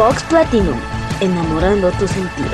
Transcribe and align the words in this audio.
Vox 0.00 0.22
Platinum, 0.30 0.80
enamorando 1.20 1.92
tus 1.92 2.10
sentidos. 2.10 2.52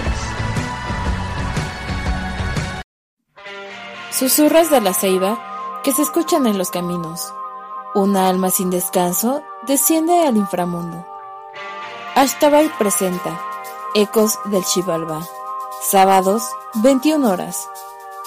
Susurras 4.11 4.69
de 4.69 4.81
la 4.81 4.93
ceiba 4.93 5.81
que 5.85 5.93
se 5.93 6.03
escuchan 6.03 6.49
en 6.49 6.59
los 6.59 6.73
caminos. 6.73 7.33
Una 7.95 8.29
alma 8.29 8.51
sin 8.51 8.71
descanso 8.71 9.45
desciende 9.65 10.27
al 10.27 10.37
inframundo. 10.37 11.07
Ashtabay 12.17 12.69
presenta 12.81 13.41
Ecos 13.95 14.41
del 14.47 14.65
Chivalba. 14.65 15.25
Sábados, 15.81 16.43
21 16.83 17.31
horas. 17.31 17.69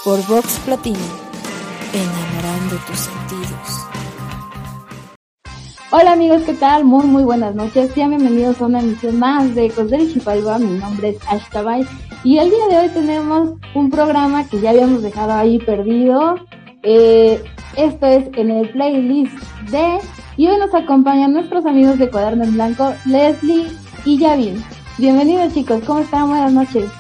Por 0.06 0.26
Vox 0.28 0.60
Platinum. 0.60 1.12
Enamorando 1.92 2.78
tus 2.88 3.00
sentidos. 3.00 3.19
Hola 5.92 6.12
amigos, 6.12 6.44
¿qué 6.44 6.54
tal? 6.54 6.86
Muy 6.86 7.08
muy 7.08 7.24
buenas 7.24 7.56
noches. 7.56 7.90
Sean 7.96 8.12
bienvenidos 8.12 8.62
a 8.62 8.68
una 8.68 8.80
emisión 8.80 9.18
más 9.18 9.56
de 9.56 9.66
Ecos 9.66 9.90
del 9.90 10.14
Chipalba. 10.14 10.60
Mi 10.60 10.78
nombre 10.78 11.10
es 11.10 11.18
Ashtabay 11.28 11.84
y 12.24 12.38
el 12.38 12.52
día 12.52 12.68
de 12.70 12.78
hoy 12.78 12.90
tenemos 12.90 13.54
un 13.74 13.90
programa 13.90 14.48
que 14.48 14.62
ya 14.62 14.70
habíamos 14.70 15.02
dejado 15.02 15.34
ahí 15.34 15.58
perdido. 15.58 16.36
Eh, 16.84 17.44
esto 17.76 18.06
es 18.06 18.30
en 18.38 18.52
el 18.52 18.70
playlist 18.70 19.34
de 19.72 19.98
y 20.38 20.48
hoy 20.48 20.60
nos 20.60 20.76
acompañan 20.76 21.34
nuestros 21.34 21.66
amigos 21.66 21.98
de 21.98 22.12
Cuaderno 22.12 22.44
en 22.44 22.54
Blanco, 22.54 22.94
Leslie 23.06 23.66
y 24.06 24.20
Yavin. 24.20 24.64
Bienvenidos 25.00 25.56
chicos, 25.56 25.82
¿cómo 25.88 26.02
están? 26.02 26.30
Buenas 26.30 26.54
noches. 26.54 26.99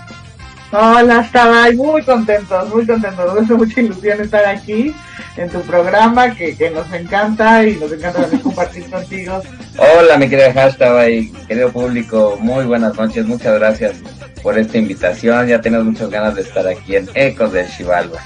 Hola, 0.71 1.21
estaba 1.21 1.71
muy 1.71 2.03
contentos, 2.03 2.69
muy 2.69 2.85
contentos. 2.85 3.25
Nos 3.25 3.43
hace 3.43 3.53
mucha 3.55 3.81
ilusión 3.81 4.21
estar 4.21 4.45
aquí 4.45 4.93
en 5.35 5.49
tu 5.49 5.61
programa 5.61 6.35
que, 6.35 6.55
que 6.55 6.69
nos 6.69 6.91
encanta 6.93 7.65
y 7.65 7.75
nos 7.77 7.91
encanta 7.91 8.21
también 8.21 8.41
compartir 8.41 8.87
contigo. 8.89 9.41
Hola, 9.77 10.17
mi 10.17 10.29
querida 10.29 10.53
hashtag 10.53 11.09
y 11.09 11.31
querido 11.47 11.71
público, 11.71 12.37
muy 12.39 12.65
buenas 12.65 12.95
noches. 12.95 13.25
Muchas 13.25 13.55
gracias 13.57 13.95
por 14.43 14.59
esta 14.59 14.77
invitación. 14.77 15.47
Ya 15.47 15.59
tenemos 15.59 15.87
muchas 15.87 16.09
ganas 16.11 16.35
de 16.35 16.41
estar 16.41 16.67
aquí 16.67 16.97
en 16.97 17.09
Ecos 17.15 17.51
del 17.51 17.67
Chivalba. 17.67 18.19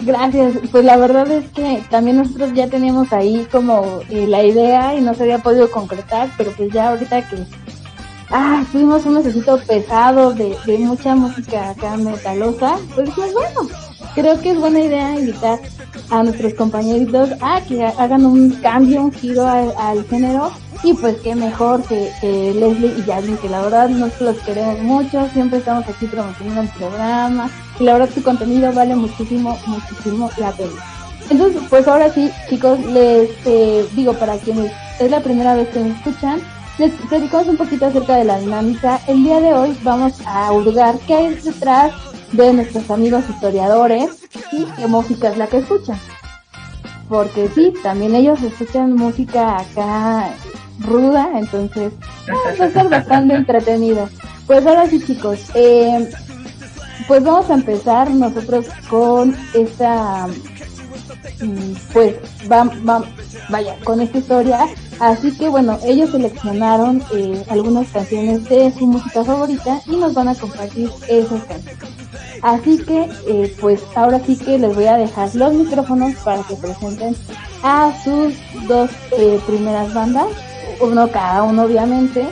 Gracias, 0.00 0.52
pues 0.70 0.84
la 0.84 0.96
verdad 0.96 1.28
es 1.28 1.48
que 1.50 1.82
también 1.90 2.18
nosotros 2.18 2.52
ya 2.54 2.68
teníamos 2.68 3.12
ahí 3.12 3.48
como 3.50 4.00
eh, 4.10 4.28
la 4.28 4.44
idea 4.44 4.94
y 4.94 5.00
no 5.00 5.12
se 5.12 5.24
había 5.24 5.38
podido 5.38 5.68
concretar, 5.72 6.28
pero 6.38 6.52
pues 6.52 6.72
ya 6.72 6.90
ahorita 6.90 7.28
que 7.28 7.36
ah, 8.30 8.64
tuvimos 8.72 9.04
un 9.06 9.14
necesito 9.14 9.58
pesado 9.66 10.32
de, 10.32 10.56
de 10.66 10.78
mucha 10.78 11.14
música 11.14 11.70
acá 11.70 11.96
metalosa, 11.96 12.76
pues 12.94 13.10
pues 13.14 13.32
bueno, 13.32 13.68
creo 14.14 14.40
que 14.40 14.50
es 14.50 14.58
buena 14.58 14.80
idea 14.80 15.18
invitar 15.18 15.58
a 16.10 16.22
nuestros 16.22 16.54
compañeritos 16.54 17.30
a 17.40 17.60
que 17.62 17.84
hagan 17.84 18.24
un 18.26 18.50
cambio, 18.50 19.02
un 19.02 19.12
giro 19.12 19.46
al, 19.46 20.04
género. 20.08 20.50
Y 20.84 20.94
pues 20.94 21.16
qué 21.24 21.34
mejor 21.34 21.82
que, 21.82 22.08
que 22.20 22.54
Leslie 22.54 22.94
y 22.98 23.02
Jasmine, 23.02 23.38
que 23.38 23.48
la 23.48 23.62
verdad 23.62 23.88
nosotros 23.88 24.36
los 24.36 24.44
queremos 24.44 24.78
mucho, 24.80 25.28
siempre 25.32 25.58
estamos 25.58 25.84
aquí 25.88 26.06
promocionando 26.06 26.62
el 26.62 26.68
programa. 26.68 27.50
Y 27.80 27.84
la 27.84 27.94
verdad 27.94 28.10
su 28.14 28.22
contenido 28.22 28.72
vale 28.72 28.94
muchísimo, 28.94 29.58
muchísimo 29.66 30.30
la 30.38 30.52
pena. 30.52 30.70
Entonces, 31.30 31.62
pues 31.68 31.86
ahora 31.88 32.10
sí, 32.12 32.30
chicos, 32.48 32.78
les 32.86 33.28
eh, 33.44 33.86
digo 33.94 34.14
para 34.14 34.36
quienes 34.38 34.72
es 35.00 35.10
la 35.10 35.20
primera 35.20 35.54
vez 35.54 35.68
que 35.68 35.80
me 35.80 35.90
escuchan, 35.90 36.40
les 36.78 36.92
platicamos 36.92 37.48
un 37.48 37.56
poquito 37.56 37.86
acerca 37.86 38.16
de 38.16 38.24
la 38.24 38.38
dinámica. 38.38 39.00
El 39.08 39.24
día 39.24 39.40
de 39.40 39.52
hoy 39.52 39.76
vamos 39.82 40.14
a 40.24 40.52
hurgar 40.52 40.96
qué 41.06 41.14
hay 41.14 41.34
detrás 41.34 41.92
de 42.32 42.52
nuestros 42.52 42.88
amigos 42.90 43.24
historiadores 43.28 44.10
y 44.52 44.64
qué 44.64 44.86
música 44.86 45.30
es 45.30 45.36
la 45.36 45.48
que 45.48 45.58
escuchan. 45.58 45.98
Porque 47.08 47.48
sí, 47.54 47.72
también 47.82 48.14
ellos 48.14 48.40
escuchan 48.42 48.94
música 48.94 49.58
acá 49.58 50.30
ruda, 50.80 51.30
entonces 51.34 51.92
va 52.28 52.64
a 52.64 52.70
ser 52.70 52.88
bastante 52.90 53.34
entretenido. 53.34 54.08
Pues 54.46 54.64
ahora 54.64 54.86
sí 54.86 55.02
chicos, 55.04 55.50
eh, 55.54 56.08
pues 57.08 57.24
vamos 57.24 57.50
a 57.50 57.54
empezar 57.54 58.08
nosotros 58.10 58.66
con 58.88 59.36
esta, 59.52 60.28
mm, 61.40 61.72
pues 61.92 62.14
va, 62.50 62.64
va, 62.88 63.04
vaya, 63.48 63.76
con 63.82 64.00
esta 64.00 64.18
historia. 64.18 64.68
Así 65.00 65.36
que 65.36 65.48
bueno, 65.48 65.78
ellos 65.84 66.10
seleccionaron 66.10 67.02
eh, 67.12 67.44
algunas 67.48 67.88
canciones 67.90 68.44
de 68.48 68.72
su 68.72 68.86
música 68.86 69.24
favorita 69.24 69.80
y 69.86 69.96
nos 69.96 70.14
van 70.14 70.28
a 70.28 70.34
compartir 70.34 70.90
esas 71.08 71.44
canciones. 71.44 71.78
Así 72.42 72.78
que, 72.78 73.08
eh, 73.26 73.56
pues 73.60 73.80
ahora 73.94 74.20
sí 74.24 74.36
que 74.36 74.58
les 74.58 74.74
voy 74.74 74.86
a 74.86 74.96
dejar 74.96 75.34
los 75.34 75.52
micrófonos 75.52 76.14
para 76.24 76.42
que 76.42 76.54
presenten 76.54 77.16
a 77.62 77.92
sus 78.02 78.34
dos 78.66 78.90
eh, 79.16 79.40
primeras 79.46 79.92
bandas, 79.92 80.28
uno 80.80 81.08
cada 81.08 81.42
uno 81.42 81.64
obviamente. 81.64 82.26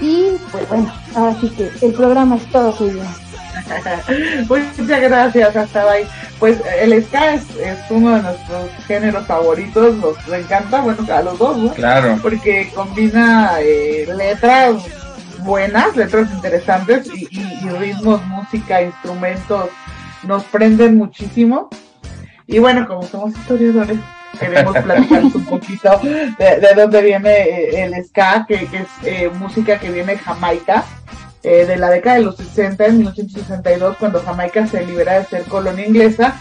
Y 0.00 0.32
pues 0.52 0.68
bueno, 0.68 0.92
ahora 1.14 1.36
sí 1.40 1.48
que 1.50 1.70
el 1.86 1.92
programa 1.92 2.36
es 2.36 2.46
todo 2.50 2.72
suyo. 2.72 3.02
Muchas 4.48 5.00
gracias, 5.00 5.56
hasta 5.56 5.90
ahí. 5.90 6.06
Pues 6.38 6.60
el 6.80 7.02
ska 7.04 7.34
es, 7.34 7.42
es, 7.56 7.78
uno 7.90 8.16
de 8.16 8.22
nuestros 8.22 8.70
géneros 8.86 9.26
favoritos, 9.26 9.96
nos 9.96 10.16
encanta, 10.32 10.80
bueno, 10.80 11.06
a 11.12 11.22
los 11.22 11.38
dos, 11.38 11.56
¿no? 11.56 11.72
Claro. 11.72 12.18
Porque 12.22 12.70
combina 12.74 13.58
eh, 13.60 14.06
letras 14.14 14.76
buenas, 15.38 15.96
letras 15.96 16.30
interesantes 16.32 17.08
y, 17.14 17.28
y, 17.30 17.60
y, 17.64 17.68
ritmos, 17.70 18.24
música, 18.26 18.82
instrumentos, 18.82 19.70
nos 20.24 20.44
prenden 20.44 20.96
muchísimo. 20.96 21.68
Y 22.46 22.58
bueno, 22.58 22.86
como 22.86 23.02
somos 23.04 23.36
historiadores, 23.36 23.98
queremos 24.38 24.76
platicar 24.82 25.24
un 25.24 25.44
poquito 25.44 26.00
de, 26.38 26.60
de, 26.60 26.74
dónde 26.74 27.02
viene 27.02 27.30
eh, 27.30 27.84
el 27.84 28.04
ska, 28.04 28.44
que, 28.46 28.66
que 28.66 28.76
es 28.76 28.88
eh, 29.04 29.30
música 29.38 29.78
que 29.78 29.90
viene 29.90 30.12
de 30.12 30.18
Jamaica 30.18 30.84
eh, 31.46 31.64
de 31.64 31.76
la 31.76 31.90
década 31.90 32.16
de 32.16 32.22
los 32.22 32.36
60, 32.36 32.86
en 32.86 32.98
1862, 32.98 33.96
cuando 33.98 34.20
Jamaica 34.20 34.66
se 34.66 34.84
libera 34.84 35.20
de 35.20 35.26
ser 35.26 35.44
colonia 35.44 35.86
inglesa, 35.86 36.34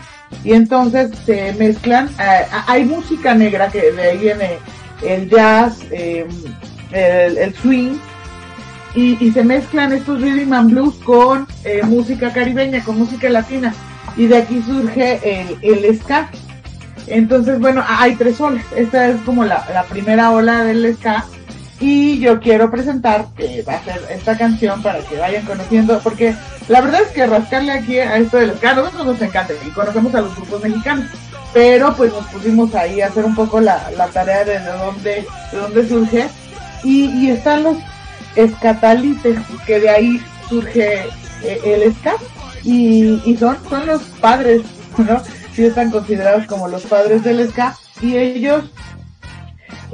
y 0.44 0.54
entonces 0.54 1.12
se 1.28 1.54
mezclan, 1.54 2.10
eh, 2.20 2.46
hay 2.68 2.86
música 2.86 3.36
negra, 3.36 3.70
que 3.70 3.92
de 3.92 4.02
ahí 4.02 4.18
viene 4.18 4.58
el 5.04 5.30
jazz, 5.30 5.78
eh, 5.92 6.26
el, 6.92 7.54
swing, 7.56 7.98
y, 8.96 9.32
se 9.32 9.44
mezclan 9.44 9.94
estos 9.94 10.22
rhythm 10.22 10.54
and 10.54 10.72
blues 10.72 10.96
con 11.04 11.48
eh, 11.66 11.82
música 11.84 12.34
caribeña, 12.34 12.84
con 12.84 12.98
música 12.98 13.30
latina, 13.30 13.76
y 14.18 14.26
de 14.26 14.38
aquí 14.38 14.64
surge 14.66 15.20
el, 15.62 16.00
ska. 16.00 16.32
Entonces, 17.06 17.60
bueno, 17.60 17.84
hay 17.88 18.16
tres 18.16 18.42
olas. 18.42 18.66
Esta 18.76 19.10
es 19.10 19.22
como 19.22 19.46
la 19.46 19.86
primera 19.88 20.32
ola 20.32 20.64
del 20.64 20.96
ska 20.96 21.26
y 21.80 22.20
yo 22.20 22.40
quiero 22.40 22.72
presentar 22.72 23.28
que 23.36 23.62
va 23.64 23.76
a 23.76 23.84
ser 23.84 24.02
esta 24.10 24.38
canción 24.38 24.82
para 24.82 25.00
que 25.00 25.18
vayan 25.18 25.46
conociendo, 25.46 26.00
porque 26.00 26.34
la 26.68 26.82
verdad 26.82 27.02
es 27.02 27.10
que 27.10 27.28
rascarle 27.28 27.72
aquí 27.72 28.00
a 28.00 28.18
esto 28.18 28.38
de 28.38 28.48
los 28.48 28.64
a 28.64 28.74
nosotros 28.74 29.06
nos 29.06 29.22
encanta 29.22 29.54
y 29.66 29.70
conocemos 29.72 30.16
a 30.16 30.22
los 30.22 30.36
grupos 30.36 30.64
mexicanos, 30.64 31.06
pero 31.54 31.94
pues 31.96 32.12
nos 32.14 32.26
pusimos 32.28 32.74
ahí 32.76 33.02
a 33.02 33.08
hacer 33.08 33.26
un 33.26 33.36
poco 33.36 33.60
la, 33.60 33.90
la 33.98 34.08
tarea 34.08 34.46
de, 34.46 34.60
de 34.60 34.72
dónde, 34.72 35.26
de 35.52 35.58
dónde 35.58 35.88
surge 35.88 36.28
y, 36.84 37.06
y 37.06 37.32
están 37.32 37.64
los 37.64 37.78
escatalites, 38.36 39.38
que 39.66 39.80
de 39.80 39.90
ahí 39.90 40.22
surge 40.50 41.04
eh, 41.44 41.62
el 41.66 41.94
ska 41.96 42.14
y, 42.64 43.22
y 43.26 43.38
son, 43.38 43.58
son 43.70 43.86
los 43.86 44.02
padres, 44.22 44.62
¿no? 44.98 45.22
Sí 45.54 45.66
están 45.66 45.92
considerados 45.92 46.46
como 46.48 46.68
los 46.68 46.84
padres 46.84 47.24
del 47.24 47.48
ska 47.50 47.78
y 48.02 48.18
ellos 48.18 48.66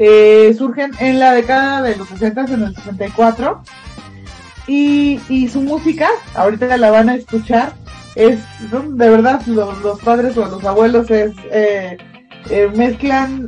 eh, 0.03 0.55
surgen 0.57 0.93
en 0.99 1.19
la 1.19 1.31
década 1.33 1.83
de 1.83 1.95
los 1.95 2.07
60, 2.07 2.45
en 2.45 2.63
el 2.63 2.75
64. 2.75 3.61
Y, 4.65 5.19
y 5.29 5.47
su 5.47 5.61
música, 5.61 6.09
ahorita 6.33 6.75
la 6.77 6.89
van 6.89 7.09
a 7.09 7.15
escuchar, 7.15 7.73
es, 8.15 8.39
de 8.71 9.09
verdad, 9.09 9.43
los, 9.45 9.79
los, 9.83 9.99
padres 10.01 10.35
o 10.37 10.45
los 10.45 10.65
abuelos 10.65 11.11
es, 11.11 11.33
eh, 11.51 11.97
eh, 12.49 12.71
mezclan 12.73 13.47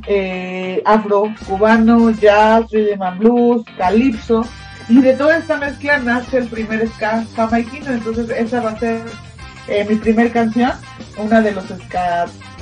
afro, 0.85 1.33
cubano, 1.47 2.11
jazz, 2.11 2.69
rhythm 2.71 3.01
and 3.01 3.19
blues, 3.19 3.65
calipso, 3.75 4.45
y 4.87 5.01
de 5.01 5.13
toda 5.13 5.37
esta 5.37 5.57
mezcla 5.57 5.97
nace 5.97 6.37
el 6.37 6.47
primer 6.49 6.87
ska 6.87 7.25
jamaiquino, 7.35 7.93
entonces 7.93 8.29
esa 8.29 8.61
va 8.61 8.71
a 8.71 8.79
ser 8.79 9.01
mi 9.89 9.95
primer 9.95 10.31
canción, 10.31 10.73
una 11.17 11.41
de 11.41 11.51
los 11.51 11.71
escatalities, 11.71 12.52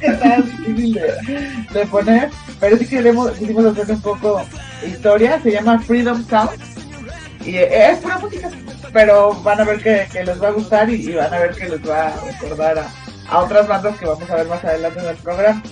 que 0.00 0.06
está 0.06 0.36
difícil 0.36 0.94
de, 0.94 1.78
de, 1.78 1.86
poner, 1.86 2.30
pero 2.60 2.76
sí 2.76 2.86
queremos, 2.86 3.30
quisimos 3.32 3.66
hacer 3.66 3.90
un 3.90 4.00
poco 4.00 4.42
historia, 4.86 5.40
se 5.42 5.52
llama 5.52 5.78
Freedom 5.80 6.24
Sound, 6.28 6.50
y 7.44 7.56
es 7.56 7.98
pura 7.98 8.18
música, 8.18 8.50
pero 8.92 9.34
van 9.42 9.60
a 9.60 9.64
ver 9.64 9.82
que, 9.82 10.06
que 10.12 10.24
les 10.24 10.42
va 10.42 10.48
a 10.48 10.52
gustar 10.52 10.90
y, 10.90 10.94
y, 10.94 11.14
van 11.14 11.32
a 11.32 11.38
ver 11.38 11.54
que 11.54 11.68
les 11.68 11.88
va 11.88 12.08
a 12.08 12.20
recordar 12.20 12.78
a, 12.78 12.88
a, 13.28 13.38
otras 13.38 13.68
bandas 13.68 13.98
que 13.98 14.06
vamos 14.06 14.28
a 14.28 14.36
ver 14.36 14.48
más 14.48 14.64
adelante 14.64 15.00
en 15.00 15.06
el 15.06 15.16
programa. 15.16 15.62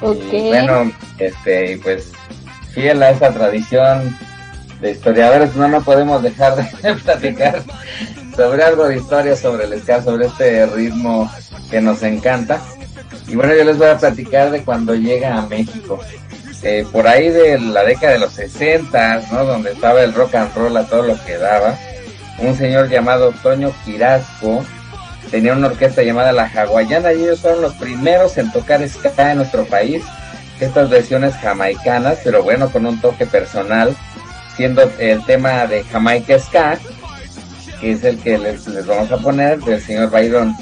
Okay. 0.00 0.46
Y 0.46 0.48
bueno, 0.48 0.92
este, 1.18 1.78
pues 1.82 2.12
fiel 2.72 3.02
a 3.02 3.10
esa 3.10 3.32
tradición 3.32 4.16
de 4.80 4.92
historiadores, 4.92 5.54
no, 5.56 5.68
no 5.68 5.82
podemos 5.82 6.22
dejar 6.22 6.56
de 6.56 6.94
platicar 7.04 7.62
sobre 8.40 8.64
algo 8.64 8.88
de 8.88 8.96
historia 8.96 9.36
sobre 9.36 9.64
el 9.64 9.78
ska, 9.82 10.02
sobre 10.02 10.26
este 10.26 10.64
ritmo 10.64 11.30
que 11.70 11.78
nos 11.82 12.02
encanta. 12.02 12.58
Y 13.28 13.36
bueno, 13.36 13.54
yo 13.54 13.64
les 13.64 13.76
voy 13.76 13.88
a 13.88 13.98
platicar 13.98 14.50
de 14.50 14.62
cuando 14.62 14.94
llega 14.94 15.36
a 15.36 15.42
México. 15.46 16.00
eh, 16.62 16.86
por 16.90 17.06
ahí 17.06 17.28
de 17.28 17.58
la 17.58 17.84
década 17.84 18.14
de 18.14 18.18
los 18.18 18.32
60, 18.32 19.22
¿no? 19.30 19.44
Donde 19.44 19.72
estaba 19.72 20.02
el 20.02 20.14
rock 20.14 20.36
and 20.36 20.54
roll 20.54 20.74
a 20.78 20.84
todo 20.84 21.02
lo 21.02 21.24
que 21.24 21.36
daba. 21.36 21.78
Un 22.38 22.56
señor 22.56 22.88
llamado 22.88 23.32
Toño 23.42 23.72
Quirasco 23.84 24.64
tenía 25.30 25.52
una 25.52 25.66
orquesta 25.66 26.02
llamada 26.02 26.32
La 26.32 26.46
Hawaiana 26.46 27.12
y 27.12 27.24
ellos 27.24 27.40
fueron 27.40 27.60
los 27.60 27.74
primeros 27.74 28.38
en 28.38 28.50
tocar 28.52 28.86
ska 28.88 29.32
en 29.32 29.36
nuestro 29.36 29.66
país. 29.66 30.02
Estas 30.60 30.88
versiones 30.88 31.34
jamaicanas, 31.36 32.20
pero 32.24 32.42
bueno, 32.42 32.70
con 32.70 32.86
un 32.86 33.00
toque 33.02 33.26
personal, 33.26 33.94
siendo 34.56 34.90
el 34.98 35.24
tema 35.26 35.66
de 35.66 35.84
Jamaica 35.84 36.38
Ska, 36.38 36.78
que 37.80 37.92
es 37.92 38.02
el 38.04 38.18
que 38.18 38.36
les, 38.38 38.86
vamos 38.86 39.10
a 39.10 39.16
poner, 39.18 39.58
del 39.60 39.80
señor 39.80 40.10
Byron 40.10 40.54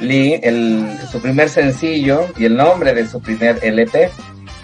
Lee, 0.00 0.40
el, 0.42 0.98
su 1.10 1.20
primer 1.20 1.48
sencillo 1.48 2.26
y 2.36 2.46
el 2.46 2.56
nombre 2.56 2.92
de 2.94 3.06
su 3.06 3.20
primer 3.20 3.60
LP 3.62 4.10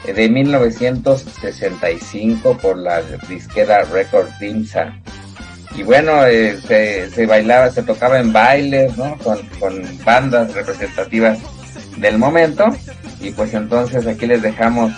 eh, 0.07 0.13
de 0.13 0.29
1965 0.29 2.59
por 2.59 2.77
la 2.77 3.01
disquera 3.29 3.85
Record 3.85 4.29
Dimsa. 4.41 4.93
Y 5.77 5.85
bueno, 5.85 6.27
eh, 6.27 6.59
se, 7.15 7.27
bailaba, 7.27 7.71
se 7.71 7.85
tocaba 7.85 8.19
en 8.19 8.33
bailes, 8.33 8.97
¿no? 8.97 9.17
Con, 9.19 9.39
con 9.61 9.81
bandas 10.05 10.53
representativas 10.53 11.39
del 11.97 12.19
momento. 12.19 12.75
Y 13.21 13.31
pues 13.31 13.55
entonces 13.55 14.05
aquí 14.07 14.27
les 14.27 14.43
dejamos 14.43 14.93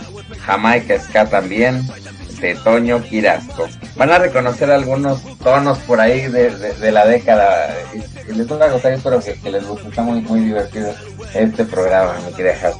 Jamaica 0.46 0.98
Ska 0.98 1.26
también, 1.26 1.82
de 2.42 2.56
Toño 2.56 3.02
Quirasco. 3.02 3.68
Van 3.96 4.10
a 4.10 4.18
reconocer 4.18 4.70
algunos 4.70 5.22
tonos 5.38 5.78
por 5.78 6.00
ahí 6.00 6.26
de, 6.26 6.92
la 6.92 7.06
década. 7.06 7.74
Y 8.28 8.32
les 8.34 8.50
va 8.50 8.66
a 8.66 8.70
gustar, 8.70 8.92
espero 8.92 9.20
que, 9.20 9.50
les 9.50 9.66
guste. 9.66 9.88
Está 9.88 10.02
muy, 10.02 10.20
muy 10.20 10.40
divertido 10.40 10.92
este 11.34 11.64
programa, 11.64 12.14
me 12.26 12.32
quería 12.32 12.52
dejar 12.52 12.74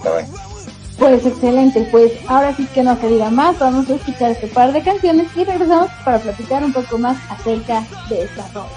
Pues 0.98 1.24
excelente, 1.24 1.88
pues 1.90 2.12
ahora 2.26 2.54
sí 2.54 2.66
que 2.74 2.82
no 2.82 3.00
se 3.00 3.08
diga 3.08 3.30
más, 3.30 3.58
vamos 3.58 3.88
a 3.88 3.94
escuchar 3.94 4.32
este 4.32 4.48
par 4.48 4.72
de 4.72 4.82
canciones 4.82 5.28
y 5.34 5.44
regresamos 5.44 5.90
para 6.04 6.18
platicar 6.18 6.62
un 6.62 6.72
poco 6.72 6.98
más 6.98 7.16
acerca 7.30 7.82
de 8.10 8.24
esta 8.24 8.46
rola. 8.48 8.68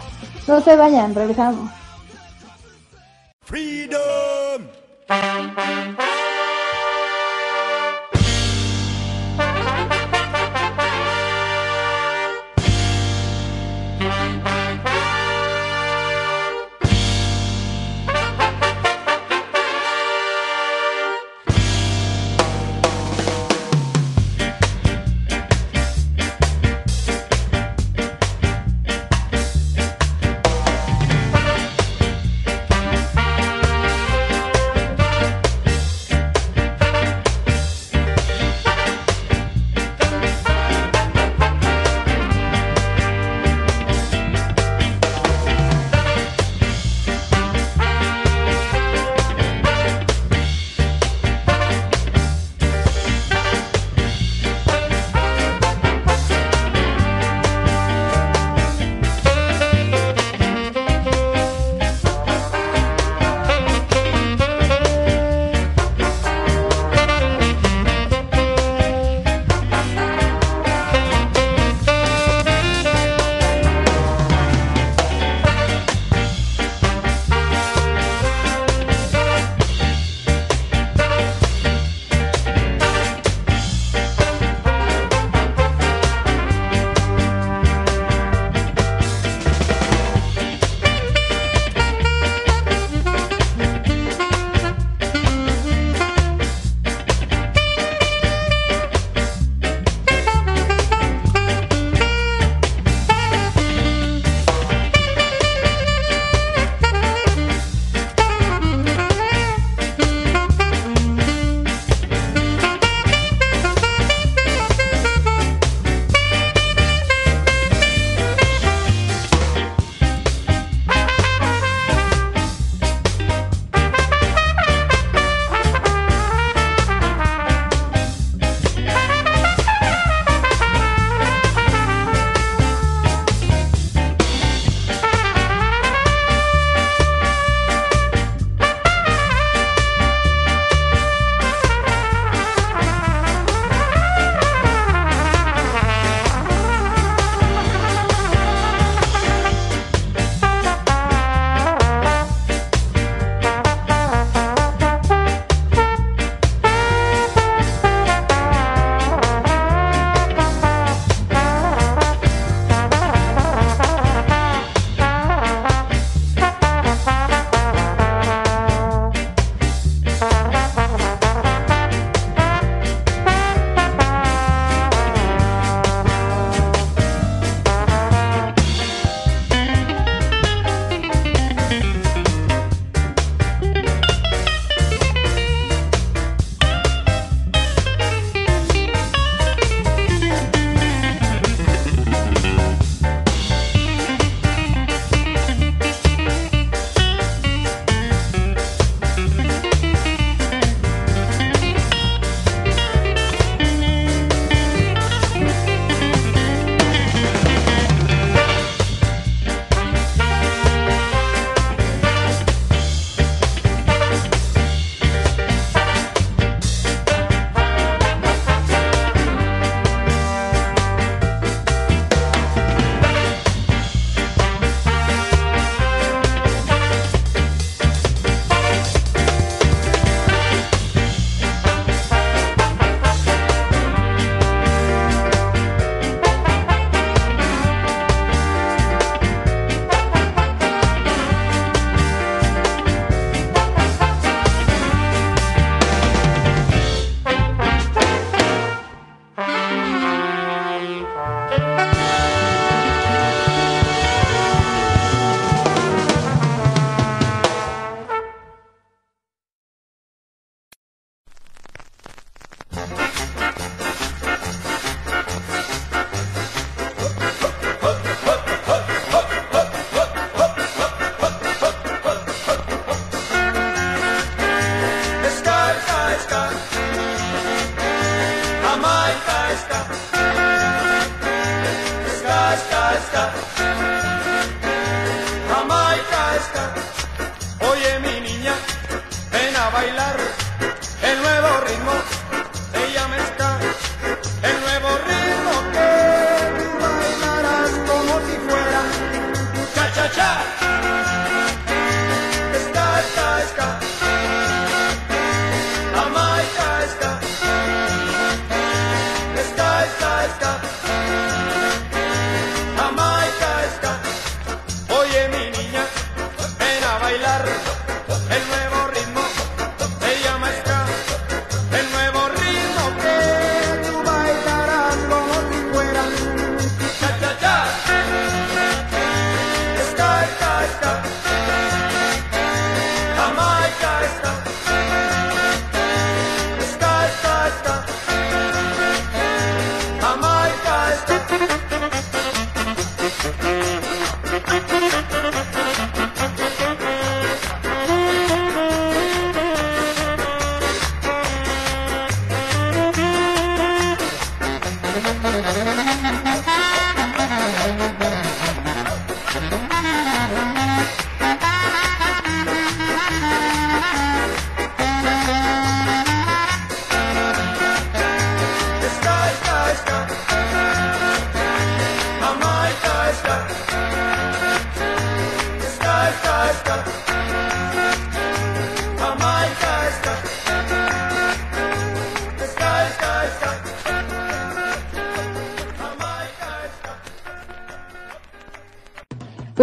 No 0.48 0.62
se 0.62 0.76
vayan, 0.76 1.14
regresamos. 1.14 1.72
Freedom. 3.42 4.62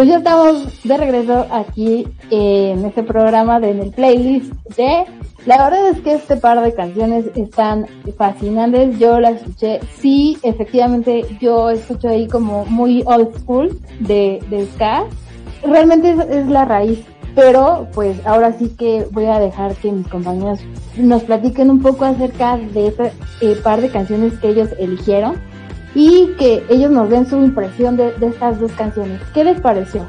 Pues 0.02 0.10
ya 0.10 0.18
estamos 0.18 0.82
de 0.82 0.96
regreso 0.96 1.46
aquí 1.52 2.08
en 2.32 2.84
este 2.84 3.04
programa 3.04 3.60
de 3.60 3.70
en 3.70 3.78
el 3.82 3.90
playlist 3.92 4.52
de 4.76 5.04
la 5.46 5.62
verdad 5.62 5.90
es 5.90 6.00
que 6.00 6.14
este 6.14 6.36
par 6.38 6.60
de 6.60 6.74
canciones 6.74 7.26
están 7.36 7.86
fascinantes. 8.18 8.98
Yo 8.98 9.20
las 9.20 9.34
escuché. 9.34 9.78
Sí, 10.00 10.38
efectivamente, 10.42 11.24
yo 11.40 11.70
escucho 11.70 12.08
ahí 12.08 12.26
como 12.26 12.64
muy 12.64 13.04
old 13.06 13.38
school 13.38 13.78
de, 14.00 14.42
de 14.50 14.66
ska. 14.74 15.04
Realmente 15.62 16.16
es, 16.30 16.48
la 16.48 16.64
raíz. 16.64 17.04
Pero, 17.36 17.86
pues, 17.94 18.26
ahora 18.26 18.52
sí 18.58 18.70
que 18.76 19.06
voy 19.12 19.26
a 19.26 19.38
dejar 19.38 19.76
que 19.76 19.92
mis 19.92 20.08
compañeros 20.08 20.58
nos 20.96 21.22
platiquen 21.22 21.70
un 21.70 21.80
poco 21.80 22.06
acerca 22.06 22.56
de 22.56 22.88
este 22.88 23.12
par 23.62 23.80
de 23.80 23.88
canciones 23.88 24.36
que 24.40 24.48
ellos 24.48 24.70
eligieron 24.80 25.36
y 25.94 26.34
que 26.38 26.64
ellos 26.68 26.90
nos 26.90 27.10
den 27.10 27.26
su 27.26 27.36
impresión 27.42 27.96
de, 27.96 28.14
estas 28.20 28.58
dos 28.60 28.72
canciones. 28.72 29.20
¿Qué 29.34 29.44
les 29.44 29.60
pareció? 29.60 30.06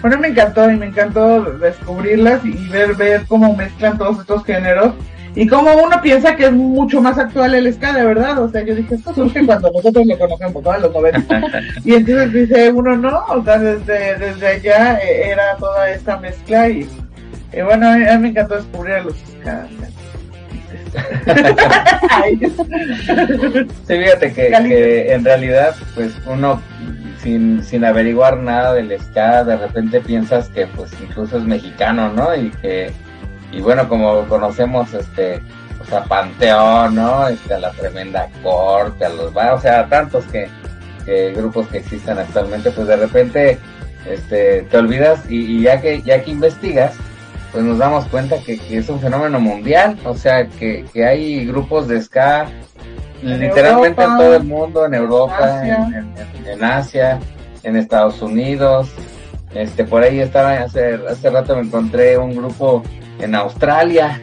Bueno, 0.00 0.18
me 0.18 0.28
encantó 0.28 0.70
y 0.70 0.76
me 0.76 0.86
encantó 0.86 1.42
descubrirlas 1.58 2.44
y 2.44 2.68
ver, 2.68 2.94
ver 2.94 3.22
cómo 3.26 3.54
mezclan 3.56 3.98
todos 3.98 4.20
estos 4.20 4.44
géneros 4.44 4.94
y 5.34 5.46
cómo 5.46 5.70
uno 5.76 6.00
piensa 6.02 6.36
que 6.36 6.46
es 6.46 6.52
mucho 6.52 7.00
más 7.00 7.18
actual 7.18 7.54
el 7.54 7.72
ska, 7.72 7.92
de 7.92 8.04
verdad. 8.04 8.38
O 8.40 8.48
sea, 8.48 8.62
yo 8.62 8.74
dije, 8.74 8.94
esto 8.94 9.14
surge 9.14 9.44
cuando 9.44 9.70
nosotros 9.70 10.06
lo 10.06 10.18
conocemos, 10.18 10.62
¿no? 10.62 10.78
los 10.78 10.92
90. 10.92 11.42
y 11.84 11.94
entonces 11.94 12.32
dice 12.32 12.70
uno, 12.72 12.96
no, 12.96 13.24
o 13.28 13.42
sea, 13.44 13.58
desde, 13.58 14.18
desde 14.18 14.46
allá 14.46 14.98
eh, 14.98 15.30
era 15.30 15.56
toda 15.56 15.90
esta 15.90 16.18
mezcla 16.18 16.68
y, 16.68 16.88
bueno, 17.64 17.88
a 17.88 17.96
mí, 17.96 18.18
me 18.20 18.28
encantó 18.28 18.56
descubrir 18.56 18.94
a 18.94 19.02
los 19.02 19.14
ska. 19.14 19.66
Sí, 23.86 23.96
fíjate 23.96 24.32
que, 24.32 25.12
en 25.12 25.24
realidad, 25.24 25.74
pues 25.94 26.12
uno 26.26 26.60
sin, 27.22 27.62
sin 27.62 27.84
averiguar 27.84 28.38
nada 28.38 28.74
del 28.74 28.98
ska, 29.00 29.44
de 29.44 29.56
repente 29.56 30.00
piensas 30.00 30.48
que 30.48 30.66
pues 30.66 30.90
incluso 31.02 31.38
es 31.38 31.44
mexicano, 31.44 32.12
¿no? 32.12 32.34
Y 32.34 32.50
que, 32.62 32.90
y 33.52 33.60
bueno, 33.60 33.88
como 33.88 34.26
conocemos 34.26 34.94
este, 34.94 35.42
o 35.80 35.84
sea, 35.84 36.04
Panteón, 36.04 36.94
¿no? 36.94 37.28
Este, 37.28 37.54
a 37.54 37.58
la 37.58 37.70
Tremenda 37.72 38.28
Corte, 38.42 39.04
a 39.04 39.08
los 39.08 39.32
o 39.34 39.60
sea, 39.60 39.86
tantos 39.88 40.24
que, 40.26 40.48
que 41.04 41.32
grupos 41.32 41.66
que 41.68 41.78
existen 41.78 42.18
actualmente, 42.18 42.70
pues 42.70 42.86
de 42.86 42.96
repente 42.96 43.58
este, 44.06 44.62
te 44.62 44.76
olvidas 44.76 45.20
y, 45.28 45.56
y 45.56 45.62
ya 45.62 45.80
que 45.80 46.02
ya 46.02 46.22
que 46.22 46.30
investigas, 46.30 46.94
pues 47.52 47.64
nos 47.64 47.78
damos 47.78 48.06
cuenta 48.06 48.38
que, 48.38 48.60
es 48.70 48.88
un 48.88 49.00
fenómeno 49.00 49.40
mundial, 49.40 49.98
o 50.04 50.14
sea, 50.14 50.46
que, 50.46 50.84
que 50.92 51.04
hay 51.04 51.46
grupos 51.46 51.88
de 51.88 52.00
ska 52.02 52.48
literalmente 53.22 54.02
en 54.02 54.16
todo 54.16 54.36
el 54.36 54.44
mundo, 54.44 54.86
en 54.86 54.94
Europa, 54.94 55.62
En, 56.46 56.64
Asia, 56.64 57.18
en 57.62 57.76
Estados 57.76 58.22
Unidos, 58.22 58.90
este, 59.54 59.84
por 59.84 60.02
ahí 60.02 60.20
estaba, 60.20 60.52
hace, 60.52 60.98
hace 61.08 61.30
rato 61.30 61.56
me 61.56 61.62
encontré 61.62 62.18
un 62.18 62.34
grupo 62.34 62.82
en 63.18 63.34
Australia, 63.34 64.20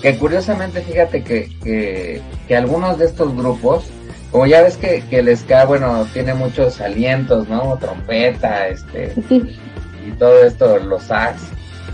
que 0.00 0.16
curiosamente 0.18 0.80
fíjate 0.80 1.22
que, 1.22 1.50
que, 1.62 2.20
que 2.48 2.56
algunos 2.56 2.98
de 2.98 3.06
estos 3.06 3.34
grupos, 3.36 3.84
como 4.30 4.46
ya 4.46 4.62
ves 4.62 4.76
que, 4.76 5.02
que 5.08 5.20
el 5.20 5.36
ska, 5.36 5.64
bueno, 5.66 6.06
tiene 6.12 6.34
muchos 6.34 6.80
alientos, 6.80 7.48
¿no? 7.48 7.76
Trompeta, 7.78 8.68
este, 8.68 9.12
y 9.30 10.10
todo 10.18 10.44
esto, 10.44 10.78
los 10.78 11.04
sax, 11.04 11.42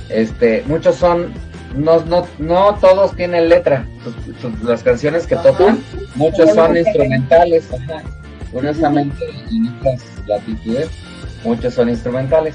este, 0.08 0.64
muchos 0.66 0.96
son, 0.96 1.32
no, 1.76 2.00
no, 2.04 2.26
no 2.38 2.74
todos 2.80 3.14
tienen 3.16 3.48
letra. 3.48 3.86
las 4.62 4.82
canciones 4.82 5.26
que 5.26 5.36
tocan, 5.36 5.82
muchos 6.14 6.54
son 6.54 6.76
instrumentales. 6.76 7.68
Curiosamente, 8.52 9.24
en 9.50 9.66
estas 9.66 10.02
latitudes, 10.26 10.88
muchos 11.44 11.74
son 11.74 11.88
instrumentales. 11.90 12.54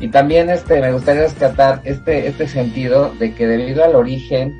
Y 0.00 0.08
también 0.08 0.50
este, 0.50 0.80
me 0.80 0.92
gustaría 0.92 1.22
rescatar 1.22 1.80
este, 1.84 2.26
este 2.26 2.48
sentido 2.48 3.12
de 3.18 3.34
que 3.34 3.46
debido 3.46 3.84
al 3.84 3.94
origen 3.94 4.54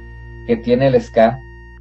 que 0.46 0.56
tiene 0.56 0.88
el 0.88 1.00
ska, 1.00 1.38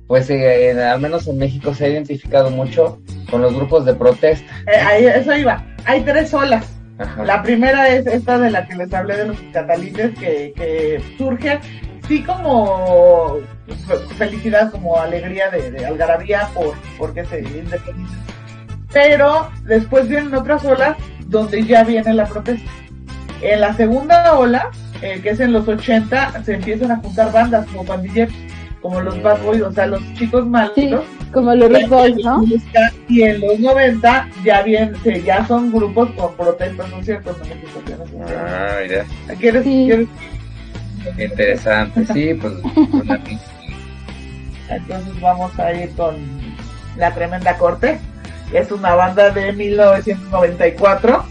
pues 0.08 0.30
eh, 0.30 0.72
al 0.82 1.00
menos 1.00 1.28
en 1.28 1.38
México 1.38 1.74
se 1.74 1.86
ha 1.86 1.90
identificado 1.90 2.50
mucho 2.50 3.00
con 3.30 3.42
los 3.42 3.54
grupos 3.54 3.86
de 3.86 3.94
protesta. 3.94 4.52
Eh, 4.68 5.14
eso 5.16 5.36
iba. 5.36 5.66
Hay 5.86 6.02
tres 6.02 6.34
olas. 6.34 6.66
La 7.24 7.42
primera 7.42 7.90
es 7.90 8.06
esta 8.08 8.38
de 8.38 8.52
la 8.52 8.68
que 8.68 8.76
les 8.76 8.94
hablé 8.94 9.18
de 9.18 9.26
los 9.26 9.38
catalites 9.52 10.18
que, 10.18 10.54
que 10.56 11.04
surge, 11.18 11.60
sí 12.08 12.24
como 12.24 13.40
felicidad, 14.18 14.72
como 14.72 14.98
alegría 14.98 15.50
de, 15.50 15.86
algarabía 15.86 16.50
por 16.54 16.76
porque 16.98 17.26
se 17.26 17.40
independiza. 17.42 18.16
Pero 18.92 19.50
después 19.64 20.08
vienen 20.08 20.34
otras 20.36 20.64
olas 20.66 20.98
donde 21.28 21.64
ya 21.64 21.84
viene 21.84 22.14
la 22.14 22.26
protesta. 22.26 22.70
En 23.42 23.62
la 23.62 23.74
segunda 23.74 24.34
ola, 24.34 24.70
eh, 25.02 25.20
que 25.22 25.32
es 25.32 25.40
en 25.40 25.52
los 25.52 25.68
80, 25.68 26.44
se 26.44 26.54
empiezan 26.54 26.92
a 26.92 26.98
juntar 26.98 27.32
bandas 27.32 27.66
como 27.68 27.86
pandilleros 27.86 28.34
como 28.84 29.02
los 29.02 29.20
Bad 29.24 29.42
Boys, 29.44 29.62
o 29.62 29.72
sea, 29.72 29.88
los 29.88 30.02
chicos 30.14 30.46
malos. 30.46 30.74
como 31.32 31.56
los 31.56 31.72
Bad 31.72 31.88
Boys, 31.88 32.18
¿no? 32.24 32.44
Y 33.08 33.24
en 33.24 33.40
los 33.40 33.58
90 33.60 34.30
ya 34.44 34.62
bien, 34.62 34.94
ya 35.26 35.48
son 35.48 35.72
grupos 35.72 36.12
con 36.12 36.36
protestas, 36.36 36.90
¿no 36.92 37.00
es 37.00 37.06
cierto? 37.06 37.36
Ah, 38.28 38.76
mira. 38.84 39.06
¿Quieres, 39.40 39.64
¿quieres? 39.64 40.08
Interesante, 41.18 42.06
sí, 42.14 42.34
pues. 42.34 42.54
Entonces 44.70 45.22
vamos 45.22 45.58
a 45.60 45.74
ir 45.74 45.90
con 45.96 46.16
La 46.98 47.14
Tremenda 47.14 47.58
Corte. 47.58 48.00
Es 48.52 48.70
una 48.72 48.96
banda 48.96 49.30
de 49.32 49.54
1994 49.54 51.26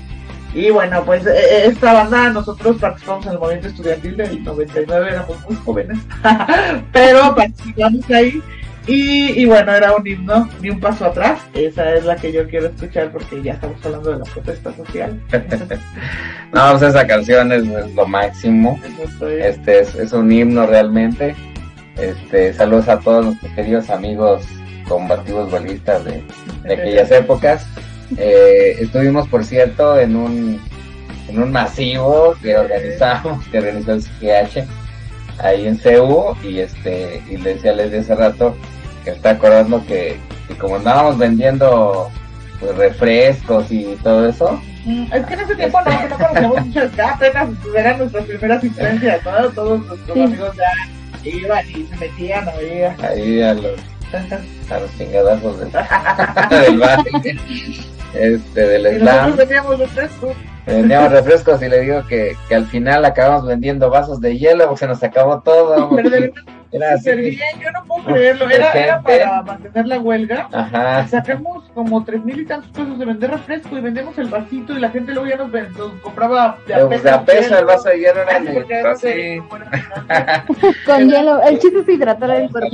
y 0.55 0.71
bueno, 0.71 1.03
pues 1.05 1.27
e, 1.27 1.31
e, 1.31 1.67
esta 1.67 1.93
banda, 1.93 2.31
nosotros 2.31 2.77
participamos 2.79 3.27
en 3.27 3.33
el 3.33 3.39
movimiento 3.39 3.69
estudiantil 3.69 4.17
del 4.17 4.45
99, 4.45 5.11
éramos 5.11 5.37
muy 5.49 5.57
jóvenes, 5.57 5.99
pero 6.93 7.35
participamos 7.35 8.11
ahí 8.11 8.43
Y, 8.87 9.45
bueno, 9.45 9.73
era 9.73 9.95
un 9.95 10.05
himno, 10.05 10.49
ni 10.61 10.71
un 10.71 10.81
paso 10.81 11.07
atrás. 11.07 11.41
Esa 11.55 11.95
es 11.95 12.05
la 12.05 12.17
que 12.17 12.33
yo 12.33 12.49
quiero 12.49 12.67
escuchar 12.67 13.13
porque 13.13 13.41
ya 13.41 13.53
estamos 13.53 13.85
hablando 13.85 14.11
de 14.11 14.19
la 14.19 14.25
protesta 14.25 14.75
social. 14.75 15.21
no, 16.53 16.71
pues 16.73 16.83
esa 16.83 17.07
canción 17.07 17.53
es, 17.53 17.65
lo 17.95 18.07
máximo. 18.07 18.81
Este 19.41 19.81
es, 19.81 20.13
un 20.13 20.33
himno 20.33 20.67
realmente. 20.67 21.37
Este, 21.97 22.53
saludos 22.55 22.89
a 22.89 22.99
todos 22.99 23.27
nuestros 23.27 23.53
queridos 23.53 23.89
amigos 23.91 24.45
combativos 24.89 25.51
bolistas 25.51 26.05
de, 26.05 26.25
aquellas 26.65 27.11
épocas. 27.13 27.65
Eh, 28.19 28.77
estuvimos, 28.81 29.29
por 29.29 29.45
cierto, 29.45 29.99
en 29.99 30.17
un, 30.17 30.61
en 31.29 31.43
un 31.43 31.53
masivo 31.53 32.35
que 32.43 32.57
organizamos, 32.57 33.47
que 33.49 33.59
organizó 33.59 33.93
el 33.93 34.03
CGH 34.03 34.67
ahí 35.39 35.67
en 35.67 35.77
CU 35.77 36.37
y 36.43 36.61
este 36.61 37.23
y 37.29 37.37
le 37.37 37.55
decía 37.55 37.73
les 37.73 37.93
hace 37.93 38.15
rato 38.15 38.57
que 39.05 39.11
está 39.11 39.31
acordando 39.31 39.85
que, 39.87 40.19
como 40.59 40.77
andábamos 40.77 41.19
vendiendo 41.19 42.11
pues, 42.61 42.77
refrescos 42.77 43.71
y 43.71 43.97
todo 44.03 44.29
eso 44.29 44.61
mm, 44.85 45.13
es 45.13 45.27
que 45.27 45.35
en 45.35 45.41
ese 45.41 45.55
tiempo 45.57 45.79
no, 45.85 46.09
no 46.09 46.17
conocíamos 46.17 46.67
mucho 46.67 46.91
ya 46.97 47.11
apenas 47.11 47.49
eran 47.77 47.99
nuestras 47.99 48.25
primeras 48.25 48.65
experiencias 48.65 49.23
todos, 49.23 49.55
todos 49.55 49.87
nuestros 49.87 50.19
amigos 50.19 50.57
ya 50.57 51.29
iban 51.31 51.71
y 51.71 51.87
se 51.87 51.97
metían 51.97 52.49
ahí 52.49 52.83
ahí 53.03 53.43
a 53.43 53.55
los 53.55 53.81
a 54.71 54.79
los 54.79 54.99
chingadazos 54.99 55.59
del, 55.59 55.73
del 56.51 56.79
bar 56.79 56.99
este 58.15 58.61
del 58.61 58.99
slam 59.01 59.37
nosotros 59.37 59.79
refrescos 59.79 60.37
Vendíamos 60.67 61.11
refrescos 61.13 61.63
y 61.63 61.69
le 61.69 61.81
digo 61.81 62.07
que, 62.07 62.37
que 62.49 62.55
al 62.55 62.67
final 62.67 63.05
acabamos 63.05 63.47
vendiendo 63.47 63.91
vasos 63.91 64.21
de 64.21 64.39
hielo 64.39 64.67
porque 64.67 64.81
se 64.81 64.87
nos 64.87 65.03
acabó 65.03 65.41
todo. 65.41 65.91
Era 66.73 66.97
bien, 66.97 67.39
yo 67.61 67.71
no 67.71 67.85
puedo 67.85 68.05
creerlo. 68.05 68.49
Era, 68.49 68.73
era 68.73 69.03
para 69.03 69.43
mantener 69.43 69.87
la 69.87 70.01
huelga. 70.01 70.49
Ajá. 70.53 71.07
Sacamos 71.07 71.71
como 71.75 72.03
tres 72.05 72.25
mil 72.25 72.41
y 72.41 72.47
tantos 72.47 72.71
pesos 72.71 72.99
de 72.99 73.05
vender 73.05 73.31
refresco 73.31 73.77
y 73.77 73.81
vendemos 73.81 74.17
el 74.19 74.29
vasito 74.29 74.73
y 74.77 74.81
la 74.81 74.91
gente 74.91 75.13
luego 75.13 75.29
ya 75.29 75.37
nos, 75.37 75.51
compraba 76.01 76.57
de 76.67 76.75
a 76.75 76.89
peso. 76.89 77.05
De 77.05 77.11
a 77.11 77.25
peso 77.25 77.59
el 77.59 77.65
vaso 77.67 77.89
de 77.91 77.99
hielo 77.99 78.23
era 78.23 78.91
así. 78.91 79.39
Con 80.87 81.11
hielo. 81.11 81.43
El 81.43 81.59
chiste 81.59 81.81
es 81.81 81.89
hidratar 81.89 82.31
el 82.31 82.51
cuerpo. 82.51 82.71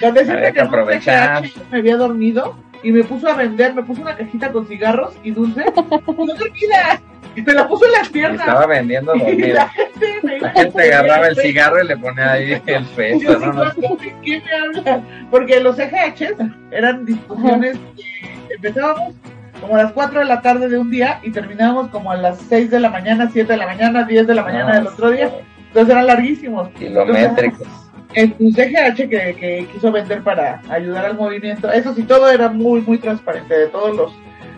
Donde 0.00 0.24
que, 0.26 0.52
que 0.52 0.60
aprovechar. 0.60 1.44
Me 1.70 1.78
había 1.78 1.96
dormido 1.96 2.56
y 2.82 2.92
me 2.92 3.04
puso 3.04 3.28
a 3.28 3.34
vender, 3.34 3.74
me 3.74 3.82
puso 3.82 4.02
una 4.02 4.16
cajita 4.16 4.50
con 4.52 4.66
cigarros 4.66 5.14
y 5.22 5.32
dulce, 5.32 5.64
no 5.76 6.26
dormida, 6.26 7.00
y 7.34 7.42
te 7.42 7.54
la 7.54 7.68
puso 7.68 7.86
en 7.86 7.92
las 7.92 8.08
piernas. 8.08 8.40
Estaba 8.40 8.66
vendiendo 8.66 9.12
dormida. 9.12 9.54
La 9.54 9.68
gente, 9.68 10.38
la 10.40 10.50
gente 10.50 10.82
agarraba 10.82 11.28
el 11.28 11.36
cigarro 11.36 11.82
y 11.82 11.86
le 11.90 11.96
ponía 11.96 12.32
ahí 12.32 12.52
el 12.66 12.84
peso, 12.84 13.38
¿no? 13.38 13.52
no, 13.52 13.96
¿Qué 14.22 14.42
me 14.44 14.78
habla? 14.78 15.02
Porque 15.30 15.60
los 15.60 15.78
EGHs 15.78 16.34
eran 16.70 17.04
discusiones 17.04 17.78
que 17.96 18.54
empezábamos 18.54 19.14
como 19.60 19.76
a 19.76 19.82
las 19.82 19.92
4 19.92 20.20
de 20.20 20.24
la 20.24 20.40
tarde 20.40 20.68
de 20.68 20.78
un 20.78 20.90
día 20.90 21.20
y 21.22 21.30
terminábamos 21.30 21.88
como 21.88 22.10
a 22.10 22.16
las 22.16 22.38
6 22.48 22.70
de 22.70 22.80
la 22.80 22.90
mañana, 22.90 23.28
7 23.30 23.52
de 23.52 23.58
la 23.58 23.66
mañana, 23.66 24.04
10 24.04 24.26
de 24.26 24.34
la 24.34 24.42
mañana 24.42 24.74
del 24.76 24.86
otro 24.86 25.10
día. 25.10 25.30
Entonces 25.68 25.92
eran 25.92 26.06
larguísimos. 26.06 26.68
Kilométricos 26.70 27.68
el 28.14 28.34
CGH 28.34 29.08
que, 29.08 29.36
que, 29.38 29.68
quiso 29.72 29.92
vender 29.92 30.22
para 30.22 30.60
ayudar 30.68 31.04
al 31.06 31.16
movimiento, 31.16 31.70
eso 31.70 31.94
sí, 31.94 32.02
todo 32.02 32.28
era 32.28 32.48
muy, 32.48 32.80
muy 32.80 32.98
transparente, 32.98 33.56
de 33.56 33.66
todos 33.68 33.96
los, 33.96 34.12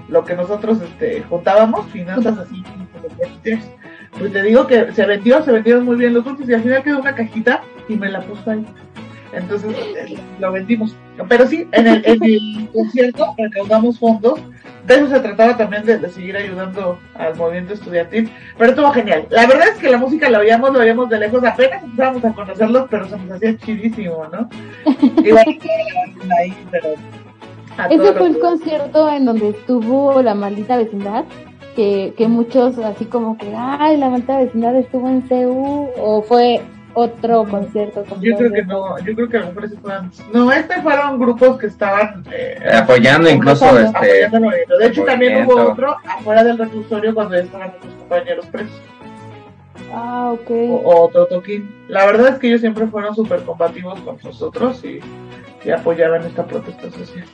lo 0.08 0.24
que 0.24 0.34
nosotros 0.34 0.80
este, 0.80 1.22
juntábamos, 1.28 1.86
finanzas 1.90 2.38
así, 2.38 2.64
pues 4.18 4.33
te 4.33 4.42
digo 4.42 4.66
que 4.66 4.92
se 4.92 5.07
vendió, 5.07 5.42
se 5.42 5.53
vendieron 5.53 5.85
muy 5.85 5.96
bien 5.96 6.14
los 6.14 6.25
dulces 6.25 6.48
y 6.48 6.55
al 6.55 6.62
final 6.62 6.83
quedó 6.83 7.01
una 7.01 7.14
cajita 7.14 7.62
y 7.88 7.96
me 7.96 8.11
la 8.11 8.20
puso 8.20 8.51
ahí. 8.51 8.64
Entonces 9.33 9.75
eh, 9.75 10.18
lo 10.38 10.53
vendimos. 10.53 10.94
Pero 11.29 11.46
sí, 11.46 11.66
en 11.72 11.87
el, 11.87 12.03
en 12.05 12.22
el 12.22 12.68
concierto 12.72 13.35
recaudamos 13.38 13.98
fondos 13.98 14.40
de 14.87 14.94
eso 14.96 15.07
se 15.09 15.20
trataba 15.20 15.57
también 15.57 15.85
de, 15.85 16.09
seguir 16.09 16.37
ayudando 16.37 16.98
al 17.14 17.37
movimiento 17.37 17.75
estudiantil, 17.75 18.31
pero 18.59 18.70
estuvo 18.70 18.90
genial. 18.90 19.27
La 19.31 19.46
verdad 19.46 19.68
es 19.68 19.79
que 19.79 19.88
la 19.88 19.98
música 19.98 20.29
la 20.29 20.40
oíamos, 20.40 20.72
la 20.72 20.81
oíamos 20.81 21.09
de 21.09 21.20
lejos, 21.20 21.44
apenas 21.44 21.85
empezábamos 21.85 22.25
a 22.25 22.33
conocerlos, 22.33 22.87
pero 22.90 23.09
se 23.09 23.16
nos 23.16 23.31
hacía 23.31 23.57
chidísimo, 23.59 24.27
¿no? 24.33 24.48
Igual 25.25 25.44
ahí, 26.40 26.57
pero... 26.70 26.88
Ese 27.88 28.12
fue 28.12 28.27
el 28.29 28.38
concierto 28.38 29.09
en 29.09 29.25
donde 29.25 29.51
estuvo 29.51 30.20
la 30.20 30.35
maldita 30.35 30.77
vecindad, 30.77 31.25
que, 31.74 32.14
que 32.16 32.28
muchos 32.28 32.78
así 32.78 33.04
como 33.06 33.37
que, 33.38 33.52
ay, 33.56 33.96
la 33.96 34.08
maldita 34.08 34.38
vecindad 34.38 34.76
estuvo 34.76 35.08
en 35.08 35.22
CU, 35.22 35.88
o 35.98 36.22
fue 36.22 36.61
otro 36.94 37.44
concierto. 37.44 38.04
Yo 38.20 38.37
creo 38.37 38.52
que 38.52 38.62
no, 38.64 38.98
yo 38.98 39.14
creo 39.14 39.28
que 39.28 39.37
a 39.38 39.40
lo 39.40 39.46
mejor 39.48 39.64
ese 39.64 39.76
fueron, 39.76 40.11
no, 40.32 40.52
este 40.52 40.82
fueron 40.82 41.18
grupos 41.18 41.58
que 41.58 41.66
estaban 41.66 42.24
eh, 42.30 42.58
apoyando 42.74 43.30
incluso 43.30 43.78
este, 43.78 44.28
de 44.28 44.87
hecho 44.87 45.04
también 45.04 45.46
hubo 45.46 45.70
otro 45.70 45.96
afuera 46.06 46.44
del 46.44 46.58
reclusorio 46.58 47.14
cuando 47.14 47.37
estaban 47.37 47.70
nuestros 47.70 47.94
compañeros 47.94 48.46
presos. 48.46 48.80
Ah, 49.94 50.32
ok. 50.32 50.50
O, 50.85 51.02
otro 51.04 51.26
toquín. 51.26 51.70
La 51.88 52.06
verdad 52.06 52.28
es 52.28 52.38
que 52.38 52.48
ellos 52.48 52.61
siempre 52.61 52.87
fueron 52.87 53.14
súper 53.14 53.42
combativos 53.42 54.00
con 54.00 54.16
nosotros 54.22 54.82
y, 54.85 55.00
y, 55.64 55.70
apoyaban 55.70 56.24
esta 56.24 56.46
protesta 56.46 56.90
social. 56.90 57.26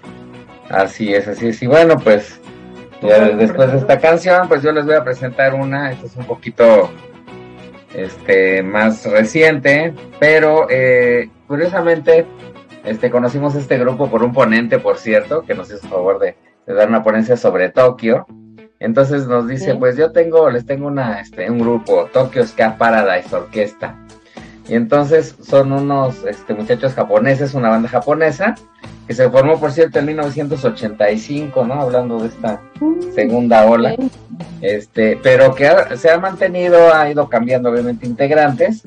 Así 0.69 1.15
es, 1.15 1.29
así 1.29 1.49
es. 1.49 1.63
Y 1.63 1.67
bueno, 1.67 1.97
pues 1.99 2.41
después 3.01 3.73
de 3.73 3.79
esta 3.79 3.99
canción, 3.99 4.49
pues 4.49 4.63
yo 4.63 4.73
les 4.73 4.85
voy 4.85 4.95
a 4.95 5.05
presentar 5.05 5.55
una, 5.55 5.93
esta 5.93 6.07
es 6.07 6.17
un 6.17 6.25
poquito 6.25 6.91
este, 7.95 8.63
más 8.63 9.05
reciente, 9.11 9.95
pero 10.19 10.67
eh, 10.69 11.31
curiosamente 11.47 12.27
este, 12.85 13.11
conocimos 13.11 13.55
este 13.55 13.79
grupo 13.79 14.11
por 14.11 14.23
un 14.23 14.33
ponente, 14.33 14.79
por 14.79 14.99
cierto, 14.99 15.43
que 15.43 15.55
nos 15.55 15.71
hizo 15.71 15.89
favor 15.89 16.19
de, 16.19 16.37
dar 16.67 16.89
una 16.89 17.03
ponencia 17.03 17.37
sobre 17.37 17.71
Tokio. 17.71 18.27
Entonces 18.81 19.27
nos 19.27 19.49
dice, 19.49 19.75
pues 19.75 19.97
yo 19.97 20.13
tengo, 20.13 20.51
les 20.51 20.65
tengo 20.65 20.87
una, 20.87 21.21
este, 21.21 21.51
un 21.51 21.59
grupo, 21.59 22.09
Tokyo 22.13 22.47
Ska 22.47 22.77
Paradise 22.77 23.35
Orquesta. 23.35 23.97
Y 24.69 24.75
entonces 24.75 25.35
son 25.43 25.73
unos 25.73 26.25
este, 26.25 26.53
muchachos 26.53 26.93
japoneses, 26.93 27.55
una 27.55 27.71
banda 27.71 27.89
japonesa, 27.89 28.55
que 29.07 29.15
se 29.15 29.31
formó, 29.31 29.59
por 29.59 29.73
cierto, 29.73 29.99
en 29.99 30.07
1985, 30.07 31.65
¿no? 31.65 31.81
Hablando 31.81 32.21
de 32.21 32.29
esta 32.29 32.61
segunda 33.15 33.65
ola. 33.65 33.97
Este, 34.61 35.19
pero 35.23 35.55
que 35.55 35.71
se 35.97 36.11
ha 36.11 36.19
mantenido, 36.19 36.95
ha 36.95 37.11
ido 37.11 37.29
cambiando 37.29 37.71
obviamente 37.71 38.07
integrantes 38.07 38.83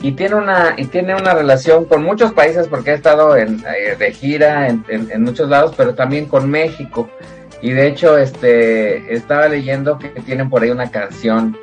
y 0.00 0.12
tiene 0.12 0.36
una 0.36 0.74
y 0.76 0.86
tiene 0.86 1.14
una 1.14 1.34
relación 1.34 1.84
con 1.84 2.04
muchos 2.04 2.32
países 2.32 2.68
porque 2.68 2.92
ha 2.92 2.94
estado 2.94 3.36
en, 3.36 3.64
eh, 3.66 3.96
de 3.98 4.12
gira 4.12 4.68
en, 4.68 4.84
en, 4.88 5.22
muchos 5.22 5.48
lados, 5.48 5.74
pero 5.76 5.94
también 5.94 6.26
con 6.26 6.48
México. 6.50 7.10
Y 7.60 7.72
de 7.72 7.88
hecho, 7.88 8.16
este, 8.16 9.12
estaba 9.12 9.48
leyendo 9.48 9.98
que 9.98 10.08
tienen 10.08 10.48
por 10.48 10.62
ahí 10.62 10.70
una 10.70 10.90
canción 10.90 11.56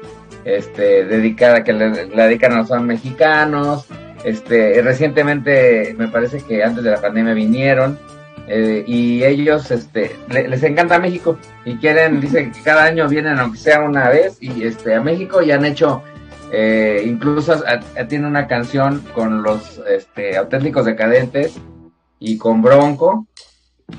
este, 0.46 1.06
dedicada, 1.06 1.64
que 1.64 1.74
le, 1.74 2.08
la 2.08 2.28
dedican 2.28 2.54
a 2.54 2.58
los 2.58 2.82
mexicanos, 2.82 3.88
este, 4.24 4.82
recientemente, 4.82 5.96
me 5.98 6.08
parece 6.08 6.42
que 6.42 6.64
antes 6.64 6.84
de 6.84 6.92
la 6.92 7.02
pandemia 7.02 7.34
vinieron 7.34 8.00
eh, 8.48 8.84
y 8.88 9.24
ellos 9.24 9.70
este, 9.72 10.16
les 10.30 10.64
encanta 10.64 11.00
México 11.00 11.38
y 11.64 11.76
quieren, 11.78 12.22
dicen 12.22 12.52
que 12.52 12.62
cada 12.62 12.86
año 12.86 13.08
vienen 13.08 13.40
aunque 13.40 13.58
sea 13.58 13.82
una 13.82 14.10
vez 14.10 14.38
y 14.40 14.64
este, 14.64 14.96
a 14.96 15.02
México 15.02 15.42
y 15.44 15.52
han 15.52 15.66
hecho, 15.66 16.04
eh, 16.52 17.04
incluso 17.06 17.64
tiene 18.08 18.28
una 18.28 18.48
canción 18.48 19.04
con 19.14 19.44
los 19.44 19.80
este, 19.88 20.38
auténticos 20.38 20.86
decadentes 20.86 21.56
y 22.20 22.38
con 22.38 22.62
Bronco. 22.62 23.28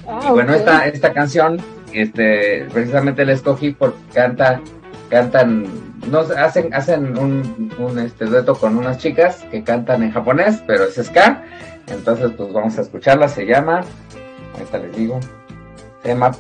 Ah, 0.09 0.27
y 0.29 0.31
bueno, 0.31 0.55
esta, 0.55 0.87
esta 0.87 1.13
canción 1.13 1.61
este, 1.93 2.67
precisamente 2.73 3.25
la 3.25 3.33
escogí 3.33 3.71
porque 3.71 3.99
canta, 4.13 4.61
cantan 5.09 5.86
no 6.11 6.21
hacen 6.21 6.73
hacen 6.75 7.19
un, 7.19 7.73
un 7.79 7.99
este 7.99 8.27
dueto 8.27 8.55
con 8.55 8.77
unas 8.77 8.99
chicas 8.99 9.45
que 9.51 9.63
cantan 9.63 10.03
en 10.03 10.13
japonés, 10.13 10.63
pero 10.67 10.85
es 10.85 10.95
ska. 10.95 11.43
Entonces, 11.89 12.33
pues 12.37 12.53
vamos 12.53 12.79
a 12.79 12.83
escucharla. 12.83 13.29
Se 13.29 13.47
llama, 13.47 13.83
ahorita 14.55 14.79
les 14.79 14.97
digo, 14.97 15.21
se 16.03 16.09
llama 16.09 16.33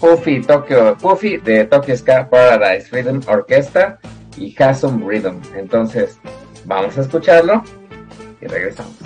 Puffy 0.00 0.40
Tokyo, 0.40 0.96
Puffy 0.96 1.36
de 1.38 1.64
Tokyo 1.64 1.96
Ska 1.96 2.28
Paradise 2.28 2.88
Rhythm 2.90 3.20
Orchestra 3.28 3.98
y 4.36 4.54
Hasum 4.60 5.06
Rhythm. 5.06 5.40
Entonces, 5.56 6.18
vamos 6.64 6.96
a 6.96 7.02
escucharlo 7.02 7.62
y 8.40 8.46
regresamos. 8.46 8.96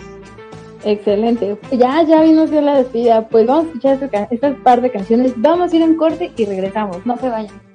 Excelente. 0.85 1.59
Ya, 1.73 2.03
ya 2.03 2.21
de 2.21 2.63
la 2.63 2.79
despedida. 2.79 3.27
Pues 3.29 3.47
vamos 3.47 3.65
a 3.65 3.69
escuchar 3.69 4.29
estas 4.31 4.55
par 4.59 4.83
de 4.83 4.91
canciones. 4.91 5.33
Vamos 5.37 5.73
a 5.73 5.77
ir 5.77 5.83
en 5.83 5.97
corte 5.97 6.31
y 6.37 6.45
regresamos. 6.45 7.05
No 7.07 7.17
se 7.17 7.29
vayan. 7.29 7.74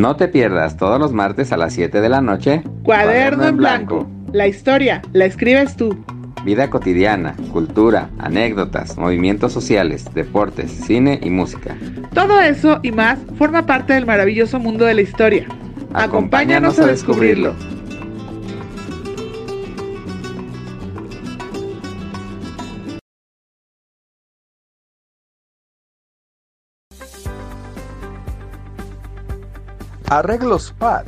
No 0.00 0.16
te 0.16 0.28
pierdas 0.28 0.78
todos 0.78 0.98
los 0.98 1.12
martes 1.12 1.52
a 1.52 1.58
las 1.58 1.74
7 1.74 2.00
de 2.00 2.08
la 2.08 2.22
noche. 2.22 2.62
Cuaderno, 2.84 3.46
en 3.46 3.58
blanco. 3.58 4.08
La 4.32 4.46
historia 4.46 5.02
la 5.12 5.26
escribes 5.26 5.76
tú. 5.76 5.94
Vida 6.42 6.70
cotidiana, 6.70 7.36
cultura, 7.52 8.08
anécdotas, 8.18 8.96
movimientos 8.96 9.52
sociales, 9.52 10.06
deportes, 10.14 10.70
cine 10.70 11.20
y 11.22 11.28
música. 11.28 11.76
Todo 12.14 12.40
eso 12.40 12.80
y 12.82 12.92
más 12.92 13.18
forma 13.36 13.66
parte 13.66 13.92
del 13.92 14.06
maravilloso 14.06 14.58
mundo 14.58 14.86
de 14.86 14.94
la 14.94 15.02
historia. 15.02 15.46
Acompáñanos, 15.92 16.78
a 16.78 16.86
descubrirlo. 16.86 17.54
Arreglos 30.20 30.74
Pad. 30.78 31.06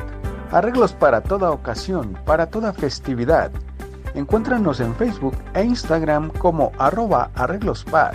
Arreglos 0.52 0.94
para 0.94 1.20
toda 1.20 1.50
ocasión, 1.50 2.16
para 2.24 2.46
toda 2.46 2.72
festividad. 2.72 3.50
Encuéntranos 4.14 4.80
en 4.80 4.94
Facebook 4.94 5.36
e 5.52 5.62
Instagram 5.62 6.30
como 6.38 6.72
arroba 6.78 7.30
arreglospad 7.34 8.14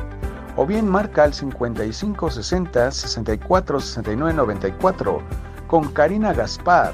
o 0.55 0.65
bien 0.65 0.89
marca 0.89 1.25
al 1.25 1.35
5560 1.35 2.89
64 2.89 3.79
69 3.79 4.33
94 4.33 5.21
con 5.67 5.87
Karina 5.89 6.33
Gaspar. 6.33 6.93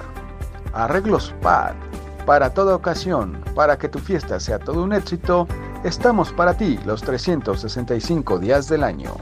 Arreglos 0.73 1.33
Pad. 1.41 1.75
Para 2.25 2.53
toda 2.53 2.75
ocasión, 2.75 3.41
para 3.55 3.77
que 3.77 3.87
tu 3.87 3.99
fiesta 3.99 4.37
sea 4.41 4.59
todo 4.59 4.83
un 4.83 4.91
éxito, 4.91 5.47
estamos 5.85 6.33
para 6.33 6.57
ti 6.57 6.77
los 6.85 7.01
365 7.03 8.37
días 8.37 8.67
del 8.67 8.83
año. 8.83 9.15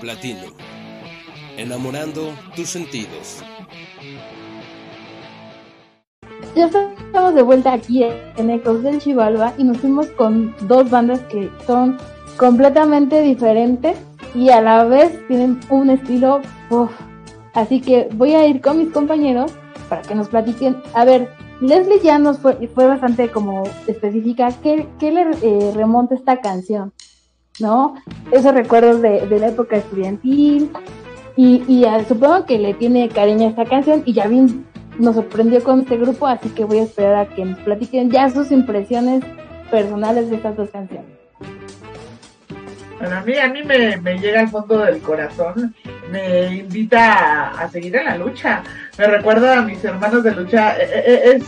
Platino. 0.00 0.52
Enamorando 1.56 2.32
tus 2.54 2.68
sentidos. 2.68 3.42
Ya 6.54 6.66
estamos 6.66 7.34
de 7.34 7.42
vuelta 7.42 7.72
aquí 7.72 8.04
en 8.04 8.50
Ecos 8.50 8.82
del 8.82 9.00
Chivalba 9.00 9.54
y 9.58 9.64
nos 9.64 9.78
fuimos 9.78 10.06
con 10.08 10.54
dos 10.68 10.88
bandas 10.90 11.20
que 11.30 11.50
son 11.66 11.98
completamente 12.36 13.20
diferentes 13.20 13.98
y 14.34 14.50
a 14.50 14.60
la 14.60 14.84
vez 14.84 15.26
tienen 15.26 15.58
un 15.70 15.90
estilo 15.90 16.40
Así 17.54 17.80
que 17.80 18.08
voy 18.14 18.34
a 18.34 18.46
ir 18.46 18.60
con 18.60 18.78
mis 18.78 18.92
compañeros 18.92 19.52
para 19.88 20.02
que 20.02 20.14
nos 20.14 20.28
platiquen. 20.28 20.76
A 20.94 21.04
ver, 21.04 21.28
Leslie 21.60 22.00
ya 22.00 22.18
nos 22.18 22.38
fue, 22.38 22.68
fue 22.68 22.86
bastante 22.86 23.30
como 23.30 23.64
específica. 23.88 24.52
¿Qué, 24.62 24.86
qué 25.00 25.10
le 25.10 25.22
eh, 25.42 25.72
remonta 25.74 26.14
esta 26.14 26.40
canción? 26.40 26.92
¿No? 27.60 27.94
Esos 28.30 28.54
recuerdos 28.54 29.02
de, 29.02 29.26
la 29.38 29.48
época 29.48 29.76
estudiantil. 29.76 30.70
Y, 31.36 31.62
y 31.68 31.84
supongo 32.08 32.46
que 32.46 32.58
le 32.58 32.74
tiene 32.74 33.08
cariño 33.08 33.46
a 33.46 33.50
esta 33.50 33.64
canción 33.64 34.02
y 34.04 34.12
Yavin 34.12 34.66
nos 34.98 35.14
sorprendió 35.14 35.62
con 35.62 35.80
este 35.80 35.96
grupo, 35.96 36.26
así 36.26 36.48
que 36.50 36.64
voy 36.64 36.78
a 36.78 36.82
esperar 36.82 37.14
a 37.14 37.26
que 37.28 37.44
nos 37.44 37.58
platiquen 37.60 38.10
ya 38.10 38.28
sus 38.28 38.50
impresiones 38.50 39.22
personales 39.70 40.28
de 40.30 40.36
estas 40.36 40.56
dos 40.56 40.70
canciones. 40.70 41.06
Bueno, 42.98 43.16
a 43.16 43.20
mí, 43.20 43.38
a 43.38 43.48
mí 43.48 43.62
me, 43.62 44.18
llega 44.18 44.40
al 44.40 44.48
fondo 44.48 44.78
del 44.78 45.00
corazón, 45.00 45.74
me 46.10 46.56
invita 46.56 47.50
a, 47.50 47.68
seguir 47.68 47.94
en 47.94 48.06
la 48.06 48.18
lucha, 48.18 48.64
me 48.98 49.06
recuerda 49.06 49.60
a 49.60 49.62
mis 49.62 49.84
hermanos 49.84 50.24
de 50.24 50.32
lucha, 50.32 50.76
e, 50.76 50.82
e, 50.82 51.14
e, 51.14 51.36
es, 51.36 51.44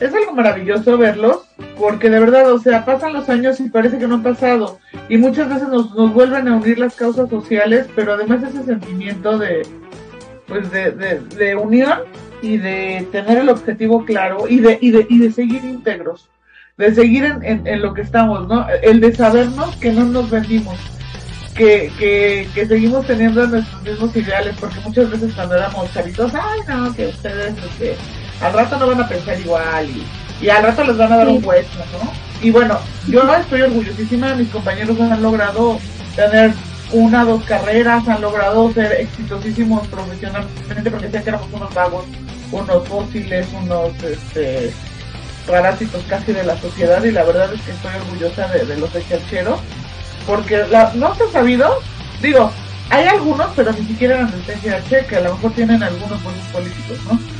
es 0.00 0.14
algo 0.14 0.32
maravilloso 0.32 0.98
verlos, 0.98 1.42
porque 1.78 2.10
de 2.10 2.20
verdad, 2.20 2.52
o 2.52 2.58
sea, 2.58 2.84
pasan 2.84 3.12
los 3.12 3.28
años 3.28 3.60
y 3.60 3.68
parece 3.68 3.98
que 3.98 4.06
no 4.06 4.16
han 4.16 4.22
pasado, 4.22 4.78
y 5.08 5.16
muchas 5.16 5.48
veces 5.48 5.68
nos, 5.68 5.94
nos 5.94 6.12
vuelven 6.12 6.48
a 6.48 6.56
unir 6.56 6.78
las 6.78 6.94
causas 6.94 7.30
sociales, 7.30 7.86
pero 7.94 8.14
además 8.14 8.42
ese 8.42 8.64
sentimiento 8.64 9.38
de, 9.38 9.66
pues 10.46 10.70
de, 10.70 10.90
de, 10.90 11.56
unión 11.56 12.00
y 12.42 12.56
de 12.58 13.06
tener 13.12 13.38
el 13.38 13.48
objetivo 13.48 14.04
claro 14.04 14.46
y 14.48 14.60
de, 14.60 14.78
y 14.80 14.90
de, 14.90 15.06
y 15.08 15.18
de 15.18 15.32
seguir 15.32 15.64
íntegros, 15.64 16.28
de 16.76 16.94
seguir 16.94 17.24
en, 17.24 17.66
en, 17.66 17.82
lo 17.82 17.94
que 17.94 18.02
estamos, 18.02 18.48
¿no? 18.48 18.66
El 18.82 19.00
de 19.00 19.14
sabernos 19.14 19.76
que 19.76 19.92
no 19.92 20.04
nos 20.04 20.30
vendimos, 20.30 20.76
que, 21.54 21.90
que, 21.98 22.48
que 22.52 22.66
seguimos 22.66 23.06
teniendo 23.06 23.46
nuestros 23.46 23.82
mismos 23.82 24.16
ideales, 24.16 24.56
porque 24.58 24.80
muchas 24.84 25.10
veces 25.10 25.32
cuando 25.34 25.54
éramos 25.54 25.92
chavitos, 25.92 26.32
ay 26.34 26.60
no, 26.68 26.94
que 26.94 27.06
ustedes, 27.06 27.54
que 27.78 27.96
al 28.40 28.52
rato 28.52 28.76
no 28.78 28.86
van 28.88 29.02
a 29.02 29.08
pensar 29.08 29.38
igual 29.40 29.88
y 29.88 30.04
y 30.40 30.48
al 30.48 30.62
rato 30.62 30.84
les 30.84 30.96
van 30.96 31.12
a 31.12 31.16
dar 31.16 31.28
un 31.28 31.40
puesto, 31.40 31.78
¿no? 31.92 32.12
Y 32.42 32.50
bueno, 32.50 32.78
yo 33.08 33.22
estoy 33.34 33.62
orgullosísima, 33.62 34.34
mis 34.34 34.50
compañeros 34.50 35.00
han 35.00 35.22
logrado 35.22 35.78
tener 36.14 36.52
una, 36.92 37.24
dos 37.24 37.42
carreras, 37.44 38.06
han 38.08 38.20
logrado 38.20 38.70
ser 38.72 38.92
exitosísimos 38.92 39.86
profesionalmente 39.88 40.90
porque 40.90 41.06
decían 41.06 41.22
que 41.22 41.30
éramos 41.30 41.48
unos 41.52 41.72
vagos, 41.72 42.04
unos 42.52 42.86
fósiles, 42.86 43.46
unos 43.62 43.90
este, 44.02 44.72
parásitos 45.46 46.02
casi 46.08 46.32
de 46.32 46.44
la 46.44 46.58
sociedad 46.58 47.02
y 47.04 47.10
la 47.10 47.24
verdad 47.24 47.52
es 47.54 47.62
que 47.62 47.70
estoy 47.70 47.92
orgullosa 47.94 48.48
de, 48.48 48.76
los 48.76 48.94
echarcheros 48.94 49.60
porque 50.26 50.58
la, 50.70 50.92
no 50.94 51.14
se 51.14 51.24
ha 51.24 51.30
sabido, 51.30 51.80
digo, 52.20 52.50
hay 52.90 53.06
algunos, 53.06 53.48
pero 53.56 53.72
ni 53.72 53.86
siquiera 53.86 54.20
el 54.20 54.74
H, 54.74 55.06
que 55.06 55.16
a 55.16 55.20
lo 55.20 55.34
mejor 55.34 55.52
tienen 55.52 55.82
algunos 55.82 56.22
buenos 56.22 56.46
políticos, 56.52 56.98
¿no? 57.10 57.33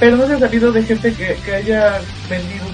Pero 0.00 0.16
no 0.16 0.26
se 0.26 0.34
ha 0.34 0.38
sabido 0.38 0.72
de 0.72 0.82
gente 0.82 1.12
que, 1.12 1.36
que 1.44 1.54
haya 1.54 2.00
vendido 2.28 2.64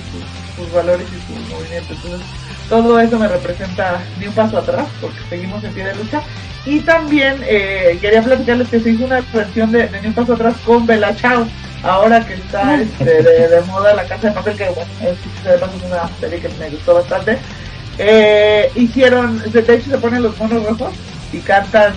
sus, 0.56 0.72
valores 0.72 1.06
y 1.08 1.32
sus 1.32 1.48
movimientos. 1.48 1.96
Entonces, 2.04 2.26
todo 2.68 3.00
eso 3.00 3.18
me 3.18 3.28
representa 3.28 4.00
ni 4.18 4.26
un 4.26 4.34
paso 4.34 4.58
atrás, 4.58 4.86
porque 5.00 5.18
seguimos 5.28 5.62
en 5.64 5.72
pie 5.72 5.84
de 5.84 5.94
lucha. 5.96 6.22
Y 6.66 6.80
también 6.80 7.42
eh, 7.46 7.98
quería 8.00 8.22
platicarles 8.22 8.68
que 8.68 8.80
se 8.80 8.90
hizo 8.90 9.04
una 9.04 9.22
versión 9.32 9.72
de, 9.72 9.88
Ni 10.02 10.08
un 10.08 10.14
paso 10.14 10.34
atrás 10.34 10.54
con 10.64 10.86
Bella 10.86 11.16
Chao, 11.16 11.46
ahora 11.82 12.24
que 12.26 12.34
está 12.34 12.80
este, 12.80 13.22
de, 13.22 13.60
moda 13.62 13.94
La 13.94 14.04
Casa 14.04 14.28
de 14.28 14.34
Papel, 14.34 14.56
que 14.56 14.68
bueno, 14.68 14.90
es, 15.00 15.50
es 15.50 15.84
una 15.84 16.08
serie 16.20 16.40
que 16.40 16.48
me 16.58 16.68
gustó 16.68 16.94
bastante. 16.94 17.38
Eh, 17.98 18.70
hicieron, 18.74 19.42
de 19.50 19.60
hecho 19.60 19.90
se 19.90 19.98
ponen 19.98 20.22
los 20.22 20.38
monos 20.38 20.64
rojos 20.64 20.94
y 21.32 21.38
cantan 21.38 21.94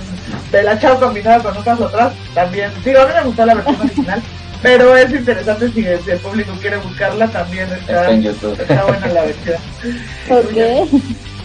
Bella 0.52 0.80
Chao 0.80 1.00
combinada 1.00 1.44
con 1.44 1.58
un 1.58 1.64
paso 1.64 1.86
atrás, 1.86 2.14
también, 2.34 2.72
digo, 2.84 3.02
a 3.02 3.08
mí 3.08 3.14
me 3.14 3.24
gustó 3.24 3.46
la 3.46 3.56
versión 3.56 3.82
original. 3.82 4.24
Pero 4.64 4.96
es 4.96 5.12
interesante 5.12 5.70
si 5.70 5.86
el, 5.86 6.20
público 6.20 6.54
quiere 6.62 6.78
buscarla, 6.78 7.28
también 7.28 7.70
está, 7.72 8.10
en 8.10 8.24
YouTube. 8.24 8.60
está 8.60 8.86
buena 8.86 9.08
la 9.08 9.26
versión. 9.26 9.58
¿Por 10.28 10.48
qué? 10.48 10.88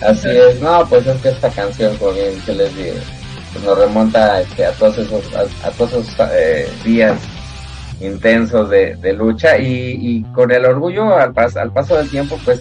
Así 0.00 0.28
es, 0.30 0.60
no, 0.60 0.86
pues 0.88 1.04
es 1.06 1.20
que 1.20 1.30
esta 1.30 1.50
canción, 1.50 1.96
como 1.96 2.12
bien 2.12 2.40
que 2.46 2.52
les 2.54 2.74
digo, 2.76 2.94
pues 3.52 3.64
nos 3.64 3.76
remonta 3.76 4.40
este, 4.40 4.64
a 4.64 4.70
todos 4.72 4.98
esos, 4.98 5.24
a, 5.34 5.70
todos 5.72 5.92
esos 5.92 6.14
eh, 6.32 6.70
días 6.84 7.18
intensos 8.00 8.70
de, 8.70 8.94
de 8.94 9.12
lucha 9.12 9.58
y, 9.58 9.98
y, 10.00 10.22
con 10.32 10.52
el 10.52 10.64
orgullo 10.64 11.16
al, 11.16 11.34
al 11.36 11.72
paso 11.72 11.96
del 11.96 12.08
tiempo, 12.08 12.38
pues 12.44 12.60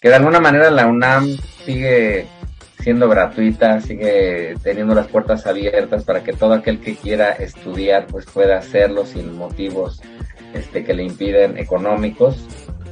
que 0.00 0.08
de 0.08 0.16
alguna 0.16 0.40
manera 0.40 0.68
la 0.72 0.86
UNAM 0.86 1.36
sigue 1.64 2.26
siendo 2.82 3.08
gratuita, 3.08 3.80
sigue 3.80 4.56
teniendo 4.62 4.94
las 4.94 5.06
puertas 5.06 5.46
abiertas 5.46 6.02
para 6.02 6.24
que 6.24 6.32
todo 6.32 6.52
aquel 6.52 6.80
que 6.80 6.96
quiera 6.96 7.30
estudiar 7.30 8.06
pues 8.08 8.26
pueda 8.26 8.58
hacerlo 8.58 9.06
sin 9.06 9.36
motivos 9.36 10.00
este, 10.52 10.84
que 10.84 10.92
le 10.92 11.04
impiden 11.04 11.58
económicos. 11.58 12.44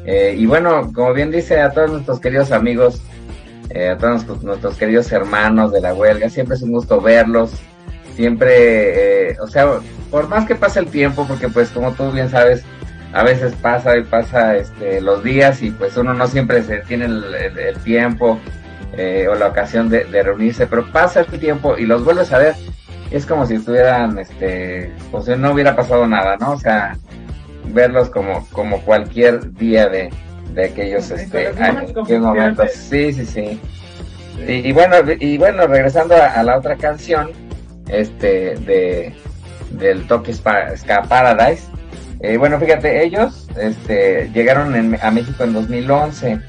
Eh, 0.07 0.37
y 0.39 0.47
bueno, 0.47 0.93
como 0.95 1.13
bien 1.13 1.31
dice 1.31 1.61
a 1.61 1.73
todos 1.73 1.91
nuestros 1.91 2.21
queridos 2.21 2.53
amigos, 2.53 3.03
eh, 3.71 3.89
a 3.89 3.99
todos 3.99 4.43
nuestros 4.43 4.77
queridos 4.77 5.11
hermanos 5.11 5.73
de 5.73 5.81
la 5.81 5.93
huelga, 5.93 6.31
siempre 6.31 6.57
es 6.57 6.63
un 6.63 6.73
gusto 6.73 7.01
verlos, 7.01 7.53
siempre, 8.15 9.31
eh, 9.31 9.37
o 9.41 9.49
sea, 9.49 9.81
por 10.11 10.29
más 10.29 10.47
que 10.47 10.55
pase 10.55 10.79
el 10.79 10.87
tiempo, 10.87 11.27
porque 11.27 11.49
pues 11.49 11.69
como 11.71 11.93
tú 11.93 12.13
bien 12.13 12.31
sabes, 12.31 12.63
a 13.13 13.25
veces 13.25 13.55
pasa 13.61 13.97
y 13.97 14.05
pasa 14.05 14.57
este, 14.57 15.01
los 15.01 15.25
días 15.25 15.63
y 15.63 15.73
pues 15.73 15.97
uno 15.97 16.15
no 16.15 16.29
siempre 16.29 16.63
se 16.63 16.79
tiene 16.79 17.07
el 17.07 17.77
tiempo 17.83 18.39
eh, 18.97 19.29
o 19.29 19.35
la 19.35 19.49
ocasión 19.49 19.89
de, 19.89 20.05
reunirse, 20.23 20.67
pero 20.67 20.91
pasa 20.91 21.21
el 21.21 21.27
tiempo 21.39 21.79
y 21.79 21.87
los 21.87 22.05
vuelves 22.05 22.33
a 22.33 22.39
ver, 22.39 22.55
es 23.11 23.27
como 23.27 23.47
si 23.47 23.55
estuvieran, 23.55 24.19
este, 24.19 24.93
o 25.13 25.21
sea, 25.21 25.37
no 25.37 25.53
hubiera 25.53 25.77
pasado 25.77 26.07
nada, 26.07 26.37
¿no? 26.37 26.53
O 26.53 26.59
sea, 26.59 26.97
verlos 27.67 28.11
como, 28.11 28.47
como 28.53 28.81
cualquier 28.83 29.53
día 29.55 29.89
de, 29.89 30.11
de 30.55 30.65
aquellos, 30.65 31.11
este, 31.11 31.53
momentos. 32.19 32.71
Sí, 32.73 33.13
sí, 33.13 33.27
sí. 33.27 33.61
Y, 34.47 34.73
bueno, 34.73 34.97
y 35.19 35.37
bueno, 35.39 35.67
regresando 35.67 36.15
a, 36.15 36.43
la 36.43 36.57
otra 36.57 36.77
canción, 36.77 37.31
este, 37.89 38.57
de, 38.57 39.15
del 39.73 40.07
Toque 40.07 40.33
Ska 40.33 41.03
Paradise, 41.09 41.65
eh, 42.21 42.37
bueno, 42.37 42.59
fíjate, 42.59 43.05
ellos, 43.05 43.49
este, 43.59 44.31
llegaron 44.33 44.97
a 45.01 45.11
México 45.11 45.45
en 45.45 45.53
2011 45.53 46.41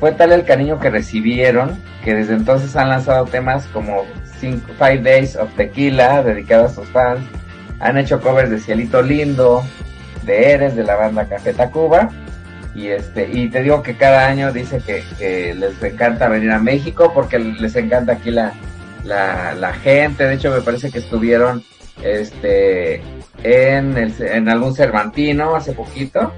fue 0.00 0.12
tal 0.12 0.32
el 0.32 0.44
cariño 0.44 0.78
que 0.78 0.90
recibieron 0.90 1.80
que 2.04 2.14
desde 2.14 2.34
entonces 2.34 2.74
han 2.76 2.88
lanzado 2.88 3.26
temas 3.26 3.66
como 3.66 4.04
Five 4.40 5.02
Days 5.02 5.36
of 5.36 5.52
Tequila, 5.56 6.22
dedicados 6.22 6.72
a 6.72 6.74
sus 6.76 6.88
fans. 6.88 7.20
Han 7.80 7.98
hecho 7.98 8.20
covers 8.20 8.50
de 8.50 8.58
Cielito 8.58 9.02
Lindo, 9.02 9.64
de 10.24 10.52
Eres, 10.52 10.76
de 10.76 10.84
la 10.84 10.96
banda 10.96 11.26
Café 11.26 11.52
Tacuba. 11.52 12.08
Y, 12.74 12.88
este, 12.88 13.28
y 13.32 13.48
te 13.48 13.62
digo 13.62 13.82
que 13.82 13.96
cada 13.96 14.26
año 14.26 14.52
dice 14.52 14.80
que, 14.86 15.54
les 15.54 15.82
encanta 15.82 16.28
venir 16.28 16.52
a 16.52 16.60
México 16.60 17.12
porque 17.12 17.38
les 17.38 17.74
encanta 17.74 18.12
aquí 18.12 18.30
la, 18.30 18.52
la, 19.04 19.54
la 19.54 19.72
gente. 19.72 20.24
De 20.24 20.34
hecho, 20.34 20.52
me 20.52 20.60
parece 20.60 20.90
que 20.90 20.98
estuvieron 20.98 21.64
este, 22.02 23.02
en, 23.42 23.96
el, 23.96 24.14
en 24.20 24.48
algún 24.48 24.74
Cervantino 24.74 25.56
hace 25.56 25.72
poquito 25.72 26.32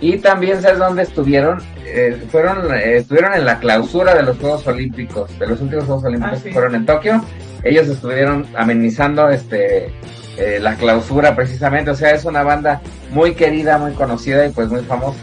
y 0.00 0.18
también, 0.18 0.60
¿sabes 0.60 0.78
dónde 0.78 1.02
estuvieron? 1.02 1.60
Eh, 1.84 2.26
fueron, 2.30 2.74
eh, 2.74 2.98
estuvieron 2.98 3.34
en 3.34 3.46
la 3.46 3.58
clausura 3.58 4.14
de 4.14 4.22
los 4.22 4.36
Juegos 4.38 4.66
Olímpicos, 4.66 5.38
de 5.38 5.46
los 5.46 5.60
últimos 5.60 5.84
Juegos 5.84 6.04
Olímpicos 6.04 6.38
ah, 6.40 6.42
que 6.42 6.52
fueron 6.52 6.74
en 6.74 6.86
Tokio. 6.86 7.24
Ellos 7.62 7.88
estuvieron 7.88 8.46
amenizando 8.54 9.30
este 9.30 9.92
eh, 10.36 10.58
la 10.60 10.74
clausura 10.74 11.34
precisamente. 11.34 11.90
O 11.90 11.94
sea, 11.94 12.10
es 12.10 12.24
una 12.24 12.42
banda 12.42 12.80
muy 13.10 13.34
querida, 13.34 13.78
muy 13.78 13.92
conocida 13.92 14.46
y 14.46 14.50
pues 14.50 14.68
muy 14.68 14.82
famosa. 14.82 15.18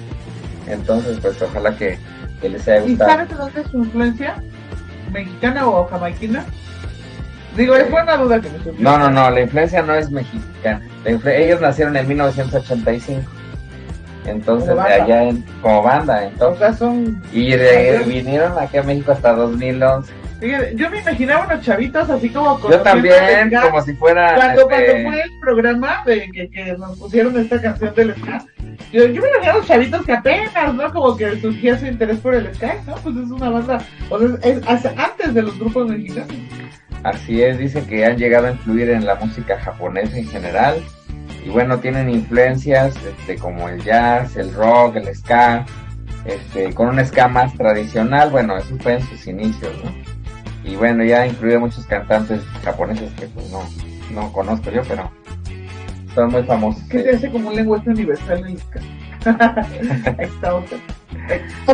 Entonces, 0.67 1.19
pues 1.21 1.39
ojalá 1.41 1.75
que, 1.77 1.99
les 2.41 2.67
haya 2.67 2.81
gustado. 2.81 2.89
¿Y 2.89 3.13
sabes 3.13 3.29
de 3.29 3.35
dónde 3.35 3.61
es 3.61 3.67
su 3.67 3.77
influencia? 3.77 4.43
¿Mexicana 5.11 5.67
o 5.67 5.85
jamaiquina? 5.85 6.45
Digo, 7.55 7.75
es 7.75 7.89
buena 7.91 8.17
duda 8.17 8.41
que 8.41 8.49
me 8.49 8.79
No, 8.79 8.97
no, 8.97 9.11
no, 9.11 9.29
la 9.29 9.41
influencia 9.41 9.83
no 9.83 9.93
es 9.93 10.09
mexicana. 10.09 10.81
ellos 11.05 11.61
nacieron 11.61 11.95
en 11.95 12.07
1985. 12.07 13.31
Entonces, 14.25 14.77
allá 14.77 15.23
en, 15.23 15.43
como 15.61 15.83
banda, 15.83 16.25
entonces. 16.25 16.81
y 17.31 17.55
vinieron 18.07 18.57
aquí 18.57 18.77
a 18.77 18.83
México 18.83 19.11
hasta 19.11 19.33
2011. 19.33 20.13
Yo 20.75 20.89
me 20.89 20.99
imaginaba 20.99 21.45
unos 21.45 21.65
chavitos 21.65 22.09
así 22.09 22.29
como 22.29 22.59
Yo 22.69 22.81
también, 22.81 23.49
como 23.61 23.81
si 23.81 23.93
fuera. 23.93 24.35
Cuando, 24.35 24.69
este... 24.69 25.03
fue 25.03 25.21
el 25.21 25.39
programa 25.39 26.03
de 26.05 26.29
que, 26.31 26.49
que, 26.49 26.73
nos 26.73 26.99
pusieron 26.99 27.39
esta 27.39 27.61
canción 27.61 27.95
del 27.95 28.13
ska, 28.15 28.43
yo, 28.91 29.05
yo 29.05 29.21
me 29.21 29.29
imaginaba 29.29 29.57
unos 29.57 29.67
chavitos 29.67 30.05
que 30.05 30.11
apenas, 30.11 30.73
¿no? 30.73 30.91
Como 30.91 31.15
que 31.15 31.39
surgía 31.39 31.77
su 31.77 31.85
interés 31.85 32.19
por 32.19 32.35
el 32.35 32.53
ska, 32.53 32.75
¿no? 32.85 32.95
Pues 32.95 33.15
es 33.15 33.31
una 33.31 33.49
banda, 33.49 33.79
o 34.09 34.19
sea, 34.19 34.37
es, 34.43 34.85
antes 34.97 35.33
de 35.33 35.41
los 35.43 35.57
grupos 35.57 35.87
mexicanos. 35.87 36.35
Así 37.03 37.41
es, 37.41 37.57
dice 37.57 37.85
que 37.85 38.05
han 38.05 38.17
llegado 38.17 38.47
a 38.47 38.51
influir 38.51 38.89
en 38.89 39.05
la 39.05 39.15
música 39.15 39.59
japonesa 39.59 40.17
en 40.17 40.27
general. 40.27 40.83
Y 41.45 41.49
bueno, 41.49 41.77
tienen 41.79 42.09
influencias 42.09 42.95
este, 43.05 43.37
como 43.37 43.67
el 43.67 43.83
jazz, 43.83 44.37
el 44.37 44.53
rock, 44.53 44.95
el 44.95 45.13
ska, 45.13 45.65
este, 46.25 46.73
con 46.73 46.89
un 46.89 47.05
ska 47.05 47.27
más 47.27 47.53
tradicional. 47.53 48.29
Bueno, 48.29 48.57
eso 48.57 48.75
fue 48.79 48.93
en 48.95 49.01
sus 49.01 49.27
inicios, 49.27 49.71
¿no? 49.83 49.91
Y 50.63 50.75
bueno, 50.75 51.03
ya 51.03 51.27
incluye 51.27 51.57
muchos 51.57 51.85
cantantes 51.85 52.41
japoneses 52.63 53.11
que 53.13 53.27
pues 53.27 53.49
no, 53.51 53.61
no 54.13 54.31
conozco 54.31 54.71
yo, 54.71 54.81
pero 54.87 55.11
son 56.15 56.31
muy 56.31 56.43
famosos. 56.43 56.83
Que 56.83 57.03
se 57.03 57.09
hace 57.11 57.31
como 57.31 57.49
un 57.49 57.55
lenguaje 57.55 57.89
universal 57.89 58.45
en 58.47 58.57
Está 60.19 60.55
otra. 60.55 60.77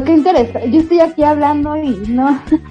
qué 0.05 0.11
interesa. 0.11 0.65
Yo 0.65 0.81
estoy 0.81 0.99
aquí 0.99 1.23
hablando 1.23 1.75
y 1.77 2.03
no. 2.07 2.41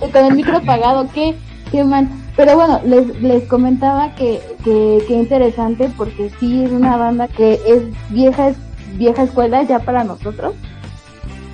Con 0.12 0.24
el 0.24 0.34
micro 0.34 0.58
apagado, 0.58 1.08
qué, 1.12 1.34
qué 1.70 1.84
mal. 1.84 2.08
Pero 2.36 2.54
bueno, 2.54 2.80
les, 2.84 3.20
les 3.20 3.44
comentaba 3.44 4.14
que, 4.14 4.40
que, 4.64 5.02
que 5.06 5.14
interesante 5.14 5.90
porque 5.96 6.30
sí 6.38 6.64
es 6.64 6.70
una 6.70 6.96
banda 6.96 7.28
que 7.28 7.60
es 7.66 7.82
vieja, 8.10 8.52
vieja 8.96 9.24
escuela 9.24 9.62
ya 9.62 9.80
para 9.80 10.04
nosotros 10.04 10.54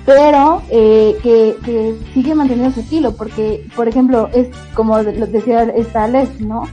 pero 0.07 0.61
eh, 0.69 1.17
que, 1.21 1.57
que, 1.65 1.93
sigue 2.13 2.33
manteniendo 2.33 2.73
su 2.73 2.79
estilo, 2.79 3.11
porque, 3.17 3.67
por 3.75 3.89
ejemplo, 3.89 4.29
es 4.33 4.47
como 4.73 5.03
decía 5.03 5.63
esta 5.63 6.07
Les, 6.07 6.39
¿no? 6.39 6.63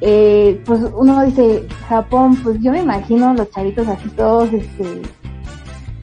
Eh, 0.00 0.62
pues 0.64 0.82
uno 0.94 1.24
dice, 1.24 1.66
Japón, 1.88 2.36
pues 2.44 2.60
yo 2.60 2.70
me 2.70 2.82
imagino 2.82 3.34
los 3.34 3.50
charitos 3.50 3.88
así 3.88 4.08
todos, 4.10 4.52
este, 4.52 5.02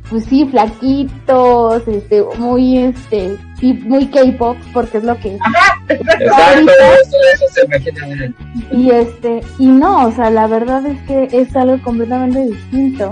pues 0.10 0.26
sí, 0.26 0.46
flaquitos, 0.46 1.88
este, 1.88 2.24
muy, 2.38 2.78
este, 2.78 3.38
muy 3.86 4.08
K-pop, 4.08 4.58
porque 4.74 4.98
es 4.98 5.04
lo 5.04 5.18
que 5.18 5.38
y 8.72 8.92
este, 8.92 9.42
y 9.58 9.68
no, 9.68 10.08
o 10.08 10.12
sea, 10.12 10.30
la 10.30 10.48
verdad 10.48 10.86
es 10.86 11.02
que 11.04 11.30
es 11.32 11.56
algo 11.56 11.82
completamente 11.82 12.46
distinto, 12.46 13.12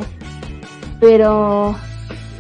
pero 1.00 1.76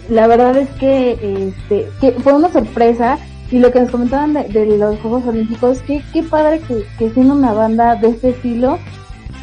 la 0.09 0.27
verdad 0.27 0.57
es 0.57 0.69
que, 0.71 1.11
este, 1.11 1.87
que 1.99 2.11
fue 2.21 2.33
una 2.33 2.51
sorpresa 2.51 3.17
y 3.51 3.59
lo 3.59 3.71
que 3.71 3.81
nos 3.81 3.91
comentaban 3.91 4.33
de, 4.33 4.77
los 4.77 4.99
Juegos 4.99 5.25
Olímpicos, 5.25 5.81
que 5.81 6.01
qué 6.13 6.23
padre 6.23 6.61
que, 6.97 7.09
siendo 7.09 7.33
una 7.33 7.53
banda 7.53 7.95
de 7.95 8.09
este 8.09 8.29
estilo 8.29 8.79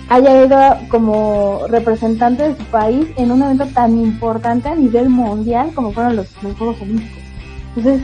haya 0.09 0.45
ido 0.45 0.59
como 0.89 1.63
representante 1.69 2.49
de 2.49 2.57
su 2.57 2.65
país 2.65 3.07
en 3.17 3.31
un 3.31 3.43
evento 3.43 3.67
tan 3.67 3.99
importante 3.99 4.69
a 4.69 4.75
nivel 4.75 5.09
mundial 5.09 5.71
como 5.75 5.93
fueron 5.93 6.17
los, 6.17 6.35
Juegos 6.37 6.81
Olímpicos. 6.81 7.23
Entonces, 7.77 8.03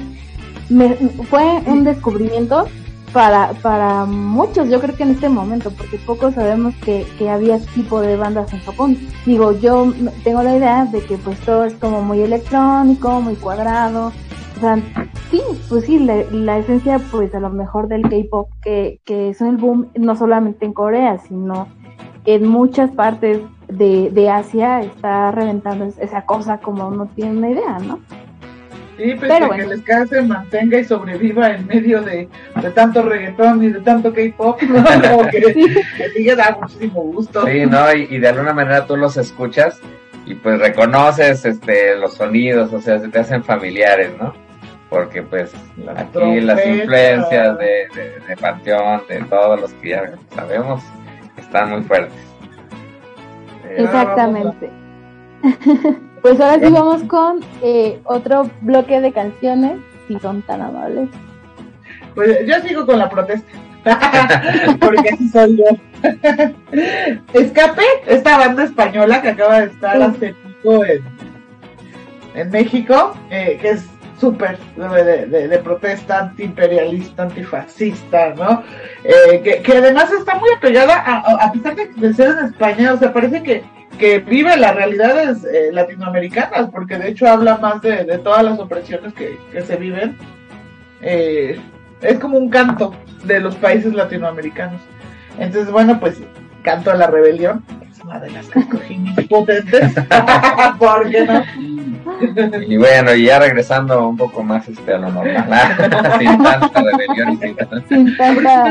me, 0.68 0.94
fue 1.28 1.62
un 1.66 1.84
descubrimiento 1.84 2.66
para, 3.12 3.52
para 3.62 4.04
muchos, 4.06 4.68
yo 4.68 4.80
creo 4.80 4.96
que 4.96 5.04
en 5.04 5.10
este 5.10 5.28
momento, 5.28 5.70
porque 5.70 5.98
pocos 5.98 6.34
sabemos 6.34 6.74
que, 6.84 7.06
que 7.16 7.30
había 7.30 7.56
este 7.56 7.70
tipo 7.72 8.00
de 8.00 8.16
bandas 8.16 8.52
en 8.52 8.60
Japón. 8.60 8.98
Digo, 9.24 9.52
yo 9.52 9.92
tengo 10.24 10.42
la 10.42 10.56
idea 10.56 10.84
de 10.86 11.00
que 11.00 11.16
pues 11.16 11.38
todo 11.40 11.64
es 11.64 11.74
como 11.74 12.02
muy 12.02 12.20
electrónico, 12.20 13.20
muy 13.20 13.36
cuadrado. 13.36 14.12
O 14.56 14.60
sea, 14.60 14.76
sí, 15.30 15.40
pues 15.68 15.84
sí, 15.84 16.00
la, 16.00 16.58
esencia 16.58 16.98
pues 17.10 17.32
a 17.34 17.40
lo 17.40 17.50
mejor 17.50 17.86
del 17.86 18.02
K-pop 18.02 18.50
que, 18.60 19.00
que 19.04 19.30
es 19.30 19.40
el 19.40 19.56
boom 19.58 19.88
no 19.96 20.16
solamente 20.16 20.66
en 20.66 20.72
Corea, 20.72 21.18
sino 21.18 21.68
en 22.26 22.46
muchas 22.46 22.90
partes 22.90 23.40
de, 23.68 24.10
de 24.10 24.30
Asia 24.30 24.80
está 24.80 25.30
reventando 25.30 25.86
esa 26.00 26.22
cosa 26.22 26.58
como 26.58 26.90
no 26.90 27.06
tiene 27.06 27.38
una 27.38 27.50
idea, 27.50 27.78
¿no? 27.78 28.00
Sí, 28.96 29.12
pues 29.18 29.32
que 29.32 29.62
el 29.62 29.78
ska 29.80 30.06
se 30.06 30.22
mantenga 30.22 30.78
y 30.78 30.84
sobreviva 30.84 31.50
en 31.50 31.66
medio 31.66 32.00
de, 32.00 32.28
tanto 32.74 33.02
reggaetón 33.02 33.62
y 33.64 33.68
de 33.68 33.80
tanto 33.80 34.12
K-pop, 34.12 34.60
como 35.10 35.28
que, 35.30 35.82
sigue 36.14 36.36
da 36.36 36.56
muchísimo 36.60 37.02
gusto. 37.02 37.44
Sí, 37.44 37.66
¿no? 37.66 37.92
Y, 37.92 38.18
de 38.18 38.28
alguna 38.28 38.52
manera 38.52 38.86
tú 38.86 38.96
los 38.96 39.16
escuchas 39.16 39.80
y 40.26 40.34
pues 40.34 40.60
reconoces 40.60 41.44
este 41.44 41.96
los 41.96 42.14
sonidos, 42.14 42.72
o 42.72 42.80
sea, 42.80 43.00
se 43.00 43.08
te 43.08 43.18
hacen 43.18 43.42
familiares, 43.42 44.10
¿no? 44.20 44.32
Porque 44.88 45.22
pues 45.22 45.52
aquí 45.96 46.40
las 46.40 46.64
influencias 46.64 47.58
de, 47.58 47.88
de, 47.94 48.20
de 48.28 48.36
Panteón, 48.36 49.02
de 49.08 49.24
todos 49.24 49.60
los 49.60 49.72
que 49.74 49.88
ya 49.88 50.12
sabemos, 50.36 50.82
están 51.54 51.70
muy 51.70 51.82
fuertes. 51.82 52.20
Exactamente. 53.76 54.70
Pues 56.22 56.40
ahora 56.40 56.66
sí 56.66 56.72
vamos 56.72 57.02
con 57.02 57.40
eh, 57.60 58.00
otro 58.04 58.48
bloque 58.62 58.98
de 58.98 59.12
canciones, 59.12 59.76
si 60.08 60.18
son 60.20 60.40
tan 60.40 60.62
amables. 60.62 61.10
Pues 62.14 62.46
yo 62.46 62.54
sigo 62.66 62.86
con 62.86 62.98
la 62.98 63.10
protesta. 63.10 63.46
Porque 64.80 65.10
así 65.10 65.28
soy 65.28 65.58
yo. 65.58 65.64
Escape, 67.34 67.82
esta 68.06 68.38
banda 68.38 68.64
española 68.64 69.20
que 69.20 69.28
acaba 69.28 69.60
de 69.60 69.66
estar 69.66 70.00
hace 70.00 70.34
poco 70.62 70.86
en, 70.86 72.50
México, 72.50 73.14
eh, 73.28 73.58
que 73.60 73.72
es 73.72 73.84
súper 74.18 74.58
de, 74.76 75.60
protesta 75.62 76.20
antiimperialista, 76.20 77.24
antifascista, 77.24 78.34
¿no? 78.34 78.62
Eh, 79.02 79.60
que, 79.62 79.72
además 79.72 80.10
está 80.12 80.36
muy 80.36 80.50
apegada, 80.56 80.94
a, 80.96 81.46
a 81.46 81.52
pesar 81.52 81.74
de 81.76 82.14
ser 82.14 82.30
en 82.38 82.46
España, 82.46 82.92
o 82.92 82.98
sea, 82.98 83.12
parece 83.12 83.42
que 83.42 83.62
que 83.98 84.18
vive 84.18 84.56
las 84.56 84.74
realidades 84.74 85.44
eh, 85.44 85.70
latinoamericanas, 85.72 86.70
porque 86.70 86.98
de 86.98 87.10
hecho 87.10 87.28
habla 87.28 87.58
más 87.58 87.80
de, 87.82 88.04
todas 88.18 88.42
las 88.42 88.58
opresiones 88.58 89.12
que, 89.14 89.38
se 89.62 89.76
viven. 89.76 90.16
Eh, 91.00 91.60
es 92.00 92.18
como 92.18 92.38
un 92.38 92.50
canto 92.50 92.94
de 93.24 93.40
los 93.40 93.54
países 93.56 93.94
latinoamericanos. 93.94 94.80
Entonces, 95.38 95.70
bueno, 95.70 95.98
pues 96.00 96.20
canto 96.62 96.90
a 96.90 96.94
la 96.94 97.06
rebelión, 97.06 97.64
una 98.04 98.20
de 98.20 98.30
las 98.30 98.46
que 98.48 98.58
escogí 98.60 98.98
potentes. 99.28 99.94
¿Por 100.78 101.10
qué 101.10 101.24
no? 101.24 101.42
Y 102.66 102.76
bueno, 102.76 103.14
y 103.14 103.24
ya 103.24 103.38
regresando 103.38 104.08
un 104.08 104.16
poco 104.16 104.42
más 104.42 104.68
este, 104.68 104.94
a 104.94 104.98
lo 104.98 105.10
normal, 105.10 105.46
sin 106.18 106.42
tanta 106.42 106.82
rebelión 106.82 107.32
y 107.32 107.36
sin 107.88 108.16
tanta... 108.16 108.70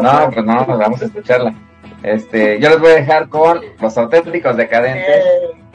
No, 0.00 0.30
pues 0.30 0.46
no, 0.46 0.66
pues 0.66 0.78
vamos 0.78 1.02
a 1.02 1.04
escucharla. 1.04 1.54
Este, 2.02 2.60
yo 2.60 2.70
les 2.70 2.80
voy 2.80 2.90
a 2.90 2.94
dejar 2.96 3.28
con 3.28 3.60
los 3.80 3.96
auténticos 3.96 4.56
decadentes 4.56 5.22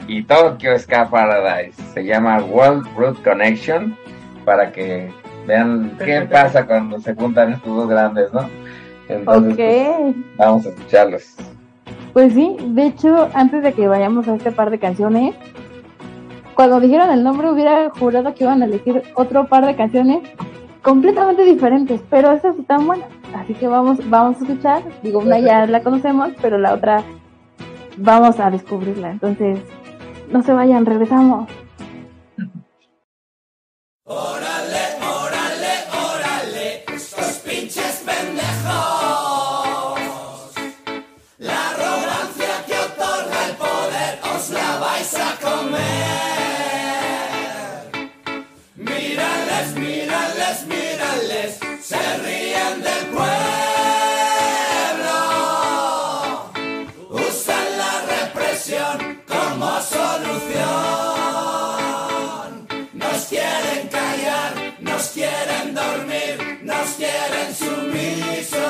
y 0.06 0.22
Tokyo 0.22 0.78
Ska 0.78 1.08
Paradise. 1.08 1.80
Se 1.94 2.04
llama 2.04 2.38
World 2.38 2.86
Root 2.96 3.22
Connection 3.22 3.96
para 4.44 4.70
que 4.72 5.12
vean 5.46 5.96
qué 6.04 6.22
pasa 6.22 6.66
cuando 6.66 7.00
se 7.00 7.14
juntan 7.14 7.52
estos 7.52 7.76
dos 7.76 7.88
grandes, 7.88 8.32
¿no? 8.32 8.48
Entonces, 9.08 9.56
pues, 9.56 10.14
vamos 10.36 10.66
a 10.66 10.68
escucharlos. 10.68 11.34
Pues 12.12 12.34
sí, 12.34 12.56
de 12.60 12.86
hecho, 12.86 13.28
antes 13.34 13.62
de 13.62 13.72
que 13.72 13.86
vayamos 13.86 14.26
a 14.26 14.34
este 14.34 14.50
par 14.50 14.70
de 14.70 14.78
canciones, 14.78 15.34
cuando 16.54 16.80
dijeron 16.80 17.10
el 17.10 17.22
nombre 17.22 17.50
hubiera 17.50 17.90
jurado 17.90 18.34
que 18.34 18.44
iban 18.44 18.62
a 18.62 18.66
elegir 18.66 19.02
otro 19.14 19.46
par 19.46 19.64
de 19.64 19.76
canciones 19.76 20.28
completamente 20.82 21.44
diferentes, 21.44 22.00
pero 22.10 22.32
esas 22.32 22.58
están 22.58 22.86
buenas. 22.86 23.08
Así 23.34 23.54
que 23.54 23.68
vamos, 23.68 23.98
vamos 24.10 24.36
a 24.36 24.40
escuchar. 24.40 24.82
Digo, 25.02 25.20
una 25.20 25.38
ya 25.38 25.66
la 25.66 25.82
conocemos, 25.82 26.30
pero 26.42 26.58
la 26.58 26.74
otra 26.74 27.04
vamos 27.96 28.40
a 28.40 28.50
descubrirla. 28.50 29.10
Entonces, 29.10 29.60
no 30.30 30.42
se 30.42 30.52
vayan, 30.52 30.84
regresamos. 30.86 31.48
dormir, 65.80 66.60
nos 66.62 66.88
quieren 67.00 67.54
sumisos 67.54 68.60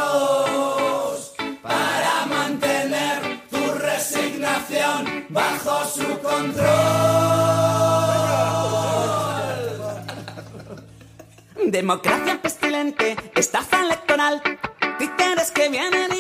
para 1.63 2.27
mantener 2.27 3.41
tu 3.51 3.73
resignación 3.75 5.27
bajo 5.29 5.85
su 5.87 6.19
control. 6.21 6.71
Democracia 11.67 12.41
pestilente, 12.43 13.17
estafa 13.37 13.83
electoral, 13.83 14.43
títeres 14.99 15.51
que 15.53 15.69
vienen 15.69 16.13
y 16.19 16.20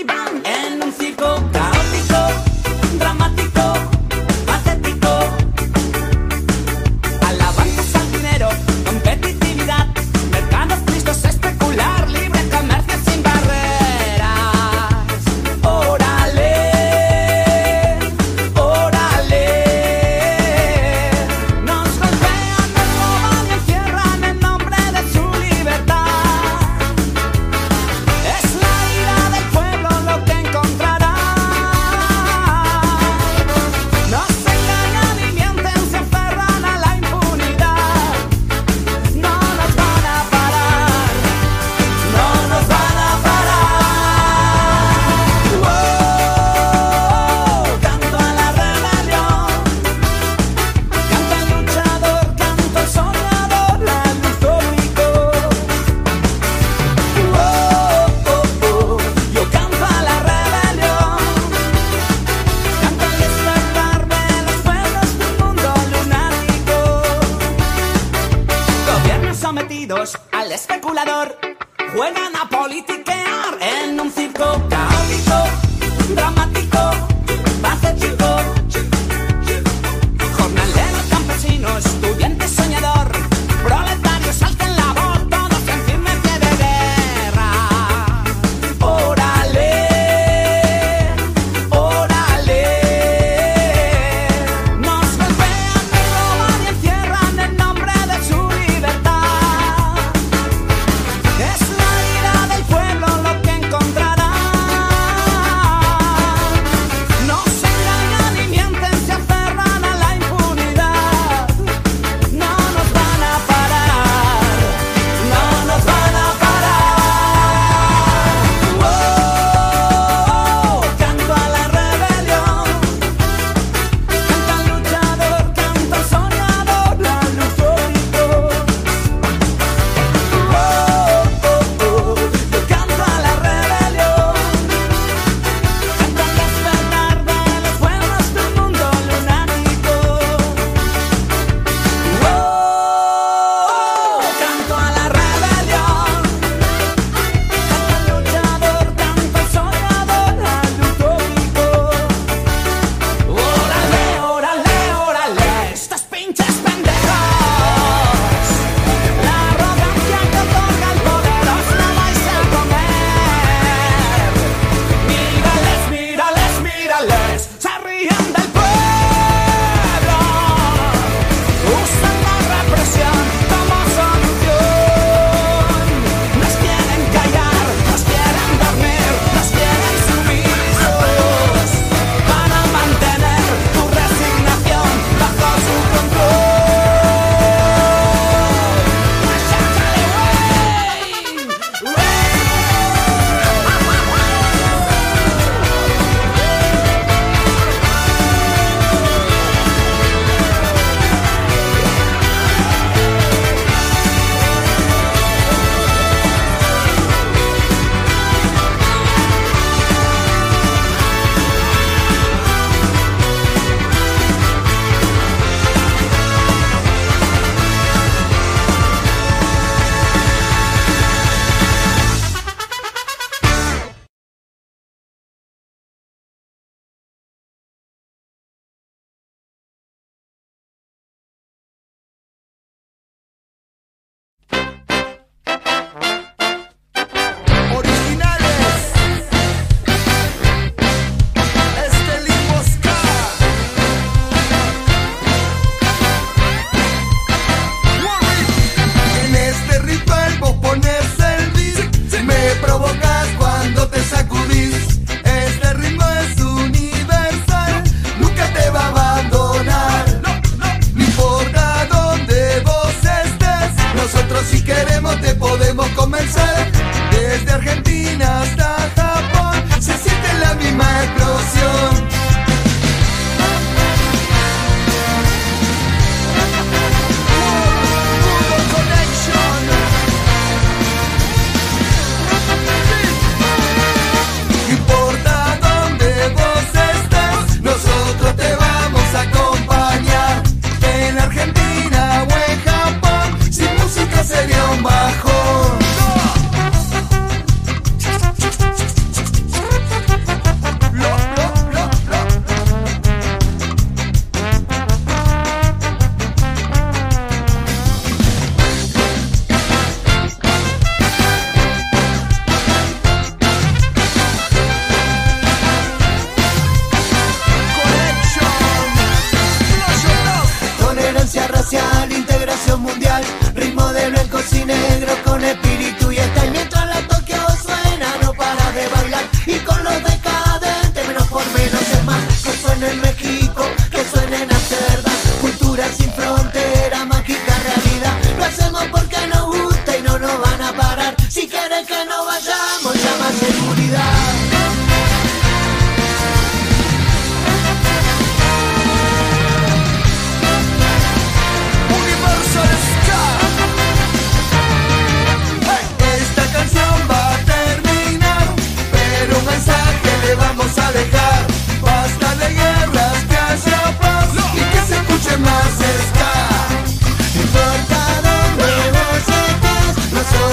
negros 324.70 325.18
con 325.24 325.44
espíritu 325.44 326.12
y 326.12 326.18
está. 326.18 326.46
Y 326.46 326.50
mientras 326.50 326.86
la 326.86 327.00
Tokio 327.08 327.36
suena, 327.62 328.08
no 328.22 328.32
para 328.34 328.72
de 328.72 328.88
bailar. 328.88 329.24
Y 329.46 329.58
con 329.60 329.82
los 329.84 329.98
decadentes, 330.04 331.06
menos 331.08 331.26
por 331.28 331.44
menos 331.52 331.82
es 331.96 332.04
más. 332.04 332.22
Que 332.44 332.52
suene 332.62 332.90
en 332.90 333.00
México, 333.00 333.62
que 333.90 334.04
suene 334.04 334.42
en 334.42 334.50
Amsterdam. 334.52 335.14
Cultura 335.40 335.84
sin 335.96 336.12
frontera, 336.12 337.04
mágica 337.04 337.54
realidad. 337.68 338.14
Lo 338.38 338.44
hacemos 338.44 338.84
porque 338.92 339.26
nos 339.32 339.46
gusta 339.46 339.96
y 339.96 340.02
no 340.02 340.18
nos 340.18 340.40
van 340.40 340.62
a 340.62 340.72
parar. 340.72 341.14
Si 341.28 341.48
quieren 341.48 341.86
que 341.86 342.04
no 342.06 342.24
vayamos, 342.26 342.89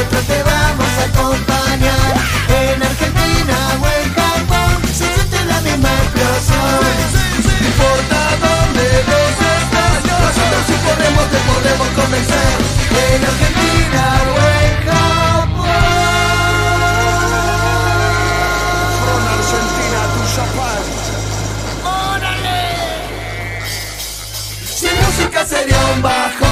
nosotros 0.07 0.27
te 0.27 0.43
vamos 0.43 0.87
a 0.87 1.03
acompañar. 1.03 2.15
En 2.47 2.81
Argentina 2.81 3.57
o 3.81 3.87
en 3.87 4.13
Japón 4.13 4.87
se 4.87 5.05
siente 5.05 5.37
la 5.45 5.59
misma 5.61 5.89
explosión. 5.89 6.81
No 7.43 7.67
importa 7.67 8.17
dónde 8.45 8.85
vos 9.07 9.35
estés, 9.57 9.99
nosotros 10.07 10.61
sí 10.67 10.75
podemos, 10.87 11.25
te 11.33 11.39
podemos 11.51 11.87
convencer. 11.99 12.55
En 13.07 13.19
Argentina 13.31 14.03
o 14.31 14.39
en 14.63 14.73
Japón. 14.87 15.75
Argentina, 19.35 19.99
tu 20.13 20.21
¡Órale! 21.87 22.61
Sin 24.63 24.95
música 25.01 25.45
sería 25.45 25.79
un 25.95 26.01
bajón. 26.01 26.46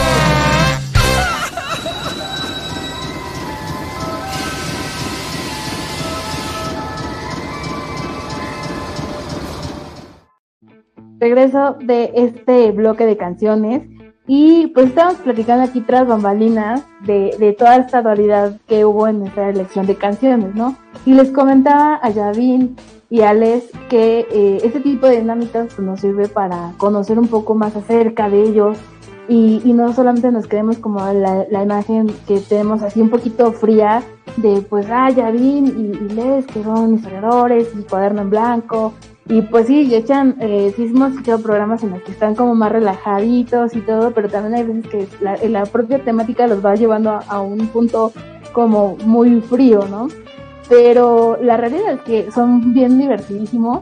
Regreso 11.45 11.77
de 11.81 12.11
este 12.15 12.71
bloque 12.71 13.05
de 13.05 13.17
canciones 13.17 13.83
y 14.27 14.67
pues 14.67 14.87
estamos 14.87 15.15
platicando 15.15 15.63
aquí 15.63 15.81
tras 15.81 16.07
bambalinas 16.07 16.83
de, 17.01 17.35
de 17.37 17.53
toda 17.53 17.77
esta 17.77 18.01
dualidad 18.01 18.59
que 18.67 18.83
hubo 18.83 19.07
en 19.07 19.19
nuestra 19.19 19.49
elección 19.49 19.85
de 19.85 19.95
canciones, 19.95 20.55
¿no? 20.55 20.75
Y 21.05 21.13
les 21.13 21.29
comentaba 21.29 21.99
a 22.01 22.09
Yavin 22.09 22.75
y 23.09 23.21
a 23.21 23.33
Les 23.35 23.69
que 23.87 24.25
eh, 24.31 24.61
este 24.63 24.79
tipo 24.79 25.05
de 25.05 25.17
dinámicas 25.17 25.67
pues, 25.75 25.79
nos 25.79 25.99
sirve 25.99 26.27
para 26.27 26.73
conocer 26.77 27.19
un 27.19 27.27
poco 27.27 27.53
más 27.53 27.75
acerca 27.75 28.29
de 28.29 28.41
ellos 28.41 28.79
y, 29.27 29.61
y 29.63 29.73
no 29.73 29.93
solamente 29.93 30.31
nos 30.31 30.47
quedemos 30.47 30.79
como 30.79 30.99
la, 31.13 31.45
la 31.51 31.63
imagen 31.63 32.07
que 32.27 32.39
tenemos 32.39 32.81
así 32.81 33.01
un 33.01 33.09
poquito 33.09 33.51
fría 33.51 34.01
de 34.37 34.61
pues 34.61 34.87
ah 34.89 35.11
Yavin 35.11 35.67
y, 35.67 36.05
y 36.05 36.09
Les 36.15 36.47
que 36.47 36.63
son 36.63 36.95
historiadores 36.95 37.67
y 37.77 37.83
cuaderno 37.83 38.23
en 38.23 38.31
blanco 38.31 38.93
y 39.27 39.41
pues 39.41 39.65
sí, 39.65 39.81
y 39.81 39.95
echan, 39.95 40.35
eh, 40.39 40.71
sí 40.75 40.83
hemos 40.83 41.11
escuchado 41.11 41.39
programas 41.39 41.81
en 41.81 41.91
los 41.91 42.03
que 42.03 42.11
están 42.11 42.35
como 42.35 42.53
más 42.53 42.71
relajaditos 42.71 43.75
y 43.75 43.81
todo, 43.81 44.11
pero 44.11 44.29
también 44.29 44.53
hay 44.53 44.63
veces 44.63 44.87
que 44.87 45.47
la, 45.49 45.65
propia 45.65 46.03
temática 46.03 46.45
los 46.45 46.63
va 46.63 46.75
llevando 46.75 47.19
a, 47.27 47.41
un 47.41 47.67
punto 47.69 48.11
como 48.53 48.97
muy 49.03 49.41
frío, 49.41 49.87
¿no? 49.89 50.09
Pero 50.69 51.39
la 51.41 51.57
realidad 51.57 51.93
es 51.93 52.01
que 52.01 52.31
son 52.31 52.71
bien 52.73 52.99
divertidísimos. 52.99 53.81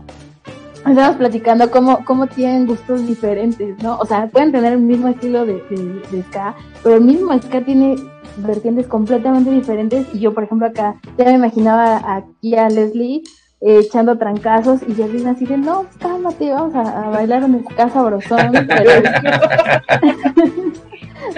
Estamos 0.87 1.17
platicando 1.17 1.69
cómo, 1.71 2.05
cómo 2.05 2.27
tienen 2.27 2.65
gustos 2.65 3.05
diferentes, 3.05 3.81
¿no? 3.83 3.97
O 3.97 4.05
sea, 4.05 4.27
pueden 4.27 4.53
tener 4.53 4.73
el 4.73 4.79
mismo 4.79 5.09
estilo 5.09 5.45
de, 5.45 5.61
de 6.09 6.23
ska, 6.23 6.55
pero 6.83 6.95
el 6.95 7.03
mismo 7.03 7.37
ska 7.37 7.61
tiene 7.61 7.97
vertientes 8.37 8.87
completamente 8.87 9.51
diferentes. 9.51 10.07
Y 10.13 10.19
yo, 10.19 10.33
por 10.33 10.43
ejemplo, 10.43 10.67
acá 10.67 10.95
ya 11.17 11.25
me 11.25 11.33
imaginaba 11.33 12.01
aquí 12.15 12.55
a 12.55 12.69
Leslie 12.69 13.23
eh, 13.65 13.79
echando 13.79 14.17
trancazos 14.17 14.81
y 14.87 14.93
Yelena 14.93 15.31
así 15.31 15.45
de, 15.45 15.57
no, 15.57 15.85
cálmate, 15.99 16.51
vamos 16.51 16.75
a, 16.75 17.09
bailar 17.09 17.43
en 17.43 17.55
el 17.55 17.63
casa 17.63 18.03
brosón. 18.03 18.51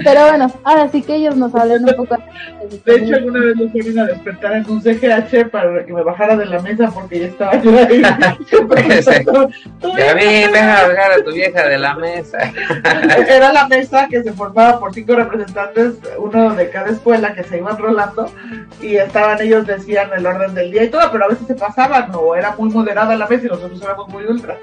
pero, 0.03 0.27
bueno, 0.27 0.51
ahora 0.63 0.89
sí 0.89 1.01
que 1.01 1.15
ellos 1.15 1.35
nos 1.35 1.53
hablan 1.55 1.87
un 1.87 1.95
poco. 1.95 2.17
De 2.85 2.95
hecho, 2.95 3.15
alguna 3.15 3.39
vez 3.39 3.55
me 3.55 3.69
fueron 3.69 3.99
a 3.99 4.05
despertar 4.05 4.53
en 4.53 4.69
un 4.69 4.81
CGH 4.81 5.49
para 5.51 5.85
que 5.85 5.93
me 5.93 6.03
bajara 6.03 6.35
de 6.35 6.45
la 6.45 6.59
mesa 6.61 6.91
porque 6.93 7.19
ya 7.19 7.27
estaba 7.27 7.61
yo 7.61 7.77
ahí. 7.77 8.01
ya 9.97 10.13
vi, 10.13 10.51
venga 10.51 10.79
a 10.79 10.87
bajar 10.87 11.11
a 11.11 11.23
tu 11.23 11.31
vieja 11.33 11.67
de 11.67 11.77
la 11.77 11.95
mesa. 11.95 12.37
Era 13.27 13.53
la 13.53 13.67
mesa 13.67 14.07
que 14.09 14.23
se 14.23 14.33
formaba 14.33 14.79
por 14.79 14.93
cinco 14.93 15.15
representantes, 15.15 15.95
uno 16.17 16.55
de 16.55 16.69
cada 16.69 16.89
escuela 16.89 17.33
que 17.33 17.43
se 17.43 17.57
iban 17.57 17.77
rolando 17.77 18.31
y 18.81 18.95
estaban 18.95 19.41
ellos, 19.41 19.65
decían 19.67 20.09
el 20.15 20.25
orden 20.25 20.53
del 20.53 20.71
día 20.71 20.83
y 20.83 20.89
todo, 20.89 21.11
pero 21.11 21.25
a 21.25 21.29
veces 21.29 21.47
se 21.47 21.55
pasaban 21.55 22.11
o 22.13 22.35
era 22.35 22.55
muy 22.57 22.69
moderada 22.69 23.15
la 23.15 23.27
mesa 23.27 23.45
y 23.45 23.49
nosotros 23.49 23.81
éramos 23.81 24.07
muy 24.09 24.25
ultra. 24.25 24.57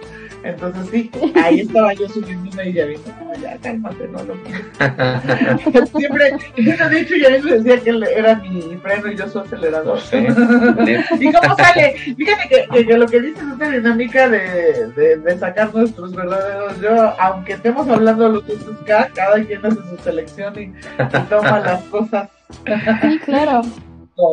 Entonces 0.44 0.88
sí, 0.90 1.10
ahí 1.36 1.60
estaba 1.60 1.92
yo 1.94 2.08
subiendo 2.08 2.62
y 2.62 2.72
ya 2.72 2.86
vi, 2.86 2.96
no, 2.96 3.34
ya 3.40 3.56
cálmate, 3.58 4.08
no 4.08 4.24
lo 4.24 4.34
Siempre, 5.96 6.36
de 6.56 7.00
hecho 7.00 7.14
ya 7.16 7.30
me 7.30 7.40
decía 7.40 7.78
que 7.78 7.90
él 7.90 8.02
era 8.04 8.34
mi 8.36 8.76
freno 8.82 9.10
y 9.10 9.16
yo 9.16 9.28
su 9.28 9.38
acelerador. 9.40 9.98
¿Y 10.12 11.32
cómo 11.32 11.56
sale? 11.56 11.94
Fíjate 12.16 12.48
que, 12.48 12.68
que, 12.72 12.86
que, 12.86 12.96
lo 12.96 13.06
que 13.06 13.20
dices 13.20 13.42
es 13.42 13.54
una 13.54 13.70
dinámica 13.70 14.28
de, 14.28 14.88
de, 14.96 15.16
de, 15.16 15.38
sacar 15.38 15.74
nuestros 15.74 16.14
verdaderos 16.14 16.80
yo, 16.80 17.14
aunque 17.18 17.54
estemos 17.54 17.88
hablando 17.88 18.24
de 18.24 18.30
los 18.30 18.46
gustos 18.46 18.76
cada, 18.86 19.08
cada 19.08 19.44
quien 19.44 19.64
hace 19.64 19.76
su 19.76 19.96
selección 20.02 20.54
y, 20.58 20.62
y 20.62 21.18
toma 21.28 21.60
las 21.60 21.82
cosas. 21.84 22.28
Sí, 23.02 23.18
claro. 23.24 23.62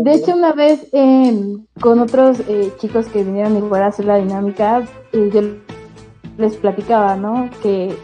De 0.03 0.13
hecho, 0.13 0.35
una 0.35 0.53
vez 0.53 0.87
eh, 0.91 1.57
con 1.79 1.99
otros 1.99 2.41
eh, 2.47 2.71
chicos 2.79 3.07
que 3.07 3.23
vinieron 3.23 3.57
igual 3.57 3.83
a 3.83 3.87
hacer 3.87 4.05
la 4.05 4.17
dinámica, 4.17 4.83
eh, 5.13 5.29
yo 5.33 5.41
les 6.37 6.57
platicaba, 6.57 7.15
¿no? 7.15 7.49
Que 7.61 7.95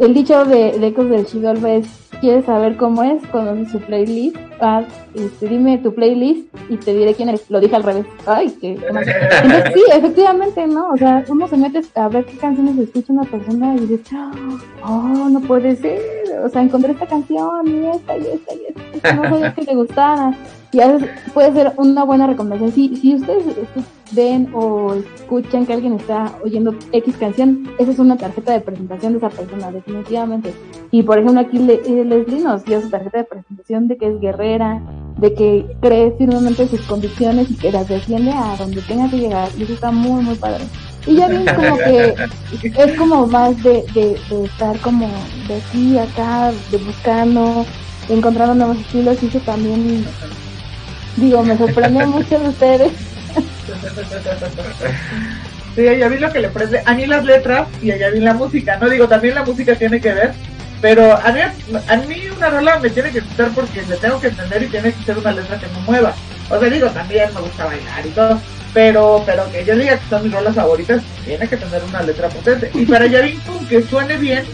el 0.00 0.14
dicho 0.14 0.44
de, 0.44 0.78
de 0.78 0.86
Ecos 0.86 1.08
del 1.08 1.26
Chidolfo 1.26 1.66
es, 1.68 2.01
¿quieres 2.22 2.44
saber 2.44 2.76
cómo 2.76 3.02
es? 3.02 3.26
Conoce 3.26 3.70
su 3.70 3.80
playlist. 3.80 4.36
Ah, 4.60 4.84
este, 5.12 5.48
dime 5.48 5.76
tu 5.78 5.92
playlist 5.92 6.46
y 6.70 6.76
te 6.76 6.94
diré 6.94 7.14
quién 7.14 7.28
es. 7.28 7.50
Lo 7.50 7.60
dije 7.60 7.74
al 7.74 7.82
revés. 7.82 8.06
Ay, 8.26 8.48
que... 8.60 8.74
Entonces, 8.74 9.14
sí, 9.74 9.82
efectivamente, 9.92 10.66
¿no? 10.68 10.90
O 10.90 10.96
sea, 10.96 11.24
uno 11.28 11.48
se 11.48 11.56
mete 11.56 11.82
a 11.96 12.08
ver 12.08 12.24
qué 12.24 12.38
canciones 12.38 12.78
escucha 12.78 13.12
una 13.12 13.24
persona 13.24 13.74
y 13.74 13.80
dices, 13.80 14.06
oh, 14.84 15.28
no 15.30 15.40
puede 15.40 15.74
ser. 15.76 16.00
O 16.44 16.48
sea, 16.48 16.62
encontré 16.62 16.92
esta 16.92 17.06
canción 17.06 17.66
y 17.66 17.88
esta 17.88 18.16
y 18.16 18.20
esta 18.20 18.54
y 18.54 18.60
esta. 18.68 19.14
No 19.14 19.24
sabía 19.24 19.54
que 19.54 19.62
le 19.62 19.74
gustara. 19.74 20.32
Y 20.72 20.80
puede 21.34 21.52
ser 21.52 21.72
una 21.76 22.02
buena 22.02 22.26
recomendación. 22.26 22.72
Si, 22.72 22.96
si 22.96 23.16
ustedes 23.16 23.44
ven 24.12 24.48
o 24.54 24.94
escuchan 24.94 25.66
que 25.66 25.74
alguien 25.74 25.94
está 25.94 26.32
oyendo 26.42 26.74
X 26.92 27.16
canción, 27.18 27.68
esa 27.78 27.90
es 27.90 27.98
una 27.98 28.16
tarjeta 28.16 28.52
de 28.52 28.60
presentación 28.60 29.12
de 29.12 29.18
esa 29.18 29.28
persona, 29.28 29.70
definitivamente. 29.70 30.54
Y 30.90 31.02
por 31.02 31.18
ejemplo, 31.18 31.40
aquí 31.40 31.58
Le 31.58 31.82
Leslie 32.04 32.40
nos 32.40 32.64
dio 32.64 32.80
su 32.80 32.88
tarjeta 32.88 33.18
de 33.18 33.24
presentación 33.24 33.86
de 33.86 33.98
que 33.98 34.08
es 34.08 34.20
guerrera, 34.20 34.80
de 35.18 35.34
que 35.34 35.66
cree 35.82 36.12
firmemente 36.12 36.66
sus 36.66 36.80
convicciones 36.82 37.50
y 37.50 37.54
que 37.54 37.70
las 37.70 37.88
defiende 37.88 38.30
a 38.32 38.56
donde 38.56 38.80
tenga 38.80 39.10
que 39.10 39.18
llegar. 39.18 39.50
Y 39.58 39.64
eso 39.64 39.74
está 39.74 39.90
muy, 39.90 40.22
muy 40.22 40.36
padre. 40.36 40.64
Y 41.06 41.16
ya 41.16 41.28
bien 41.28 41.44
como 41.54 41.76
que 41.76 42.14
es 42.62 42.98
como 42.98 43.26
más 43.26 43.62
de, 43.62 43.84
de, 43.92 44.16
de 44.30 44.44
estar 44.44 44.78
como 44.80 45.06
de 45.48 45.56
aquí 45.56 45.98
acá, 45.98 46.50
de 46.70 46.78
buscando, 46.78 47.66
encontrando 48.08 48.54
nuevos 48.54 48.78
estilos 48.78 49.22
y 49.22 49.26
eso 49.26 49.40
también 49.40 50.06
Digo, 51.16 51.42
me 51.42 51.56
sorprende 51.58 52.06
mucho 52.06 52.38
de 52.38 52.48
ustedes. 52.48 52.92
Sí, 55.74 56.02
a 56.02 56.08
vi 56.08 56.18
lo 56.18 56.32
que 56.32 56.40
le 56.40 56.48
prende. 56.48 56.82
A 56.84 56.94
mí 56.94 57.06
las 57.06 57.24
letras 57.24 57.68
y 57.80 57.90
a 57.90 58.10
vi 58.10 58.20
la 58.20 58.34
música. 58.34 58.76
No 58.78 58.88
digo, 58.88 59.08
también 59.08 59.34
la 59.34 59.44
música 59.44 59.74
tiene 59.74 60.00
que 60.00 60.12
ver. 60.12 60.32
Pero 60.82 61.16
a 61.16 61.32
mí, 61.32 61.40
a 61.40 61.96
mí 61.96 62.28
una 62.36 62.50
rola 62.50 62.78
me 62.80 62.90
tiene 62.90 63.10
que 63.10 63.20
gustar 63.20 63.50
porque 63.54 63.82
le 63.82 63.96
tengo 63.96 64.20
que 64.20 64.26
entender 64.26 64.64
y 64.64 64.66
tiene 64.66 64.92
que 64.92 65.04
ser 65.04 65.16
una 65.16 65.32
letra 65.32 65.58
que 65.58 65.68
me 65.68 65.80
mueva. 65.86 66.12
O 66.50 66.58
sea, 66.58 66.68
digo, 66.68 66.88
también 66.88 67.32
me 67.32 67.40
gusta 67.40 67.66
bailar 67.66 68.04
y 68.04 68.10
todo. 68.10 68.40
Pero, 68.74 69.22
pero 69.24 69.50
que 69.52 69.64
yo 69.64 69.76
diga 69.76 69.98
que 69.98 70.08
son 70.08 70.24
mis 70.24 70.32
rolas 70.32 70.54
favoritas, 70.54 71.02
tiene 71.24 71.46
que 71.46 71.56
tener 71.56 71.82
una 71.84 72.02
letra 72.02 72.28
potente. 72.28 72.70
Y 72.74 72.84
para 72.84 73.06
Yavin, 73.06 73.40
que 73.68 73.82
suene 73.82 74.16
bien, 74.16 74.44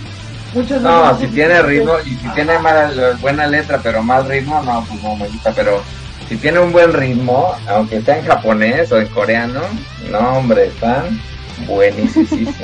muchas 0.53 0.83
No, 0.83 1.19
si 1.19 1.29
tiene 1.29 1.63
ritmo 1.63 1.95
y 2.05 2.11
si 2.11 2.29
tiene 2.35 2.59
mala, 2.59 3.17
buena 3.21 3.47
letra, 3.47 3.81
pero 3.83 4.03
mal 4.03 4.29
ritmo, 4.29 4.61
no, 4.63 4.85
pues 4.89 5.03
no 5.03 5.17
me 5.17 5.29
gusta. 5.29 5.53
Pero 5.53 5.83
si 6.29 6.37
tiene 6.37 6.59
un 6.59 6.73
buen 6.73 6.93
ritmo, 6.93 7.55
aunque 7.67 8.03
sea 8.03 8.19
en 8.19 8.27
japonés 8.27 8.93
o 8.93 9.01
en 9.01 9.09
coreano, 9.09 9.63
no 10.11 10.19
hombre, 10.39 10.67
están 10.67 11.19
buenísimos. 11.67 12.55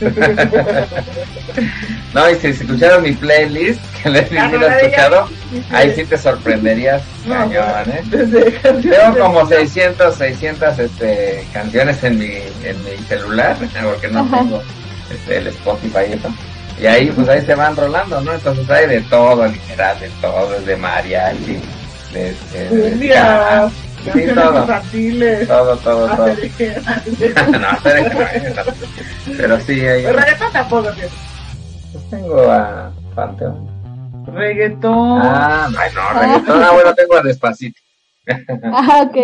no, 2.14 2.30
y 2.30 2.34
si 2.36 2.46
escucharon 2.48 3.02
mi 3.02 3.12
playlist, 3.12 3.78
que 4.02 4.08
les 4.08 4.32
ah, 4.32 4.48
no, 4.48 4.66
escuchado, 4.66 5.28
ahí 5.70 5.92
sí 5.94 6.04
te 6.04 6.16
sorprenderías, 6.16 7.02
cañón, 7.28 7.66
¿eh? 7.86 8.02
Tengo 8.62 9.18
como 9.18 9.46
600, 9.46 10.14
600 10.14 10.78
este, 10.78 11.46
canciones 11.52 12.02
en 12.02 12.18
mi, 12.18 12.36
en 12.64 12.82
mi 12.84 12.96
celular, 13.08 13.58
porque 13.58 14.08
no 14.08 14.24
tengo 14.24 14.62
este, 15.12 15.36
el 15.36 15.48
Spotify 15.48 16.04
y 16.08 16.12
eso. 16.14 16.32
Y 16.80 16.86
ahí, 16.86 17.10
pues 17.10 17.28
ahí 17.28 17.44
se 17.44 17.54
van 17.54 17.76
rolando, 17.76 18.22
¿no? 18.22 18.32
Entonces 18.32 18.70
hay 18.70 18.86
de 18.86 19.02
todo, 19.02 19.46
literal, 19.46 20.00
de 20.00 20.08
todo, 20.22 20.50
desde 20.50 20.78
mariachi, 20.78 21.60
de, 22.12 22.30
este, 22.30 22.68
de, 22.70 23.70
Sí, 24.02 24.24
todo. 24.34 24.66
Todo, 25.46 25.76
todo, 25.76 26.16
todo. 26.16 26.26
no, 26.28 27.68
pero 29.36 29.60
sí. 29.60 29.80
Hay... 29.86 30.04
Pero 30.04 30.18
reggaetón 30.18 30.52
tampoco, 30.52 30.88
Pues 31.92 32.10
tengo 32.10 32.50
a 32.50 32.90
Panteón. 33.14 33.68
Reggaetón. 34.26 35.20
Ah, 35.22 35.68
no, 35.70 35.78
no, 36.14 36.20
reggaetón. 36.20 36.62
Ah, 36.62 36.70
bueno, 36.72 36.94
tengo 36.94 37.16
a 37.16 37.22
Despacito. 37.22 37.78
ah, 38.72 39.06
ok. 39.06 39.16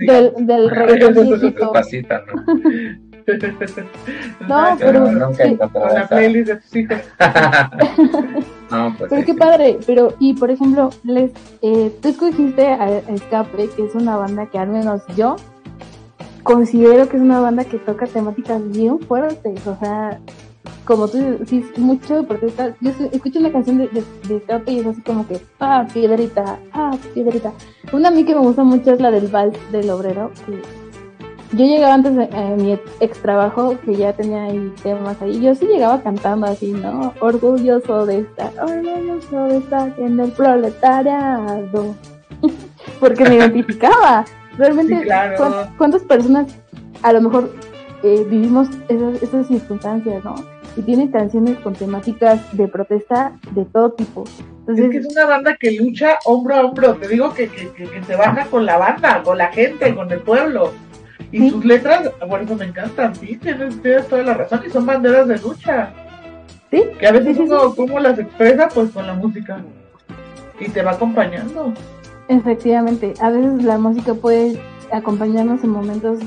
Del, 0.00 0.32
del 0.46 0.70
reggaetón. 0.70 1.40
Despacito, 1.40 2.14
¿no? 2.26 3.07
No, 4.48 4.76
pero. 4.78 5.12
Nunca 5.12 5.46
sí. 5.46 5.56
Con 5.56 5.94
la 5.94 6.08
playlist 6.08 6.48
de 6.48 6.56
tus 6.56 6.76
hijos. 6.76 6.98
no, 8.70 8.94
pues 8.96 9.10
pero 9.10 9.26
qué 9.26 9.34
padre. 9.34 9.78
Pero, 9.86 10.14
y 10.18 10.34
por 10.34 10.50
ejemplo, 10.50 10.90
les, 11.04 11.32
eh, 11.62 11.94
tú 12.00 12.08
escogiste 12.08 12.66
a, 12.66 12.98
Escape, 12.98 13.68
que 13.76 13.84
es 13.84 13.94
una 13.94 14.16
banda 14.16 14.46
que 14.46 14.58
al 14.58 14.68
menos 14.68 15.02
yo 15.16 15.36
considero 16.42 17.08
que 17.08 17.16
es 17.18 17.22
una 17.22 17.40
banda 17.40 17.64
que 17.64 17.78
toca 17.78 18.06
temáticas 18.06 18.66
bien 18.70 18.98
fuertes. 19.00 19.66
O 19.66 19.76
sea, 19.78 20.18
como 20.84 21.08
tú 21.08 21.18
dices, 21.40 21.78
mucho 21.78 22.16
de 22.16 22.22
protesta. 22.22 22.74
Yo 22.80 22.92
escucho 23.12 23.38
una 23.40 23.52
canción 23.52 23.78
de, 23.78 23.88
de, 23.88 24.36
Escape 24.36 24.72
y 24.72 24.78
es 24.78 24.86
así 24.86 25.02
como 25.02 25.26
que, 25.28 25.40
ah, 25.60 25.86
piedrita, 25.92 26.58
ah, 26.72 26.96
piedrita. 27.12 27.52
Una 27.92 28.08
a 28.08 28.10
mí 28.10 28.24
que 28.24 28.34
me 28.34 28.40
gusta 28.40 28.64
mucho 28.64 28.92
es 28.92 29.00
la 29.00 29.10
del 29.10 29.28
vals 29.28 29.58
del 29.70 29.90
obrero, 29.90 30.30
que 30.46 30.62
yo 31.52 31.64
llegaba 31.64 31.94
antes 31.94 32.14
de 32.14 32.28
mi 32.56 32.78
ex 33.00 33.18
trabajo, 33.20 33.76
que 33.84 33.96
ya 33.96 34.12
tenía 34.12 34.44
ahí 34.44 34.72
temas 34.82 35.20
ahí, 35.22 35.40
yo 35.40 35.54
sí 35.54 35.66
llegaba 35.66 36.02
cantando 36.02 36.46
así, 36.46 36.72
¿no? 36.72 37.14
Orgulloso 37.20 38.04
de 38.06 38.20
estar, 38.20 38.52
orgulloso 38.60 39.44
de 39.44 39.56
estar 39.58 39.94
en 39.98 40.20
el 40.20 40.30
proletariado, 40.32 41.94
porque 43.00 43.24
me 43.24 43.36
identificaba. 43.36 44.24
Realmente, 44.58 45.06
¿cuántas 45.78 46.02
personas 46.02 46.54
a 47.02 47.12
lo 47.12 47.22
mejor 47.22 47.50
eh, 48.02 48.26
vivimos 48.28 48.68
esas, 48.88 49.22
esas 49.22 49.46
circunstancias, 49.46 50.24
¿no? 50.24 50.34
Y 50.76 50.82
tienen 50.82 51.08
canciones 51.08 51.58
con 51.60 51.72
temáticas 51.74 52.40
de 52.56 52.68
protesta 52.68 53.32
de 53.52 53.64
todo 53.64 53.92
tipo. 53.92 54.24
Entonces, 54.60 54.84
es 54.84 54.90
que 54.90 54.98
es 54.98 55.06
una 55.06 55.24
banda 55.24 55.56
que 55.58 55.72
lucha 55.72 56.18
hombro 56.24 56.54
a 56.54 56.60
hombro. 56.66 56.94
Te 56.96 57.08
digo 57.08 57.32
que, 57.32 57.48
que, 57.48 57.70
que, 57.70 57.84
que 57.84 58.04
se 58.04 58.16
baja 58.16 58.46
con 58.46 58.66
la 58.66 58.76
banda, 58.76 59.22
con 59.22 59.38
la 59.38 59.48
gente, 59.48 59.94
con 59.94 60.12
el 60.12 60.20
pueblo. 60.20 60.72
Y 61.30 61.50
sus 61.50 61.64
letras, 61.64 62.10
por 62.26 62.40
eso 62.40 62.56
me 62.56 62.64
encantan, 62.64 63.14
sí, 63.14 63.36
tienes, 63.36 63.80
toda 64.08 64.22
la 64.22 64.34
razón, 64.34 64.62
y 64.66 64.70
son 64.70 64.86
banderas 64.86 65.28
de 65.28 65.38
lucha. 65.38 65.92
Sí. 66.70 66.84
Que 66.98 67.06
a 67.06 67.12
veces 67.12 67.38
uno, 67.38 67.74
¿cómo 67.74 67.98
las 68.00 68.18
expresa? 68.18 68.68
Pues 68.68 68.90
con 68.90 69.06
la 69.06 69.14
música. 69.14 69.62
Y 70.58 70.68
te 70.68 70.82
va 70.82 70.92
acompañando. 70.92 71.72
Efectivamente, 72.28 73.14
a 73.20 73.30
veces 73.30 73.62
la 73.62 73.78
música 73.78 74.14
puede 74.14 74.60
acompañarnos 74.90 75.62
en 75.64 75.70
momentos 75.70 76.18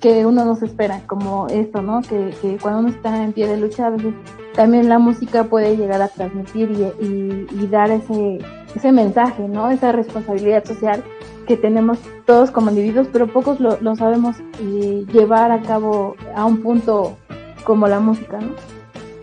que 0.00 0.24
uno 0.26 0.44
no 0.44 0.54
se 0.56 0.66
espera, 0.66 1.00
como 1.06 1.48
esto, 1.48 1.82
¿no? 1.82 2.02
Que, 2.02 2.32
que 2.42 2.58
cuando 2.58 2.80
uno 2.80 2.88
está 2.88 3.24
en 3.24 3.32
pie 3.32 3.48
de 3.48 3.56
lucha, 3.56 3.86
a 3.86 3.90
veces 3.90 4.14
también 4.54 4.88
la 4.88 4.98
música 4.98 5.44
puede 5.44 5.76
llegar 5.76 6.00
a 6.02 6.08
transmitir 6.08 6.70
y, 6.70 7.04
y, 7.04 7.46
y 7.50 7.66
dar 7.66 7.90
ese, 7.90 8.38
ese 8.74 8.92
mensaje, 8.92 9.48
¿no? 9.48 9.70
Esa 9.70 9.92
responsabilidad 9.92 10.64
social 10.64 11.02
que 11.46 11.56
tenemos 11.56 11.98
todos 12.26 12.50
como 12.50 12.70
individuos, 12.70 13.08
pero 13.12 13.26
pocos 13.26 13.60
lo, 13.60 13.78
lo 13.80 13.96
sabemos 13.96 14.36
y 14.60 15.06
llevar 15.12 15.52
a 15.52 15.62
cabo 15.62 16.16
a 16.34 16.44
un 16.44 16.62
punto 16.62 17.16
como 17.64 17.88
la 17.88 18.00
música, 18.00 18.38
¿no? 18.38 18.52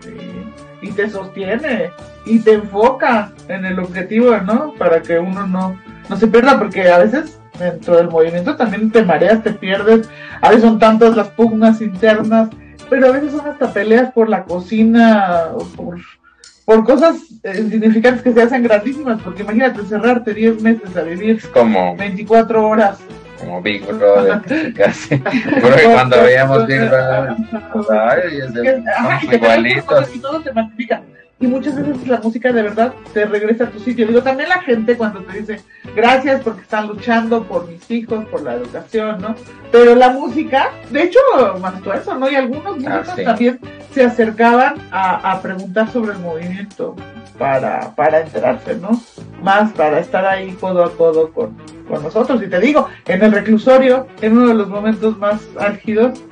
Sí. 0.00 0.10
Y 0.82 0.90
te 0.92 1.08
sostiene 1.08 1.90
y 2.26 2.38
te 2.40 2.54
enfoca 2.54 3.32
en 3.48 3.64
el 3.64 3.78
objetivo, 3.78 4.36
¿no? 4.38 4.74
Para 4.74 5.02
que 5.02 5.18
uno 5.18 5.46
no, 5.46 5.78
no 6.08 6.16
se 6.16 6.26
pierda, 6.26 6.58
porque 6.58 6.90
a 6.90 6.98
veces 6.98 7.38
dentro 7.58 7.96
del 7.96 8.08
movimiento 8.08 8.56
también 8.56 8.90
te 8.90 9.04
mareas, 9.04 9.42
te 9.42 9.52
pierdes, 9.52 10.08
a 10.40 10.48
veces 10.48 10.64
son 10.64 10.78
tantas 10.78 11.16
las 11.16 11.28
pugnas 11.28 11.80
internas, 11.80 12.48
pero 12.90 13.08
a 13.08 13.12
veces 13.12 13.32
son 13.32 13.46
hasta 13.46 13.72
peleas 13.72 14.12
por 14.12 14.28
la 14.28 14.44
cocina, 14.44 15.50
por 15.76 15.98
por 16.64 16.84
cosas 16.84 17.16
eh, 17.42 17.60
insignificantes 17.60 18.22
que 18.22 18.32
se 18.32 18.42
hacen 18.42 18.62
grandísimas, 18.62 19.20
porque 19.22 19.42
imagínate 19.42 19.84
cerrarte 19.84 20.32
10 20.32 20.62
meses 20.62 20.96
a 20.96 21.02
vivir 21.02 21.40
como 21.50 21.96
24 21.96 22.68
horas. 22.68 22.98
Como 23.38 23.60
Big 23.60 23.84
Brother, 23.84 24.72
casi. 24.76 25.16
Porque 25.16 25.84
cuando 25.84 26.22
veíamos 26.22 26.66
Big 26.66 26.80
Brother, 26.80 27.36
ay, 27.90 28.38
es 28.38 28.54
de, 28.54 28.82
igualitos. 29.32 30.14
Y 30.14 30.18
todo 30.20 30.42
se 30.42 30.52
magnifica 30.52 31.02
y 31.44 31.46
muchas 31.46 31.76
veces 31.76 32.08
la 32.08 32.20
música 32.20 32.52
de 32.52 32.62
verdad 32.62 32.94
te 33.12 33.26
regresa 33.26 33.64
a 33.64 33.70
tu 33.70 33.78
sitio. 33.78 34.06
Digo, 34.06 34.22
también 34.22 34.48
la 34.48 34.62
gente 34.62 34.96
cuando 34.96 35.20
te 35.20 35.38
dice 35.38 35.60
gracias 35.94 36.40
porque 36.42 36.62
están 36.62 36.88
luchando 36.88 37.44
por 37.44 37.68
mis 37.68 37.90
hijos, 37.90 38.24
por 38.26 38.42
la 38.42 38.54
educación, 38.54 39.20
¿no? 39.20 39.34
Pero 39.70 39.94
la 39.94 40.08
música, 40.10 40.70
de 40.90 41.02
hecho, 41.02 41.18
más 41.60 41.74
eso, 42.00 42.14
¿no? 42.14 42.30
Y 42.30 42.34
algunos 42.34 42.78
ah, 42.86 43.02
también 43.24 43.60
se 43.92 44.04
acercaban 44.04 44.76
a, 44.90 45.32
a, 45.32 45.42
preguntar 45.42 45.90
sobre 45.90 46.12
el 46.12 46.18
movimiento 46.18 46.96
para, 47.38 47.94
para 47.94 48.20
enterarse, 48.20 48.76
¿no? 48.76 49.00
Más 49.42 49.72
para 49.72 49.98
estar 49.98 50.24
ahí 50.24 50.52
codo 50.52 50.82
a 50.82 50.96
codo 50.96 51.30
con, 51.32 51.56
con 51.88 52.02
nosotros. 52.02 52.42
Y 52.42 52.48
te 52.48 52.58
digo, 52.58 52.88
en 53.06 53.22
el 53.22 53.32
reclusorio, 53.32 54.06
en 54.22 54.38
uno 54.38 54.48
de 54.48 54.54
los 54.54 54.68
momentos 54.68 55.18
más 55.18 55.42
álgidos, 55.58 56.22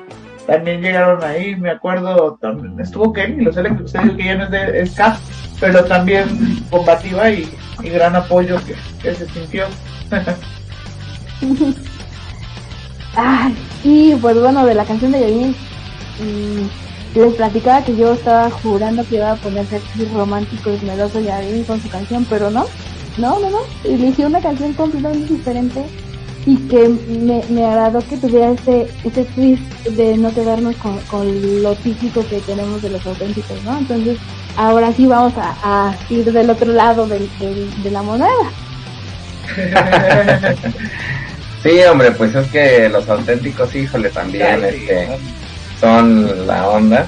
también 0.47 0.80
llegaron 0.82 1.22
ahí, 1.22 1.57
me 1.57 1.70
acuerdo, 1.70 2.38
también 2.40 2.78
estuvo 2.80 3.12
Kenny, 3.12 3.45
lo 3.45 3.53
sé 3.53 3.62
que 3.62 4.24
ya 4.24 4.34
no 4.34 4.45
es 4.45 4.51
de 4.51 4.86
SK, 4.86 5.18
pero 5.61 5.84
también 5.84 6.64
combativa 6.70 7.30
y, 7.30 7.49
gran 7.82 8.16
apoyo 8.16 8.59
que, 8.64 9.14
se 9.14 9.28
sintió. 9.28 9.66
Ay, 13.14 13.55
y 13.84 14.14
pues 14.16 14.40
bueno, 14.40 14.64
de 14.64 14.74
la 14.74 14.84
canción 14.84 15.12
de 15.12 15.20
Yamin, 15.20 15.51
mm, 15.51 16.68
les 17.18 17.34
platicaba 17.34 17.84
que 17.84 17.95
yo 17.97 18.14
estaba 18.14 18.51
jurando 18.51 19.05
que 19.07 19.16
iba 19.16 19.32
a 19.32 19.36
ponerse 19.36 19.76
así 19.76 20.05
romántico 20.14 20.70
y 20.72 20.78
meloso 20.84 21.20
Yamin 21.20 21.64
con 21.64 21.80
su 21.80 21.88
canción, 21.88 22.26
pero 22.28 22.51
no, 22.51 22.64
no, 23.18 23.38
no, 23.38 23.51
no, 23.51 23.59
eligió 23.84 24.26
una 24.26 24.40
canción 24.40 24.72
completamente 24.72 25.34
diferente 25.34 25.84
y 26.45 26.57
que 26.68 26.88
me, 26.88 27.43
me 27.51 27.64
agradó 27.64 28.01
que 28.01 28.16
tuviera 28.16 28.51
ese, 28.51 28.88
ese 29.05 29.24
twist 29.24 29.62
de 29.86 30.16
no 30.16 30.34
quedarnos 30.34 30.74
con, 30.76 30.99
con 31.03 31.62
lo 31.62 31.74
típico 31.76 32.26
que 32.26 32.40
tenemos 32.40 32.82
de 32.82 32.90
los 32.90 33.07
auténticos, 33.07 33.62
¿no? 33.62 33.78
Entonces, 33.78 34.18
ahora 34.57 34.93
sí 34.93 35.07
vamos 35.07 35.34
a, 35.36 35.55
a 35.62 35.97
ir 36.11 36.32
del 36.32 36.51
otro 36.51 36.72
lado 36.72 37.07
del, 37.07 37.28
de 37.38 37.90
la 37.90 38.03
moneda. 38.03 38.28
sí, 41.62 41.80
hombre, 41.88 42.11
pues 42.12 42.34
es 42.34 42.49
que 42.49 42.88
los 42.88 43.09
auténticos, 43.09 43.74
híjole, 43.74 44.09
también 44.11 44.64
este, 44.64 45.09
son 45.80 46.47
la 46.47 46.68
onda. 46.68 47.07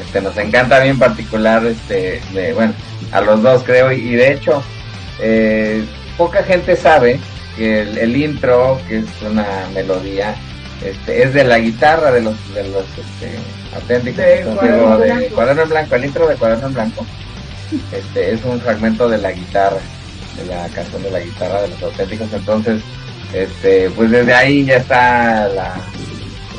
Este, 0.00 0.22
nos 0.22 0.36
encanta 0.38 0.80
bien 0.80 0.98
particular, 0.98 1.64
este, 1.66 2.20
de, 2.32 2.52
bueno, 2.54 2.72
a 3.12 3.20
los 3.20 3.42
dos 3.42 3.62
creo, 3.62 3.92
y, 3.92 4.14
de 4.14 4.32
hecho, 4.32 4.62
eh, 5.20 5.84
poca 6.16 6.42
gente 6.42 6.76
sabe 6.76 7.20
que 7.56 7.82
el, 7.82 8.16
intro, 8.16 8.80
que 8.88 8.98
es 8.98 9.06
una 9.22 9.66
melodía, 9.74 10.34
este, 10.84 11.22
es 11.22 11.34
de 11.34 11.44
la 11.44 11.58
guitarra 11.58 12.10
de 12.12 12.22
los, 12.22 12.54
de 12.54 12.68
los 12.68 12.84
este, 12.84 13.38
auténticos. 13.74 14.16
De, 14.24 15.30
cuaderno, 15.34 15.62
en 15.62 15.68
blanco, 15.68 15.94
el 15.94 16.04
intro 16.04 16.26
de 16.28 16.34
cuaderno 16.36 16.68
en 16.68 16.74
blanco, 16.74 17.06
este, 17.92 18.34
es 18.34 18.44
un 18.44 18.60
fragmento 18.60 19.08
de 19.08 19.18
la 19.18 19.32
guitarra, 19.32 19.78
de 20.36 20.46
la 20.46 20.68
canción 20.68 21.02
de 21.02 21.10
la 21.10 21.20
guitarra 21.20 21.62
de 21.62 21.68
los 21.68 21.82
auténticos. 21.82 22.32
Entonces, 22.32 22.82
este, 23.32 23.90
pues 23.90 24.10
desde 24.10 24.34
ahí 24.34 24.64
ya 24.64 24.76
está 24.76 25.48
la, 25.48 25.74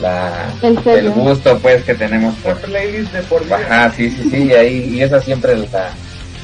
la 0.01 0.53
el, 0.93 1.09
gusto 1.11 1.57
pues 1.59 1.83
que 1.83 1.95
tenemos 1.95 2.35
por 2.35 2.57
playlist 2.59 3.13
de 3.13 3.21
por 3.23 3.41
Ajá, 3.53 3.91
sí, 3.95 4.09
sí, 4.09 4.29
sí, 4.29 4.43
y 4.43 4.53
ahí, 4.53 4.95
y 4.95 5.01
esa 5.01 5.21
siempre 5.21 5.55
la, 5.55 5.91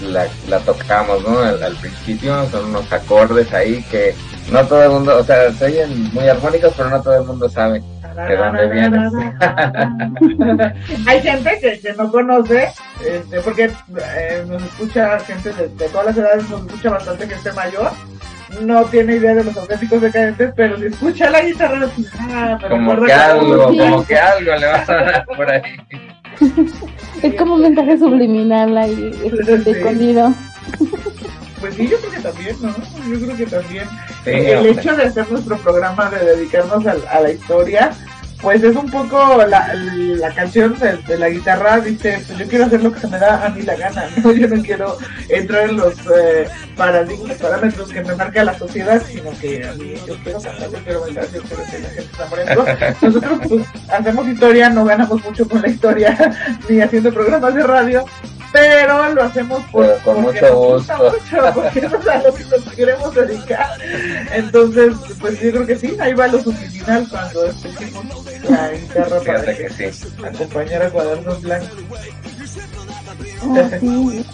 la, 0.04 0.28
la 0.48 0.60
tocamos, 0.60 1.22
¿no? 1.24 1.40
al, 1.40 1.76
principio 1.76 2.50
son 2.50 2.66
unos 2.66 2.92
acordes 2.92 3.52
ahí 3.54 3.84
que 3.92 4.16
no 4.52 4.66
todo 4.66 4.84
el 4.84 4.90
mundo, 4.90 5.18
o 5.18 5.24
sea, 5.24 5.52
se 5.52 5.66
oyen 5.66 6.12
muy 6.14 6.28
armónicos, 6.28 6.74
pero 6.76 6.90
no 6.90 7.02
todo 7.02 7.18
el 7.18 7.26
mundo 7.26 7.50
sabe 7.50 7.82
de 8.16 8.38
dónde. 8.38 8.62
Hay 11.08 11.22
gente 11.22 11.60
que, 11.62 11.80
que 11.80 11.94
no 11.94 12.12
conoce, 12.12 12.70
este, 13.06 13.40
porque 13.42 13.66
eh, 13.66 14.44
nos 14.48 14.64
escucha 14.64 15.20
gente 15.20 15.54
de, 15.54 15.68
todas 15.90 16.08
las 16.08 16.18
edades, 16.18 16.50
nos 16.50 16.66
escucha 16.66 16.90
bastante 16.90 17.28
gente 17.28 17.52
mayor, 17.54 17.92
no 18.62 18.84
tiene 18.86 19.16
idea 19.16 19.36
de 19.36 19.44
los 19.44 19.56
auténticos 19.58 20.02
decadentes, 20.02 20.54
pero 20.56 20.78
si 20.78 20.86
escucha 20.86 21.30
la 21.30 21.42
guitarra, 21.42 21.90
ah, 22.20 22.58
como 22.70 23.06
que 23.06 23.14
algo, 23.14 23.68
como 23.68 24.06
que 24.06 24.18
algo 24.18 24.56
le 24.56 24.68
va 24.68 24.76
a 24.76 24.86
sonar 24.86 25.26
por 25.38 25.50
ahí. 25.50 25.62
es 27.24 27.36
como 27.36 27.56
un 27.56 27.62
mensaje 27.62 27.98
subliminal 27.98 28.78
ahí, 28.78 29.12
escondido. 29.66 30.34
Pues 31.60 31.76
sí, 31.76 31.88
yo 31.88 31.98
creo 32.00 32.12
que 32.12 32.20
también, 32.20 32.56
¿no? 32.62 32.76
Yo 33.08 33.20
creo 33.26 33.38
que 33.38 33.46
también. 33.46 33.88
El 34.26 34.66
hecho 34.66 34.96
de 34.96 35.04
hacer 35.04 35.32
nuestro 35.32 35.58
programa, 35.58 36.10
de 36.10 36.26
dedicarnos 36.26 36.86
a 36.86 37.20
la 37.20 37.32
historia, 37.32 37.92
pues 38.42 38.64
es 38.64 38.76
un 38.76 38.90
poco 38.90 39.38
la, 39.48 39.74
la 39.76 40.34
canción 40.34 40.76
de, 40.80 41.18
la 41.18 41.30
guitarra, 41.30 41.80
dice, 41.80 42.24
pues 42.26 42.40
yo 42.40 42.48
quiero 42.48 42.66
hacer 42.66 42.84
lo 42.84 42.92
que 42.92 43.00
se 43.00 43.08
me 43.08 43.20
da 43.20 43.46
a 43.46 43.50
mí 43.50 43.62
la 43.62 43.76
gana, 43.76 44.06
¿no? 44.18 44.32
Yo 44.42 44.48
no 44.48 44.62
quiero 44.64 44.98
entrar 45.30 45.70
en 45.70 45.78
los 45.78 45.94
eh, 46.16 46.48
paradigmas, 46.76 47.38
parámetros 47.38 47.90
que 47.90 48.04
me 48.04 48.16
marca 48.16 48.44
la 48.44 48.58
sociedad, 48.58 49.02
sino 49.08 49.32
que 49.40 49.68
a 49.68 49.74
mí 49.74 49.94
yo 50.08 50.16
quiero 50.24 50.42
cantar, 50.42 50.72
yo 50.72 50.78
quiero 50.84 51.02
bailar, 51.02 51.26
yo 51.32 51.42
quiero 51.44 51.64
que 51.66 51.80
la 51.80 51.90
gente 51.90 52.12
está 52.12 52.26
muriendo. 52.28 52.66
Nosotros 53.02 53.40
pues 53.48 53.66
hacemos 53.90 54.28
historia, 54.28 54.70
no 54.70 54.86
ganamos 54.86 55.24
mucho 55.24 55.48
con 55.48 55.62
la 55.62 55.70
historia, 55.70 56.36
ni 56.70 56.82
haciendo 56.82 57.14
programas 57.14 57.54
de 57.54 57.64
radio, 57.64 58.06
pero 58.52 59.14
lo 59.14 59.24
hacemos 59.24 59.64
por, 59.72 59.98
con 60.02 60.22
mucho 60.22 60.56
gusto. 60.56 60.94
Mucho, 60.98 61.54
porque 61.54 61.80
es 61.80 61.94
a 61.94 62.18
lo 62.24 62.34
que 62.34 62.44
nos 62.46 62.76
queremos 62.76 63.16
dedicar. 63.16 63.70
Entonces, 64.34 64.94
pues 65.20 65.40
yo 65.40 65.52
creo 65.52 65.68
que 65.68 65.76
sí, 65.78 65.98
ahí 66.00 66.14
va 66.14 66.28
lo 66.28 66.42
subliminal 66.42 67.08
cuando 67.10 67.46
escuchemos 67.46 68.06
la 68.50 68.72
guitarra 68.72 69.20
para 69.22 69.56
que, 69.56 69.70
sí. 69.92 70.08
acompañar 70.26 70.84
a 70.84 70.90
cuadernos 70.90 71.42
blancos. 71.42 71.78
Oh, 73.44 73.70
sí. 73.80 74.26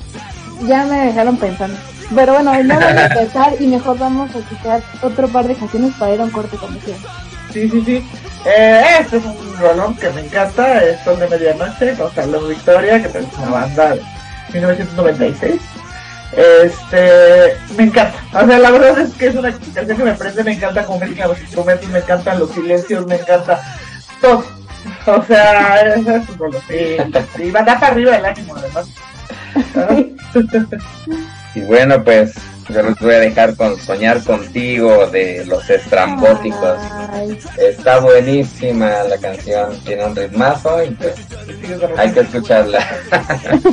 Ya 0.68 0.86
me 0.86 1.05
dejaron 1.05 1.38
pensando. 1.38 1.78
Pero 2.15 2.34
bueno, 2.34 2.63
no 2.63 2.80
vamos 2.80 2.93
a 2.93 3.05
empezar 3.05 3.55
y 3.59 3.68
mejor 3.68 3.99
vamos 3.99 4.34
a 4.34 4.39
escuchar 4.39 4.82
otro 5.01 5.28
par 5.28 5.47
de 5.47 5.55
canciones 5.55 5.93
para 5.95 6.13
ir 6.13 6.22
a 6.22 6.24
un 6.24 6.32
corte 6.32 6.57
comercial. 6.57 6.97
Sí, 7.51 7.70
sí, 7.70 7.84
sí. 7.86 8.03
Eh, 8.45 8.83
este 8.99 9.17
es 9.17 9.25
un 9.25 9.57
rolón 9.57 9.95
que 9.97 10.09
me 10.11 10.21
encanta, 10.21 10.83
es 10.83 10.99
Son 11.03 11.19
de 11.19 11.27
Medianoche, 11.27 11.95
con 11.95 12.09
Carlos 12.11 12.49
Victoria, 12.49 13.01
que 13.01 13.17
es 13.17 13.25
una 13.38 13.49
banda 13.49 13.95
de 13.95 14.01
1996. 14.53 15.59
Este, 16.33 17.57
me 17.77 17.83
encanta. 17.83 18.19
O 18.33 18.45
sea, 18.45 18.59
la 18.59 18.71
verdad 18.71 18.99
es 18.99 19.13
que 19.13 19.27
es 19.27 19.35
una 19.35 19.51
canción 19.51 19.97
que 19.97 20.03
me 20.03 20.13
prende, 20.13 20.43
me 20.43 20.53
encanta 20.53 20.85
mezcla 20.99 21.27
los 21.27 21.39
instrumentos, 21.39 21.89
me 21.89 21.99
encantan 21.99 22.39
los 22.39 22.51
silencios, 22.51 23.07
me 23.07 23.15
encanta 23.15 23.61
todo. 24.21 24.43
O 25.05 25.23
sea, 25.23 25.81
es, 25.81 26.05
un 26.05 26.38
rolón. 26.38 26.61
Y, 26.69 27.41
y 27.41 27.51
va 27.51 27.65
para 27.65 27.88
arriba 27.88 28.17
el 28.17 28.25
ánimo, 28.25 28.55
además. 28.55 28.88
y 31.55 31.61
bueno, 31.61 32.03
pues 32.03 32.35
yo 32.70 32.84
los 32.84 32.99
voy 32.99 33.13
a 33.13 33.20
dejar 33.20 33.55
con 33.55 33.78
Soñar 33.78 34.24
contigo 34.24 35.07
de 35.07 35.45
los 35.45 35.70
estrambóticos. 35.70 36.78
Está 37.57 37.99
buenísima 37.99 39.03
la 39.03 39.18
canción, 39.18 39.80
tiene 39.86 40.05
un 40.05 40.15
ritmazo 40.15 40.84
y 40.84 40.91
pues 40.91 41.15
hay 41.97 42.11
que 42.11 42.20
escucharla. 42.22 42.86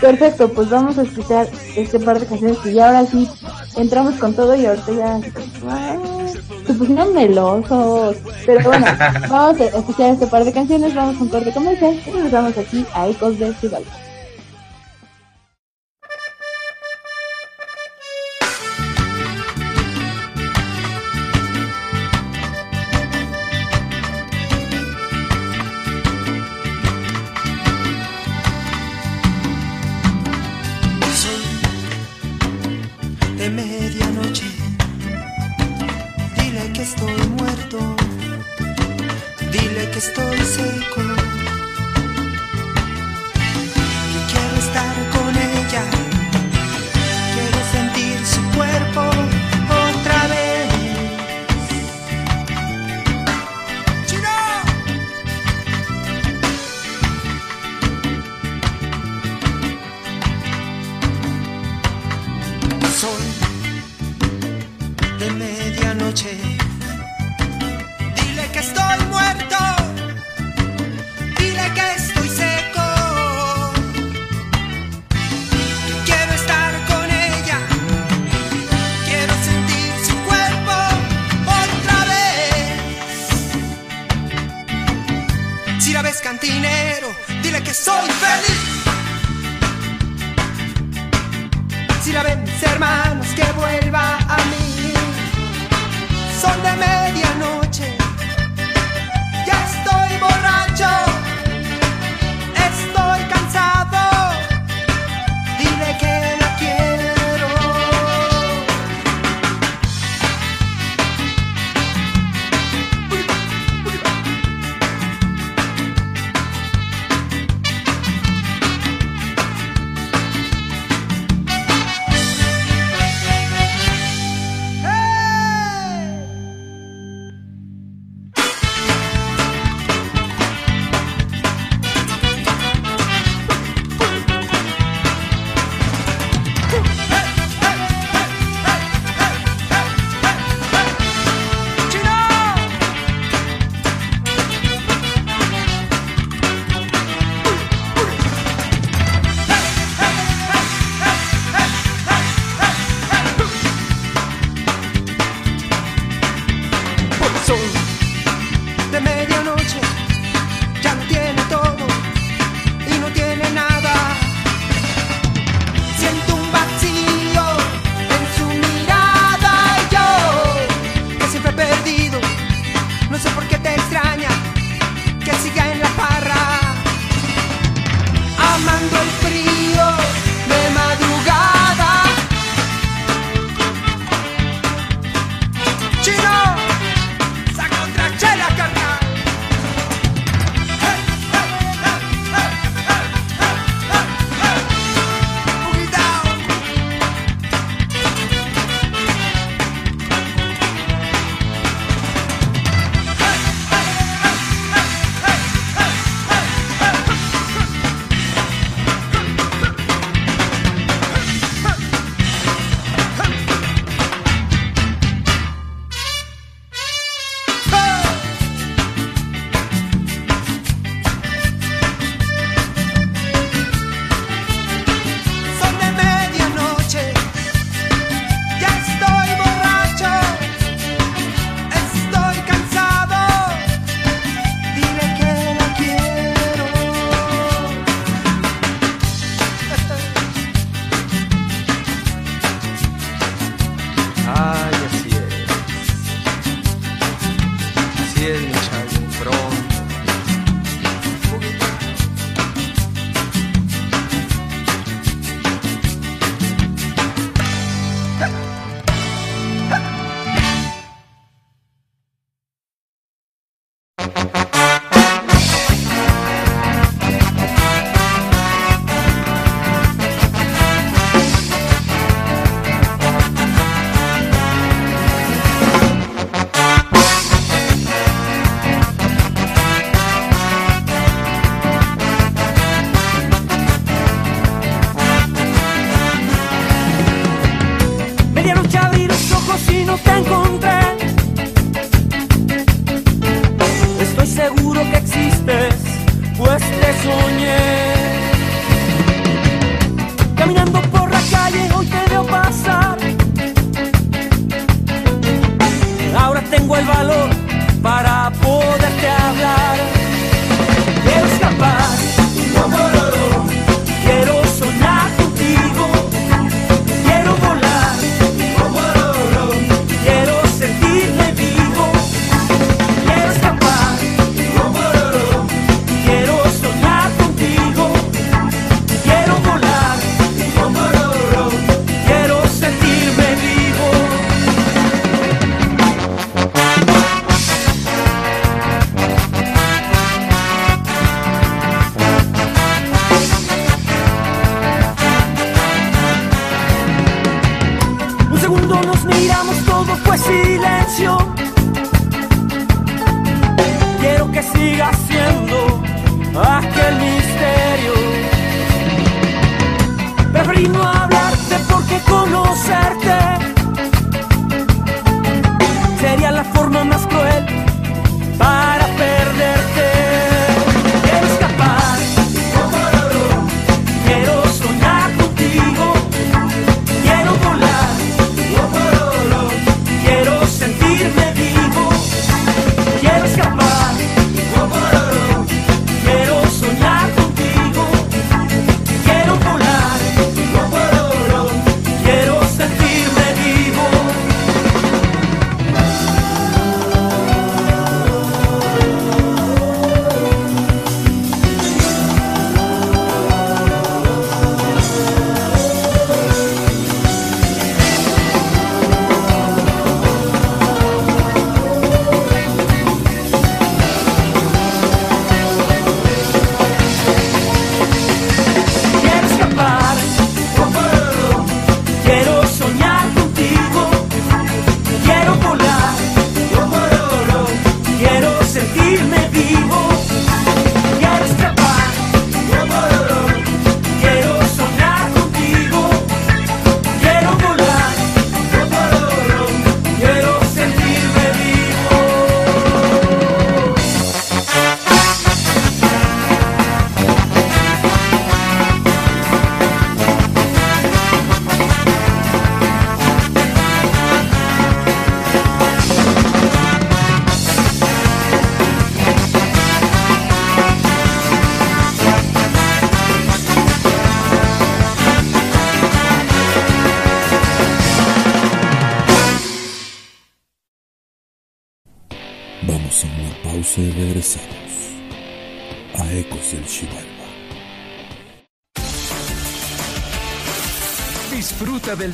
Perfecto, 0.00 0.48
pues 0.52 0.68
vamos 0.68 0.98
a 0.98 1.02
escuchar 1.02 1.48
este 1.74 1.98
par 2.00 2.20
de 2.20 2.26
canciones 2.26 2.58
que 2.58 2.74
ya 2.74 2.88
ahora 2.88 3.06
sí 3.06 3.28
entramos 3.76 4.14
con 4.16 4.34
todo 4.34 4.54
y 4.54 4.66
ahorita 4.66 4.92
ya 4.92 5.20
se 6.66 6.74
pusieron 6.74 7.14
melosos. 7.14 8.16
Pero 8.44 8.60
bueno, 8.62 8.86
vamos 9.30 9.60
a 9.60 9.64
escuchar 9.64 10.12
este 10.12 10.26
par 10.26 10.44
de 10.44 10.52
canciones, 10.52 10.94
vamos 10.94 11.16
con 11.16 11.28
corte 11.28 11.52
comercial 11.52 11.98
y 12.06 12.10
nos 12.10 12.30
vamos 12.30 12.58
aquí 12.58 12.84
a 12.92 13.08
Ecos 13.08 13.38
de 13.38 13.54
Ciudad. 13.54 13.80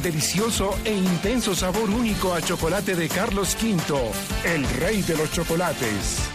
Delicioso 0.02 0.76
e 0.84 0.92
intenso 0.92 1.54
sabor 1.54 1.88
único 1.88 2.34
a 2.34 2.40
chocolate 2.40 2.96
de 2.96 3.08
Carlos 3.08 3.56
V, 3.62 4.10
el 4.52 4.64
rey 4.80 5.00
de 5.02 5.16
los 5.16 5.30
chocolates. 5.30 6.28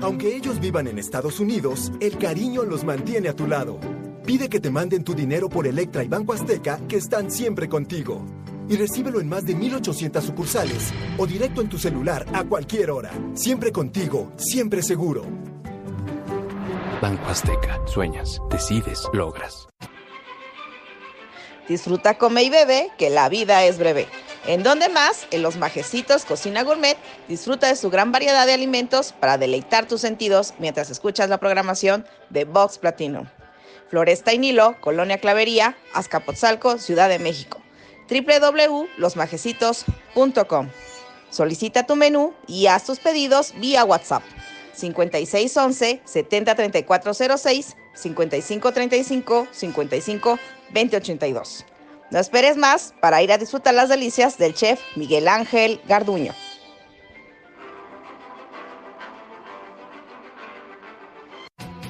Aunque 0.00 0.34
ellos 0.34 0.58
vivan 0.58 0.86
en 0.86 0.98
Estados 0.98 1.38
Unidos, 1.38 1.92
el 2.00 2.16
cariño 2.16 2.62
los 2.62 2.82
mantiene 2.82 3.28
a 3.28 3.36
tu 3.36 3.46
lado. 3.46 3.78
Pide 4.24 4.48
que 4.48 4.58
te 4.58 4.70
manden 4.70 5.04
tu 5.04 5.14
dinero 5.14 5.50
por 5.50 5.66
Electra 5.66 6.02
y 6.02 6.08
Banco 6.08 6.32
Azteca, 6.32 6.80
que 6.88 6.96
están 6.96 7.30
siempre 7.30 7.68
contigo. 7.68 8.24
Y 8.70 8.76
recíbelo 8.76 9.20
en 9.20 9.28
más 9.28 9.44
de 9.44 9.54
1800 9.54 10.24
sucursales 10.24 10.90
o 11.18 11.26
directo 11.26 11.60
en 11.60 11.68
tu 11.68 11.76
celular 11.76 12.24
a 12.32 12.44
cualquier 12.44 12.90
hora. 12.90 13.12
Siempre 13.34 13.70
contigo, 13.70 14.32
siempre 14.38 14.82
seguro. 14.82 15.26
Banco 17.02 17.26
Azteca, 17.26 17.80
sueñas, 17.86 18.40
decides, 18.50 19.06
logras. 19.12 19.69
Disfruta, 21.70 22.18
come 22.18 22.42
y 22.42 22.50
bebe, 22.50 22.90
que 22.98 23.08
la 23.10 23.28
vida 23.28 23.64
es 23.64 23.78
breve. 23.78 24.08
En 24.44 24.64
donde 24.64 24.88
más, 24.88 25.28
en 25.30 25.42
los 25.42 25.56
Majecitos 25.56 26.24
Cocina 26.24 26.64
Gourmet, 26.64 26.98
disfruta 27.28 27.68
de 27.68 27.76
su 27.76 27.90
gran 27.90 28.10
variedad 28.10 28.44
de 28.44 28.54
alimentos 28.54 29.12
para 29.12 29.38
deleitar 29.38 29.86
tus 29.86 30.00
sentidos 30.00 30.52
mientras 30.58 30.90
escuchas 30.90 31.28
la 31.28 31.38
programación 31.38 32.04
de 32.28 32.44
Vox 32.44 32.78
Platinum. 32.78 33.28
Floresta 33.88 34.34
y 34.34 34.38
Nilo, 34.38 34.74
Colonia 34.80 35.18
Clavería, 35.18 35.76
Azcapotzalco, 35.94 36.76
Ciudad 36.78 37.08
de 37.08 37.20
México. 37.20 37.62
www.losmajecitos.com. 38.08 40.70
Solicita 41.30 41.86
tu 41.86 41.94
menú 41.94 42.34
y 42.48 42.66
haz 42.66 42.82
tus 42.82 42.98
pedidos 42.98 43.54
vía 43.60 43.84
WhatsApp 43.84 44.24
5611 44.74 46.00
703406 46.04 47.76
5535 47.94 49.46
55 49.52 50.40
2082. 50.72 51.66
No 52.10 52.18
esperes 52.18 52.56
más 52.56 52.94
para 53.00 53.22
ir 53.22 53.32
a 53.32 53.38
disfrutar 53.38 53.74
las 53.74 53.88
delicias 53.88 54.36
del 54.36 54.54
chef 54.54 54.80
Miguel 54.96 55.28
Ángel 55.28 55.80
Garduño. 55.86 56.32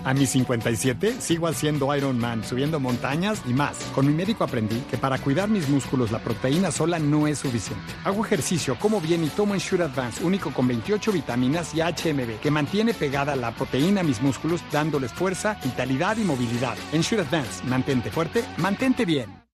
A 0.04 0.14
mis 0.14 0.30
57 0.30 1.20
sigo 1.20 1.46
haciendo 1.46 1.94
Iron 1.94 2.18
Man, 2.18 2.42
subiendo 2.44 2.80
montañas 2.80 3.42
y 3.46 3.52
más. 3.52 3.76
Con 3.94 4.06
mi 4.06 4.14
médico 4.14 4.44
aprendí 4.44 4.80
que 4.90 4.96
para 4.96 5.18
cuidar 5.18 5.48
mis 5.48 5.68
músculos 5.68 6.10
la 6.10 6.18
proteína 6.18 6.70
sola 6.70 6.98
no 6.98 7.26
es 7.26 7.38
suficiente. 7.38 7.92
Hago 8.04 8.24
ejercicio, 8.24 8.78
como 8.78 9.00
bien 9.00 9.24
y 9.24 9.28
tomo 9.28 9.54
Ensure 9.54 9.84
Advance, 9.84 10.24
único 10.24 10.52
con 10.52 10.66
28 10.68 11.12
vitaminas 11.12 11.74
y 11.74 11.80
HMB, 11.80 12.40
que 12.40 12.50
mantiene 12.50 12.94
pegada 12.94 13.36
la 13.36 13.52
proteína 13.52 14.00
a 14.00 14.04
mis 14.04 14.22
músculos 14.22 14.62
dándoles 14.72 15.12
fuerza, 15.12 15.58
vitalidad 15.62 16.16
y 16.16 16.24
movilidad. 16.24 16.76
Ensure 16.92 17.22
Advance, 17.22 17.64
mantente 17.64 18.10
fuerte, 18.10 18.44
mantente 18.56 19.04
bien. 19.04 19.49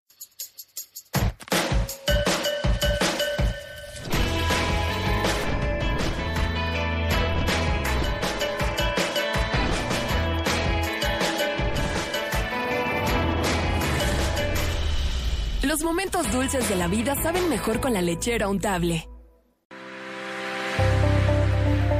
Los 15.77 15.85
momentos 15.85 16.33
dulces 16.33 16.67
de 16.71 16.77
la 16.77 16.89
vida 16.89 17.15
saben 17.23 17.51
mejor 17.51 17.83
con 17.83 17.93
la 17.93 18.01
lechera 18.01 18.49
untable. 18.49 19.07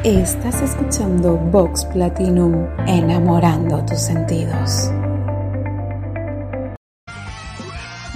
Estás 0.03 0.63
escuchando 0.63 1.37
Vox 1.37 1.85
Platinum, 1.85 2.67
enamorando 2.87 3.85
tus 3.85 4.01
sentidos. 4.01 4.91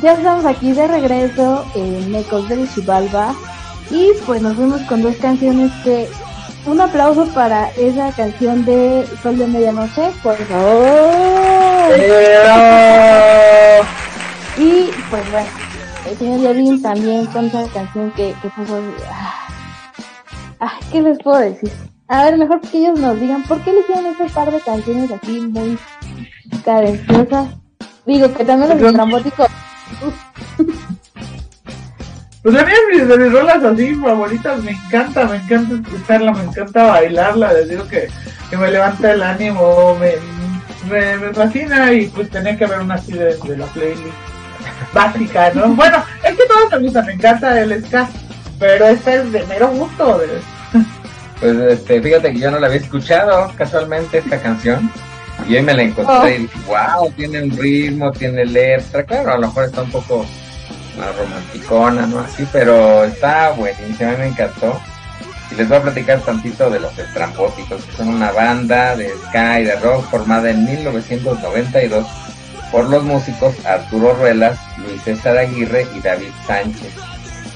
Ya 0.02 0.14
estamos 0.14 0.46
aquí 0.46 0.72
de 0.72 0.88
regreso 0.88 1.66
en 1.74 2.14
Ecos 2.14 2.48
del 2.48 2.66
Chivalba 2.72 3.34
y 3.90 4.12
pues 4.24 4.40
nos 4.40 4.56
fuimos 4.56 4.80
con 4.84 5.02
dos 5.02 5.16
canciones 5.16 5.70
que 5.84 6.08
un 6.64 6.80
aplauso 6.80 7.26
para 7.34 7.68
esa 7.72 8.10
canción 8.12 8.64
de 8.64 9.06
Sol 9.22 9.36
de 9.36 9.46
Medianoche, 9.46 10.10
por 10.22 10.38
favor. 10.38 11.90
Y 14.58 14.90
pues 15.10 15.30
bueno, 15.30 15.48
el 16.08 16.18
señor 16.18 16.40
Yavin 16.40 16.82
también 16.82 17.26
con 17.26 17.46
esa 17.46 17.66
canción 17.72 18.10
que, 18.12 18.34
que 18.42 18.48
puso. 18.50 18.80
Ah, 19.08 19.48
ah, 20.60 20.72
¿Qué 20.90 21.00
les 21.00 21.18
puedo 21.18 21.38
decir? 21.38 21.70
A 22.08 22.24
ver, 22.24 22.38
mejor 22.38 22.60
que 22.60 22.78
ellos 22.78 22.98
nos 22.98 23.20
digan 23.20 23.42
por 23.44 23.62
qué 23.62 23.72
le 23.72 23.80
hicieron 23.80 24.06
ese 24.06 24.24
par 24.34 24.50
de 24.50 24.60
canciones 24.60 25.10
así 25.10 25.40
muy 25.40 25.78
cadenciosas. 26.64 27.48
Digo 28.04 28.32
que 28.34 28.44
también 28.44 28.70
los 28.70 28.80
estrambóticos. 28.80 29.46
Pues 32.42 32.56
a 32.56 32.64
mí 32.64 32.72
de 32.96 33.18
mis 33.18 33.32
rolas 33.32 33.62
así 33.62 33.94
favoritas 33.96 34.62
me 34.62 34.70
encanta, 34.70 35.26
me 35.26 35.36
encanta 35.36 35.74
escucharla, 35.74 36.32
me 36.32 36.44
encanta 36.44 36.86
bailarla, 36.86 37.52
les 37.52 37.68
digo 37.68 37.86
que, 37.86 38.08
que 38.48 38.56
me 38.56 38.70
levanta 38.70 39.12
el 39.12 39.22
ánimo, 39.22 39.94
me, 39.96 40.14
me, 40.90 41.18
me 41.18 41.34
fascina 41.34 41.92
y 41.92 42.06
pues 42.08 42.30
tenía 42.30 42.56
que 42.56 42.64
haber 42.64 42.80
una 42.80 42.94
así 42.94 43.12
de, 43.12 43.36
de 43.36 43.56
la 43.58 43.66
playlist 43.66 44.29
básica, 44.92 45.50
¿no? 45.54 45.68
Bueno, 45.68 46.02
es 46.24 46.36
que 46.36 46.46
todo 46.46 46.70
me 46.70 46.78
gusta, 46.78 47.02
me 47.02 47.12
encanta 47.12 47.60
el 47.60 47.84
ska, 47.84 48.08
pero 48.58 48.88
esta 48.88 49.14
es 49.14 49.32
de 49.32 49.44
mero 49.46 49.68
gusto. 49.68 50.20
Pues 51.40 51.56
este, 51.56 52.02
fíjate 52.02 52.32
que 52.32 52.38
yo 52.38 52.50
no 52.50 52.58
la 52.58 52.66
había 52.66 52.80
escuchado 52.80 53.50
casualmente 53.56 54.18
esta 54.18 54.38
canción 54.38 54.90
y 55.48 55.56
hoy 55.56 55.62
me 55.62 55.72
la 55.72 55.82
encontré 55.84 56.36
y 56.36 56.38
dije, 56.42 56.58
wow, 56.66 57.10
tiene 57.12 57.42
un 57.42 57.56
ritmo, 57.56 58.12
tiene 58.12 58.44
letra, 58.44 59.02
claro, 59.04 59.32
a 59.32 59.38
lo 59.38 59.46
mejor 59.46 59.64
está 59.64 59.82
un 59.82 59.90
poco 59.90 60.26
más 60.98 61.16
romanticona, 61.16 62.06
¿no? 62.06 62.20
Así, 62.20 62.46
pero 62.52 63.04
está 63.04 63.50
buenísima, 63.52 64.12
me 64.18 64.28
encantó. 64.28 64.78
Y 65.50 65.54
les 65.54 65.68
voy 65.68 65.78
a 65.78 65.82
platicar 65.82 66.20
tantito 66.20 66.68
de 66.68 66.78
los 66.78 66.96
estrambóticos, 66.98 67.84
que 67.84 67.96
son 67.96 68.08
una 68.08 68.30
banda 68.32 68.94
de 68.94 69.10
ska 69.26 69.60
y 69.60 69.64
de 69.64 69.76
rock 69.76 70.04
formada 70.10 70.50
en 70.50 70.64
1992 70.64 72.06
por 72.70 72.88
los 72.88 73.04
músicos 73.04 73.54
Arturo 73.66 74.14
Ruelas, 74.14 74.58
Luis 74.78 75.02
César 75.02 75.36
Aguirre 75.36 75.86
y 75.96 76.00
David 76.00 76.30
Sánchez. 76.46 76.94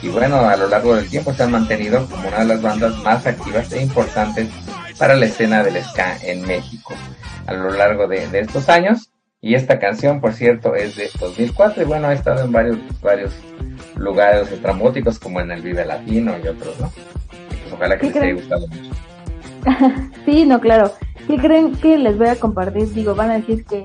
Y 0.02 0.08
bueno, 0.08 0.36
a 0.36 0.56
lo 0.56 0.68
largo 0.68 0.96
del 0.96 1.08
tiempo 1.08 1.32
se 1.32 1.44
han 1.44 1.52
mantenido 1.52 2.06
como 2.08 2.28
una 2.28 2.40
de 2.40 2.44
las 2.46 2.62
bandas 2.62 2.96
más 3.02 3.26
activas 3.26 3.72
e 3.72 3.82
importantes 3.82 4.48
para 4.98 5.14
la 5.14 5.26
escena 5.26 5.62
del 5.62 5.82
ska 5.82 6.18
en 6.22 6.46
México 6.46 6.94
a 7.46 7.52
lo 7.52 7.70
largo 7.70 8.06
de, 8.06 8.26
estos 8.38 8.68
años. 8.68 9.10
Y 9.40 9.54
esta 9.54 9.78
canción, 9.78 10.20
por 10.20 10.32
cierto, 10.32 10.74
es 10.74 10.96
de 10.96 11.10
2004 11.20 11.82
y 11.82 11.86
bueno, 11.86 12.08
ha 12.08 12.14
estado 12.14 12.44
en 12.44 12.52
varios, 12.52 12.78
varios 13.02 13.32
lugares 13.94 14.50
estrambóticos 14.50 15.18
como 15.18 15.40
en 15.40 15.50
el 15.50 15.60
Vive 15.60 15.84
Latino 15.84 16.34
y 16.42 16.48
otros, 16.48 16.80
¿no? 16.80 16.90
Pues 16.90 17.72
ojalá 17.72 17.98
que 17.98 18.06
les 18.06 18.16
haya 18.16 18.32
gustado 18.32 18.66
mucho. 18.68 18.90
sí, 20.24 20.44
no, 20.46 20.60
claro. 20.60 20.92
¿Qué 21.26 21.38
creen 21.38 21.74
que 21.76 21.96
les 21.96 22.18
voy 22.18 22.28
a 22.28 22.36
compartir? 22.36 22.92
Digo, 22.92 23.14
van 23.14 23.30
a 23.30 23.34
decir 23.34 23.64
que 23.64 23.82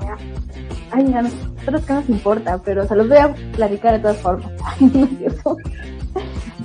ay, 0.91 1.11
ya 1.11 1.21
no, 1.21 1.29
pero 1.65 1.83
que 1.85 1.93
nos 1.93 2.09
importa, 2.09 2.59
pero 2.63 2.85
se 2.87 2.95
los 2.95 3.07
voy 3.07 3.17
a 3.17 3.33
platicar 3.55 3.93
de 3.93 3.99
todas 3.99 4.17
formas. 4.17 4.51
no 4.79 5.03
es 5.03 5.17
cierto. 5.17 5.57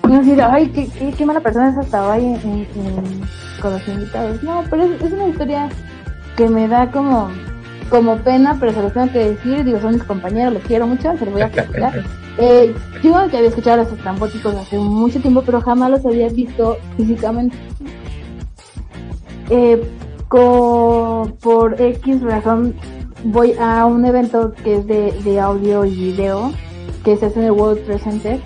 No 0.09 0.21
ay, 0.51 0.69
qué, 0.69 0.89
qué, 0.99 1.13
qué, 1.13 1.27
mala 1.27 1.41
persona 1.41 1.71
es 1.71 1.79
hasta 1.79 2.19
en, 2.19 2.35
en, 2.35 2.67
con 3.61 3.73
los 3.73 3.89
invitados. 3.89 4.43
No, 4.43 4.63
pero 4.69 4.85
es, 4.85 5.03
es, 5.03 5.13
una 5.13 5.29
historia 5.29 5.69
que 6.37 6.49
me 6.49 6.69
da 6.69 6.91
como, 6.91 7.31
como 7.89 8.17
pena, 8.19 8.57
pero 8.61 8.73
se 8.73 8.83
los 8.83 8.93
tengo 8.93 9.11
que 9.13 9.31
decir. 9.31 9.65
Digo, 9.65 9.81
son 9.81 9.95
mis 9.95 10.05
compañeros, 10.05 10.55
los 10.55 10.63
quiero 10.65 10.87
mucho, 10.87 11.17
se 11.17 11.25
los 11.25 11.33
voy 11.33 11.43
a 11.43 11.51
platicar. 11.51 12.05
Eh, 12.37 12.75
yo 13.01 13.13
que 13.31 13.37
había 13.37 13.49
escuchado 13.49 13.81
a 13.81 13.85
los 13.85 13.93
estrambóticos 13.93 14.57
hace 14.57 14.77
mucho 14.77 15.21
tiempo, 15.21 15.43
pero 15.47 15.61
jamás 15.61 15.89
los 15.89 16.05
había 16.05 16.29
visto 16.29 16.79
físicamente. 16.97 17.57
Eh, 19.51 19.83
por 20.29 21.81
X 21.81 22.23
razón 22.23 22.75
voy 23.25 23.55
a 23.61 23.87
un 23.87 24.05
evento 24.05 24.53
que 24.65 24.77
es 24.77 24.87
de, 24.87 25.41
audio 25.41 25.85
y 25.85 25.95
video 25.95 26.53
que 27.05 27.17
se 27.17 27.27
hace 27.27 27.41
en 27.41 27.47
el 27.47 27.53
World 27.53 27.85
Trade 27.85 28.41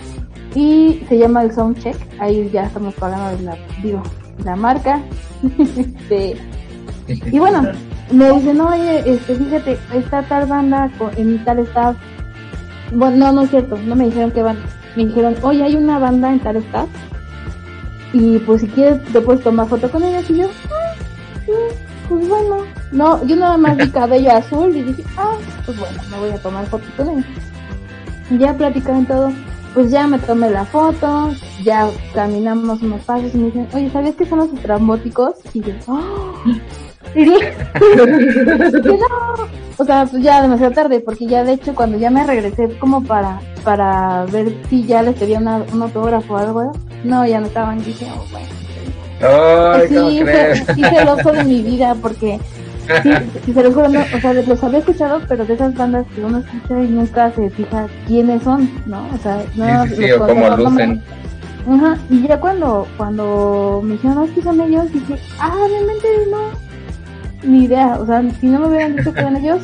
y 0.54 1.02
se 1.08 1.18
llama 1.18 1.42
el 1.42 1.52
Soundcheck. 1.52 1.96
Ahí 2.20 2.48
ya 2.50 2.64
estamos 2.64 2.94
pagando 2.94 3.42
la, 3.42 3.56
digo, 3.82 4.02
la 4.44 4.56
marca. 4.56 5.00
y 7.08 7.38
bueno, 7.38 7.62
me 8.10 8.32
dicen, 8.32 8.60
oye, 8.60 9.10
este, 9.10 9.34
fíjate, 9.34 9.78
está 9.94 10.22
tal 10.22 10.46
banda 10.46 10.90
en 11.16 11.44
tal 11.44 11.60
estado. 11.60 11.96
Bueno, 12.92 13.16
no, 13.16 13.32
no 13.32 13.42
es 13.42 13.50
cierto, 13.50 13.76
no 13.84 13.94
me 13.94 14.06
dijeron 14.06 14.30
que 14.30 14.42
van. 14.42 14.58
Me 14.96 15.06
dijeron, 15.06 15.36
oye, 15.42 15.62
hay 15.62 15.76
una 15.76 15.98
banda 15.98 16.32
en 16.32 16.40
tal 16.40 16.56
estado. 16.56 16.88
Y 18.12 18.38
pues 18.38 18.62
si 18.62 18.68
quieres, 18.68 19.04
te 19.12 19.20
puedes 19.20 19.42
tomar 19.42 19.68
foto 19.68 19.90
con 19.90 20.02
ellos. 20.02 20.28
Y 20.30 20.38
yo, 20.38 20.48
ah, 20.70 20.87
pues 22.08 22.28
bueno, 22.28 22.64
no, 22.92 23.24
yo 23.24 23.36
nada 23.36 23.56
más 23.56 23.76
vi 23.76 23.88
cabello 23.90 24.32
azul 24.32 24.74
y 24.76 24.82
dije, 24.82 25.04
ah, 25.16 25.36
pues 25.64 25.78
bueno, 25.78 26.00
me 26.10 26.18
voy 26.18 26.30
a 26.30 26.42
tomar 26.42 26.66
fotos 26.66 26.88
con 26.96 27.08
él. 27.08 27.24
Ya 28.38 28.56
platicaron 28.56 29.06
todo, 29.06 29.32
pues 29.74 29.90
ya 29.90 30.06
me 30.06 30.18
tomé 30.18 30.50
la 30.50 30.64
foto, 30.64 31.30
ya 31.62 31.88
caminamos 32.14 32.82
unos 32.82 33.02
pasos 33.02 33.34
y 33.34 33.38
me 33.38 33.46
dicen, 33.46 33.68
oye, 33.72 33.90
¿sabías 33.90 34.14
que 34.16 34.26
son 34.26 34.38
los 34.40 34.52
estrambóticos? 34.52 35.34
Y 35.54 35.60
yo, 35.60 35.72
¡oh! 35.86 36.34
Y 37.14 37.24
dije, 37.24 37.54
no. 38.84 39.48
O 39.78 39.84
sea, 39.84 40.04
pues 40.06 40.22
ya 40.22 40.42
demasiado 40.42 40.74
tarde, 40.74 41.00
porque 41.00 41.26
ya 41.26 41.44
de 41.44 41.52
hecho 41.52 41.74
cuando 41.74 41.96
ya 41.96 42.10
me 42.10 42.26
regresé 42.26 42.68
como 42.78 43.02
para 43.04 43.40
para 43.64 44.24
ver 44.26 44.52
si 44.68 44.84
ya 44.84 45.02
les 45.02 45.14
pedía 45.14 45.38
una, 45.38 45.58
un 45.72 45.82
autógrafo 45.82 46.34
o 46.34 46.36
algo, 46.36 46.72
no, 47.04 47.26
ya 47.26 47.40
no 47.40 47.46
estaban, 47.46 47.78
dije, 47.78 48.06
oh, 48.16 48.24
bueno. 48.30 48.67
Ay, 49.20 49.88
sí, 49.88 49.94
¿cómo 49.94 50.10
fue, 50.10 50.24
crees? 50.24 50.58
sí 50.74 50.82
fue 50.84 51.02
el 51.02 51.08
oso 51.08 51.32
de 51.32 51.44
mi 51.44 51.62
vida, 51.62 51.94
porque 52.00 52.38
sí, 53.02 53.10
sí, 53.44 53.52
se 53.52 53.62
los 53.62 53.74
juro, 53.74 53.88
no, 53.88 54.00
o 54.00 54.20
sea, 54.20 54.32
los 54.32 54.64
había 54.64 54.78
escuchado, 54.78 55.20
pero 55.28 55.44
de 55.44 55.54
esas 55.54 55.74
bandas 55.74 56.06
que 56.14 56.24
uno 56.24 56.38
escucha 56.38 56.80
y 56.80 56.88
nunca 56.88 57.30
se 57.32 57.50
fija 57.50 57.86
quiénes 58.06 58.42
son, 58.42 58.70
¿no? 58.86 59.06
O 59.14 59.18
sea, 59.18 59.42
no 59.56 59.86
Sí, 59.86 59.96
sí, 59.96 60.12
o 60.12 60.26
cómo 60.26 60.56
lucen. 60.56 61.02
Ajá, 61.68 61.98
y 62.08 62.26
ya 62.26 62.40
cuando, 62.40 62.86
cuando 62.96 63.80
me 63.84 63.92
dijeron, 63.94 64.16
no, 64.16 64.24
es 64.24 64.30
que 64.30 64.42
son 64.42 64.60
ellos, 64.60 64.90
dije, 64.92 65.16
ah, 65.38 65.54
realmente 65.68 66.08
no, 66.30 66.38
ni 67.42 67.64
idea, 67.64 67.98
o 68.00 68.06
sea, 68.06 68.22
si 68.40 68.46
no 68.46 68.60
me 68.60 68.68
hubieran 68.68 68.96
dicho 68.96 69.12
que 69.12 69.20
eran 69.20 69.36
ellos, 69.36 69.60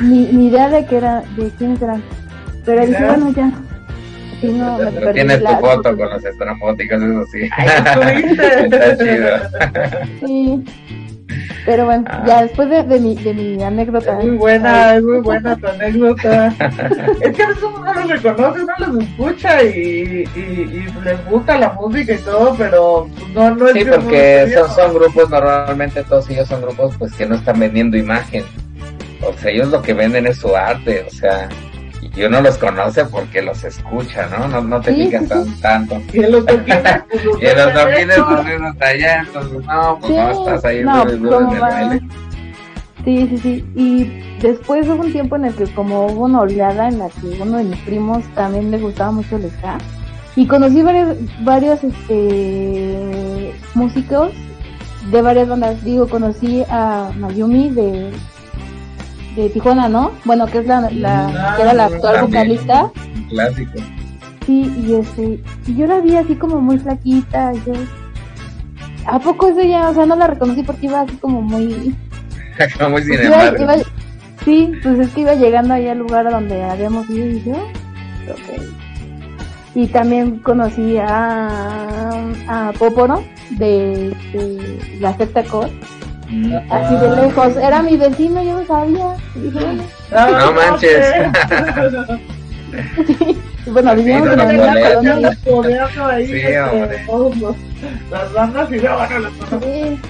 ni, 0.00 0.26
ni 0.26 0.46
idea 0.46 0.68
de 0.68 0.86
que 0.86 0.96
era, 0.96 1.22
de 1.36 1.50
quiénes 1.58 1.82
eran, 1.82 2.02
pero 2.64 2.86
dije, 2.86 3.04
bueno, 3.04 3.30
ya, 3.32 3.52
si 4.40 4.46
no, 4.48 4.78
me 4.78 4.84
Pero 4.86 5.00
perdí 5.00 5.12
tienes 5.14 5.38
tu 5.38 5.44
la- 5.44 5.58
foto 5.58 5.96
con 5.96 6.10
los 6.10 6.24
estrambóticos, 6.24 7.02
eso 7.02 7.24
sí. 7.32 7.40
estuviste. 7.86 8.64
Está 8.64 8.96
chido. 8.98 10.26
Sí. 10.26 10.64
Pero 11.64 11.84
bueno, 11.86 12.04
ya 12.24 12.42
después 12.42 12.70
de, 12.70 12.84
de 12.84 13.00
mi, 13.00 13.16
de 13.16 13.34
mi 13.34 13.60
anécdota. 13.62 14.12
Muy 14.14 14.30
buena, 14.36 14.94
es 14.94 15.02
muy 15.02 15.18
buena 15.20 15.56
tu 15.56 15.66
anécdota. 15.66 16.46
es 17.20 17.36
que 17.36 17.42
a 17.42 17.48
veces 17.48 17.62
uno 17.64 17.84
no 17.84 17.94
los 17.94 18.08
reconoce, 18.22 18.60
uno 18.62 18.72
los 18.78 19.02
escucha 19.02 19.62
y, 19.64 20.24
y, 20.36 20.38
y 20.38 20.86
les 21.04 21.26
gusta 21.28 21.58
la 21.58 21.72
música 21.72 22.12
y 22.12 22.18
todo, 22.18 22.54
pero 22.56 23.08
no, 23.34 23.54
no 23.56 23.66
es 23.66 23.72
Sí, 23.72 23.78
que 23.80 23.90
porque 23.90 24.54
son, 24.54 24.70
son 24.70 24.94
grupos, 24.94 25.28
normalmente 25.28 26.04
todos 26.04 26.30
ellos 26.30 26.46
son 26.46 26.62
grupos 26.62 26.94
pues 26.96 27.12
que 27.14 27.26
no 27.26 27.34
están 27.34 27.58
vendiendo 27.58 27.96
imagen. 27.96 28.44
O 29.28 29.32
sea, 29.32 29.50
ellos 29.50 29.68
lo 29.68 29.82
que 29.82 29.94
venden 29.94 30.28
es 30.28 30.38
su 30.38 30.54
arte, 30.54 31.04
o 31.08 31.10
sea, 31.10 31.48
y 32.16 32.22
uno 32.24 32.40
los 32.40 32.56
conoce 32.58 33.04
porque 33.04 33.42
los 33.42 33.62
escucha, 33.62 34.26
¿no? 34.28 34.48
No, 34.48 34.60
no 34.62 34.80
te 34.80 34.94
Sí, 34.94 35.04
fijas 35.06 35.22
sí, 35.24 35.28
tan- 35.28 35.60
tanto. 35.60 36.02
Y 36.12 36.18
en 36.24 36.32
los 36.32 36.46
toquines, 36.46 36.82
pues, 37.10 37.24
los 37.24 37.42
Y 37.42 37.46
en 37.46 37.58
los 37.58 37.72
toquines 37.74 38.82
allá, 38.82 39.20
entonces 39.26 39.64
no, 39.66 39.98
pues 40.00 40.12
Sí, 40.12 40.16
no 40.18 40.30
estás 40.30 40.64
ahí 40.64 40.82
no, 40.82 41.04
duro 41.04 41.12
y 41.14 41.18
duro 41.18 41.36
¿cómo 41.38 41.48
en 41.50 41.54
el 41.54 41.60
baile. 41.60 42.00
Sí, 43.04 43.26
sí, 43.30 43.38
sí. 43.38 43.64
Y 43.76 44.38
después 44.40 44.88
hubo 44.88 45.02
un 45.04 45.12
tiempo 45.12 45.36
en 45.36 45.44
el 45.44 45.54
que 45.54 45.64
como 45.74 46.06
hubo 46.06 46.24
una 46.24 46.40
oleada 46.40 46.88
en 46.88 46.98
la 46.98 47.08
que 47.08 47.38
uno 47.40 47.58
de 47.58 47.64
mis 47.64 47.78
primos 47.82 48.24
también 48.34 48.70
le 48.70 48.78
gustaba 48.78 49.12
mucho 49.12 49.36
el 49.36 49.48
ska. 49.50 49.78
Y 50.34 50.46
conocí 50.46 50.82
varios, 50.82 51.16
varios 51.44 51.84
este, 51.84 53.54
músicos 53.74 54.32
de 55.10 55.22
varias 55.22 55.48
bandas. 55.48 55.82
Digo, 55.84 56.08
conocí 56.08 56.64
a 56.68 57.10
Mayumi 57.16 57.70
de, 57.70 58.10
de 59.36 59.50
Tijuana, 59.50 59.88
¿no? 59.88 60.10
Bueno, 60.24 60.46
que 60.46 60.58
es 60.58 60.66
la, 60.66 60.80
la 60.90 61.54
que 61.56 61.62
era 61.62 61.74
la 61.74 61.84
actual 61.86 62.22
vocalista. 62.26 62.90
Clásico. 63.28 63.72
Sí, 64.46 64.72
y 64.86 64.94
este, 64.94 65.40
y 65.66 65.74
yo 65.74 65.86
la 65.86 66.00
vi 66.00 66.16
así 66.16 66.34
como 66.36 66.60
muy 66.60 66.78
flaquita, 66.78 67.52
yo, 67.66 67.72
¿a 69.06 69.18
poco 69.18 69.48
eso 69.48 69.62
ya? 69.62 69.88
O 69.90 69.94
sea, 69.94 70.06
no 70.06 70.14
la 70.16 70.28
reconocí 70.28 70.62
porque 70.62 70.86
iba 70.86 71.00
así 71.00 71.16
como 71.16 71.42
muy, 71.42 71.94
Como 72.78 72.90
muy 72.90 73.02
sin 73.02 73.16
pues 73.16 73.26
iba- 73.26 73.46
embargo. 73.48 73.62
iba- 73.64 73.84
sí, 74.44 74.72
pues 74.82 74.98
es 75.00 75.10
que 75.10 75.20
iba 75.22 75.34
llegando 75.34 75.74
ahí 75.74 75.88
al 75.88 75.98
lugar 75.98 76.30
donde 76.30 76.62
habíamos 76.62 77.08
ido 77.10 77.26
y 77.26 77.42
yo, 77.42 77.52
ok. 77.54 78.62
Y 79.74 79.86
también 79.88 80.38
conocí 80.38 80.96
a, 80.98 82.22
a 82.48 82.72
Poporo 82.78 83.22
de, 83.50 84.14
de 84.32 84.96
la 85.00 85.14
secta 85.16 85.42
Cos, 85.44 85.70
así 86.70 86.96
de 86.96 87.16
lejos, 87.22 87.56
era 87.56 87.82
mi 87.82 87.96
vecino, 87.96 88.42
yo 88.42 88.58
no 88.60 88.66
sabía, 88.66 89.16
y 89.34 89.38
dije, 89.40 89.58
bueno, 89.64 89.82
No 90.38 90.52
manches. 90.52 91.06
y 93.66 93.70
bueno, 93.70 93.94
vivíamos 93.94 94.28
en 94.32 94.36
la 94.38 94.44
misma 94.46 94.74
colonia. 95.44 96.20
y- 96.20 96.26
Sí, 96.26 96.32
este, 96.36 96.60
hombre. 96.60 97.04
todos 97.06 97.36
los- 97.36 97.56
las 98.10 98.32
bandas 98.32 98.70
y 98.72 98.78
luego 98.80 98.96
bueno, 98.98 99.30
conozco. 99.30 99.60
Sí. 99.60 100.00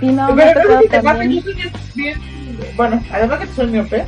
Sí, 0.00 0.06
no, 0.06 0.32
me 0.32 0.44
Pero 0.54 0.80
si 0.80 0.88
te 0.88 1.02
pasa, 1.02 1.24
yo 1.24 1.40
soy 1.42 1.54
bien, 1.96 2.20
bueno, 2.76 3.02
además 3.12 3.40
de 3.40 3.46
que 3.46 3.52
soy 3.54 3.66
miope, 3.66 4.04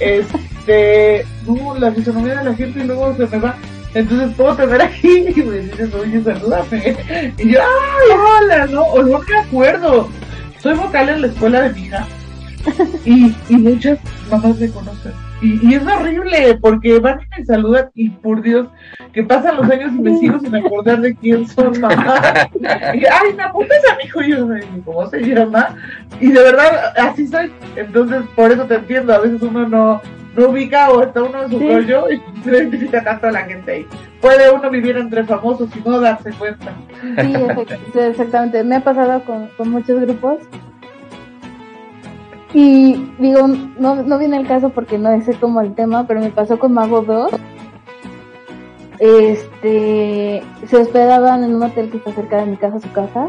este, 0.00 1.26
no, 1.46 1.74
la 1.78 1.92
fisonomía 1.92 2.36
de 2.36 2.44
la 2.44 2.54
gente 2.54 2.84
luego 2.84 3.14
se 3.16 3.26
me 3.26 3.38
va, 3.38 3.54
entonces 3.94 4.34
puedo 4.36 4.54
tener 4.56 4.82
aquí 4.82 5.24
y 5.36 5.42
me 5.42 5.58
dices, 5.58 5.94
oye, 5.94 6.22
salúdame, 6.22 7.34
y 7.38 7.52
yo, 7.52 7.60
ay, 7.60 8.18
hola, 8.42 8.66
¿no? 8.66 8.82
O 8.82 9.02
no 9.02 9.18
me 9.20 9.38
acuerdo, 9.38 10.08
soy 10.62 10.74
vocal 10.74 11.08
en 11.08 11.22
la 11.22 11.26
escuela 11.28 11.62
de 11.62 11.72
mi 11.74 11.86
hija, 11.86 12.06
y, 13.04 13.34
y 13.48 13.56
muchas 13.56 13.98
mamás 14.30 14.58
me 14.58 14.70
conocen. 14.70 15.29
Y, 15.42 15.66
y 15.70 15.74
es 15.74 15.86
horrible 15.86 16.58
porque 16.60 16.98
van 16.98 17.20
y 17.20 17.38
me 17.40 17.46
saludan 17.46 17.90
y 17.94 18.10
por 18.10 18.42
Dios 18.42 18.68
que 19.12 19.22
pasan 19.22 19.56
los 19.56 19.70
años 19.70 19.92
y 19.92 20.00
me 20.00 20.16
sigo 20.18 20.38
sin 20.38 20.54
acordar 20.54 21.00
de 21.00 21.14
quién 21.16 21.46
son 21.48 21.80
mamá. 21.80 22.20
Y, 22.94 23.04
ay, 23.06 23.32
me 23.36 23.42
apuntas 23.42 23.78
a 23.90 23.96
mi 23.96 24.04
hijo 24.04 24.22
y 24.22 24.30
yo, 24.30 24.48
"Ay, 24.52 24.82
¿cómo 24.84 25.06
se 25.08 25.20
llama? 25.20 25.74
Y 26.20 26.28
de 26.32 26.42
verdad, 26.42 26.92
así 26.98 27.26
soy. 27.26 27.50
Entonces, 27.76 28.22
por 28.36 28.52
eso 28.52 28.64
te 28.66 28.74
entiendo. 28.74 29.14
A 29.14 29.18
veces 29.18 29.40
uno 29.42 29.66
no, 29.68 30.00
no 30.36 30.48
ubica 30.48 30.90
o 30.90 31.02
está 31.02 31.22
uno 31.22 31.42
en 31.44 31.50
su 31.50 31.58
Sí. 31.58 31.66
rollo 31.68 32.10
y 32.10 32.20
no 32.44 32.52
identifica 32.56 33.02
tanto 33.02 33.28
a 33.28 33.32
la 33.32 33.40
gente 33.44 33.72
ahí. 33.72 33.86
Puede 34.20 34.50
uno 34.50 34.68
vivir 34.70 34.96
entre 34.98 35.24
famosos 35.24 35.68
y 35.74 35.88
no 35.88 36.00
darse 36.00 36.30
cuenta. 36.32 36.72
Sí, 37.20 37.34
exactamente. 37.98 38.62
Me 38.64 38.76
ha 38.76 38.80
pasado 38.84 39.22
con, 39.24 39.48
con 39.56 39.70
muchos 39.70 40.00
grupos. 40.00 40.38
Y 42.52 43.12
digo, 43.18 43.46
no, 43.78 44.02
no 44.02 44.18
viene 44.18 44.36
el 44.36 44.46
caso 44.46 44.70
porque 44.70 44.98
no 44.98 45.10
es 45.12 45.36
como 45.36 45.60
el 45.60 45.74
tema, 45.74 46.06
pero 46.06 46.20
me 46.20 46.30
pasó 46.30 46.58
con 46.58 46.72
Mago 46.72 47.02
2. 47.02 47.30
Este, 48.98 50.42
se 50.66 50.76
hospedaban 50.76 51.44
en 51.44 51.54
un 51.54 51.62
hotel 51.62 51.90
que 51.90 51.98
está 51.98 52.12
cerca 52.12 52.38
de 52.38 52.46
mi 52.46 52.56
casa, 52.56 52.80
su 52.80 52.90
casa. 52.92 53.28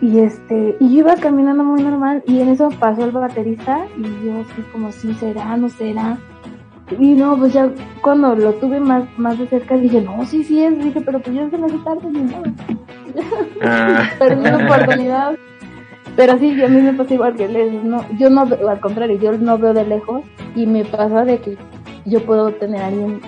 Y 0.00 0.18
este, 0.18 0.76
y 0.78 0.94
yo 0.94 1.00
iba 1.00 1.16
caminando 1.16 1.64
muy 1.64 1.82
normal 1.82 2.22
y 2.26 2.40
en 2.40 2.48
eso 2.50 2.68
pasó 2.78 3.04
el 3.04 3.12
baterista 3.12 3.86
y 3.96 4.02
yo 4.26 4.40
así 4.40 4.62
como, 4.70 4.92
sí, 4.92 5.14
será, 5.14 5.56
no 5.56 5.68
será. 5.70 6.18
Y 6.98 7.14
no, 7.14 7.36
pues 7.36 7.52
ya 7.52 7.68
cuando 8.00 8.36
lo 8.36 8.52
tuve 8.54 8.78
más, 8.78 9.04
más 9.16 9.38
de 9.38 9.48
cerca 9.48 9.76
dije, 9.76 10.00
no, 10.02 10.24
sí, 10.24 10.44
sí 10.44 10.62
es, 10.62 10.78
dije, 10.78 11.00
pero 11.00 11.18
pues 11.18 11.34
ya 11.34 11.50
se 11.50 11.58
me 11.58 11.66
hace 11.66 11.78
tarde, 11.78 12.08
ni 12.10 12.20
modo. 12.20 12.44
Ah. 13.62 14.08
Perdí 14.18 14.42
la 14.44 14.56
oportunidad. 14.56 15.36
Pero 16.14 16.38
sí, 16.38 16.54
yo 16.54 16.66
a 16.66 16.68
mí 16.68 16.80
me 16.80 16.92
pasa 16.92 17.14
igual 17.14 17.34
que 17.34 17.48
les, 17.48 17.72
no, 17.84 18.04
yo 18.18 18.30
no, 18.30 18.46
veo- 18.46 18.68
al 18.68 18.80
contrario, 18.80 19.18
yo 19.18 19.32
no 19.32 19.58
veo 19.58 19.74
de 19.74 19.84
lejos 19.84 20.22
y 20.54 20.66
me 20.66 20.84
pasa 20.84 21.24
de 21.24 21.38
que 21.38 21.58
yo 22.04 22.24
puedo 22.24 22.52
tener 22.52 22.80
a 22.82 22.86
alguien 22.86 23.20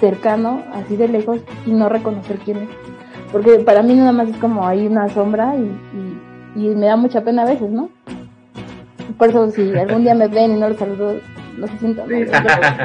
cercano, 0.00 0.62
así 0.74 0.96
de 0.96 1.08
lejos, 1.08 1.40
y 1.64 1.70
no 1.72 1.88
reconocer 1.88 2.36
quién 2.44 2.58
es. 2.58 2.68
Porque 3.32 3.58
para 3.60 3.82
mí 3.82 3.94
nada 3.94 4.12
más 4.12 4.28
es 4.28 4.36
como 4.36 4.66
hay 4.66 4.86
una 4.86 5.08
sombra 5.08 5.54
y, 5.56 5.70
y, 6.60 6.66
y 6.66 6.74
me 6.76 6.86
da 6.86 6.96
mucha 6.96 7.22
pena 7.22 7.42
a 7.42 7.46
veces, 7.46 7.70
¿no? 7.70 7.88
Por 9.18 9.30
eso 9.30 9.50
si 9.50 9.72
algún 9.76 10.02
día 10.04 10.14
me 10.14 10.28
ven 10.28 10.56
y 10.56 10.60
no 10.60 10.68
los 10.68 10.76
saludo, 10.78 11.14
no 11.56 11.66
se 11.66 11.78
sientan 11.78 12.08
mal. 12.08 12.26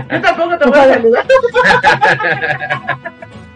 Yo 0.09 0.21
tampoco 0.21 0.57
te 0.57 0.69
voy 0.69 0.79
a 0.79 0.93
saludar. 0.93 1.25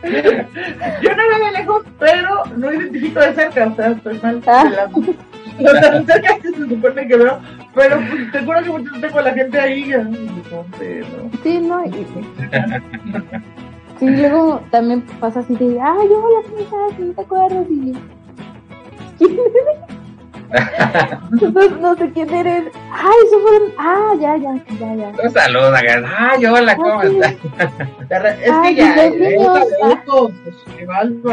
Yo 0.04 1.10
no 1.16 1.24
veo 1.30 1.46
de 1.46 1.52
lejos, 1.58 1.84
pero 2.00 2.44
no 2.58 2.72
identifico 2.74 3.20
de 3.22 3.34
cerca, 3.34 3.68
o 3.68 3.76
sea, 3.76 3.96
mal. 4.22 4.42
Ah. 4.46 4.88
O 5.60 5.70
sea, 5.70 6.04
cerca 6.06 6.36
sí 6.42 6.54
se 6.54 6.68
supone 6.68 7.08
que 7.08 7.16
veo, 7.18 7.40
pero 7.74 7.98
pues, 8.10 8.32
te 8.32 8.40
juro 8.44 8.64
que 8.64 8.70
muchas 8.70 9.02
tengo 9.02 9.20
a 9.20 9.22
la 9.22 9.34
gente 9.34 9.60
ahí. 9.60 9.92
ponte, 10.50 11.02
¿no? 11.02 11.30
Sí, 11.44 11.60
no, 11.60 11.86
y, 11.86 12.06
sí, 14.00 14.10
luego 14.10 14.62
también 14.72 15.02
pasa 15.20 15.40
así 15.40 15.56
de, 15.56 15.80
ay, 15.80 16.08
hola, 16.10 16.42
¿cómo 16.50 16.60
estás? 16.60 17.00
¿No 17.00 17.14
te 17.14 17.22
acuerdas? 17.22 17.66
Y 17.70 17.94
¿quién 19.18 19.32
eres? 19.32 19.80
no, 21.54 21.70
no 21.80 21.96
sé 21.96 22.12
quién 22.12 22.34
eres. 22.34 22.64
Ay, 22.92 23.16
eso 23.28 23.40
fueron, 23.40 23.72
ah, 23.78 24.14
ya, 24.20 24.36
ya, 24.38 24.56
ya, 24.80 24.96
ya. 24.96 25.12
Un 25.24 25.30
saludo, 25.32 25.76
acá. 25.76 26.04
Ay, 26.18 26.46
hola, 26.46 26.76
¿cómo 26.76 27.00
Ah, 27.00 27.08
sí. 27.08 27.18
estás? 27.18 27.36
Es 28.42 28.52
Ay, 28.52 28.76
que 28.76 28.82
ya, 28.82 28.94
Dios 28.94 29.14
eh, 29.16 29.38
mío. 29.38 29.54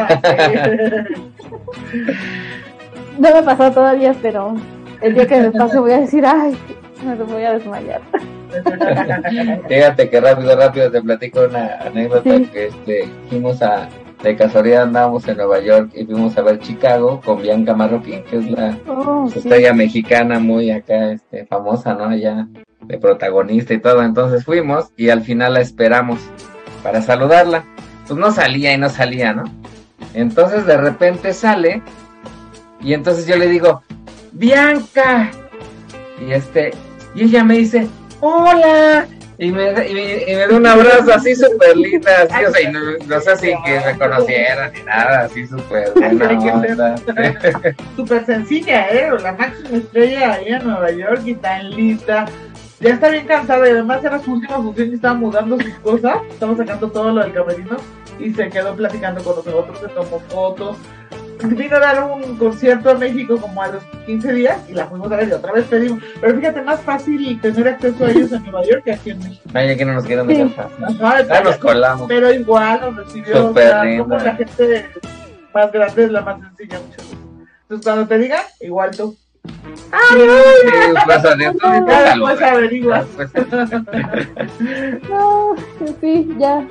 No 3.18 3.30
me 3.30 3.38
ha 3.38 3.42
pasado 3.42 3.72
todavía, 3.72 4.14
pero 4.22 4.54
el 5.00 5.14
día 5.14 5.26
que 5.26 5.40
me 5.40 5.50
pase 5.52 5.78
voy 5.78 5.92
a 5.92 6.00
decir, 6.00 6.24
ay, 6.26 6.56
me 7.04 7.14
voy 7.16 7.42
a 7.44 7.52
desmayar. 7.54 8.00
Fíjate 9.68 10.10
que 10.10 10.20
rápido, 10.20 10.56
rápido 10.56 10.90
te 10.90 11.00
platico 11.02 11.40
una 11.48 11.78
anécdota 11.84 12.36
Sí. 12.36 12.44
que 12.52 12.66
este, 12.66 13.08
fuimos 13.28 13.62
a, 13.62 13.88
de 14.22 14.36
casualidad 14.36 14.82
andábamos 14.84 15.26
en 15.28 15.36
Nueva 15.38 15.60
York 15.60 15.90
y 15.94 16.04
fuimos 16.04 16.36
a 16.38 16.42
ver 16.42 16.58
Chicago 16.60 17.20
con 17.24 17.40
Bianca 17.42 17.74
Marroquín, 17.74 18.22
que 18.24 18.36
es 18.38 18.50
la 18.50 18.76
Oh, 18.88 19.28
sí. 19.30 19.38
estrella 19.38 19.72
mexicana 19.72 20.38
muy 20.38 20.70
acá, 20.70 21.12
este, 21.12 21.46
famosa, 21.46 21.94
¿no? 21.94 22.04
Allá 22.04 22.46
de 22.82 22.98
protagonista 22.98 23.74
y 23.74 23.78
todo. 23.78 24.02
Entonces 24.02 24.44
fuimos 24.44 24.90
y 24.96 25.08
al 25.10 25.22
final 25.22 25.54
la 25.54 25.60
esperamos. 25.60 26.18
para 26.82 27.00
saludarla. 27.00 27.64
Pues 28.08 28.18
no 28.18 28.32
salía 28.32 28.74
y 28.74 28.78
no 28.78 28.88
salía, 28.88 29.32
¿no? 29.32 29.44
Entonces 30.14 30.66
de 30.66 30.76
repente 30.76 31.32
sale 31.32 31.80
y 32.82 32.94
entonces 32.94 33.26
yo 33.26 33.36
le 33.36 33.48
digo, 33.48 33.82
Bianca. 34.32 35.30
Y 36.20 36.32
este, 36.32 36.72
y 37.14 37.24
ella 37.24 37.44
me 37.44 37.58
dice, 37.58 37.88
hola. 38.20 39.06
Y 39.38 39.50
me, 39.50 39.70
y 39.88 39.94
me, 40.36 40.46
da 40.46 40.56
un 40.56 40.66
abrazo 40.66 41.14
así 41.14 41.34
súper 41.34 41.76
linda, 41.76 42.10
así, 42.22 42.44
o 42.44 42.52
sea, 42.52 42.62
y 42.62 42.72
no, 42.72 42.80
no 43.06 43.20
sé 43.20 43.36
si 43.36 43.46
que 43.64 43.80
me 43.84 43.98
conociera 43.98 44.70
ni 44.70 44.82
nada, 44.82 45.22
así 45.22 45.46
súper 45.48 45.90
buena 45.94 46.96
Súper 47.96 48.24
sencilla, 48.24 48.88
¿eh? 48.88 49.10
La 49.20 49.32
máxima 49.32 49.78
estrella 49.78 50.34
ahí 50.34 50.48
en 50.48 50.64
Nueva 50.64 50.92
York 50.92 51.22
y 51.24 51.34
tan 51.34 51.70
lista. 51.70 52.26
Ya 52.78 52.90
está 52.90 53.08
bien 53.08 53.26
cansada 53.26 53.66
y 53.66 53.70
además 53.70 54.04
era 54.04 54.20
su 54.20 54.32
última 54.32 54.56
función 54.56 54.90
y 54.90 54.94
estaba 54.94 55.14
mudando 55.14 55.58
sus 55.58 55.74
cosas. 55.76 56.18
Estamos 56.30 56.58
sacando 56.58 56.90
todo 56.90 57.10
lo 57.10 57.22
del 57.22 57.32
camerino 57.32 57.76
y 58.20 58.32
se 58.32 58.48
quedó 58.48 58.76
platicando 58.76 59.24
con 59.24 59.36
nosotros, 59.36 59.78
se 59.80 59.88
tomó 59.88 60.20
fotos 60.28 60.76
vino 61.48 61.76
a 61.76 61.80
dar 61.80 62.02
un 62.04 62.36
concierto 62.36 62.90
a 62.90 62.94
México 62.94 63.38
como 63.38 63.62
a 63.62 63.68
los 63.68 63.82
15 64.06 64.32
días 64.32 64.58
y 64.68 64.72
la 64.72 64.86
fuimos 64.86 65.10
a 65.12 65.16
ver 65.16 65.28
y 65.28 65.32
otra 65.32 65.52
vez 65.52 65.64
pedimos. 65.66 66.02
Pero 66.20 66.36
fíjate, 66.36 66.62
más 66.62 66.80
fácil 66.80 67.40
tener 67.40 67.68
acceso 67.68 68.04
a 68.04 68.10
ellos 68.10 68.32
en 68.32 68.42
Nueva 68.44 68.64
York 68.64 68.84
que 68.84 68.92
aquí 68.92 69.10
en 69.10 69.18
México. 69.18 69.42
Ay, 69.54 69.76
que 69.76 69.84
no 69.84 69.94
nos 69.94 70.04
quieren 70.04 70.26
dejar 70.26 70.70
fácil. 70.70 70.98
Ah, 71.02 71.40
nos 71.44 71.56
colamos. 71.56 72.08
Pero 72.08 72.32
igual 72.32 72.80
nos 72.80 72.96
recibió. 72.96 73.48
o 73.48 73.54
sea, 73.54 73.84
como 73.98 74.16
la 74.16 74.34
gente 74.34 74.88
más 75.54 75.72
grande 75.72 76.04
es 76.04 76.10
la 76.10 76.20
más 76.22 76.40
sencilla 76.40 76.80
muchas 76.80 76.96
veces. 76.96 77.18
Entonces, 77.62 77.84
cuando 77.84 78.06
te 78.06 78.18
digan, 78.18 78.42
igual 78.60 78.90
tú. 78.96 79.16
¡Ay, 79.90 80.20
sí, 80.62 80.92
vas 81.06 81.24
a 81.24 81.36
Pues 82.20 82.42
averiguar. 82.42 83.06
No, 85.08 85.54
sí, 86.00 86.28
ya. 86.38 86.66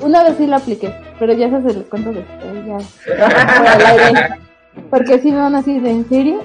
Una 0.00 0.22
vez 0.22 0.36
sí 0.38 0.46
lo 0.46 0.56
apliqué, 0.56 0.94
pero 1.18 1.32
ya 1.32 1.48
se 1.48 1.74
lo 1.74 1.82
cuento 1.84 2.12
después, 2.12 2.66
ya. 2.66 4.38
Porque 4.88 5.18
si 5.18 5.32
me 5.32 5.38
van 5.38 5.54
así 5.54 5.78
de 5.78 5.90
en 5.90 6.08
serio, 6.08 6.42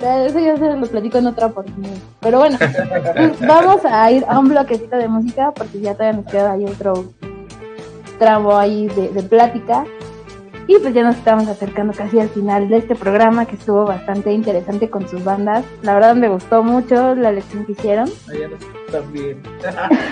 eso 0.00 0.38
ya 0.38 0.56
se 0.56 0.76
lo 0.76 0.86
platico 0.86 1.18
en 1.18 1.26
otra 1.26 1.46
oportunidad. 1.46 1.96
Pero 2.20 2.38
bueno, 2.38 2.58
pues 2.58 3.40
vamos 3.40 3.84
a 3.84 4.10
ir 4.10 4.24
a 4.28 4.38
un 4.38 4.48
bloquecito 4.48 4.96
de 4.96 5.08
música 5.08 5.52
porque 5.52 5.80
ya 5.80 5.94
todavía 5.94 6.20
nos 6.20 6.30
queda 6.30 6.52
ahí 6.52 6.64
otro 6.64 7.12
tramo 8.18 8.56
ahí 8.56 8.88
de, 8.88 9.22
plática. 9.22 9.84
Y 10.66 10.78
pues 10.78 10.94
ya 10.94 11.02
nos 11.02 11.16
estamos 11.16 11.46
acercando 11.46 11.92
casi 11.92 12.18
al 12.18 12.30
final 12.30 12.70
de 12.70 12.78
este 12.78 12.94
programa 12.94 13.44
que 13.44 13.56
estuvo 13.56 13.84
bastante 13.84 14.32
interesante 14.32 14.88
con 14.88 15.06
sus 15.06 15.22
bandas. 15.22 15.62
La 15.82 15.92
verdad 15.92 16.14
me 16.14 16.28
gustó 16.28 16.62
mucho 16.62 17.14
la 17.14 17.32
lección 17.32 17.66
que 17.66 17.72
hicieron. 17.72 18.08
A 18.28 18.48
nosotros 18.48 18.86
también. 18.90 19.42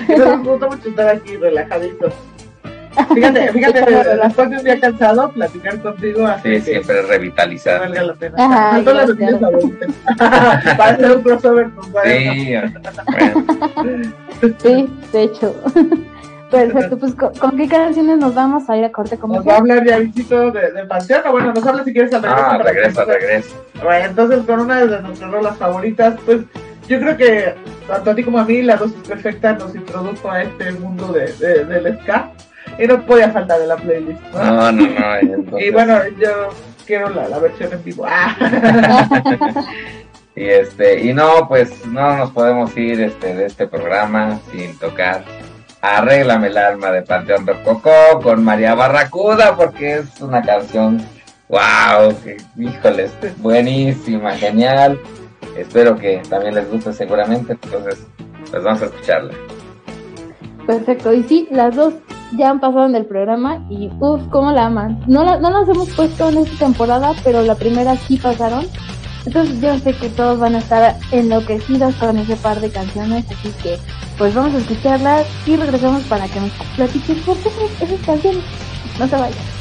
nos 0.18 0.46
gustó 0.46 0.68
mucho 0.68 0.88
estar 0.90 1.08
aquí 1.08 1.36
relajaditos. 1.36 2.12
Fíjate, 3.14 3.48
fíjate, 3.52 3.80
después 4.22 4.50
de 4.50 4.56
un 4.56 4.64
día 4.64 4.80
cansado, 4.80 5.30
platicar 5.32 5.80
contigo 5.80 6.26
así. 6.26 6.56
Sí, 6.56 6.72
siempre 6.72 7.02
revitalizar. 7.02 7.80
Valga 7.80 8.02
la 8.02 8.14
pena. 8.14 8.36
Ajá, 8.38 8.80
no 8.80 8.92
las 8.92 9.10
Para 10.76 10.90
hacer 10.92 11.16
un 11.16 11.22
crossover 11.22 11.70
con 11.70 11.84
Sí, 12.04 12.54
sí, 14.62 14.88
de 15.12 15.22
hecho. 15.22 15.54
Perfecto, 16.50 16.98
pues 16.98 17.14
¿con, 17.14 17.56
qué 17.56 17.66
canciones 17.66 18.18
nos 18.18 18.34
vamos 18.34 18.68
a 18.68 18.76
ir 18.76 18.84
a 18.84 18.92
corte 18.92 19.16
como 19.16 19.36
Nos 19.36 19.48
va 19.48 19.54
a 19.54 19.58
hablar 19.58 19.86
ya 19.86 19.98
visito 19.98 20.50
de, 20.50 20.70
de 20.70 20.84
Panteón, 20.84 21.22
o 21.26 21.32
bueno, 21.32 21.54
nos 21.54 21.66
habla 21.66 21.82
si 21.82 21.94
quieres 21.94 22.12
al 22.12 22.22
regreso. 22.22 22.46
Ah, 22.46 22.58
regresa, 22.58 23.04
regresa. 23.06 23.56
Bueno, 23.82 24.06
entonces 24.06 24.44
con 24.44 24.60
una 24.60 24.84
de 24.84 25.00
nuestras 25.00 25.30
rolas 25.30 25.56
favoritas, 25.56 26.14
pues 26.26 26.42
yo 26.88 27.00
creo 27.00 27.16
que 27.16 27.54
tanto 27.88 28.10
a 28.10 28.14
ti 28.14 28.22
como 28.22 28.38
a 28.38 28.44
mí 28.44 28.60
la 28.60 28.76
dosis 28.76 29.00
perfecta 29.08 29.54
nos 29.54 29.74
introdujo 29.74 30.30
a 30.30 30.42
este 30.42 30.72
mundo 30.72 31.10
de, 31.12 31.32
de, 31.32 31.64
del 31.64 31.98
ska 32.00 32.30
y 32.78 32.86
no 32.86 33.04
podía 33.04 33.30
faltar 33.30 33.60
de 33.60 33.66
la 33.66 33.76
playlist. 33.76 34.20
No, 34.34 34.72
no, 34.72 34.86
no. 34.86 35.58
Y 35.58 35.70
bueno, 35.70 35.98
yo 36.18 36.48
quiero 36.86 37.08
la, 37.10 37.28
la 37.28 37.38
versión 37.38 37.72
en 37.72 37.84
vivo. 37.84 38.04
Ah. 38.06 38.36
y 40.36 40.44
este, 40.44 41.00
y 41.04 41.12
no, 41.12 41.48
pues 41.48 41.86
no 41.86 42.16
nos 42.16 42.30
podemos 42.30 42.76
ir 42.76 43.00
este, 43.00 43.34
de 43.34 43.46
este 43.46 43.66
programa 43.66 44.40
sin 44.50 44.78
tocar 44.78 45.24
Arréglame 45.82 46.46
el 46.46 46.56
alma 46.58 46.92
de 46.92 47.02
Panteón 47.02 47.44
Rococó 47.44 48.20
con 48.22 48.44
María 48.44 48.76
Barracuda 48.76 49.56
porque 49.56 49.96
es 49.96 50.20
una 50.20 50.40
canción 50.40 51.04
wow, 51.48 52.16
que, 52.22 52.36
híjoles, 52.56 53.10
buenísima, 53.38 54.30
genial. 54.36 55.00
Espero 55.56 55.96
que 55.96 56.22
también 56.30 56.54
les 56.54 56.70
guste 56.70 56.92
seguramente, 56.92 57.58
entonces 57.60 58.06
pues 58.48 58.62
vamos 58.62 58.82
a 58.82 58.84
escucharla. 58.84 59.34
Perfecto, 60.68 61.12
y 61.12 61.24
sí, 61.24 61.48
las 61.50 61.74
dos 61.74 61.94
ya 62.36 62.50
han 62.50 62.60
pasado 62.60 62.86
en 62.86 62.96
el 62.96 63.06
programa 63.06 63.64
y 63.68 63.90
uff, 64.00 64.22
cómo 64.30 64.52
la 64.52 64.66
aman. 64.66 65.02
No, 65.06 65.24
la, 65.24 65.38
no 65.38 65.50
las 65.50 65.68
hemos 65.68 65.88
puesto 65.90 66.28
en 66.28 66.38
esta 66.38 66.64
temporada, 66.64 67.12
pero 67.24 67.42
la 67.42 67.54
primera 67.54 67.96
sí 67.96 68.16
pasaron. 68.16 68.66
Entonces 69.24 69.60
yo 69.60 69.78
sé 69.78 69.94
que 69.94 70.08
todos 70.08 70.38
van 70.38 70.56
a 70.56 70.58
estar 70.58 70.96
enloquecidos 71.12 71.94
con 71.96 72.18
ese 72.18 72.34
par 72.36 72.60
de 72.60 72.70
canciones, 72.70 73.24
así 73.30 73.52
que 73.62 73.78
pues 74.18 74.34
vamos 74.34 74.54
a 74.54 74.58
escucharlas 74.58 75.26
y 75.46 75.56
regresamos 75.56 76.02
para 76.04 76.26
que 76.26 76.40
nos 76.40 76.50
platiquen 76.76 77.20
por 77.20 77.36
qué 77.36 77.50
esas 77.80 78.00
canciones. 78.04 78.42
No 78.98 79.06
se 79.06 79.16
vayan. 79.16 79.51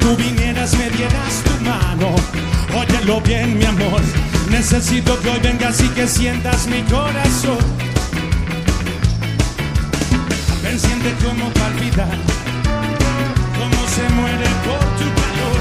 Tú 0.00 0.16
vinieras, 0.16 0.74
me 0.74 0.90
dieras 0.90 1.42
tu 1.44 1.64
mano. 1.64 2.14
Óyelo 2.74 3.20
bien, 3.22 3.58
mi 3.58 3.64
amor 3.64 4.00
Necesito 4.50 5.18
que 5.20 5.28
hoy 5.28 5.38
vengas 5.40 5.80
y 5.82 5.88
que 5.88 6.06
sientas 6.06 6.66
mi 6.66 6.82
corazón. 6.82 7.58
Ven, 10.62 10.80
siente 10.80 11.14
cómo 11.22 11.50
palpita, 11.50 12.06
cómo 13.58 13.88
se 13.94 14.08
muere 14.14 14.48
por 14.64 14.84
tu 14.98 15.06
calor. 15.20 15.60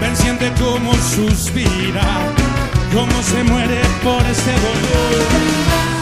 Ven, 0.00 0.16
siente 0.16 0.52
cómo 0.58 0.94
suspira, 0.94 2.02
cómo 2.94 3.22
se 3.22 3.44
muere 3.44 3.80
por 4.02 4.22
este 4.26 4.52
dolor. 4.52 5.97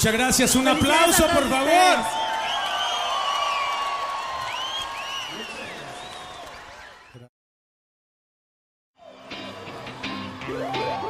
Muchas 0.00 0.14
gracias, 0.14 0.54
un 0.54 0.66
aplauso 0.66 1.26
por 1.26 1.46
favor. 1.46 1.98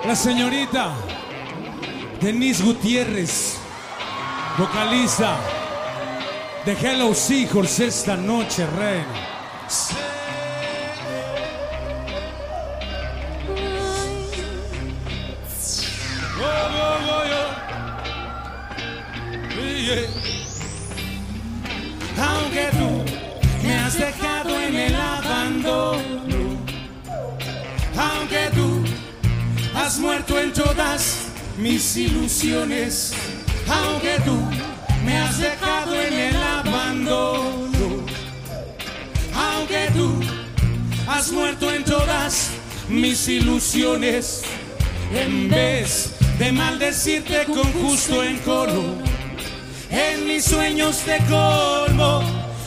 La 0.05 0.17
señorita 0.17 0.93
Denise 2.21 2.65
Gutiérrez, 2.65 3.59
vocalista 4.59 5.37
de 6.67 6.73
Hello 6.73 7.15
Seahorse 7.15 7.87
esta 7.87 8.17
noche, 8.17 8.67
reina. 8.67 9.20
En 45.15 45.49
vez 45.49 46.13
de 46.39 46.53
maldecirte 46.53 47.47
con 47.47 47.73
justo 47.73 48.23
encono, 48.23 48.99
en 49.91 50.27
mis 50.27 50.45
sueños 50.45 50.99
te 50.99 51.17
colmo, 51.25 52.23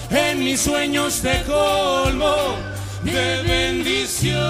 en 0.09 0.43
mis 0.43 0.61
sueños 0.61 1.21
te 1.21 1.43
colmo 1.43 2.55
de 3.03 3.43
bendiciones, 3.43 4.41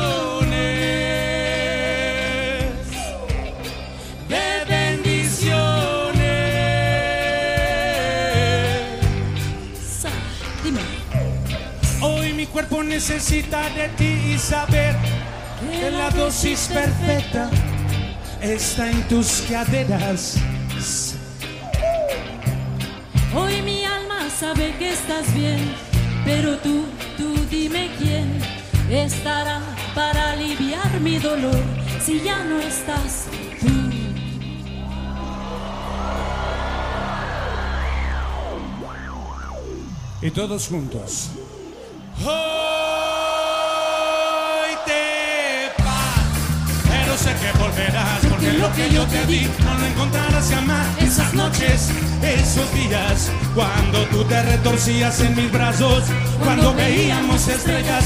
de 4.30 4.66
bendiciones. 4.66 6.14
Hoy 12.02 12.32
mi 12.32 12.46
cuerpo 12.46 12.82
necesita 12.82 13.70
de 13.72 13.90
ti 13.90 14.34
y 14.36 14.38
saber 14.38 14.96
la 15.92 16.10
dosis 16.12 16.70
perfecta 16.74 17.50
está 18.42 18.92
en 18.92 19.08
tus 19.08 19.44
caderas. 19.50 20.38
Hoy 23.36 23.62
mi 23.62 23.84
alma 23.84 24.30
sabe 24.30 24.76
que 24.78 24.92
estás 24.92 25.34
bien, 25.34 25.60
pero 26.26 26.58
tú, 26.58 26.86
tú 27.18 27.36
dime 27.50 27.90
quién 27.98 28.40
estará 28.90 29.62
para 29.96 30.32
aliviar 30.32 31.00
mi 31.02 31.18
dolor 31.18 31.64
si 32.04 32.22
ya 32.22 32.44
no 32.44 32.60
estás 32.60 33.28
tú. 33.60 33.68
Y 40.22 40.32
todos 40.32 40.68
juntos. 40.68 41.30
Hoy 42.26 42.83
lo 48.64 48.74
que 48.74 48.90
yo 48.92 49.06
te 49.08 49.26
di 49.26 49.46
no 49.66 49.74
lo 49.78 49.86
encontrarás 49.86 50.50
jamás. 50.50 50.88
Esas 51.02 51.34
noches, 51.34 51.90
esos 52.22 52.74
días, 52.74 53.30
cuando 53.54 54.06
tú 54.06 54.24
te 54.24 54.42
retorcías 54.42 55.20
en 55.20 55.36
mis 55.36 55.52
brazos, 55.52 56.04
cuando 56.44 56.74
veíamos 56.74 57.46
estrellas. 57.48 58.06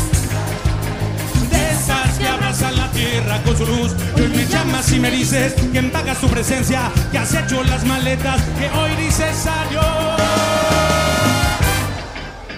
De 1.51 1.61
esas 1.71 2.17
que 2.17 2.27
abrazan 2.27 2.75
la 2.75 2.89
tierra 2.91 3.41
con 3.43 3.55
su 3.55 3.65
luz, 3.67 3.91
hoy 4.15 4.27
me 4.29 4.45
llamas 4.47 4.91
y 4.91 4.99
me 4.99 5.11
dices 5.11 5.53
que 5.71 5.83
pagas 5.83 6.19
tu 6.19 6.27
presencia, 6.27 6.91
que 7.11 7.19
has 7.19 7.33
hecho 7.35 7.63
las 7.63 7.85
maletas, 7.85 8.41
que 8.57 8.67
hoy 8.79 8.95
dices 8.95 9.45
adiós. 9.45 10.21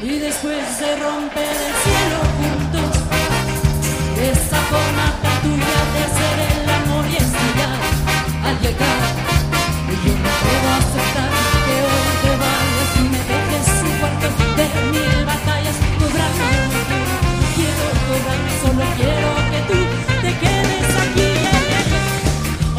Y 0.02 0.20
después 0.20 0.64
se 0.80 0.96
rompe 1.04 1.42
el 1.42 1.72
cielo 1.84 2.20
juntos. 2.40 2.98
Esa 4.32 4.60
forma 4.72 5.06
tan 5.22 5.42
tuya 5.42 5.89
llegar. 8.62 9.00
Yo 10.06 10.14
no 10.24 10.32
puedo 10.44 10.70
aceptar 10.80 11.30
que 11.66 11.76
hoy 11.88 12.12
te 12.24 12.32
vayas 12.44 12.92
y 12.96 13.04
me 13.14 13.22
dejes 13.30 13.66
su 13.80 13.90
cuarto 14.00 14.28
de 14.58 14.66
mil 14.92 15.26
batallas. 15.26 15.78
Cobrarme, 16.00 16.52
quiero 17.56 17.86
cobrarme, 18.08 18.52
solo 18.64 18.86
quiero 18.98 19.30
que 19.52 19.60
tú 19.70 19.80
te 20.24 20.32
quedes 20.44 20.90
aquí. 21.06 21.30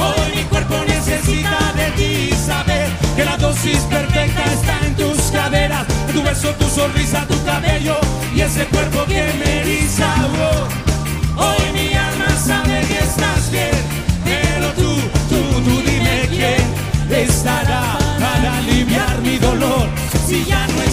Hoy 0.04 0.28
mi 0.36 0.44
cuerpo 0.44 0.76
necesita 0.86 1.58
de 1.76 1.86
ti 1.98 2.12
saber 2.46 2.88
que 3.16 3.24
la 3.24 3.36
dosis 3.36 3.80
perfecta 3.80 4.44
está 4.44 4.74
en 4.86 4.94
tus 4.96 5.18
caderas, 5.30 5.86
tu 6.12 6.22
beso, 6.22 6.54
tu 6.54 6.68
sonrisa, 6.68 7.26
tu 7.26 7.42
cabello 7.44 7.96
y 8.34 8.40
ese 8.40 8.64
cuerpo 8.66 9.04
que 9.06 9.32
me 9.38 9.60
eriza. 9.60 10.08
Oh, 10.40 10.89
si 20.30 20.44
ya 20.48 20.64
no 20.68 20.89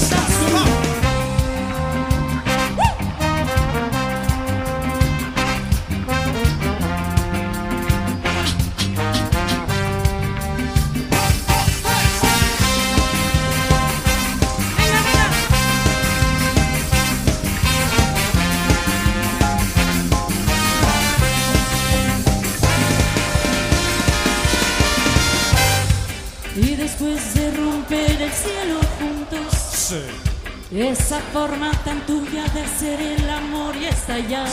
forma 31.37 31.71
tan 31.85 31.99
tuya 32.07 32.45
de 32.55 32.63
ser 32.79 32.99
el 32.99 33.29
amor 33.29 33.75
y 33.75 33.85
estallar 33.85 34.49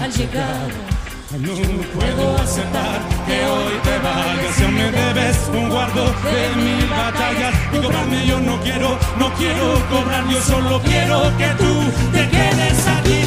al 0.00 0.10
llegar. 0.12 0.68
No 1.44 1.54
puedo 1.96 2.24
aceptar 2.44 2.98
que 3.26 3.38
hoy 3.52 3.74
te 3.86 3.96
vayas, 4.06 4.54
ya 4.60 4.68
me 4.68 4.86
debes 5.00 5.36
un 5.52 5.68
guardo 5.70 6.04
de 6.32 6.42
mil 6.64 6.86
batallas. 6.86 7.54
Y 7.74 7.76
cobrarme 7.82 8.26
yo 8.26 8.38
no 8.38 8.60
quiero, 8.60 8.90
no 9.18 9.28
quiero 9.40 9.66
cobrar, 9.90 10.24
yo 10.28 10.40
solo 10.52 10.80
quiero 10.82 11.16
que 11.40 11.48
tú 11.60 11.72
te 12.12 12.22
quedes 12.34 12.78
aquí. 12.96 13.18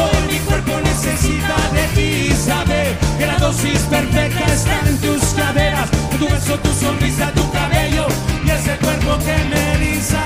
Hoy 0.00 0.18
mi 0.30 0.38
cuerpo 0.48 0.74
necesita 0.90 1.56
de 1.76 1.84
ti, 1.96 2.34
saber 2.50 2.88
que 3.18 3.26
la 3.26 3.38
dosis 3.38 3.80
perfecta 3.94 4.44
está 4.58 4.76
en 4.88 4.96
tus 5.00 5.22
caderas, 5.40 5.90
tu 6.18 6.24
beso, 6.28 6.54
tu 6.64 6.72
sonrisa, 6.72 7.32
tu 7.32 7.44
cabello 7.50 8.06
y 8.46 8.50
ese 8.50 8.76
cuerpo 8.76 9.18
que 9.26 9.36
me 9.50 9.60
eriza. 9.74 10.22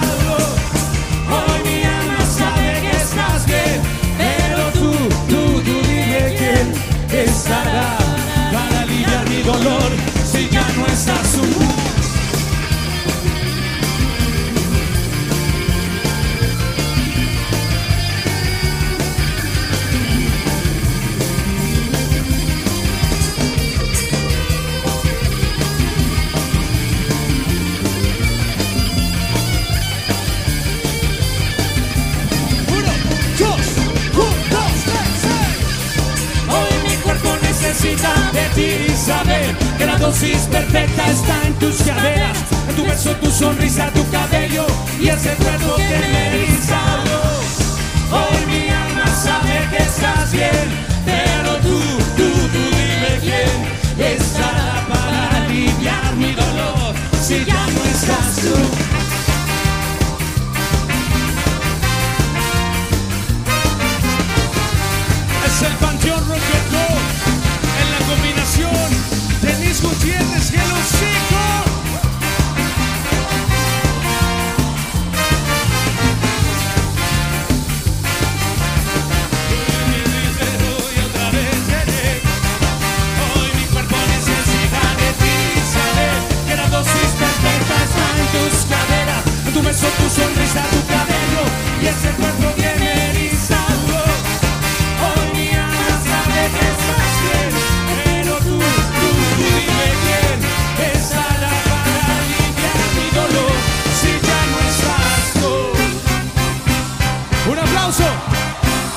Estará 7.46 8.05
necesita 37.76 38.30
de 38.32 38.48
ti 38.54 38.94
saber 38.96 39.54
que 39.76 39.86
la 39.86 39.96
dosis 39.98 40.38
perfecta 40.50 41.10
está 41.10 41.46
en 41.46 41.54
tus 41.54 41.76
caderas, 41.82 42.38
en 42.68 42.76
tu 42.76 42.84
beso, 42.84 43.10
tu 43.16 43.30
sonrisa, 43.30 43.90
tu 43.92 44.08
cabello 44.10 44.66
y 44.98 45.08
ese 45.08 45.34
cuerpo 45.34 45.76
que 45.76 45.98
me 46.12 46.28
eriza. 46.28 46.80
Hoy 48.10 48.46
mi 48.46 48.68
alma 48.68 49.06
sabe 49.22 49.68
que 49.70 49.82
estás 49.82 50.32
bien, 50.32 50.68
pero 51.04 51.56
tú, 51.58 51.78
tú, 52.16 52.30
tú 52.52 52.62
dime 52.76 53.18
quién 53.20 54.12
estará 54.12 54.86
para 54.88 55.44
aliviar 55.44 56.14
mi 56.16 56.32
dolor 56.32 56.94
si 57.20 57.44
ya 57.44 57.66
no 57.66 57.84
estás 57.84 58.36
tú. 58.36 58.85
Beso, 89.76 89.88
tu 89.98 90.08
sonrisa, 90.08 90.62
tu 90.70 90.80
cabello 90.86 91.42
y 91.82 91.86
ese 91.86 92.10
cuerpo 92.16 92.54
que 92.56 92.70
me 92.80 93.10
eriza. 93.10 93.58
Hoy 95.02 95.24
mi 95.34 95.48
alma 95.50 95.90
sabe 96.08 96.40
que 96.56 96.66
estás 96.74 97.12
bien, 97.24 97.50
pero 98.04 98.34
tú, 98.38 98.56
tú, 98.56 99.08
tú 99.36 99.46
dime 99.58 99.88
quién 100.04 100.38
estará 100.92 101.54
para 101.70 102.02
aliviar 102.20 102.80
mi 102.96 103.06
dolor 103.20 103.56
si 104.00 104.10
ya 104.26 104.40
no 104.52 104.58
estás 104.70 105.24
tú. 105.40 105.54
Un 107.50 107.58
aplauso, 107.58 108.08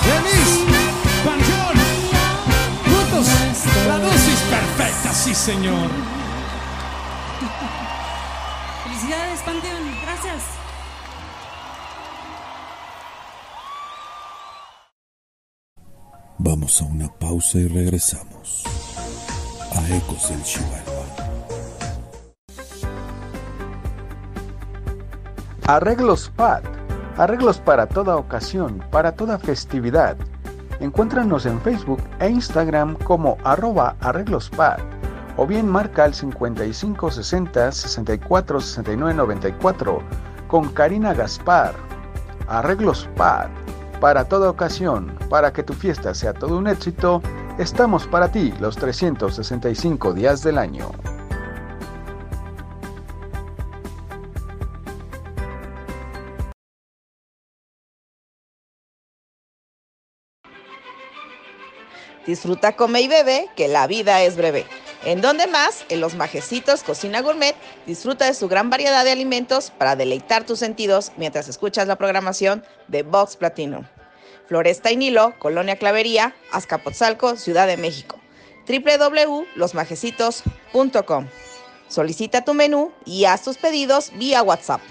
Denise, 0.06 0.60
Panteón, 1.26 1.77
juntos, 2.85 3.27
la 3.88 3.97
dosis 3.99 4.39
perfecta, 4.49 5.14
sí 5.14 5.35
señor. 5.35 6.18
Y 17.40 17.68
regresamos 17.68 18.64
a 19.74 19.95
Ecos 19.95 20.30
del 20.30 20.44
Chihuahua. 20.44 21.06
Arreglos 25.68 26.30
PAD. 26.36 26.64
Arreglos 27.16 27.60
para 27.60 27.88
toda 27.88 28.18
ocasión, 28.18 28.84
para 28.91 29.14
toda 29.14 29.40
festividad. 29.40 30.18
Encuéntranos 30.82 31.45
en 31.45 31.61
Facebook 31.61 32.02
e 32.20 32.30
Instagram 32.30 32.95
como 32.95 33.38
arroba 33.45 33.95
arreglospad 34.02 34.80
o 35.38 35.48
bien 35.48 35.68
marca 35.68 36.03
al 36.03 36.14
5560 36.14 37.72
64 37.72 38.60
69 38.60 39.14
94 39.14 40.03
con 40.49 40.68
Karina 40.70 41.14
Gaspar. 41.14 41.74
Arreglos 42.49 43.07
PAD. 43.16 43.68
Para 43.99 44.30
toda 44.30 44.49
ocasión, 44.49 45.17
para 45.30 45.51
que 45.51 45.61
tu 45.61 45.73
fiesta 45.73 46.13
sea 46.13 46.34
todo 46.34 46.57
un 46.57 46.67
éxito, 46.67 47.21
estamos 47.57 48.07
para 48.07 48.31
ti 48.31 48.53
los 48.61 48.77
365 48.77 50.13
días 50.13 50.41
del 50.41 50.57
año. 50.57 50.89
Disfruta, 62.26 62.77
come 62.77 63.01
y 63.01 63.07
bebe, 63.09 63.47
que 63.57 63.67
la 63.67 63.85
vida 63.88 64.21
es 64.21 64.38
breve. 64.38 64.65
¿En 65.05 65.21
dónde 65.21 65.47
más? 65.47 65.85
En 65.88 66.01
Los 66.01 66.15
Majecitos 66.15 66.84
Cocina 66.84 67.21
Gourmet. 67.21 67.55
Disfruta 67.85 68.26
de 68.26 68.34
su 68.34 68.49
gran 68.49 68.69
variedad 68.69 69.05
de 69.05 69.11
alimentos 69.11 69.71
para 69.71 69.95
deleitar 69.95 70.45
tus 70.45 70.59
sentidos 70.59 71.13
mientras 71.15 71.47
escuchas 71.47 71.88
la 71.88 71.95
programación 71.95 72.65
de 72.89 73.03
Vox 73.03 73.38
Platinum. 73.38 73.85
Floresta 74.47 74.91
y 74.91 74.97
Nilo, 74.97 75.34
Colonia 75.39 75.77
Clavería, 75.77 76.35
Azcapotzalco, 76.51 77.38
Ciudad 77.38 77.67
de 77.67 77.77
México. 77.77 78.19
www.losmajecitos.com. 78.67 81.27
Solicita 81.88 82.43
tu 82.43 82.53
menú 82.53 82.91
y 83.05 83.23
haz 83.26 83.43
tus 83.43 83.57
pedidos 83.57 84.11
vía 84.15 84.43
WhatsApp. 84.43 84.81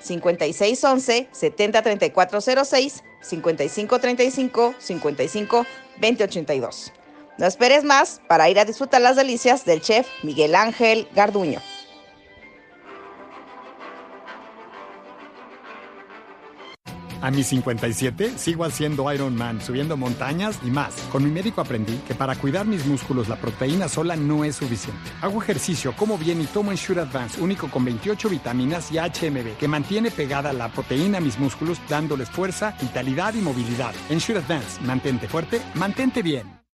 5611 0.00 1.28
703406 1.30 3.04
5535 3.20 4.74
55 4.78 5.66
2082. 6.00 6.92
No 7.38 7.46
esperes 7.46 7.84
más 7.84 8.20
para 8.28 8.48
ir 8.50 8.58
a 8.58 8.64
disfrutar 8.64 9.00
las 9.00 9.14
delicias 9.14 9.64
del 9.64 9.80
chef 9.80 10.08
Miguel 10.24 10.56
Ángel 10.56 11.08
Garduño. 11.14 11.60
A 17.20 17.30
mis 17.32 17.48
57 17.48 18.38
sigo 18.38 18.64
haciendo 18.64 19.12
Iron 19.12 19.34
Man, 19.34 19.60
subiendo 19.60 19.96
montañas 19.96 20.58
y 20.64 20.70
más. 20.70 20.94
Con 21.10 21.24
mi 21.24 21.30
médico 21.30 21.60
aprendí 21.60 21.96
que 22.06 22.14
para 22.14 22.36
cuidar 22.36 22.66
mis 22.66 22.86
músculos 22.86 23.28
la 23.28 23.36
proteína 23.36 23.88
sola 23.88 24.14
no 24.14 24.44
es 24.44 24.56
suficiente. 24.56 25.10
Hago 25.20 25.42
ejercicio, 25.42 25.94
como 25.96 26.16
bien 26.16 26.40
y 26.40 26.46
tomo 26.46 26.70
Ensure 26.70 27.00
Advance, 27.00 27.40
único 27.40 27.68
con 27.70 27.84
28 27.84 28.28
vitaminas 28.28 28.92
y 28.92 28.98
HMB, 28.98 29.56
que 29.58 29.68
mantiene 29.68 30.10
pegada 30.12 30.52
la 30.52 30.68
proteína 30.68 31.18
a 31.18 31.20
mis 31.20 31.38
músculos 31.38 31.78
dándoles 31.88 32.30
fuerza, 32.30 32.76
vitalidad 32.80 33.34
y 33.34 33.40
movilidad. 33.40 33.94
Ensure 34.10 34.38
Advance, 34.38 34.80
mantente 34.82 35.26
fuerte, 35.26 35.60
mantente 35.74 36.22
bien. 36.22 36.67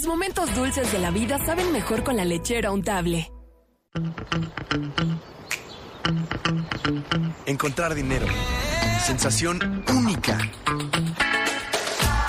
Los 0.00 0.06
momentos 0.06 0.54
dulces 0.54 0.90
de 0.92 0.98
la 0.98 1.10
vida 1.10 1.38
saben 1.44 1.72
mejor 1.72 2.02
con 2.02 2.16
la 2.16 2.24
lechera 2.24 2.72
untable. 2.72 3.30
Encontrar 7.44 7.94
dinero. 7.94 8.26
Sensación 9.04 9.84
única. 9.94 10.38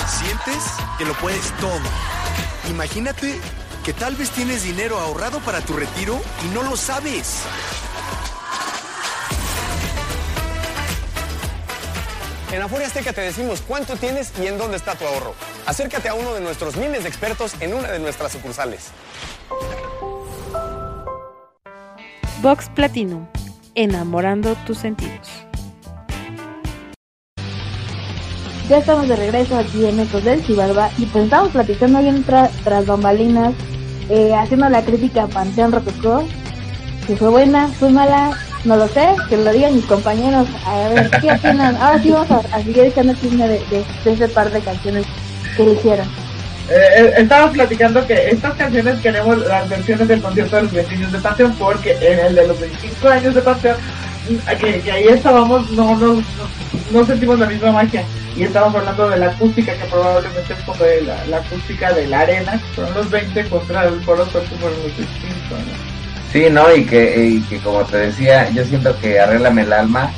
Sientes 0.06 0.65
que 0.98 1.06
lo 1.06 1.14
puedes 1.14 1.49
todo. 1.61 1.80
Imagínate 2.69 3.39
que 3.85 3.93
tal 3.93 4.18
vez 4.18 4.31
tienes 4.31 4.64
dinero 4.64 4.99
ahorrado 4.99 5.39
para 5.39 5.61
tu 5.61 5.72
retiro 5.72 6.19
y 6.43 6.53
no 6.53 6.64
lo 6.64 6.76
sabes. 6.76 7.43
En 12.52 12.61
Afuria 12.61 12.88
Azteca 12.88 13.14
te 13.14 13.22
decimos 13.22 13.64
cuánto 13.65 13.95
tienes 13.95 14.34
y 14.43 14.48
en 14.48 14.57
dónde 14.57 14.76
está 14.76 14.93
tu 14.95 15.06
ahorro. 15.06 15.34
Acércate 15.65 16.09
a 16.09 16.13
uno 16.15 16.33
de 16.33 16.41
nuestros 16.41 16.75
miles 16.75 17.03
de 17.03 17.09
expertos 17.09 17.53
en 17.59 17.73
una 17.73 17.89
de 17.91 17.99
nuestras 17.99 18.31
sucursales. 18.31 18.91
Vox 22.41 22.69
Platinum, 22.69 23.25
enamorando 23.75 24.55
tus 24.65 24.79
sentidos. 24.79 25.29
Ya 28.67 28.77
estamos 28.77 29.07
de 29.07 29.15
regreso 29.15 29.57
aquí 29.57 29.85
en 29.85 29.99
Ecos 29.99 30.23
del 30.23 30.43
Chivalba 30.45 30.89
y 30.97 31.05
pues 31.05 31.25
estamos 31.25 31.49
platicando 31.49 31.99
bien 31.99 32.25
tra- 32.25 32.49
tras 32.63 32.85
bambalinas, 32.85 33.53
eh, 34.09 34.33
haciendo 34.33 34.69
la 34.69 34.81
crítica 34.83 35.23
a 35.23 35.27
Panteón 35.27 35.71
Rococó, 35.73 36.25
si 37.05 37.15
fue 37.15 37.29
buena, 37.29 37.67
fue 37.67 37.89
mala, 37.89 38.31
no 38.63 38.77
lo 38.77 38.88
sé, 38.88 39.09
que 39.29 39.38
lo 39.38 39.51
digan 39.51 39.75
mis 39.75 39.85
compañeros, 39.85 40.47
a 40.65 40.88
ver, 40.89 41.11
¿qué 41.19 41.31
opinan? 41.33 41.75
Ahora 41.77 42.01
sí 42.01 42.11
vamos 42.11 42.31
a, 42.31 42.38
a 42.55 42.63
seguir 42.63 42.79
echando 42.79 43.13
chisme 43.15 43.47
de, 43.47 43.59
de, 43.65 43.85
de 44.05 44.13
ese 44.13 44.29
par 44.29 44.49
de 44.51 44.61
canciones 44.61 45.05
que 45.63 45.71
le 45.71 45.77
hicieron. 45.77 46.07
Eh, 46.69 46.73
eh, 46.97 47.13
estábamos 47.17 47.53
platicando 47.53 48.05
que 48.05 48.29
estas 48.29 48.53
canciones 48.53 48.99
queremos 48.99 49.38
las 49.45 49.67
versiones 49.67 50.07
del 50.07 50.21
concierto 50.21 50.55
de 50.55 50.61
los 50.63 50.71
20 50.71 50.95
años 50.95 51.11
de 51.11 51.19
Panteón 51.19 51.55
porque 51.55 51.97
en 51.99 52.19
el 52.19 52.35
de 52.35 52.47
los 52.47 52.59
25 52.59 53.07
años 53.09 53.35
de 53.35 53.41
Panteón 53.41 53.77
mm, 54.29 54.57
que, 54.57 54.79
que 54.79 54.91
ahí 54.91 55.07
estábamos 55.09 55.69
no, 55.71 55.97
no, 55.97 56.13
no, 56.13 56.23
no 56.91 57.05
sentimos 57.05 57.39
la 57.39 57.47
misma 57.47 57.71
magia 57.73 58.05
y 58.38 58.43
estábamos 58.43 58.75
hablando 58.75 59.09
de 59.09 59.17
la 59.17 59.25
acústica 59.27 59.73
que 59.73 59.85
probablemente 59.85 60.53
es 60.53 60.59
como 60.59 60.81
de 60.83 61.01
la, 61.01 61.25
la 61.25 61.38
acústica 61.38 61.91
de 61.91 62.07
la 62.07 62.19
arena 62.21 62.61
fueron 62.73 62.93
los 62.93 63.09
20 63.09 63.49
contra 63.49 63.85
el 63.88 63.99
foro 64.01 64.25
Sol 64.27 64.43
que 64.43 64.55
fueron 64.55 64.77
los 64.77 64.95
25 64.95 65.09
¿no? 65.49 65.91
Sí, 66.31 66.47
¿no? 66.49 66.73
Y 66.73 66.85
que, 66.85 67.25
y 67.25 67.41
que 67.41 67.57
como 67.57 67.83
te 67.83 67.97
decía, 67.97 68.49
yo 68.51 68.63
siento 68.63 68.97
que 69.01 69.19
Arréglame 69.19 69.63
el 69.63 69.73
alma 69.73 70.09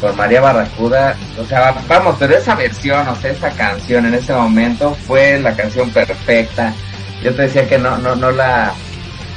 con 0.00 0.16
María 0.16 0.40
Barracuda, 0.40 1.16
o 1.38 1.44
sea, 1.44 1.74
vamos, 1.88 2.16
pero 2.18 2.36
esa 2.36 2.54
versión, 2.54 3.06
o 3.08 3.16
sea, 3.16 3.30
esa 3.30 3.50
canción 3.50 4.06
en 4.06 4.14
ese 4.14 4.32
momento 4.32 4.94
fue 5.06 5.40
la 5.40 5.54
canción 5.54 5.90
perfecta. 5.90 6.72
Yo 7.22 7.34
te 7.34 7.42
decía 7.42 7.66
que 7.66 7.78
no, 7.78 7.96
no, 7.98 8.14
no 8.16 8.30
la, 8.30 8.74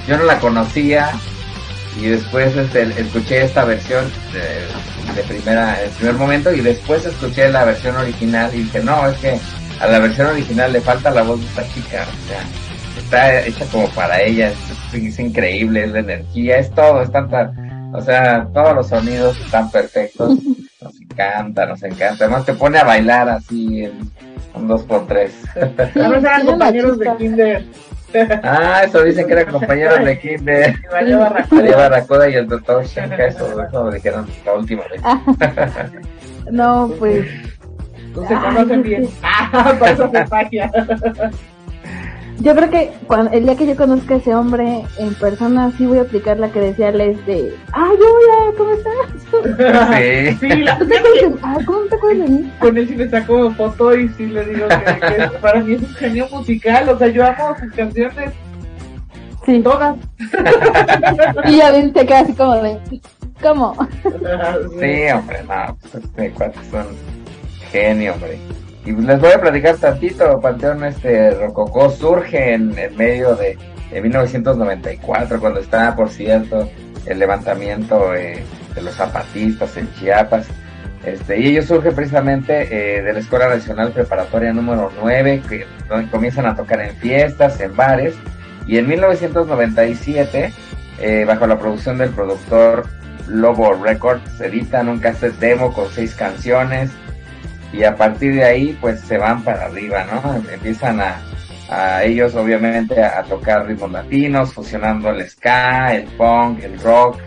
yo 0.07 0.17
no 0.17 0.23
la 0.23 0.39
conocía 0.39 1.11
y 1.99 2.07
después 2.07 2.55
este, 2.55 2.84
escuché 2.99 3.43
esta 3.43 3.63
versión 3.65 4.05
de, 4.34 5.13
de 5.15 5.23
primera, 5.27 5.81
en 5.84 5.91
primer 5.91 6.15
momento 6.15 6.53
y 6.53 6.61
después 6.61 7.05
escuché 7.05 7.49
la 7.49 7.65
versión 7.65 7.95
original 7.95 8.51
y 8.53 8.63
dije, 8.63 8.84
no, 8.84 9.07
es 9.07 9.17
que 9.17 9.39
a 9.79 9.88
la 9.88 9.99
versión 9.99 10.27
original 10.27 10.73
le 10.73 10.81
falta 10.81 11.09
la 11.11 11.23
voz 11.23 11.39
de 11.39 11.45
esta 11.47 11.67
chica, 11.73 12.05
o 12.05 12.27
sea, 12.27 12.43
está 12.97 13.45
hecha 13.45 13.65
como 13.71 13.88
para 13.89 14.21
ella, 14.21 14.51
es, 14.51 14.93
es 14.93 15.19
increíble, 15.19 15.85
es 15.85 15.91
la 15.91 15.99
energía, 15.99 16.57
es 16.57 16.71
todo, 16.71 17.01
es 17.01 17.11
tanta, 17.11 17.51
o 17.93 18.01
sea, 18.01 18.47
todos 18.53 18.76
los 18.76 18.88
sonidos 18.88 19.39
están 19.39 19.72
perfectos, 19.72 20.38
nos 20.81 21.01
encanta, 21.01 21.65
nos 21.65 21.84
encanta, 21.84 22.26
además 22.26 22.45
te 22.45 22.53
pone 22.53 22.77
a 22.77 22.84
bailar 22.84 23.30
así 23.30 23.85
en 23.85 24.11
un 24.53 24.68
dos 24.68 24.84
por 24.84 25.07
tres. 25.07 25.34
Además 25.55 26.23
eran 26.23 26.45
compañeros 26.45 26.99
de 26.99 27.15
kinder 27.18 27.65
ah, 28.43 28.81
eso 28.85 29.03
dicen 29.03 29.27
que 29.27 29.34
eran 29.34 29.51
compañeros 29.51 30.03
de 30.03 30.19
kinder. 30.19 30.76
María 30.91 31.18
Barracuda. 31.18 31.61
María 31.61 31.77
Barracuda 31.77 32.30
y 32.30 32.34
el 32.35 32.47
doctor 32.47 32.85
Shenka, 32.85 33.26
eso, 33.27 33.61
eso 33.61 33.84
lo 33.84 33.91
dijeron 33.91 34.27
la 34.45 34.53
última 34.53 34.84
vez. 34.88 35.01
No, 36.49 36.89
pues... 36.97 37.27
No 38.15 38.26
se 38.26 38.34
conocen 38.34 38.81
bien. 38.81 39.09
Ah, 39.22 39.76
por 39.77 39.89
eso 39.89 40.09
se. 40.09 40.26
Yo 42.39 42.55
creo 42.55 42.69
que 42.69 42.91
cuando, 43.07 43.31
el 43.31 43.45
día 43.45 43.55
que 43.55 43.65
yo 43.65 43.76
conozca 43.76 44.14
a 44.14 44.18
ese 44.18 44.35
hombre 44.35 44.84
en 44.99 45.14
persona, 45.15 45.72
sí 45.77 45.88
voy 45.88 45.97
a 45.97 46.01
aplicar 46.03 46.38
la 46.39 46.49
que 46.49 46.59
decía 46.59 46.91
Les 46.91 47.26
de, 47.26 47.53
¡ay, 47.73 47.95
hola! 47.97 48.53
¿Cómo 48.57 48.72
estás? 48.73 48.93
Sí. 49.23 50.38
Sí, 50.47 50.55
la, 50.61 50.77
¿Tú 50.77 50.88
te 50.88 50.97
acuerdas 50.97 51.22
de- 51.22 51.39
ah, 51.41 51.57
¿Cómo 51.65 51.80
te 51.89 51.95
acuerdas 51.95 52.30
de 52.30 52.35
mí? 52.35 52.53
con 52.59 52.77
él 52.77 52.88
sí 52.88 52.95
le 52.95 53.09
saco 53.09 53.51
foto 53.51 53.95
y 53.97 54.07
sí 54.09 54.27
le 54.27 54.45
digo 54.45 54.68
que, 54.68 54.99
que 55.15 55.27
para 55.41 55.61
mí 55.61 55.73
es 55.73 55.81
un 55.81 55.95
genio 55.95 56.27
musical, 56.31 56.89
o 56.89 56.97
sea, 56.97 57.07
yo 57.07 57.26
amo 57.26 57.55
sus 57.59 57.73
canciones. 57.73 58.31
Sí. 59.45 59.61
Todas. 59.61 59.95
Y 61.47 61.57
ya 61.57 61.72
ven, 61.72 61.91
te 61.93 62.05
queda 62.05 62.19
así 62.19 62.34
como 62.34 62.55
de, 62.55 62.77
¿cómo? 63.41 63.76
Sí, 64.03 65.11
hombre, 65.14 65.43
no, 65.47 65.77
pues 65.81 65.95
este 66.03 66.31
cuate 66.31 66.59
es 66.59 66.73
un 66.73 66.85
genio, 67.72 68.14
hombre. 68.14 68.38
Y 68.88 68.93
les 68.93 69.19
voy 69.19 69.31
a 69.34 69.41
platicar 69.41 69.76
tantito, 69.76 70.39
Panteón 70.39 70.81
este 70.85 71.31
Rococó 71.31 71.89
surge 71.89 72.53
en, 72.53 72.73
medio 72.95 73.35
de, 73.35 73.57
de 73.91 74.01
1994, 74.01 75.41
cuando 75.41 75.59
estaba, 75.59 75.93
por 75.93 76.09
cierto, 76.09 76.69
el 77.05 77.19
levantamiento 77.19 78.15
eh, 78.15 78.41
de 78.73 78.81
los 78.81 78.95
zapatistas 78.95 79.76
en 79.76 79.93
Chiapas. 79.95 80.47
Este, 81.03 81.38
y 81.38 81.47
ellos 81.47 81.65
surgen 81.65 81.93
precisamente 81.93 82.61
eh, 82.72 83.01
de 83.01 83.11
la 83.11 83.19
Escuela 83.19 83.49
Nacional 83.49 83.91
Preparatoria 83.91 84.53
número 84.53 84.89
9, 85.01 85.41
que, 85.49 85.65
donde 85.89 86.09
comienzan 86.09 86.45
a 86.45 86.55
tocar 86.55 86.80
en 86.80 86.95
fiestas, 86.95 87.59
en 87.59 87.76
bares, 87.76 88.15
y 88.68 88.77
en 88.77 88.88
1997, 88.88 90.53
eh, 90.99 91.26
bajo 91.27 91.45
la 91.45 91.59
producción 91.59 91.97
del 91.97 92.11
productor 92.11 92.85
Lobo 93.27 93.73
Records, 93.73 94.39
editan 94.39 94.88
un 94.88 94.99
cassette 94.99 95.38
demo 95.39 95.73
con 95.73 95.89
seis 95.89 96.15
canciones, 96.15 96.89
y 97.73 97.84
a 97.84 97.95
partir 97.95 98.35
de 98.35 98.44
ahí 98.44 98.77
pues 98.80 99.02
se 99.02 99.18
van 99.18 99.44
para 99.44 99.65
arriba, 99.65 100.06
¿no? 100.06 100.35
Empiezan 100.52 100.99
a, 101.02 101.22
ellos 102.03 102.34
obviamente 102.35 103.03
a, 103.03 103.23
tocar 103.23 103.68
ritmos 103.68 103.91
latinos, 103.91 104.53
fusionando 104.53 105.10
el 105.10 105.30
ska, 105.30 105.95
el 105.95 106.06
punk, 106.06 106.64
el 106.64 106.80
rock, 106.80 107.19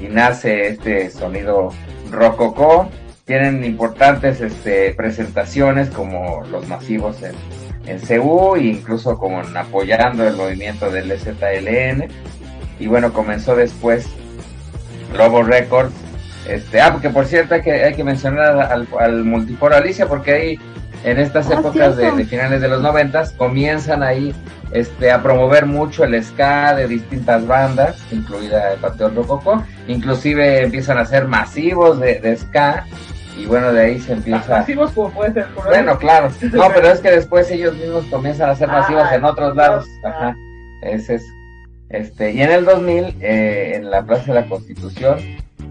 y 0.00 0.08
nace 0.08 0.68
este 0.68 1.10
sonido 1.10 1.72
rococó. 2.10 2.88
Tienen 3.24 3.64
importantes 3.64 4.40
este, 4.40 4.92
presentaciones 4.94 5.90
como 5.90 6.42
los 6.50 6.66
masivos 6.66 7.22
en, 7.22 7.36
en 7.86 8.00
e 8.08 8.64
incluso 8.64 9.16
como 9.16 9.42
en 9.42 9.56
apoyando 9.56 10.26
el 10.26 10.36
movimiento 10.36 10.90
del 10.90 11.12
ZLN. 11.16 12.08
Y 12.80 12.86
bueno, 12.88 13.12
comenzó 13.12 13.54
después 13.54 14.08
Lobo 15.16 15.42
Records. 15.42 15.94
Este, 16.48 16.80
ah, 16.80 16.92
porque 16.92 17.10
por 17.10 17.26
cierto 17.26 17.54
hay 17.54 17.62
que, 17.62 17.72
hay 17.72 17.94
que 17.94 18.04
mencionar 18.04 18.60
al, 18.60 18.86
al 18.98 19.24
multiforo 19.24 19.74
Alicia 19.76 20.06
porque 20.06 20.32
ahí 20.32 20.60
en 21.04 21.18
estas 21.18 21.50
Ah, 21.50 21.54
épocas 21.60 21.96
de, 21.96 22.24
finales 22.24 22.60
de 22.60 22.68
los 22.68 22.80
noventas 22.82 23.32
comienzan 23.32 24.02
ahí 24.02 24.34
este, 24.72 25.10
a 25.10 25.22
promover 25.22 25.66
mucho 25.66 26.04
el 26.04 26.22
ska 26.22 26.74
de 26.74 26.88
distintas 26.88 27.46
bandas, 27.46 27.96
incluida 28.10 28.72
el 28.72 28.78
Panteón 28.80 29.14
Rococó, 29.14 29.62
inclusive 29.88 30.62
empiezan 30.62 30.98
a 30.98 31.02
hacer 31.02 31.28
masivos 31.28 32.00
de, 32.00 32.20
de 32.20 32.36
ska 32.36 32.84
y 33.36 33.46
bueno 33.46 33.72
de 33.72 33.80
ahí 33.82 34.00
se 34.00 34.12
empieza 34.12 34.58
Masivos 34.58 34.92
como 34.92 35.10
puede 35.10 35.32
ser. 35.32 35.46
por 35.48 35.64
ahí. 35.66 35.70
bueno, 35.70 35.98
claro. 35.98 36.28
No, 36.52 36.68
pero 36.74 36.88
es 36.88 37.00
que 37.00 37.10
después 37.10 37.50
ellos 37.50 37.74
mismos 37.76 38.04
comienzan 38.06 38.48
a 38.48 38.52
hacer 38.52 38.68
masivos 38.68 39.04
Ah, 39.10 39.14
en 39.16 39.24
otros 39.24 39.56
lados. 39.56 39.86
Ajá. 40.04 40.36
Ese 40.82 41.16
es. 41.16 41.24
Este, 41.90 42.32
y 42.32 42.42
en 42.42 42.50
el 42.50 42.64
2000, 42.64 43.16
eh, 43.20 43.72
en 43.76 43.90
la 43.90 44.02
Plaza 44.04 44.32
de 44.32 44.40
la 44.40 44.46
Constitución, 44.48 45.18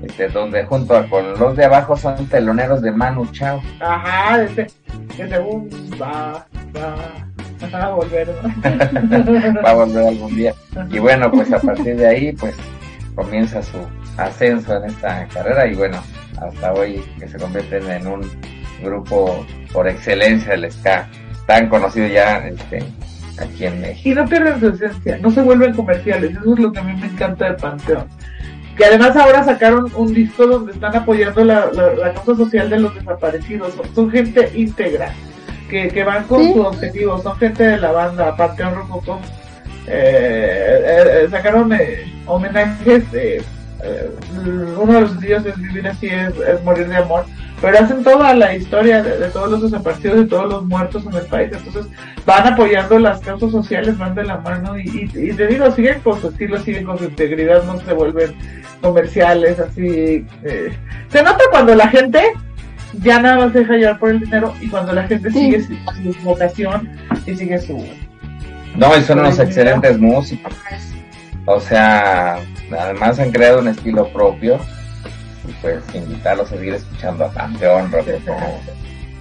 este, 0.04 0.28
donde 0.30 0.64
junto 0.66 0.96
a- 0.96 1.08
con 1.10 1.34
los 1.40 1.56
de 1.56 1.66
abajo 1.66 1.96
son 1.98 2.26
teloneros 2.28 2.82
de 2.82 2.92
Manu 2.92 3.26
Chao. 3.32 3.62
Ajá, 3.80 4.44
ese 4.44 4.68
un 5.40 5.70
va, 6.02 6.46
va, 6.76 6.96
va 7.74 7.84
a 7.86 7.90
volver. 7.92 8.28
Va 9.66 9.70
a 9.70 9.74
volver 9.74 10.08
algún 10.08 10.36
día. 10.36 10.54
Y 10.92 11.00
bueno, 11.00 11.32
pues 11.32 11.52
a 11.54 11.60
partir 11.60 11.96
de 11.96 12.08
ahí, 12.08 12.32
pues 12.34 12.56
comienza 13.16 13.62
su 13.62 13.78
ascenso 14.18 14.76
en 14.78 14.86
esta 14.90 15.28
carrera 15.28 15.68
y 15.68 15.76
bueno, 15.76 16.02
hasta 16.42 16.74
hoy 16.74 17.04
que 17.20 17.28
se 17.28 17.38
convierten 17.38 17.90
en 17.90 18.08
un 18.08 18.22
grupo 18.82 19.46
por 19.72 19.88
excelencia 19.88 20.52
del 20.52 20.72
ska, 20.72 21.08
tan 21.48 21.70
conocido 21.70 22.08
ya 22.08 22.40
este, 22.48 22.84
aquí 23.40 23.66
en 23.66 23.82
México. 23.82 24.10
Y 24.10 24.14
no 24.16 24.26
pierden 24.28 24.60
su 24.60 24.70
esencia, 24.70 25.18
no 25.20 25.32
se 25.32 25.42
vuelven 25.42 25.74
comerciales, 25.74 26.32
eso 26.32 26.54
es 26.54 26.60
lo 26.60 26.72
que 26.72 26.80
a 26.80 26.84
mí 26.84 26.94
me 27.00 27.08
encanta 27.08 27.46
de 27.46 27.54
Panteón. 27.54 28.08
Que 28.78 28.86
además 28.86 29.16
ahora 29.16 29.44
sacaron 29.44 29.92
un 29.96 30.14
disco 30.14 30.48
donde 30.48 30.72
están 30.72 30.96
apoyando 30.96 31.44
la, 31.44 31.70
la, 31.74 31.94
la 31.94 32.14
causa 32.14 32.36
social 32.36 32.70
de 32.70 32.80
los 32.80 32.96
desaparecidos, 32.96 33.74
son, 33.76 33.86
son 33.94 34.12
gente 34.12 34.52
íntegra, 34.56 35.12
que, 35.70 35.90
que 35.90 36.04
van 36.04 36.24
con 36.24 36.42
Sí. 36.44 36.54
su 36.54 36.62
objetivo, 36.62 37.22
son 37.22 37.38
gente 37.38 37.64
de 37.64 37.78
la 37.78 37.92
banda, 37.92 38.36
Panteón 38.36 38.76
Rococó. 38.76 39.20
Eh, 39.86 40.82
eh, 40.86 41.04
eh, 41.26 41.28
sacaron 41.30 41.72
eh, 41.74 42.12
homenajes, 42.26 43.04
eh, 43.14 43.44
eh, 43.84 44.10
uno 44.80 44.94
de 44.94 45.02
los 45.02 45.12
sencillos 45.12 45.46
es 45.46 45.58
Vivir 45.58 45.88
así, 45.88 46.08
es, 46.08 46.34
es 46.38 46.64
Morir 46.64 46.88
de 46.88 46.96
Amor, 46.98 47.26
pero 47.64 47.80
hacen 47.80 48.04
toda 48.04 48.34
la 48.34 48.54
historia 48.54 49.02
de, 49.02 49.18
de 49.20 49.30
todos 49.30 49.50
los 49.50 49.62
desaparecidos, 49.64 50.18
de 50.18 50.26
todos 50.26 50.50
los 50.52 50.66
muertos 50.66 51.06
en 51.06 51.14
el 51.14 51.26
país, 51.28 51.50
entonces 51.54 51.88
van 52.26 52.46
apoyando 52.46 53.00
las 53.00 53.22
causas 53.22 53.52
sociales, 53.52 53.98
van 53.98 54.14
de 54.16 54.26
la 54.26 54.38
mano 54.40 54.78
y, 54.78 54.82
y, 55.16 55.30
y 55.30 55.34
te 55.34 55.48
digo, 55.48 55.72
siguen 55.72 56.02
con 56.02 56.20
su 56.20 56.28
estilo, 56.28 56.60
siguen 56.60 56.84
con 56.84 56.98
su 56.98 57.06
integridad, 57.06 57.64
no 57.64 57.80
se 57.80 57.94
vuelven 57.94 58.36
comerciales, 58.82 59.60
así. 59.60 60.26
eh, 60.44 60.74
Se 61.08 61.24
nota 61.24 61.42
cuando 61.52 61.74
la 61.74 61.88
gente 61.88 62.34
ya 63.02 63.22
nada 63.22 63.38
más 63.38 63.54
se 63.54 63.60
deja 63.60 63.76
llevar 63.76 63.98
por 64.00 64.10
el 64.10 64.20
dinero 64.20 64.54
y 64.60 64.68
cuando 64.68 64.92
la 64.92 65.08
gente 65.08 65.32
sigue 65.32 65.64
su, 65.64 65.74
su 66.14 66.20
vocación 66.24 66.90
y 67.26 67.34
sigue 67.34 67.60
su... 67.60 67.82
No, 68.76 68.98
y 68.98 69.02
son 69.04 69.20
unos 69.20 69.40
excelentes 69.40 69.98
músicos. 70.00 70.54
O 71.46 71.60
sea, 71.62 72.40
además 72.78 73.20
han 73.20 73.32
creado 73.32 73.60
un 73.60 73.70
estilo 73.70 74.08
propio. 74.10 74.60
Y 75.48 75.52
pues 75.62 75.84
invitarlos 75.94 76.52
a 76.52 76.56
seguir 76.56 76.74
escuchando 76.76 77.26
a 77.26 77.30
Panteón, 77.32 77.92
Rococó, 77.92 78.36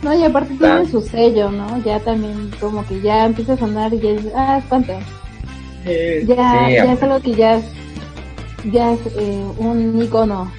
No, 0.03 0.15
y 0.15 0.25
aparte 0.25 0.55
tiene 0.55 0.87
su 0.89 1.01
sello, 1.01 1.51
¿no? 1.51 1.83
Ya 1.85 1.99
también 2.01 2.51
como 2.61 2.87
que 2.87 3.01
ya 3.01 3.27
empieza 3.27 3.55
a 3.55 3.59
sonar 3.59 3.93
y 3.95 4.01
ya 4.01 4.11
es, 4.11 4.21
ah, 4.37 4.61
es. 4.71 4.89
Eh, 5.85 6.25
Ya, 6.29 6.67
Sí, 6.69 6.75
ya 6.75 6.93
es 6.93 7.03
algo 7.03 7.21
que 7.21 7.35
ya 7.35 7.55
es, 7.57 7.65
ya 8.71 8.93
es 8.93 9.01
eh, 9.17 9.45
un 9.59 10.01
icono 10.01 10.51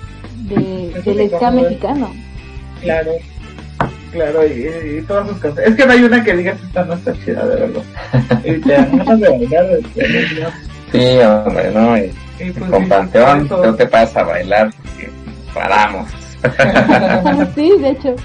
de, 0.50 0.92
Es 0.98 1.06
del 1.06 1.30
ska 1.30 1.50
de- 1.52 1.62
mexicano. 1.62 2.12
Claro, 2.82 3.12
claro, 4.12 4.46
y, 4.46 4.98
y 4.98 5.02
todas 5.08 5.30
sus 5.30 5.38
canciones. 5.38 5.72
Es 5.72 5.76
que 5.78 5.86
no 5.86 5.94
hay 5.94 6.04
una 6.04 6.24
que 6.24 6.36
diga 6.36 6.54
que 6.56 6.66
esta 6.66 6.84
no 6.84 6.94
está 6.96 7.14
chida, 7.24 7.46
de 7.48 7.56
verdad. 7.56 7.84
Y 8.46 8.52
te 8.60 8.74
dan 8.74 8.98
ganas 8.98 9.20
de 9.22 9.30
bailar. 9.30 9.68
Sí, 10.92 11.18
hombre, 11.20 11.72
¿no? 11.74 11.98
Y, 11.98 12.12
Y 12.40 12.52
pues, 12.52 12.70
con 12.70 12.84
sí, 12.84 12.90
Panteón 12.90 13.48
no 13.50 13.76
te 13.76 13.88
pasa 13.88 14.20
a 14.20 14.24
bailar 14.24 14.72
porque 14.84 15.10
paramos. 15.54 16.10
sí, 17.56 17.72
de 17.80 17.90
hecho. 17.90 18.16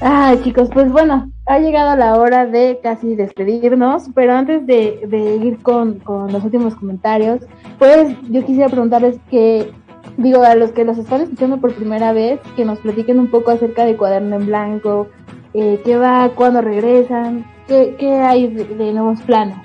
Ay, 0.00 0.40
chicos, 0.44 0.68
pues 0.72 0.92
bueno, 0.92 1.30
ha 1.46 1.58
llegado 1.58 1.96
la 1.96 2.16
hora 2.16 2.46
de 2.46 2.78
casi 2.82 3.16
despedirnos, 3.16 4.10
pero 4.14 4.34
antes 4.34 4.64
de, 4.64 5.00
de 5.08 5.36
ir 5.36 5.58
con, 5.60 5.98
con 5.98 6.32
los 6.32 6.44
últimos 6.44 6.76
comentarios, 6.76 7.40
pues 7.78 8.14
yo 8.28 8.44
quisiera 8.44 8.68
preguntarles 8.68 9.18
que, 9.28 9.72
digo, 10.16 10.42
a 10.42 10.54
los 10.54 10.70
que 10.70 10.84
los 10.84 10.98
están 10.98 11.22
escuchando 11.22 11.56
por 11.56 11.74
primera 11.74 12.12
vez, 12.12 12.38
que 12.54 12.64
nos 12.64 12.78
platiquen 12.78 13.18
un 13.18 13.28
poco 13.28 13.50
acerca 13.50 13.84
de 13.84 13.96
Cuaderno 13.96 14.36
en 14.36 14.46
Blanco, 14.46 15.08
eh, 15.52 15.80
qué 15.84 15.96
va, 15.96 16.30
cuándo 16.34 16.60
regresan, 16.60 17.44
qué, 17.66 17.96
qué 17.98 18.20
hay 18.20 18.46
de, 18.46 18.64
de 18.64 18.92
nuevos 18.92 19.20
planes. 19.22 19.56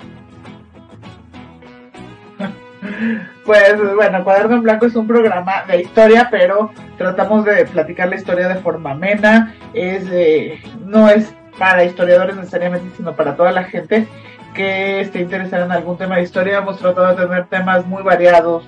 Pues 3.44 3.74
bueno, 3.94 4.24
Cuaderno 4.24 4.56
en 4.56 4.62
Blanco 4.62 4.86
es 4.86 4.96
un 4.96 5.06
programa 5.06 5.64
de 5.68 5.82
historia, 5.82 6.28
pero 6.30 6.70
tratamos 6.96 7.44
de 7.44 7.64
platicar 7.66 8.08
la 8.08 8.16
historia 8.16 8.48
de 8.48 8.56
forma 8.56 8.92
amena. 8.92 9.54
Es, 9.74 10.04
eh, 10.10 10.60
no 10.84 11.08
es 11.08 11.32
para 11.58 11.84
historiadores 11.84 12.36
necesariamente, 12.36 12.90
sino 12.96 13.14
para 13.14 13.36
toda 13.36 13.52
la 13.52 13.64
gente 13.64 14.06
que 14.54 15.00
esté 15.00 15.20
interesada 15.20 15.66
en 15.66 15.72
algún 15.72 15.98
tema 15.98 16.16
de 16.16 16.22
historia. 16.22 16.58
Hemos 16.58 16.78
tratado 16.78 17.14
de 17.14 17.26
tener 17.26 17.46
temas 17.46 17.86
muy 17.86 18.02
variados. 18.02 18.64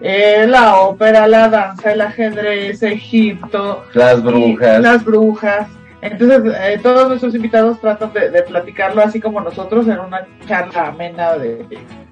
Eh, 0.00 0.46
la 0.46 0.76
ópera, 0.80 1.26
la 1.26 1.48
danza, 1.48 1.92
el 1.92 2.00
ajedrez, 2.00 2.82
Egipto, 2.82 3.84
Las 3.94 4.22
brujas. 4.22 4.80
las 4.80 5.04
brujas. 5.04 5.68
Entonces, 6.00 6.54
eh, 6.60 6.78
todos 6.80 7.08
nuestros 7.08 7.34
invitados 7.34 7.80
tratan 7.80 8.12
de, 8.12 8.30
de 8.30 8.42
platicarlo 8.42 9.02
así 9.02 9.20
como 9.20 9.40
nosotros 9.40 9.88
en 9.88 9.98
una 9.98 10.24
charla 10.46 10.88
amena 10.88 11.34
de 11.34 11.66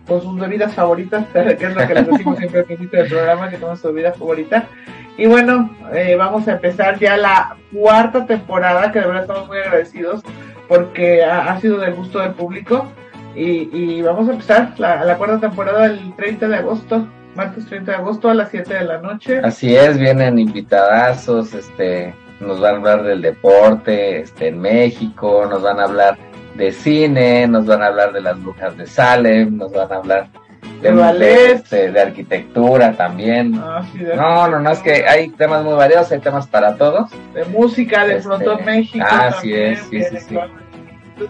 con 0.07 0.23
sus 0.23 0.39
bebidas 0.39 0.75
favoritas, 0.75 1.27
que 1.33 1.67
es 1.67 1.75
lo 1.75 1.87
que 1.87 1.95
les 1.95 2.07
decimos 2.07 2.39
siempre 2.39 2.61
al 2.61 2.67
principio 2.67 3.01
del 3.01 3.09
programa, 3.09 3.51
que 3.51 3.57
tomen 3.57 3.77
su 3.77 3.89
bebida 3.89 4.13
favorita. 4.13 4.65
Y 5.19 5.27
bueno, 5.27 5.71
eh, 5.95 6.15
vamos 6.17 6.47
a 6.47 6.53
empezar 6.53 6.99
ya 6.99 7.17
la 7.17 7.57
cuarta 7.73 8.27
temporada, 8.27 8.93
que 8.93 9.01
de 9.01 9.07
verdad 9.07 9.23
estamos 9.23 9.49
muy 9.49 9.59
agradecidos 9.59 10.23
porque 10.69 11.25
ha, 11.25 11.53
ha 11.53 11.61
sido 11.61 11.79
del 11.79 11.95
gusto 11.95 12.19
del 12.19 12.33
público. 12.33 12.87
Y, 13.35 13.69
y 13.71 14.03
vamos 14.03 14.29
a 14.29 14.33
empezar 14.33 14.73
la, 14.79 15.05
la 15.05 15.19
cuarta 15.19 15.41
temporada 15.41 15.87
el 15.87 16.15
30 16.17 16.49
de 16.49 16.57
agosto, 16.57 17.07
martes 17.35 17.67
30 17.67 17.93
de 17.93 17.97
agosto 17.99 18.31
a 18.31 18.35
las 18.35 18.51
7 18.51 18.73
de 18.73 18.85
la 18.85 18.99
noche. 18.99 19.41
Así 19.43 19.77
es, 19.77 19.99
vienen 19.99 20.39
invitadazos, 20.39 21.53
este, 21.53 22.15
nos 22.41 22.61
van 22.61 22.75
a 22.75 22.77
hablar 22.79 23.03
del 23.03 23.21
deporte, 23.21 24.21
este, 24.21 24.49
en 24.49 24.61
México, 24.61 25.47
nos 25.51 25.63
van 25.63 25.81
a 25.81 25.85
hablar 25.85 26.17
de 26.57 26.73
cine, 26.73 27.47
nos 27.47 27.67
van 27.67 27.83
a 27.83 27.87
hablar 27.87 28.13
de 28.13 28.21
las 28.21 28.43
brujas 28.43 28.77
de 28.77 28.87
Salem, 28.87 29.57
nos 29.57 29.73
van 29.73 29.93
a 29.93 29.97
hablar 29.97 30.29
De 30.81 30.91
ballet. 30.91 31.53
este, 31.57 31.91
de 31.93 32.01
arquitectura 32.01 32.93
también. 32.93 33.55
Ah, 33.63 33.83
sí, 33.93 33.99
de- 33.99 34.17
No, 34.17 34.49
no, 34.49 34.61
no, 34.61 34.71
es 34.71 34.79
que 34.81 35.07
hay 35.07 35.29
temas 35.31 35.65
muy 35.65 35.75
variados, 35.75 36.11
hay 36.13 36.21
temas 36.21 36.47
para 36.47 36.77
todos. 36.77 37.11
de 37.35 37.45
música, 37.47 38.07
de 38.07 38.17
Este, 38.17 38.23
Frontón 38.29 38.65
México. 38.65 39.05
ah, 39.09 39.27
así 39.29 39.51
también 39.51 39.73
es, 39.73 39.81
sí, 39.81 39.91
viene 39.91 40.21
sí, 40.21 40.27
sí. 40.29 40.39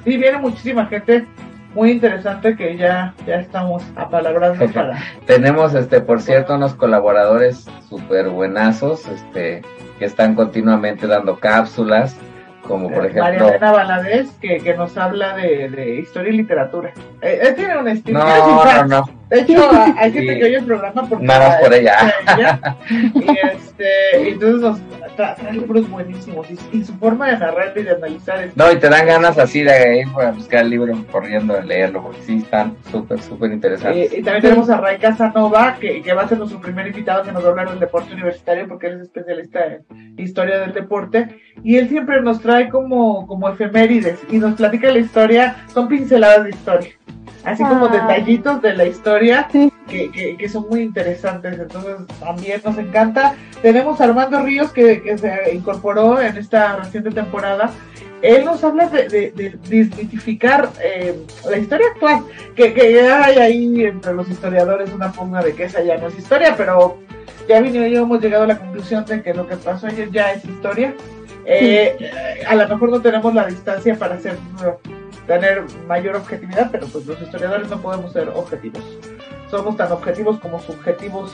Sí, 0.05 0.16
viene 0.16 0.39
muchísima 0.39 0.86
gente 0.86 1.27
muy 1.74 1.90
interesante 1.93 2.57
que 2.57 2.77
ya, 2.77 3.15
ya 3.27 3.36
estamos 3.36 3.82
apalabrando 3.97 4.66
para... 4.74 4.98
Tenemos, 5.27 5.74
este, 5.74 6.01
por 6.01 6.20
cierto, 6.23 6.55
unos 6.55 6.74
colaboradores 6.74 7.66
súper 7.89 8.31
buenazos, 8.31 9.07
este, 9.09 9.62
que 9.98 10.05
están 10.05 10.35
continuamente 10.35 11.07
dando 11.07 11.39
cápsulas, 11.39 12.16
como 12.66 12.88
por 12.90 13.05
ejemplo... 13.06 13.22
María 13.24 13.48
Elena 13.48 13.72
Valadez, 13.72 14.30
que, 14.40 14.59
que 14.59 14.74
nos 14.74 14.97
habla 14.97 15.36
de, 15.36 15.68
de 15.70 16.01
historia 16.01 16.32
y 16.32 16.36
literatura. 16.36 16.93
Eh, 17.22 17.38
él 17.43 17.55
tiene 17.55 17.78
un 17.78 17.88
estilo. 17.88 18.18
No, 18.20 18.26
no, 18.26 18.84
no. 18.84 19.10
De 19.28 19.40
hecho, 19.40 19.68
hay 19.98 20.12
gente 20.12 20.34
Sí. 20.34 20.38
que 20.38 20.44
oye 20.44 20.56
el 20.59 20.64
programa 20.64 21.02
porque 21.09 21.24
Nada 21.24 21.48
más 21.48 21.56
por 21.60 21.74
ella. 21.74 22.14
ella. 22.38 22.76
Y 23.14 23.30
este, 23.55 24.28
entonces 24.30 24.60
nos 24.60 24.78
tra- 25.16 25.34
trae 25.36 25.52
libros 25.52 25.88
buenísimos. 25.90 26.47
Y, 26.51 26.59
y 26.78 26.84
su 26.84 26.94
forma 26.98 27.28
de 27.30 27.38
narrar 27.38 27.72
y 27.76 27.82
de 27.82 27.90
analizar 27.90 28.43
es 28.44 28.56
No, 28.56 28.70
y 28.70 28.76
te 28.78 28.88
dan 28.88 29.06
ganas 29.06 29.38
así 29.38 29.62
de 29.62 30.01
ir 30.01 30.06
a 30.20 30.30
buscar 30.32 30.62
el 30.64 30.70
libro 30.70 30.94
corriendo 31.10 31.56
a 31.56 31.60
leerlo, 31.62 32.02
porque 32.02 32.22
sí 32.22 32.38
están 32.38 32.76
súper, 32.90 33.20
súper 33.20 33.52
interesantes. 33.52 34.12
Eh, 34.12 34.18
y 34.18 34.22
también 34.22 34.43
tenemos 34.43 34.70
a 34.70 34.76
Ray 34.78 34.98
Casanova, 34.98 35.76
que, 35.80 36.02
que 36.02 36.12
va 36.12 36.22
a 36.22 36.28
ser 36.28 36.38
nuestro 36.38 36.60
primer 36.60 36.86
invitado 36.86 37.22
que 37.22 37.32
nos 37.32 37.43
va 37.43 37.48
a 37.48 37.51
hablar 37.51 37.70
del 37.70 37.80
deporte 37.80 38.12
universitario, 38.12 38.68
porque 38.68 38.88
él 38.88 38.97
es 38.97 39.02
especialista 39.02 39.60
en 39.66 40.14
historia 40.18 40.59
del 40.60 40.72
deporte. 40.72 41.28
Y 41.64 41.76
él 41.76 41.88
siempre 41.88 42.20
nos 42.20 42.40
trae 42.40 42.68
como, 42.68 43.26
como 43.26 43.48
efemérides 43.48 44.18
y 44.30 44.38
nos 44.38 44.55
platica 44.55 44.90
la 44.90 44.98
historia, 44.98 45.56
son 45.72 45.88
pinceladas 45.88 46.44
de 46.44 46.51
historia. 46.51 46.90
Así 47.44 47.62
como 47.62 47.86
Ah. 47.86 47.88
detallitos 47.93 48.60
de 48.60 48.74
la 48.74 48.84
historia 48.86 49.47
que, 49.88 50.10
que, 50.10 50.36
que 50.36 50.48
son 50.48 50.66
muy 50.68 50.82
interesantes. 50.82 51.58
Entonces 51.58 51.96
también 52.20 52.60
nos 52.64 52.78
encanta. 52.78 53.34
Tenemos 53.62 54.00
a 54.00 54.04
Armando 54.04 54.42
Ríos 54.42 54.72
que, 54.72 55.02
que 55.02 55.18
se 55.18 55.54
incorporó 55.54 56.20
en 56.20 56.36
esta 56.36 56.76
reciente 56.76 57.10
temporada. 57.10 57.70
Él 58.22 58.44
nos 58.46 58.64
habla 58.64 58.88
de, 58.88 59.08
de, 59.08 59.30
de 59.30 59.58
desmitificar 59.68 60.70
eh, 60.82 61.14
la 61.48 61.58
historia 61.58 61.86
actual, 61.92 62.24
que, 62.56 62.72
que 62.72 63.00
hay 63.02 63.36
ahí 63.36 63.84
entre 63.84 64.14
los 64.14 64.28
historiadores 64.28 64.90
una 64.92 65.12
pugna 65.12 65.42
de 65.42 65.54
que 65.54 65.64
esa 65.64 65.82
ya 65.82 65.98
no 65.98 66.08
es 66.08 66.18
historia, 66.18 66.54
pero 66.56 66.98
ya 67.46 67.60
vino 67.60 67.86
y 67.86 67.92
yo 67.92 68.02
hemos 68.02 68.20
llegado 68.20 68.44
a 68.44 68.46
la 68.46 68.58
conclusión 68.58 69.04
de 69.04 69.22
que 69.22 69.34
lo 69.34 69.46
que 69.46 69.56
pasó 69.56 69.86
ayer 69.86 70.10
ya 70.10 70.32
es 70.32 70.44
historia. 70.44 70.94
Eh, 71.44 71.96
A 72.48 72.54
lo 72.56 72.66
mejor 72.66 72.88
no 72.90 73.00
tenemos 73.02 73.32
la 73.34 73.46
distancia 73.46 73.94
para 73.96 74.14
hacer 74.14 74.36
tener 75.26 75.62
mayor 75.86 76.16
objetividad, 76.16 76.70
pero 76.72 76.86
pues 76.86 77.06
los 77.06 77.20
historiadores 77.20 77.68
no 77.68 77.80
podemos 77.80 78.12
ser 78.12 78.28
objetivos. 78.30 78.82
Somos 79.51 79.77
tan 79.77 79.93
objetivos 79.93 80.39
como 80.40 80.60
subjetivos 80.60 81.32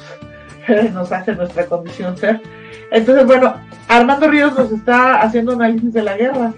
nos 0.92 1.10
hace 1.12 1.34
nuestra 1.34 1.66
condición 1.66 2.16
ser. 2.16 2.40
Entonces, 2.90 3.26
bueno, 3.26 3.54
Armando 3.88 4.28
Ríos 4.28 4.56
nos 4.56 4.70
está 4.70 5.20
haciendo 5.20 5.52
análisis 5.52 5.92
de 5.92 6.02
la 6.02 6.16
guerra, 6.16 6.52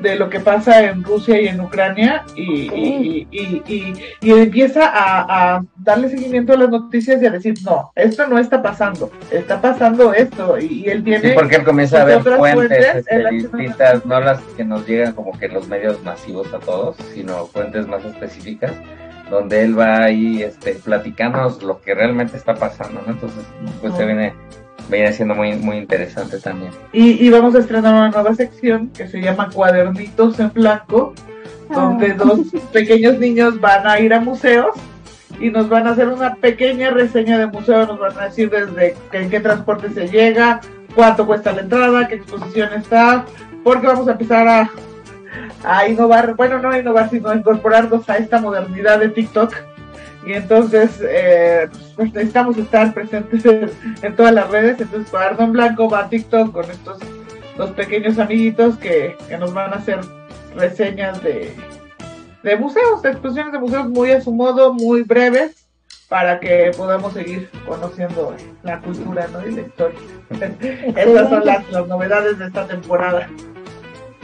de 0.00 0.16
lo 0.16 0.28
que 0.30 0.40
pasa 0.40 0.82
en 0.84 1.04
Rusia 1.04 1.40
y 1.40 1.46
en 1.46 1.60
Ucrania, 1.60 2.24
y, 2.34 2.42
y, 2.74 3.28
y, 3.30 3.62
y- 3.68 3.94
y 4.20 4.30
empieza 4.32 4.86
a, 4.86 5.54
a 5.56 5.64
darle 5.76 6.08
seguimiento 6.08 6.52
a 6.54 6.56
las 6.56 6.70
noticias 6.70 7.22
y 7.22 7.26
a 7.26 7.30
decir, 7.30 7.54
no, 7.64 7.92
esto 7.94 8.26
no 8.26 8.38
está 8.38 8.60
pasando, 8.62 9.12
está 9.30 9.60
pasando 9.60 10.12
esto, 10.12 10.58
y, 10.58 10.84
y 10.86 10.88
él 10.88 11.04
tiene... 11.04 11.28
Sí, 11.28 11.34
porque 11.36 11.56
él 11.56 11.64
comienza 11.64 12.02
a 12.02 12.04
ver 12.04 12.20
fuentes 12.22 12.96
este, 12.96 13.14
hace 13.26 13.30
distintas, 13.30 14.04
no 14.04 14.18
las 14.20 14.40
que 14.56 14.64
nos 14.64 14.84
llegan 14.88 15.12
como 15.12 15.38
que 15.38 15.46
en 15.46 15.54
los 15.54 15.68
medios 15.68 16.02
masivos 16.02 16.52
a 16.52 16.58
todos, 16.58 16.96
sino 17.14 17.46
fuentes 17.46 17.86
más 17.86 18.04
específicas, 18.04 18.72
donde 19.32 19.62
él 19.64 19.78
va 19.78 20.04
ahí 20.04 20.42
este, 20.42 20.74
platicándonos 20.74 21.62
lo 21.62 21.80
que 21.80 21.94
realmente 21.94 22.36
está 22.36 22.54
pasando, 22.54 23.00
¿no? 23.06 23.12
Entonces, 23.14 23.42
pues 23.80 23.94
se 23.94 24.04
viene, 24.04 24.34
viene 24.90 25.10
siendo 25.14 25.34
muy, 25.34 25.54
muy 25.56 25.78
interesante 25.78 26.38
también. 26.38 26.70
Y, 26.92 27.26
y 27.26 27.30
vamos 27.30 27.54
a 27.54 27.60
estrenar 27.60 27.94
una 27.94 28.10
nueva 28.10 28.34
sección 28.34 28.90
que 28.90 29.08
se 29.08 29.22
llama 29.22 29.48
Cuadernitos 29.50 30.38
en 30.38 30.52
Blanco, 30.52 31.14
donde 31.70 32.12
dos 32.12 32.40
pequeños 32.72 33.18
niños 33.18 33.58
van 33.58 33.86
a 33.86 33.98
ir 34.00 34.12
a 34.12 34.20
museos 34.20 34.76
y 35.40 35.48
nos 35.48 35.66
van 35.70 35.86
a 35.86 35.92
hacer 35.92 36.08
una 36.08 36.34
pequeña 36.34 36.90
reseña 36.90 37.38
de 37.38 37.46
museo, 37.46 37.86
nos 37.86 37.98
van 37.98 38.18
a 38.18 38.24
decir 38.24 38.50
desde 38.50 38.94
que- 39.10 39.18
en 39.18 39.30
qué 39.30 39.40
transporte 39.40 39.88
se 39.88 40.08
llega, 40.08 40.60
cuánto 40.94 41.26
cuesta 41.26 41.52
la 41.52 41.62
entrada, 41.62 42.06
qué 42.06 42.16
exposición 42.16 42.68
está, 42.74 43.24
porque 43.64 43.86
vamos 43.86 44.06
a 44.08 44.12
empezar 44.12 44.46
a, 44.46 44.70
a 45.64 45.88
innovar, 45.88 46.34
bueno, 46.34 46.58
no 46.58 46.70
a 46.70 46.78
innovar, 46.78 47.10
sino 47.10 47.30
a 47.30 47.36
incorporarnos 47.36 48.08
a 48.08 48.18
esta 48.18 48.40
modernidad 48.40 49.00
de 49.00 49.08
TikTok. 49.08 49.54
Y 50.24 50.34
entonces, 50.34 51.02
eh, 51.02 51.68
pues 51.96 52.12
necesitamos 52.12 52.56
estar 52.56 52.94
presentes 52.94 53.44
en, 53.44 53.70
en 54.02 54.16
todas 54.16 54.32
las 54.32 54.48
redes. 54.50 54.80
Entonces, 54.80 55.10
Cuaderno 55.10 55.44
en 55.44 55.52
Blanco 55.52 55.90
va 55.90 56.00
a 56.00 56.08
TikTok 56.08 56.52
con 56.52 56.70
estos 56.70 56.98
dos 57.56 57.70
pequeños 57.72 58.18
amiguitos 58.18 58.76
que, 58.78 59.16
que 59.28 59.36
nos 59.38 59.52
van 59.52 59.72
a 59.72 59.76
hacer 59.76 60.00
reseñas 60.54 61.22
de, 61.22 61.54
de 62.42 62.56
museos, 62.56 63.02
de 63.02 63.10
exposiciones 63.10 63.52
de 63.52 63.58
museos 63.58 63.88
muy 63.88 64.10
a 64.10 64.20
su 64.20 64.32
modo, 64.32 64.72
muy 64.72 65.02
breves, 65.02 65.66
para 66.08 66.40
que 66.40 66.72
podamos 66.76 67.14
seguir 67.14 67.48
conociendo 67.66 68.34
la 68.62 68.80
cultura 68.80 69.26
¿no? 69.32 69.46
y 69.46 69.52
la 69.52 69.60
historia. 69.62 69.98
Estas 70.96 71.28
son 71.28 71.44
las, 71.44 71.70
las 71.70 71.86
novedades 71.86 72.38
de 72.38 72.46
esta 72.46 72.66
temporada. 72.66 73.28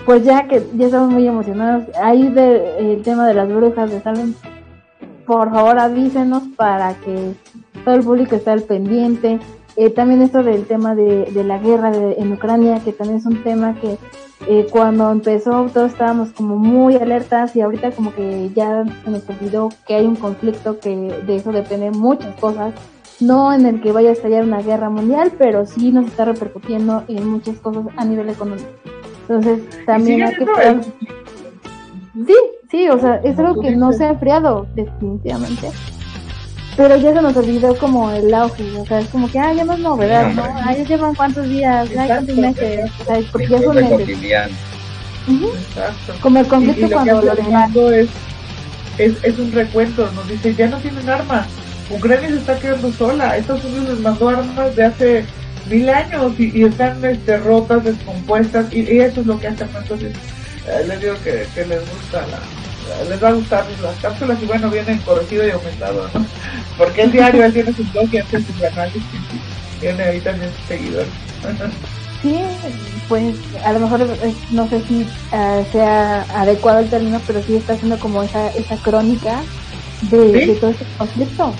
Pues 0.08 0.24
ya 0.24 0.48
que 0.48 0.66
ya 0.74 0.86
estamos 0.86 1.12
muy 1.12 1.26
emocionados, 1.26 1.84
ahí 2.02 2.28
de, 2.28 2.78
el 2.94 3.02
tema 3.02 3.28
de 3.28 3.34
las 3.34 3.46
brujas 3.46 3.90
de 3.90 4.00
Salem, 4.00 4.32
por 5.26 5.50
favor 5.50 5.78
avísenos 5.78 6.44
para 6.56 6.94
que 6.94 7.34
todo 7.84 7.96
el 7.96 8.02
público 8.02 8.34
esté 8.36 8.52
al 8.52 8.62
pendiente. 8.62 9.38
Eh, 9.76 9.90
también 9.90 10.22
esto 10.22 10.42
del 10.42 10.64
tema 10.64 10.94
de, 10.94 11.30
la 11.44 11.58
guerra 11.58 11.90
de- 11.90 12.14
en 12.14 12.32
Ucrania, 12.32 12.80
que 12.82 12.94
también 12.94 13.18
es 13.18 13.26
un 13.26 13.42
tema 13.42 13.74
que 13.74 13.98
eh, 14.48 14.66
cuando 14.70 15.10
empezó 15.12 15.66
todos 15.74 15.92
estábamos 15.92 16.30
como 16.30 16.56
muy 16.56 16.96
alertas 16.96 17.54
y 17.54 17.60
ahorita 17.60 17.90
como 17.90 18.14
que 18.14 18.48
ya 18.56 18.84
se 19.04 19.10
nos 19.10 19.28
olvidó 19.28 19.68
que 19.86 19.94
hay 19.96 20.06
un 20.06 20.16
conflicto 20.16 20.80
que 20.80 20.96
de 21.26 21.36
eso 21.36 21.52
depende 21.52 21.90
muchas 21.90 22.34
cosas, 22.36 22.72
no 23.20 23.52
en 23.52 23.66
el 23.66 23.82
que 23.82 23.92
vaya 23.92 24.08
a 24.08 24.12
estallar 24.12 24.42
una 24.44 24.62
guerra 24.62 24.88
mundial, 24.88 25.32
pero 25.36 25.66
sí 25.66 25.92
nos 25.92 26.06
está 26.06 26.24
repercutiendo 26.24 27.04
en 27.08 27.28
muchas 27.28 27.58
cosas 27.58 27.84
a 27.98 28.06
nivel 28.06 28.30
económico. 28.30 28.68
Entonces 29.28 29.84
también 29.84 30.22
hay 30.22 30.34
que... 30.34 30.46
Sí, 32.26 32.34
sí, 32.70 32.88
o 32.88 32.98
sea, 32.98 33.20
es 33.22 33.38
algo 33.38 33.60
que 33.60 33.72
no 33.72 33.92
se 33.92 34.04
ha 34.04 34.10
enfriado 34.10 34.66
definitivamente. 34.74 35.70
Pero 36.76 36.96
ya 36.96 37.12
se 37.12 37.20
nos 37.20 37.36
olvidó 37.36 37.76
como 37.76 38.10
el 38.10 38.32
auge, 38.32 38.64
o 38.78 38.86
sea, 38.86 39.00
es 39.00 39.08
como 39.08 39.30
que, 39.30 39.38
ah, 39.38 39.52
ya 39.52 39.64
no 39.64 39.74
es 39.74 39.80
novedad, 39.80 40.32
¿no? 40.32 40.44
Ah, 40.44 40.74
ya 40.74 40.84
llevan 40.84 41.14
cuántos 41.14 41.48
días, 41.48 41.90
ay, 41.98 42.06
cuántos 42.06 42.36
meses, 42.36 42.90
o 43.00 43.04
sea, 43.04 43.20
porque 43.32 43.48
ya 43.48 43.60
son 43.60 43.76
meses. 43.76 44.08
Exacto. 45.28 46.14
Como 46.20 46.38
el 46.38 46.46
conflicto 46.46 46.80
y 46.80 46.82
lo 46.82 46.88
que 46.88 46.94
cuando 46.94 47.18
hace 47.18 47.26
lo 47.26 47.32
el 47.32 47.44
de 47.44 47.50
mando 47.50 47.92
es, 47.92 48.08
es, 48.96 49.24
es 49.24 49.38
un 49.38 49.52
recuento, 49.52 50.10
nos 50.12 50.28
dice, 50.28 50.54
ya 50.54 50.68
no 50.68 50.78
tienen 50.78 51.08
armas, 51.08 51.46
Ucrania 51.90 52.28
se 52.28 52.36
está 52.36 52.58
quedando 52.58 52.92
sola, 52.92 53.36
Estados 53.36 53.64
Unidos 53.64 53.90
les 53.90 54.00
mandó 54.00 54.28
armas 54.28 54.76
de 54.76 54.84
hace 54.84 55.24
mil 55.68 55.88
años 55.88 56.32
y, 56.38 56.50
y 56.58 56.64
están 56.64 57.04
este, 57.04 57.36
rotas, 57.38 57.84
descompuestas, 57.84 58.66
y, 58.72 58.80
y 58.80 59.00
eso 59.00 59.20
es 59.20 59.26
lo 59.26 59.38
que 59.38 59.48
hacen, 59.48 59.68
entonces 59.76 60.12
eh, 60.66 60.84
les 60.86 61.00
digo 61.00 61.14
que, 61.24 61.46
que 61.54 61.66
les 61.66 61.80
gusta 61.80 62.26
la 62.26 62.38
les 63.06 63.22
va 63.22 63.28
a 63.28 63.32
gustar 63.32 63.66
las 63.82 63.94
cápsulas 63.96 64.38
y 64.42 64.46
bueno 64.46 64.70
vienen 64.70 64.96
corregido 65.00 65.46
y 65.46 65.50
aumentado 65.50 66.08
¿no? 66.14 66.24
porque 66.78 67.02
el 67.02 67.12
diario 67.12 67.44
él 67.44 67.52
tiene 67.52 67.70
su 67.74 67.84
blog 67.92 68.08
y 68.10 68.16
hace 68.16 68.38
sus 68.42 68.62
análisis 68.62 69.02
y 69.02 69.80
tiene 69.80 70.02
ahí 70.04 70.20
también 70.20 70.50
sus 70.56 70.66
seguidores 70.68 71.08
Sí, 72.22 72.34
pues 73.08 73.36
a 73.64 73.72
lo 73.74 73.80
mejor 73.80 74.00
eh, 74.02 74.34
no 74.50 74.68
sé 74.68 74.80
si 74.88 75.02
eh, 75.32 75.64
sea 75.70 76.22
adecuado 76.34 76.80
el 76.80 76.90
término, 76.90 77.20
pero 77.26 77.42
sí 77.42 77.56
está 77.56 77.74
haciendo 77.74 77.96
como 78.00 78.22
esa, 78.24 78.48
esa 78.56 78.76
crónica 78.78 79.40
de, 80.10 80.32
Sí. 80.40 80.46
de 80.46 80.54
todo 80.56 80.70
este 80.70 80.84
conflicto. 80.96 81.54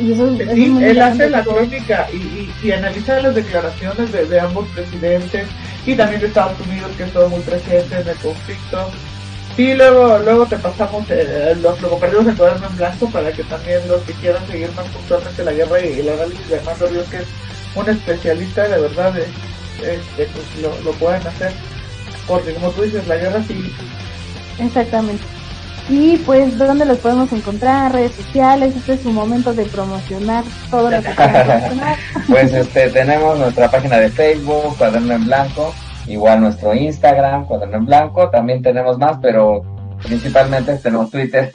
Y 0.00 0.12
eso, 0.12 0.26
eso 0.28 0.42
es 0.42 0.54
Sí, 0.54 0.76
él 0.80 1.00
hace 1.02 1.28
la 1.28 1.42
crónica 1.42 2.08
y, 2.12 2.16
y, 2.16 2.52
y 2.62 2.72
analiza 2.72 3.20
las 3.20 3.34
declaraciones 3.34 4.10
de, 4.12 4.24
de 4.26 4.40
ambos 4.40 4.66
presidentes 4.68 5.46
y 5.86 5.94
también 5.94 6.20
de 6.20 6.28
Estados 6.28 6.58
Unidos 6.66 6.90
que 6.96 7.04
estuvo 7.04 7.28
muy 7.28 7.40
presente 7.40 8.00
en 8.00 8.08
el 8.08 8.16
conflicto. 8.16 8.90
Sí, 9.56 9.74
luego, 9.74 10.18
luego 10.20 10.46
te 10.46 10.56
pasamos 10.56 11.04
eh, 11.10 11.56
los, 11.60 11.80
lo 11.82 11.90
compartimos 11.90 12.26
en 12.28 12.36
cuaderno 12.36 12.66
en 12.68 12.76
blanco 12.76 13.10
para 13.10 13.32
que 13.32 13.42
también 13.44 13.86
los 13.88 14.00
que 14.02 14.12
quieran 14.14 14.46
seguir 14.46 14.70
más 14.72 14.86
puntualmente 14.86 15.44
la 15.44 15.52
guerra 15.52 15.80
y 15.84 16.00
el 16.00 16.08
análisis 16.08 16.48
de 16.48 16.58
Armando 16.58 16.86
Ríos, 16.86 17.08
que 17.08 17.16
es 17.18 17.26
un 17.74 17.88
especialista 17.88 18.68
de 18.68 18.80
verdad, 18.80 19.12
de, 19.12 19.22
este, 19.22 20.28
pues 20.32 20.62
lo, 20.62 20.80
lo 20.82 20.92
pueden 20.98 21.26
hacer. 21.26 21.52
Porque 22.26 22.54
como 22.54 22.70
tú 22.70 22.82
dices, 22.82 23.06
la 23.06 23.16
guerra 23.16 23.42
sí 23.46 23.72
Exactamente. 24.58 25.24
Y 25.90 26.18
pues, 26.18 26.56
¿dónde 26.56 26.84
los 26.84 26.98
podemos 26.98 27.32
encontrar? 27.32 27.92
Redes 27.92 28.12
sociales, 28.12 28.76
este 28.76 28.92
es 28.92 29.00
su 29.00 29.10
momento 29.10 29.52
de 29.52 29.64
promocionar 29.64 30.44
todo 30.70 30.88
lo 30.88 31.02
que 31.02 31.10
promocionar. 31.10 31.96
Pues 32.28 32.52
este 32.52 32.90
tenemos 32.90 33.36
nuestra 33.36 33.68
página 33.68 33.98
de 33.98 34.08
Facebook, 34.08 34.78
Cuaderno 34.78 35.14
en 35.14 35.24
Blanco, 35.24 35.74
igual 36.06 36.42
nuestro 36.42 36.74
Instagram, 36.74 37.44
Cuaderno 37.44 37.78
en 37.78 37.86
Blanco, 37.86 38.30
también 38.30 38.62
tenemos 38.62 38.98
más, 38.98 39.18
pero 39.20 39.64
principalmente 40.04 40.76
tenemos 40.76 41.10
Twitter, 41.10 41.50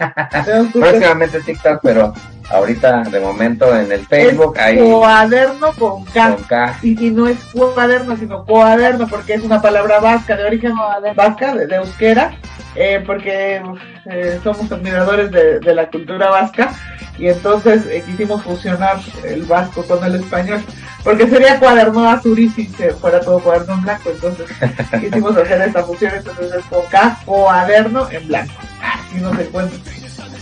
próximamente 0.74 1.40
TikTok, 1.40 1.80
pero 1.82 2.14
ahorita 2.49 3.03
de 3.03 3.22
momento 3.22 3.74
en 3.74 3.90
el 3.90 4.06
Facebook 4.06 4.57
es 4.57 4.62
ahí 4.62 4.78
cuaderno 4.91 5.72
con 5.80 6.03
K. 6.03 6.36
con 6.36 6.44
K. 6.44 6.80
Y, 6.84 7.07
y 7.07 7.12
no 7.12 7.28
es 7.28 7.38
cuaderno, 7.53 8.18
sino 8.18 8.44
cuaderno, 8.44 9.07
porque 9.07 9.36
es 9.36 9.44
una 9.44 9.62
palabra 9.62 10.02
vasca, 10.02 10.36
de 10.36 10.44
origen 10.44 10.74
vasca, 11.16 11.56
de, 11.56 11.68
de 11.68 11.76
euskera, 11.78 12.38
eh, 12.76 13.04
porque 13.06 13.62
eh, 14.10 14.40
somos 14.44 14.72
admiradores 14.72 15.32
de, 15.32 15.60
de 15.60 15.76
la 15.76 15.90
cultura 15.90 16.30
vasca, 16.30 16.74
y 17.18 17.28
entonces 17.28 17.86
eh, 17.86 18.04
quisimos 18.06 18.44
fusionar 18.44 19.00
el 19.24 19.44
vasco 19.44 19.84
con 19.84 20.04
el 20.04 20.16
español, 20.16 20.62
porque 21.04 21.30
sería 21.30 21.60
cuaderno 21.60 22.10
azul 22.10 22.52
si 22.54 22.66
se 22.68 22.92
fuera 22.92 23.22
todo 23.22 23.40
cuaderno 23.40 23.76
en 23.76 23.82
blanco, 23.84 24.10
entonces 24.10 24.48
quisimos 25.00 25.38
hacer 25.38 25.62
esta 25.62 25.84
fusión, 25.84 26.14
entonces 26.16 26.54
es 26.54 26.66
con 26.66 26.86
K, 26.88 27.20
cuaderno 27.26 28.10
en 28.12 28.28
blanco. 28.28 28.54
Así 28.82 29.22
nos 29.22 29.40
encuentran. 29.40 29.82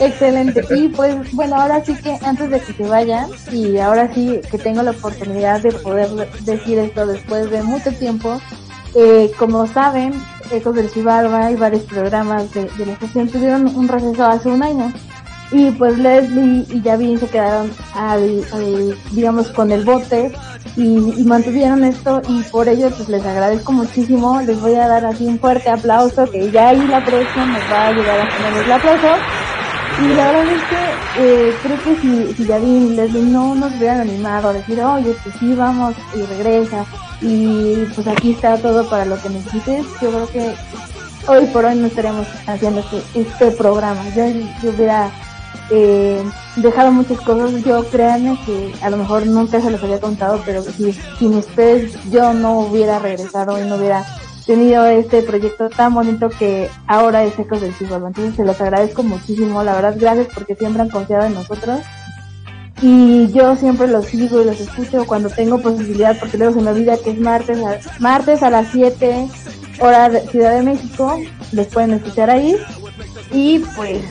Excelente. 0.00 0.62
Y 0.74 0.88
pues 0.88 1.32
bueno, 1.32 1.60
ahora 1.60 1.84
sí 1.84 1.94
que 1.94 2.18
antes 2.24 2.50
de 2.50 2.60
que 2.60 2.72
se 2.72 2.82
vayan, 2.84 3.30
y 3.52 3.78
ahora 3.78 4.12
sí 4.12 4.40
que 4.50 4.58
tengo 4.58 4.82
la 4.82 4.90
oportunidad 4.90 5.60
de 5.60 5.72
poder 5.72 6.08
decir 6.40 6.78
esto 6.78 7.06
después 7.06 7.50
de 7.50 7.62
mucho 7.62 7.92
tiempo, 7.92 8.40
eh, 8.96 9.30
como 9.38 9.66
saben, 9.66 10.14
Ecos 10.50 10.74
del 10.74 10.90
Chivalba 10.90 11.50
y 11.50 11.56
varios 11.56 11.82
programas 11.82 12.52
de, 12.54 12.64
de 12.64 12.86
la 12.86 12.92
estación 12.92 13.28
tuvieron 13.28 13.66
un 13.76 13.88
receso 13.88 14.24
hace 14.24 14.48
un 14.48 14.62
año. 14.62 14.92
Y 15.50 15.70
pues 15.72 15.96
Leslie 15.98 16.66
y 16.70 16.82
Yavin 16.82 17.18
se 17.20 17.28
quedaron 17.28 17.70
al, 17.94 18.44
digamos, 19.12 19.48
con 19.50 19.70
el 19.70 19.84
bote 19.84 20.32
y, 20.76 21.24
mantuvieron 21.24 21.84
esto 21.84 22.20
y 22.28 22.42
por 22.44 22.68
ello 22.68 22.90
pues 22.90 23.08
les 23.08 23.24
agradezco 23.24 23.72
muchísimo. 23.72 24.40
Les 24.42 24.60
voy 24.60 24.74
a 24.74 24.88
dar 24.88 25.04
así 25.04 25.26
un 25.26 25.38
fuerte 25.38 25.70
aplauso 25.70 26.28
que 26.30 26.50
ya 26.50 26.70
ahí 26.70 26.86
la 26.88 27.04
producción 27.04 27.52
nos 27.52 27.62
va 27.70 27.82
a 27.82 27.88
ayudar 27.88 28.20
a 28.20 28.28
ponerles 28.28 28.64
el 28.64 28.72
aplauso. 28.72 29.08
Y 29.98 30.08
la 30.08 30.30
verdad 30.30 30.52
es 30.52 30.62
que 30.64 31.48
eh, 31.48 31.54
creo 31.62 31.82
que 31.82 32.00
si, 32.02 32.34
si 32.34 32.46
Yavin 32.46 32.92
y 32.92 32.96
Leslie 32.96 33.22
no 33.22 33.54
nos 33.54 33.74
hubieran 33.76 34.00
animado 34.00 34.50
a 34.50 34.52
decir, 34.52 34.80
oye, 34.80 35.16
pues 35.22 35.34
sí, 35.40 35.54
vamos 35.54 35.94
y 36.14 36.22
regresa 36.22 36.84
y 37.22 37.86
pues 37.94 38.06
aquí 38.06 38.32
está 38.32 38.58
todo 38.58 38.88
para 38.90 39.06
lo 39.06 39.20
que 39.22 39.30
necesites, 39.30 39.86
yo 40.02 40.10
creo 40.10 40.28
que 40.28 40.54
hoy 41.28 41.46
por 41.46 41.64
hoy 41.64 41.76
no 41.76 41.86
estaríamos 41.86 42.26
haciendo 42.46 42.80
este, 42.80 43.02
este 43.14 43.50
programa. 43.52 44.02
Yo, 44.14 44.26
yo 44.62 44.70
hubiera 44.70 45.10
eh, 45.70 46.22
dejado 46.56 46.92
muchas 46.92 47.20
cosas. 47.20 47.62
Yo 47.64 47.84
créanme 47.88 48.38
que 48.44 48.74
a 48.82 48.90
lo 48.90 48.98
mejor 48.98 49.26
nunca 49.26 49.60
se 49.60 49.70
los 49.70 49.82
había 49.82 50.00
contado, 50.00 50.40
pero 50.44 50.62
si 50.62 50.92
sin 51.18 51.34
ustedes 51.34 51.96
yo 52.10 52.34
no 52.34 52.60
hubiera 52.60 52.98
regresado 52.98 53.58
y 53.58 53.68
no 53.68 53.76
hubiera 53.76 54.04
tenido 54.46 54.86
este 54.86 55.22
proyecto 55.22 55.68
tan 55.68 55.92
bonito 55.94 56.30
que 56.30 56.70
ahora 56.86 57.24
es 57.24 57.38
Ecos 57.38 57.60
del 57.60 57.74
Siglo. 57.74 57.96
Entonces 57.96 58.36
se 58.36 58.44
los 58.44 58.60
agradezco 58.60 59.02
muchísimo, 59.02 59.62
la 59.64 59.74
verdad, 59.74 59.96
gracias 59.98 60.28
porque 60.32 60.54
siempre 60.54 60.82
han 60.82 60.90
confiado 60.90 61.26
en 61.26 61.34
nosotros. 61.34 61.80
Y 62.82 63.32
yo 63.32 63.56
siempre 63.56 63.88
los 63.88 64.06
sigo 64.06 64.40
y 64.40 64.44
los 64.44 64.60
escucho 64.60 65.06
cuando 65.06 65.30
tengo 65.30 65.60
posibilidad, 65.60 66.18
porque 66.18 66.36
luego 66.36 66.54
se 66.54 66.60
me 66.60 66.70
olvida 66.70 66.98
que 66.98 67.10
es 67.10 67.18
martes 67.18 67.58
a, 67.58 67.78
martes 68.00 68.42
a 68.42 68.50
las 68.50 68.68
7 68.68 69.28
hora 69.80 70.08
de 70.08 70.20
Ciudad 70.28 70.54
de 70.54 70.62
México, 70.62 71.18
les 71.52 71.66
pueden 71.68 71.94
escuchar 71.94 72.30
ahí. 72.30 72.56
Y 73.32 73.60
pues, 73.74 74.02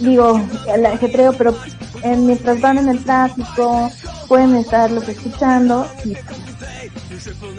digo, 0.00 0.40
el 0.72 0.86
ajetreo, 0.86 1.32
pero 1.32 1.54
en, 2.02 2.26
mientras 2.26 2.60
van 2.60 2.78
en 2.78 2.88
el 2.88 3.04
tráfico, 3.04 3.90
pueden 4.28 4.54
estarlos 4.54 5.08
escuchando 5.08 5.86
y 6.04 6.16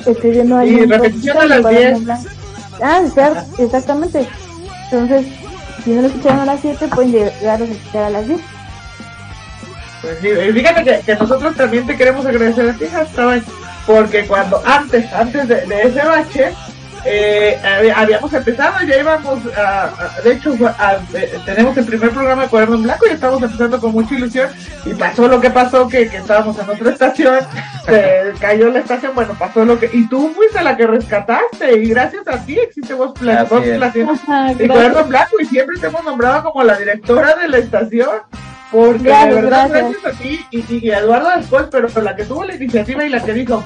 escribiendo 0.06 0.58
ahí. 0.58 0.70
Y 0.82 0.86
repetición 0.86 1.38
a 1.38 1.46
las 1.46 1.62
pueden 1.62 1.80
10. 1.80 1.96
hablar. 1.96 2.20
Ah, 2.82 3.02
exact- 3.06 3.60
exactamente. 3.60 4.28
Entonces, 4.92 5.26
si 5.84 5.90
no 5.92 6.02
lo 6.02 6.08
escucharon 6.08 6.40
a 6.42 6.46
las 6.46 6.62
7, 6.62 6.88
pueden 6.90 7.12
llegar 7.12 7.62
a 7.62 7.66
escuchar 7.66 8.04
a 8.04 8.10
las 8.10 8.28
10. 8.28 8.40
Pues 10.02 10.18
sí, 10.22 10.28
y 10.28 10.52
fíjate 10.54 10.84
que, 10.84 11.00
que 11.06 11.16
nosotros 11.16 11.56
también 11.56 11.86
te 11.88 11.98
queremos 11.98 12.26
agradecer 12.26 12.70
a 12.70 12.74
ti, 12.74 12.86
Hashtag, 12.86 13.44
porque 13.88 14.26
cuando 14.28 14.62
antes, 14.66 15.12
antes 15.12 15.48
de, 15.48 15.66
de 15.66 15.82
ese 15.84 16.06
bache, 16.06 16.52
eh, 17.10 17.58
hab- 17.64 17.94
habíamos 17.96 18.34
empezado, 18.34 18.86
ya 18.86 18.98
íbamos, 19.00 19.40
a, 19.56 19.84
a- 19.86 20.22
de 20.24 20.34
hecho, 20.34 20.56
a- 20.78 20.98
de- 21.12 21.40
tenemos 21.46 21.78
el 21.78 21.86
primer 21.86 22.10
programa 22.12 22.44
de 22.44 22.50
Cuaderno 22.50 22.76
en 22.76 22.84
Blanco 22.84 23.06
y 23.08 23.12
estamos 23.14 23.42
empezando 23.42 23.80
con 23.80 23.92
mucha 23.94 24.16
ilusión 24.16 24.50
y 24.86 24.94
pasó 24.94 25.28
lo 25.28 25.40
que 25.40 25.50
pasó, 25.50 25.88
que, 25.88 26.10
que 26.10 26.18
estábamos 26.18 26.58
en 26.60 26.70
otra 26.70 26.92
estación, 26.92 27.40
se 27.86 28.34
cayó 28.40 28.70
la 28.70 28.80
estación, 28.80 29.14
bueno, 29.16 29.36
pasó 29.40 29.64
lo 29.66 29.80
que, 29.80 29.90
y 29.94 30.08
tú 30.08 30.32
fuiste 30.36 30.62
la 30.62 30.76
que 30.76 30.86
rescataste 30.88 31.78
y 31.78 31.90
gracias 31.90 32.28
a 32.28 32.44
ti 32.46 32.60
existe 32.60 32.94
Voz 32.94 33.14
Pla- 33.18 33.42
Así 33.42 33.54
Voz 33.56 33.66
es. 33.66 33.78
Platina 33.78 34.12
Ajá, 34.14 34.52
y. 34.52 34.68
Cuaderno 34.68 35.00
en 35.00 35.10
Blanco 35.10 35.36
y 35.40 35.46
siempre 35.46 35.80
te 35.80 35.88
hemos 35.88 36.04
nombrado 36.04 36.44
como 36.44 36.64
la 36.64 36.78
directora 36.78 37.36
de 37.36 37.48
la 37.48 37.58
estación. 37.60 38.10
Porque 38.70 39.04
Gracias, 39.04 39.30
de 39.30 39.42
verdad, 39.42 39.70
gracias. 39.70 39.92
gracias 40.04 40.14
a 40.14 40.22
ti 40.22 40.46
y, 40.52 40.58
y- 40.76 40.88
y 40.88 40.92
a 40.92 41.00
Eduardo 41.00 41.30
después, 41.38 41.68
pero 41.72 41.88
la 42.02 42.18
que 42.18 42.26
tuvo 42.26 42.44
la 42.44 42.54
iniciativa 42.54 43.02
y 43.06 43.08
la 43.10 43.24
que 43.24 43.32
dijo, 43.32 43.64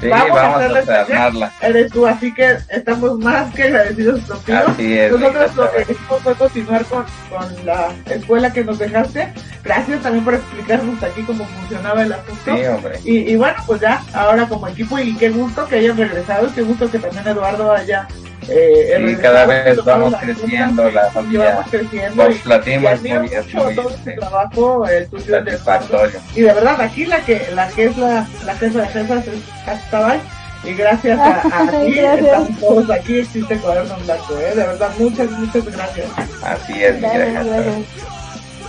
Sí, 0.00 0.08
vamos, 0.08 0.30
vamos 0.30 0.88
a 0.88 1.00
armarla. 1.00 1.52
eres 1.60 1.92
tú, 1.92 2.06
así 2.06 2.32
que 2.34 2.56
estamos 2.68 3.18
más 3.18 3.52
que 3.54 3.64
agradecidos 3.64 4.20
contigo. 4.22 4.58
Así 4.66 4.98
es, 4.98 5.12
Nosotros 5.12 5.56
lo 5.56 5.72
que 5.72 5.82
hicimos 5.82 6.22
fue 6.22 6.34
continuar 6.34 6.84
con, 6.86 7.04
con 7.30 7.66
la 7.66 7.92
escuela 8.10 8.52
que 8.52 8.64
nos 8.64 8.78
dejaste. 8.78 9.32
Gracias 9.62 10.02
también 10.02 10.24
por 10.24 10.34
explicarnos 10.34 11.02
aquí 11.02 11.22
cómo 11.22 11.44
funcionaba 11.46 12.02
el 12.02 12.12
asunto. 12.12 12.56
Sí, 12.56 12.64
hombre. 12.66 12.98
Y, 13.04 13.32
y 13.32 13.36
bueno, 13.36 13.56
pues 13.66 13.80
ya, 13.80 14.02
ahora 14.12 14.46
como 14.46 14.68
equipo, 14.68 14.98
y 14.98 15.16
qué 15.16 15.30
gusto 15.30 15.66
que 15.66 15.76
hayan 15.76 15.96
regresado, 15.96 16.46
y 16.48 16.50
qué 16.50 16.62
gusto 16.62 16.90
que 16.90 16.98
también 16.98 17.26
Eduardo 17.26 17.72
haya. 17.72 18.06
Eh, 18.48 19.04
Sí, 19.08 19.16
cada 19.20 19.46
vez 19.46 19.76
tomado 19.76 19.98
vamos 19.98 20.12
la 20.12 20.20
creciendo, 20.20 20.90
la 20.90 21.10
familia. 21.10 21.54
Vox 21.56 21.92
y 21.92 21.96
es 21.96 22.14
muy- 22.14 22.24
es 22.26 23.78
este, 23.92 24.12
trabajo, 24.12 24.86
el 24.88 25.06
tuyo 25.08 25.38
satisfactorio. 25.38 26.20
Y 26.34 26.40
de 26.42 26.52
verdad, 26.52 26.80
aquí 26.80 27.06
la 27.06 27.20
que, 27.24 27.46
la 27.54 27.68
que 27.68 27.84
es 27.86 27.96
la, 27.98 28.26
la 28.44 28.54
jefa 28.56 28.80
de 28.80 28.88
jefas 28.88 29.26
es 29.26 29.68
Hastabay. 29.68 30.20
Y 30.64 30.72
gracias 30.74 31.18
a, 31.18 31.40
a 31.40 31.70
ti 31.84 31.92
Gracias. 31.94 32.20
estamos 32.26 32.60
todos 32.60 32.90
aquí, 32.90 33.18
existe 33.18 33.56
Cuaderno 33.58 33.96
Blanco, 34.04 34.38
¿eh? 34.38 34.54
De 34.54 34.66
verdad, 34.66 34.90
muchas, 34.98 35.30
muchas 35.32 35.64
gracias. 35.66 36.06
Así 36.42 36.82
es, 36.84 36.94
mi 36.94 37.00
Gracias, 37.00 37.46
gracias. 37.46 37.76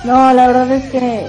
No, 0.03 0.33
la 0.33 0.47
verdad 0.47 0.71
es 0.73 0.91
que 0.91 1.25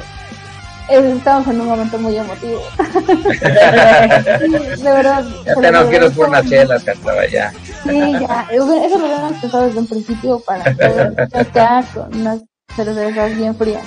estamos 0.88 1.46
en 1.48 1.60
un 1.60 1.66
momento 1.66 1.98
muy 1.98 2.16
emotivo. 2.16 2.62
de 3.42 4.82
verdad. 4.82 5.24
Ya 5.44 5.54
se 5.54 5.60
te 5.60 5.72
lo 5.72 5.80
nos 5.80 5.88
quieres 5.88 6.12
por 6.12 6.28
unas 6.28 6.46
chelas, 6.48 6.84
Castaba, 6.84 7.26
ya. 7.26 7.52
Sí, 7.82 8.12
ya. 8.12 8.46
Eso 8.50 8.98
lo 8.98 9.06
habíamos 9.06 9.40
pensado 9.40 9.66
desde 9.66 9.78
un 9.78 9.86
principio 9.86 10.40
para 10.40 10.64
poder 10.64 11.28
acá 11.34 11.84
con 11.92 12.14
unas 12.14 12.42
cervezas 12.74 13.36
bien 13.36 13.54
frías. 13.56 13.86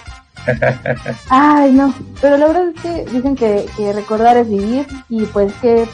Ay, 1.30 1.71
no. 1.71 1.93
Pero 2.21 2.38
la 2.38 2.47
verdad 2.47 2.69
es 2.76 2.81
que 2.81 3.05
dicen 3.11 3.35
que, 3.35 3.65
que 3.77 3.93
recordar 3.93 4.38
es 4.38 4.49
vivir 4.49 4.88
y 5.09 5.26
pues 5.26 5.53
qué 5.61 5.88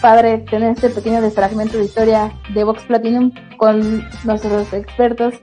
padre 0.00 0.38
tener 0.38 0.72
este 0.72 0.90
pequeño 0.90 1.22
desfragmento 1.22 1.78
de 1.78 1.84
historia 1.84 2.32
de 2.54 2.64
Vox 2.64 2.82
Platinum 2.84 3.32
con 3.56 4.06
nuestros 4.24 4.72
expertos 4.72 5.34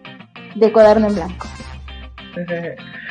de 0.56 0.72
cuaderno 0.72 1.08
en 1.08 1.16
blanco. 1.16 1.48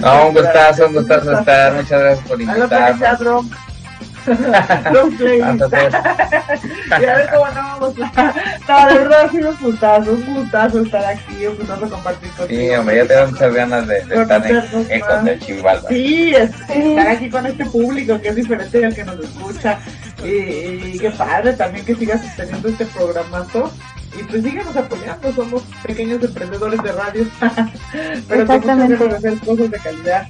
No, 0.00 0.28
un 0.28 0.34
gustazo, 0.34 0.86
un 0.86 0.94
gustazo 0.94 1.38
estar. 1.38 1.72
Muchas 1.74 2.00
gracias 2.00 2.28
por 2.28 2.40
invitarnos. 2.40 3.18
Drunk. 3.20 3.54
Drunk 4.26 5.16
Playlist. 5.18 5.62
Hasta 5.62 5.78
luego. 5.78 5.96
y 7.00 7.04
a 7.04 7.14
ver 7.14 7.30
cómo 7.32 7.46
a... 7.46 7.78
No, 8.68 8.86
de 8.88 8.98
verdad 8.98 9.30
sido 9.30 9.50
un 9.50 9.56
gustazo, 9.60 10.10
un 10.12 10.34
gustazo 10.34 10.80
estar 10.82 11.04
aquí, 11.04 11.46
un 11.46 11.56
gustazo 11.56 11.88
compartir 11.90 12.30
contigo. 12.30 12.60
Sí, 12.60 12.70
hombre, 12.74 12.96
ya 12.96 13.06
tengo 13.06 13.30
muchas 13.30 13.54
ganas 13.54 13.86
de, 13.86 14.04
de 14.04 14.22
estar 14.22 14.46
en 14.46 14.56
Ecos 14.90 15.08
más. 15.10 15.24
del 15.24 15.40
Chimbalba. 15.40 15.88
Sí, 15.88 16.34
es- 16.34 16.50
estar 16.68 17.06
aquí 17.08 17.30
con 17.30 17.46
este 17.46 17.64
público 17.66 18.20
que 18.20 18.28
es 18.28 18.34
diferente 18.36 18.84
al 18.84 18.94
que 18.94 19.04
nos 19.04 19.20
escucha. 19.20 19.78
Y, 20.24 20.28
y 20.28 20.98
qué 20.98 21.10
padre 21.10 21.52
también 21.52 21.84
que 21.84 21.94
sigas 21.94 22.20
sosteniendo 22.22 22.68
este 22.68 22.86
programazo. 22.86 23.72
Y 24.18 24.22
pues 24.24 24.42
síganos 24.42 24.76
apoyando, 24.76 25.32
somos 25.32 25.62
pequeños 25.84 26.22
emprendedores 26.22 26.82
de 26.82 26.92
radio. 26.92 27.26
Pero 28.28 28.42
Exactamente. 28.42 28.96
tenemos 28.96 29.20
que 29.20 29.28
hacer 29.28 29.38
cosas 29.40 29.70
de 29.70 29.78
calidad. 29.78 30.28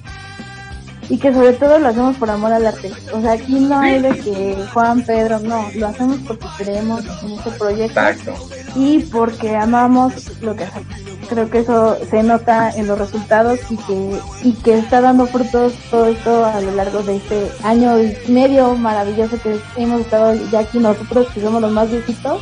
Y 1.09 1.19
que 1.19 1.33
sobre 1.33 1.53
todo 1.53 1.79
lo 1.79 1.89
hacemos 1.89 2.17
por 2.17 2.29
amor 2.31 2.53
al 2.53 2.67
arte. 2.67 2.91
O 3.13 3.21
sea, 3.21 3.33
aquí 3.33 3.61
no 3.61 3.79
hay 3.79 4.03
de 4.03 4.11
que 4.19 4.57
Juan, 4.73 5.03
Pedro, 5.03 5.39
no, 5.39 5.69
lo 5.77 5.87
hacemos 5.87 6.19
porque 6.27 6.47
creemos 6.59 7.05
en 7.23 7.31
este 7.33 7.51
proyecto 7.53 8.01
Exacto. 8.01 8.35
y 8.75 8.99
porque 9.05 9.55
amamos 9.55 10.33
lo 10.41 10.57
que 10.57 10.65
hacemos. 10.65 10.89
Creo 11.29 11.49
que 11.49 11.59
eso 11.59 11.97
se 12.11 12.23
nota 12.23 12.71
en 12.71 12.89
los 12.89 12.99
resultados 12.99 13.61
y 13.71 13.77
que, 13.77 14.21
y 14.43 14.53
que 14.55 14.79
está 14.79 15.01
dando 15.01 15.27
frutos 15.27 15.75
todo 15.91 16.07
esto 16.07 16.45
a 16.45 16.61
lo 16.61 16.73
largo 16.73 17.03
de 17.03 17.17
este 17.17 17.51
año 17.63 18.01
y 18.01 18.17
medio 18.29 18.75
maravilloso 18.75 19.41
que 19.43 19.61
hemos 19.77 20.01
estado 20.01 20.35
ya 20.51 20.61
aquí 20.61 20.79
nosotros, 20.79 21.29
que 21.33 21.41
somos 21.41 21.61
los 21.61 21.73
más 21.73 21.91
viejitos, 21.91 22.41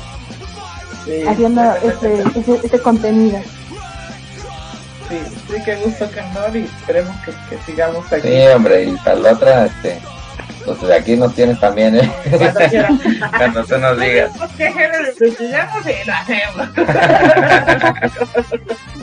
Sí. 1.05 1.23
haciendo 1.27 1.63
este, 1.83 2.23
este, 2.35 2.61
este 2.65 2.79
contenido. 2.81 3.39
Sí, 5.09 5.19
sí, 5.49 5.63
qué 5.65 5.77
gusto, 5.77 6.09
Canor, 6.11 6.57
y 6.57 6.65
esperemos 6.65 7.15
que, 7.25 7.33
que 7.51 7.63
sigamos 7.65 8.11
aquí. 8.11 8.29
Sí, 8.29 8.47
hombre, 8.55 8.85
y 8.85 8.97
para 8.97 9.17
la 9.17 9.33
otra, 9.33 9.67
este, 9.67 10.01
pues 10.65 10.81
de 10.81 10.95
aquí 10.95 11.17
nos 11.17 11.35
tienes 11.35 11.61
también, 11.61 11.97
¿eh? 11.97 12.11
Cuando. 12.39 12.61
Cuando 13.37 13.65
tú 13.65 13.79
nos 13.79 14.01
digas. 14.01 14.33
¿Qué 14.57 14.73
género 14.73 15.11
investigamos 15.11 15.83
y 15.87 16.07
lo 16.07 16.15
hacemos? 16.15 16.69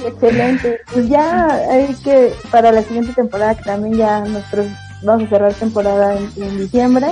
Excelente. 0.08 0.82
Pues 0.92 1.08
ya 1.08 1.48
hay 1.70 1.94
que, 2.04 2.34
para 2.50 2.72
la 2.72 2.82
siguiente 2.82 3.14
temporada, 3.14 3.56
que 3.56 3.64
también 3.64 3.96
ya 3.96 4.22
nosotros 4.22 4.68
vamos 5.02 5.26
a 5.26 5.30
cerrar 5.30 5.54
temporada 5.54 6.16
en, 6.16 6.32
en 6.38 6.58
diciembre, 6.58 7.08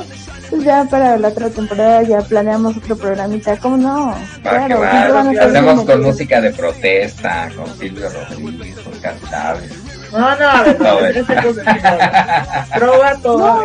pues 0.50 0.64
ya 0.64 0.86
para 0.86 1.18
la 1.18 1.28
otra 1.30 1.50
temporada 1.50 2.04
ya 2.04 2.22
planeamos 2.22 2.78
otro 2.78 2.98
programita. 2.98 3.58
¿Cómo 3.58 3.78
no? 3.78 4.16
Claro, 4.42 4.80
va. 4.80 4.92
siempre 4.92 5.12
van 5.12 5.28
a 5.28 5.32
estar 5.32 5.50
Hacemos 5.50 5.84
con 5.86 6.04
música 6.04 6.42
de 6.42 6.52
protesta, 6.52 7.50
con 7.56 7.68
Silvio 7.78 8.10
Rodríguez, 8.10 8.80
con 8.80 8.94
Oscar 8.94 9.16
Chávez. 9.30 9.72
No, 10.12 10.20
no, 10.20 10.50
a 10.50 10.64
ver, 10.64 11.26
No, 11.28 11.36
no. 11.54 12.80
Proba 12.80 13.16
todo. 13.22 13.62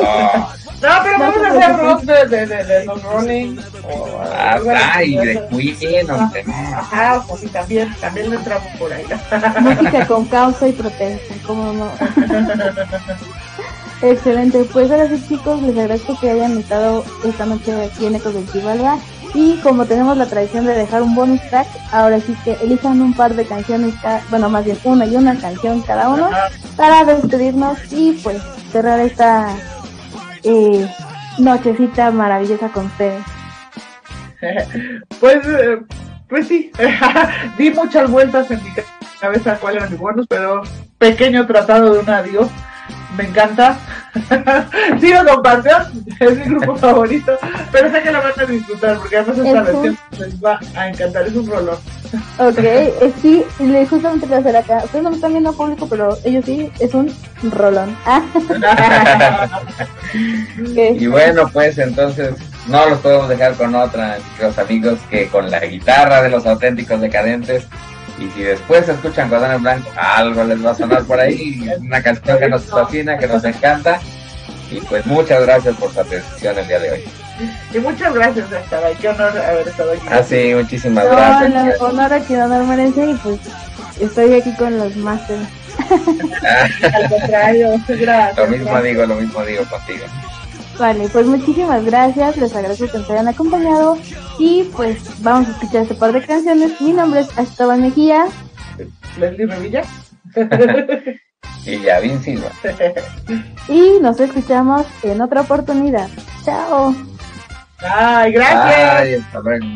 Oh, 0.00 0.48
No, 0.80 0.88
pero 1.02 1.18
vamos 1.18 1.44
a 1.44 1.48
hacer 1.48 1.76
rock 1.76 2.02
de, 2.02 2.26
de, 2.26 2.46
de, 2.46 2.64
de 2.64 2.84
los 2.84 3.02
Rolling. 3.02 3.58
o 3.84 4.20
ah, 4.22 4.60
ay, 4.94 5.16
de 5.16 5.46
Queen, 5.50 6.10
hombre, 6.10 6.44
no. 6.44 6.52
Ajá, 6.54 7.24
pues 7.28 7.40
sí, 7.40 7.48
también, 7.48 7.94
también 8.00 8.30
le 8.30 8.36
entramos 8.36 8.68
por 8.78 8.92
ahí. 8.92 9.04
Música 9.60 10.06
con 10.06 10.24
causa 10.26 10.68
y 10.68 10.72
protesta, 10.72 11.34
¿cómo 11.46 11.72
no? 11.72 11.90
Excelente, 14.00 14.64
pues 14.72 14.90
ahora 14.90 15.08
sí 15.08 15.20
chicos, 15.28 15.60
les 15.62 15.76
agradezco 15.76 16.18
que 16.20 16.30
hayan 16.30 16.56
estado 16.58 17.04
esta 17.24 17.46
noche 17.46 17.74
aquí 17.86 18.06
en 18.06 18.14
Ecos 18.14 18.32
del 18.32 18.48
Chivalba 18.52 18.96
y 19.34 19.56
como 19.56 19.86
tenemos 19.86 20.16
la 20.16 20.26
tradición 20.26 20.66
de 20.66 20.74
dejar 20.76 21.02
un 21.02 21.14
bonus 21.16 21.40
track, 21.50 21.66
ahora 21.92 22.20
sí 22.20 22.36
que 22.44 22.52
elijan 22.62 23.02
un 23.02 23.12
par 23.12 23.34
de 23.34 23.44
canciones, 23.44 23.94
ca- 24.00 24.20
bueno 24.30 24.48
más 24.48 24.64
bien 24.64 24.78
una 24.84 25.04
y 25.04 25.16
una 25.16 25.36
canción 25.38 25.80
cada 25.82 26.08
uno 26.10 26.30
para 26.76 27.04
despedirnos 27.04 27.76
y 27.92 28.12
pues 28.22 28.40
cerrar 28.70 29.00
esta 29.00 29.48
eh, 30.44 30.88
nochecita 31.38 32.10
maravillosa 32.12 32.68
con 32.68 32.86
ustedes. 32.86 33.22
Pues, 35.18 35.38
eh, 35.44 35.78
pues 36.28 36.46
sí, 36.46 36.70
di 37.58 37.70
muchas 37.70 38.08
vueltas 38.08 38.48
en 38.52 38.62
mi 38.62 38.70
cabeza 39.20 39.56
cuáles 39.58 39.78
eran 39.80 39.90
mis 39.90 40.00
buenos, 40.00 40.26
pero 40.28 40.62
pequeño 40.98 41.44
tratado 41.48 41.92
de 41.94 41.98
un 41.98 42.08
adiós. 42.08 42.46
Me 43.16 43.24
encanta. 43.24 43.78
Sigo 45.00 45.24
con 45.24 45.42
Panteón, 45.42 46.04
es 46.20 46.36
mi 46.38 46.44
grupo 46.44 46.76
favorito, 46.78 47.36
pero 47.72 47.90
sé 47.90 48.02
que 48.02 48.12
lo 48.12 48.22
van 48.22 48.32
a 48.38 48.44
disfrutar 48.44 48.98
porque 48.98 49.16
además 49.16 49.38
esta 49.38 49.62
versión 49.62 49.98
les 50.18 50.44
va 50.44 50.60
a 50.76 50.88
encantar, 50.88 51.26
es 51.26 51.34
un 51.34 51.46
rolón. 51.46 51.78
Ok, 52.38 52.58
eh, 52.58 53.12
sí, 53.20 53.44
le 53.60 53.86
justamente 53.86 54.26
voy 54.26 54.36
a 54.36 54.40
hacer 54.40 54.56
acá. 54.56 54.80
Ustedes 54.84 55.04
no 55.04 55.10
me 55.10 55.16
están 55.16 55.32
viendo 55.32 55.52
público, 55.52 55.86
pero 55.88 56.16
ellos 56.24 56.44
sí, 56.44 56.70
es 56.78 56.94
un 56.94 57.14
rolón. 57.50 57.96
Y 60.74 61.06
bueno, 61.06 61.50
pues 61.52 61.76
entonces 61.76 62.34
no 62.66 62.88
los 62.88 62.98
podemos 63.00 63.28
dejar 63.28 63.54
con 63.54 63.74
otra, 63.74 64.18
los 64.40 64.58
amigos, 64.58 64.98
que 65.10 65.28
con 65.28 65.50
la 65.50 65.60
guitarra 65.60 66.22
de 66.22 66.30
los 66.30 66.46
auténticos 66.46 67.00
decadentes. 67.00 67.66
Y 68.20 68.28
si 68.30 68.42
después 68.42 68.88
escuchan 68.88 69.32
en 69.32 69.62
Blanco, 69.62 69.90
algo 69.96 70.44
les 70.44 70.64
va 70.64 70.72
a 70.72 70.74
sonar 70.74 71.04
por 71.04 71.20
ahí, 71.20 71.68
una 71.80 72.02
canción 72.02 72.38
que 72.38 72.48
nos 72.48 72.64
fascina, 72.64 73.16
que 73.16 73.28
nos 73.28 73.44
encanta. 73.44 74.00
Y 74.70 74.80
pues 74.80 75.06
muchas 75.06 75.42
gracias 75.42 75.76
por 75.76 75.92
su 75.92 76.00
atención 76.00 76.58
el 76.58 76.66
día 76.66 76.78
de 76.80 76.90
hoy. 76.90 77.04
Y 77.72 77.78
muchas 77.78 78.12
gracias 78.12 78.46
ahí, 78.50 78.94
qué 79.00 79.08
honor 79.08 79.38
haber 79.38 79.68
estado 79.68 79.92
aquí. 79.92 80.08
Así, 80.10 80.52
muchísimas 80.54 81.04
No, 81.04 81.10
gracias. 81.12 81.80
honor 81.80 82.12
a 82.12 82.20
quien 82.20 82.42
honor 82.42 82.64
merece 82.64 83.10
y 83.10 83.14
pues 83.14 83.40
estoy 84.00 84.34
aquí 84.34 84.54
con 84.56 84.76
los 84.76 84.96
masters. 84.96 85.40
Al 86.82 87.08
contrario, 87.08 87.80
gracias. 87.86 88.36
Lo 88.36 88.46
mismo 88.48 88.82
digo, 88.82 89.06
lo 89.06 89.14
mismo 89.14 89.44
digo 89.44 89.64
contigo. 89.64 90.04
Vale, 90.78 91.08
pues 91.08 91.26
muchísimas 91.26 91.84
gracias, 91.84 92.36
les 92.36 92.54
agradezco 92.54 92.86
que 92.86 92.98
nos 92.98 93.10
hayan 93.10 93.28
acompañado 93.28 93.98
y 94.38 94.64
pues 94.76 95.22
vamos 95.22 95.48
a 95.48 95.50
escuchar 95.50 95.82
este 95.82 95.94
par 95.94 96.12
de 96.12 96.24
canciones. 96.24 96.80
Mi 96.80 96.92
nombre 96.92 97.20
es 97.20 97.36
Esteban 97.36 97.80
Mejía. 97.80 98.26
Leslie 99.18 99.46
Revilla. 99.46 99.82
Y 101.64 101.82
Yavin 101.82 102.22
Silva. 102.22 102.50
y 103.68 104.00
nos 104.00 104.18
escuchamos 104.20 104.86
en 105.02 105.20
otra 105.20 105.42
oportunidad. 105.42 106.08
Chao. 106.42 106.94
Ay, 107.78 108.32
gracias. 108.32 109.00
Ay, 109.00 109.14
hasta 109.14 109.40
luego. 109.40 109.66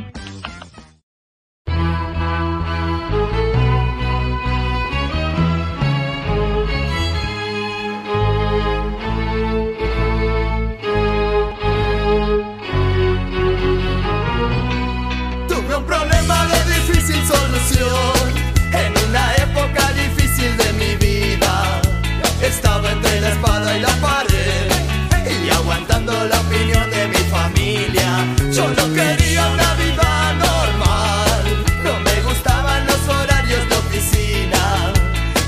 No 28.61 28.93
quería 28.93 29.49
una 29.49 29.75
vida 29.77 30.35
normal, 30.35 31.65
no 31.83 32.01
me 32.01 32.21
gustaban 32.21 32.87
los 32.87 33.09
horarios 33.09 33.67
de 33.67 33.77
oficina. 33.77 34.93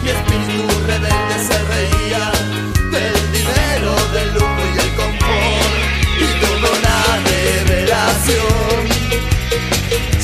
Mi 0.02 0.08
espíritu 0.08 0.66
rebelde 0.86 1.36
se 1.46 1.58
reía 1.74 2.32
del 2.90 3.32
dinero, 3.32 3.94
del 4.14 4.32
lujo 4.32 4.60
y 4.70 4.76
del 4.78 4.94
confort 4.94 5.74
y 6.16 6.26
tuve 6.40 6.68
una 6.80 6.98
revelación. 7.28 8.88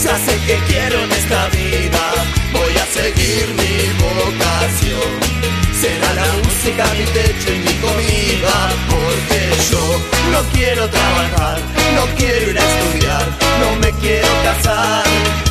Ya 0.02 0.16
sé 0.16 0.40
que 0.46 0.56
quiero 0.66 1.04
en 1.04 1.12
esta 1.12 1.48
vida, 1.48 2.02
voy 2.50 2.74
a 2.78 2.86
seguir 2.86 3.46
mi 3.60 3.92
vocación. 4.00 5.12
Será 5.78 6.14
la 6.14 6.32
música 6.44 6.86
mi 6.96 7.04
techo 7.04 7.52
y 7.52 7.58
mi 7.58 7.74
comida, 7.74 8.89
no 10.32 10.42
quiero 10.52 10.88
trabajar, 10.88 11.58
no 11.94 12.04
quiero 12.16 12.50
ir 12.50 12.58
a 12.58 12.62
estudiar, 12.62 13.26
no 13.60 13.76
me 13.80 13.92
quiero 14.00 14.28
casar. 14.44 15.04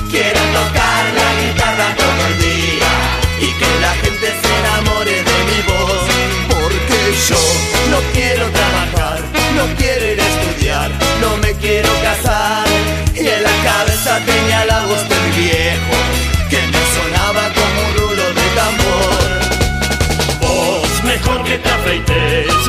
Quiero 0.09 0.39
tocar 0.39 1.05
la 1.13 1.30
guitarra 1.39 1.95
todo 1.95 2.27
el 2.30 2.41
día 2.41 2.91
y 3.39 3.47
que 3.59 3.80
la 3.80 3.93
gente 4.01 4.27
se 4.41 4.59
enamore 4.59 5.23
de 5.23 5.38
mi 5.49 5.61
voz. 5.69 6.01
Porque 6.49 6.99
yo 7.30 7.41
no 7.91 7.99
quiero 8.11 8.49
trabajar, 8.49 9.19
no 9.55 9.65
quiero 9.77 10.11
ir 10.13 10.19
a 10.19 10.27
estudiar, 10.27 10.91
no 11.21 11.38
me 11.38 11.53
quiero 11.53 11.89
casar. 12.01 12.65
Y 13.13 13.27
en 13.27 13.43
la 13.43 13.55
cabeza 13.63 14.19
tenía 14.26 14.65
la 14.65 14.85
voz 14.85 15.07
de 15.07 15.19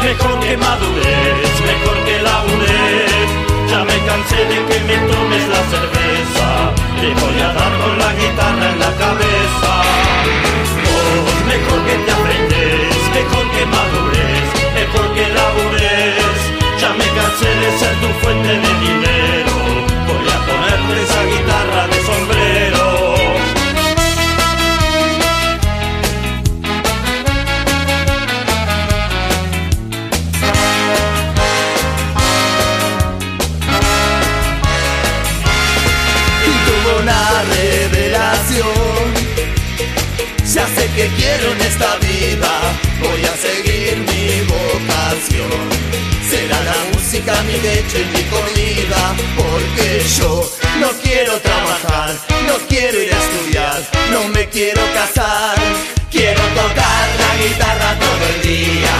mejor 0.03 0.41
que 0.41 0.57
madures, 0.57 1.55
mejor 1.71 1.97
que 2.07 2.17
labures. 2.23 3.29
Ya 3.71 3.85
me 3.85 3.99
cansé 4.09 4.39
de 4.51 4.59
que 4.69 4.79
me 4.89 4.97
tomes 5.11 5.45
la 5.55 5.63
cerveza, 5.75 6.49
te 7.01 7.09
voy 7.21 7.41
a 7.41 7.53
dar 7.59 7.73
con 7.81 7.99
la 7.99 8.11
guitarra 8.21 8.67
en 8.73 8.79
la 8.81 8.93
cabeza. 9.05 9.73
Vos, 10.87 11.41
mejor 11.53 11.81
que 11.87 11.97
te 12.05 12.11
afeites, 12.19 13.01
mejor 13.19 13.45
que 13.55 13.65
madures, 13.77 14.47
mejor 14.75 15.07
que 15.15 15.25
labures. 15.39 16.39
Ya 16.81 16.91
me 17.01 17.07
cansé 17.19 17.49
de 17.63 17.79
ser 17.79 17.95
tu 18.03 18.09
fuente 18.21 18.49
de 18.49 18.73
dinero, 18.87 19.10
voy 43.11 43.23
a 43.25 43.35
seguir 43.37 43.97
mi 43.99 44.41
vocación. 44.47 45.61
Será 46.31 46.59
la 46.63 46.79
música 46.93 47.33
mi 47.43 47.57
leche 47.59 47.99
y 48.03 48.17
mi 48.17 48.23
comida, 48.35 49.15
porque 49.37 50.03
yo 50.19 50.51
no 50.81 50.89
quiero 51.03 51.39
trabajar, 51.41 52.15
no 52.47 52.55
quiero 52.69 53.03
ir 53.03 53.13
a 53.13 53.19
estudiar, 53.19 53.79
no 54.13 54.29
me 54.29 54.49
quiero 54.49 54.83
casar. 54.95 55.59
Quiero 56.11 56.43
tocar 56.61 57.09
la 57.23 57.31
guitarra 57.43 57.97
todo 58.01 58.25
el 58.35 58.43
día 58.43 58.95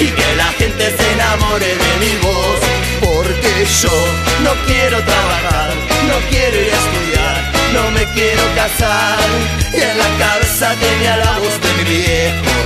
y 0.00 0.06
que 0.06 0.34
la 0.34 0.50
gente 0.58 0.96
se 0.96 1.12
enamore 1.12 1.66
de 1.66 1.90
mi 2.00 2.16
voz, 2.22 2.60
porque 3.00 3.66
yo 3.82 3.96
no 4.42 4.52
quiero 4.66 4.98
trabajar, 5.02 5.74
no 6.08 6.16
quiero 6.30 6.56
ir 6.56 6.72
a 6.72 6.80
estudiar, 6.84 7.52
no 7.74 7.90
me 7.90 8.04
quiero 8.14 8.42
casar. 8.56 9.28
Y 9.74 9.80
en 9.82 9.98
la 9.98 10.10
cabeza 10.18 10.74
tenía 10.80 11.18
la 11.18 11.38
voz 11.38 11.60
de 11.60 11.72
mi 11.76 11.84
viejo, 11.96 12.56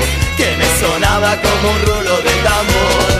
sonaba 0.80 1.34
como 1.42 1.70
un 1.74 1.80
rulo 1.86 2.14
de 2.26 2.34
tambor. 2.46 3.10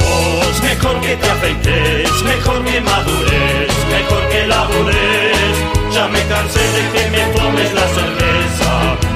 Vos, 0.00 0.62
mejor 0.62 1.00
que 1.00 1.16
te 1.16 1.30
afeites, 1.30 2.22
mejor 2.22 2.64
que 2.64 2.80
madures, 2.80 3.72
mejor 3.90 4.22
que 4.30 4.46
labures. 4.46 5.54
Ya 5.94 6.06
me 6.08 6.22
cansé 6.32 6.62
de 6.76 6.82
que 6.92 7.10
me 7.10 7.22
tomes 7.34 7.72
la 7.74 7.86
cerveza, 7.98 8.70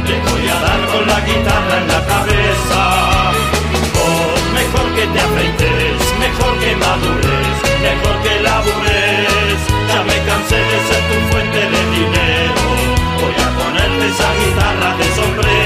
te 0.06 0.14
voy 0.26 0.44
a 0.48 0.58
dar 0.66 0.80
con 0.92 1.06
la 1.06 1.20
guitarra 1.20 1.74
en 1.82 1.88
la 1.94 2.00
cabeza. 2.12 2.82
Vos, 3.96 4.42
mejor 4.60 4.86
que 4.96 5.04
te 5.12 5.20
afeites, 5.20 5.98
mejor 6.24 6.52
que 6.62 6.72
madures, 6.84 7.56
mejor 7.86 8.14
que 8.24 8.34
labures. 8.48 9.60
Ya 9.90 10.00
me 10.08 10.18
cansé 10.28 10.58
de 10.70 10.78
ser 10.88 11.02
tu 11.08 11.16
fuente 11.30 11.60
de 11.74 11.82
dinero, 11.96 12.62
voy 13.20 13.36
a 13.46 13.48
ponerte 13.58 14.04
esa 14.08 14.30
guitarra 14.40 14.96
de 14.98 15.06
sombrero. 15.14 15.59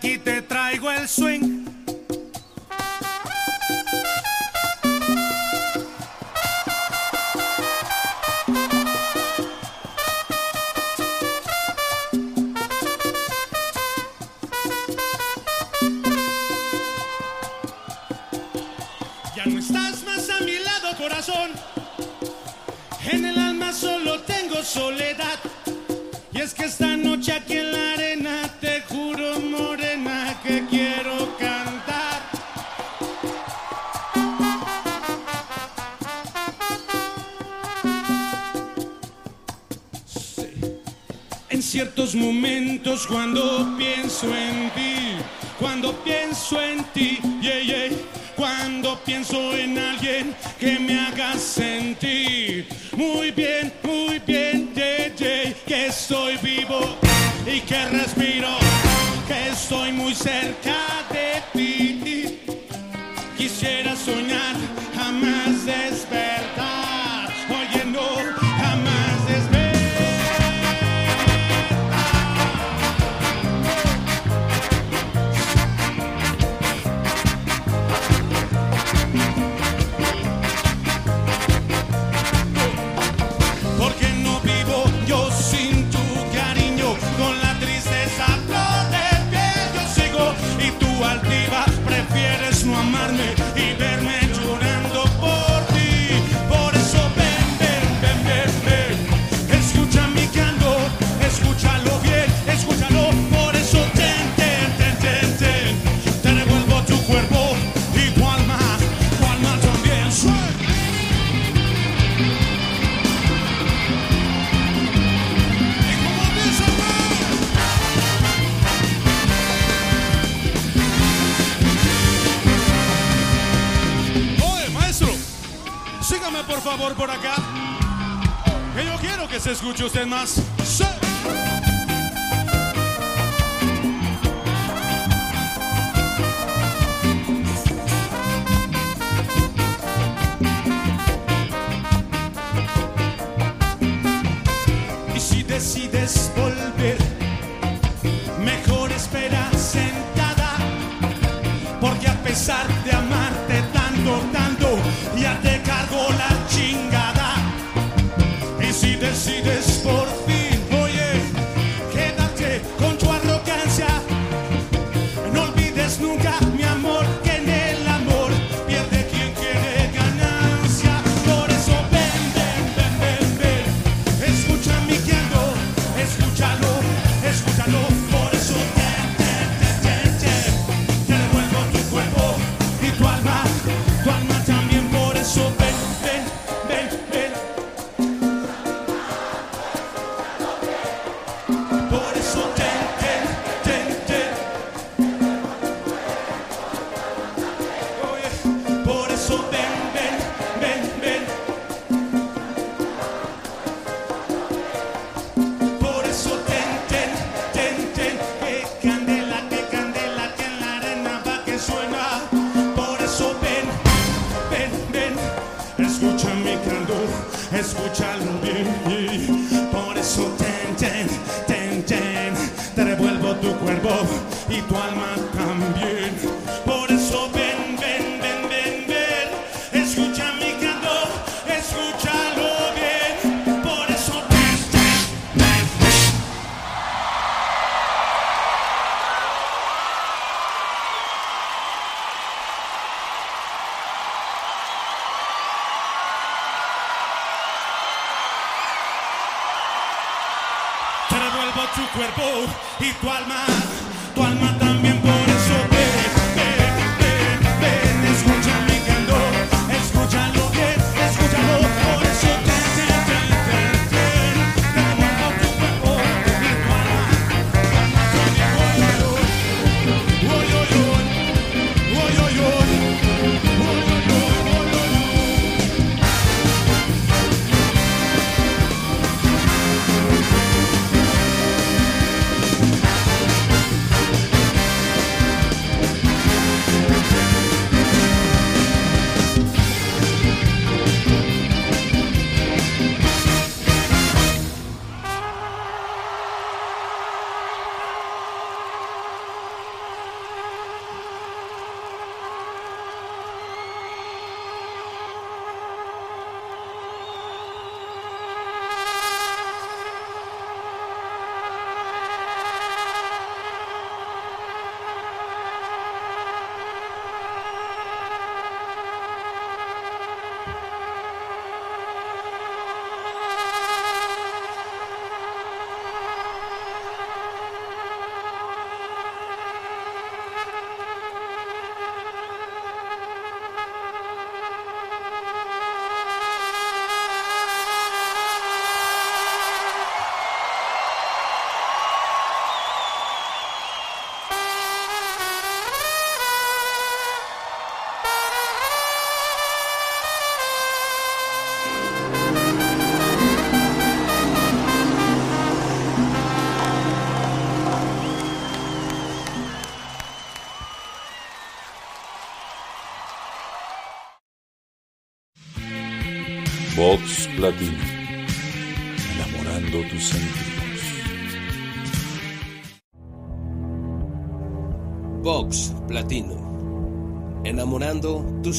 quite 0.00 0.49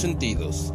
sentidos. 0.01 0.70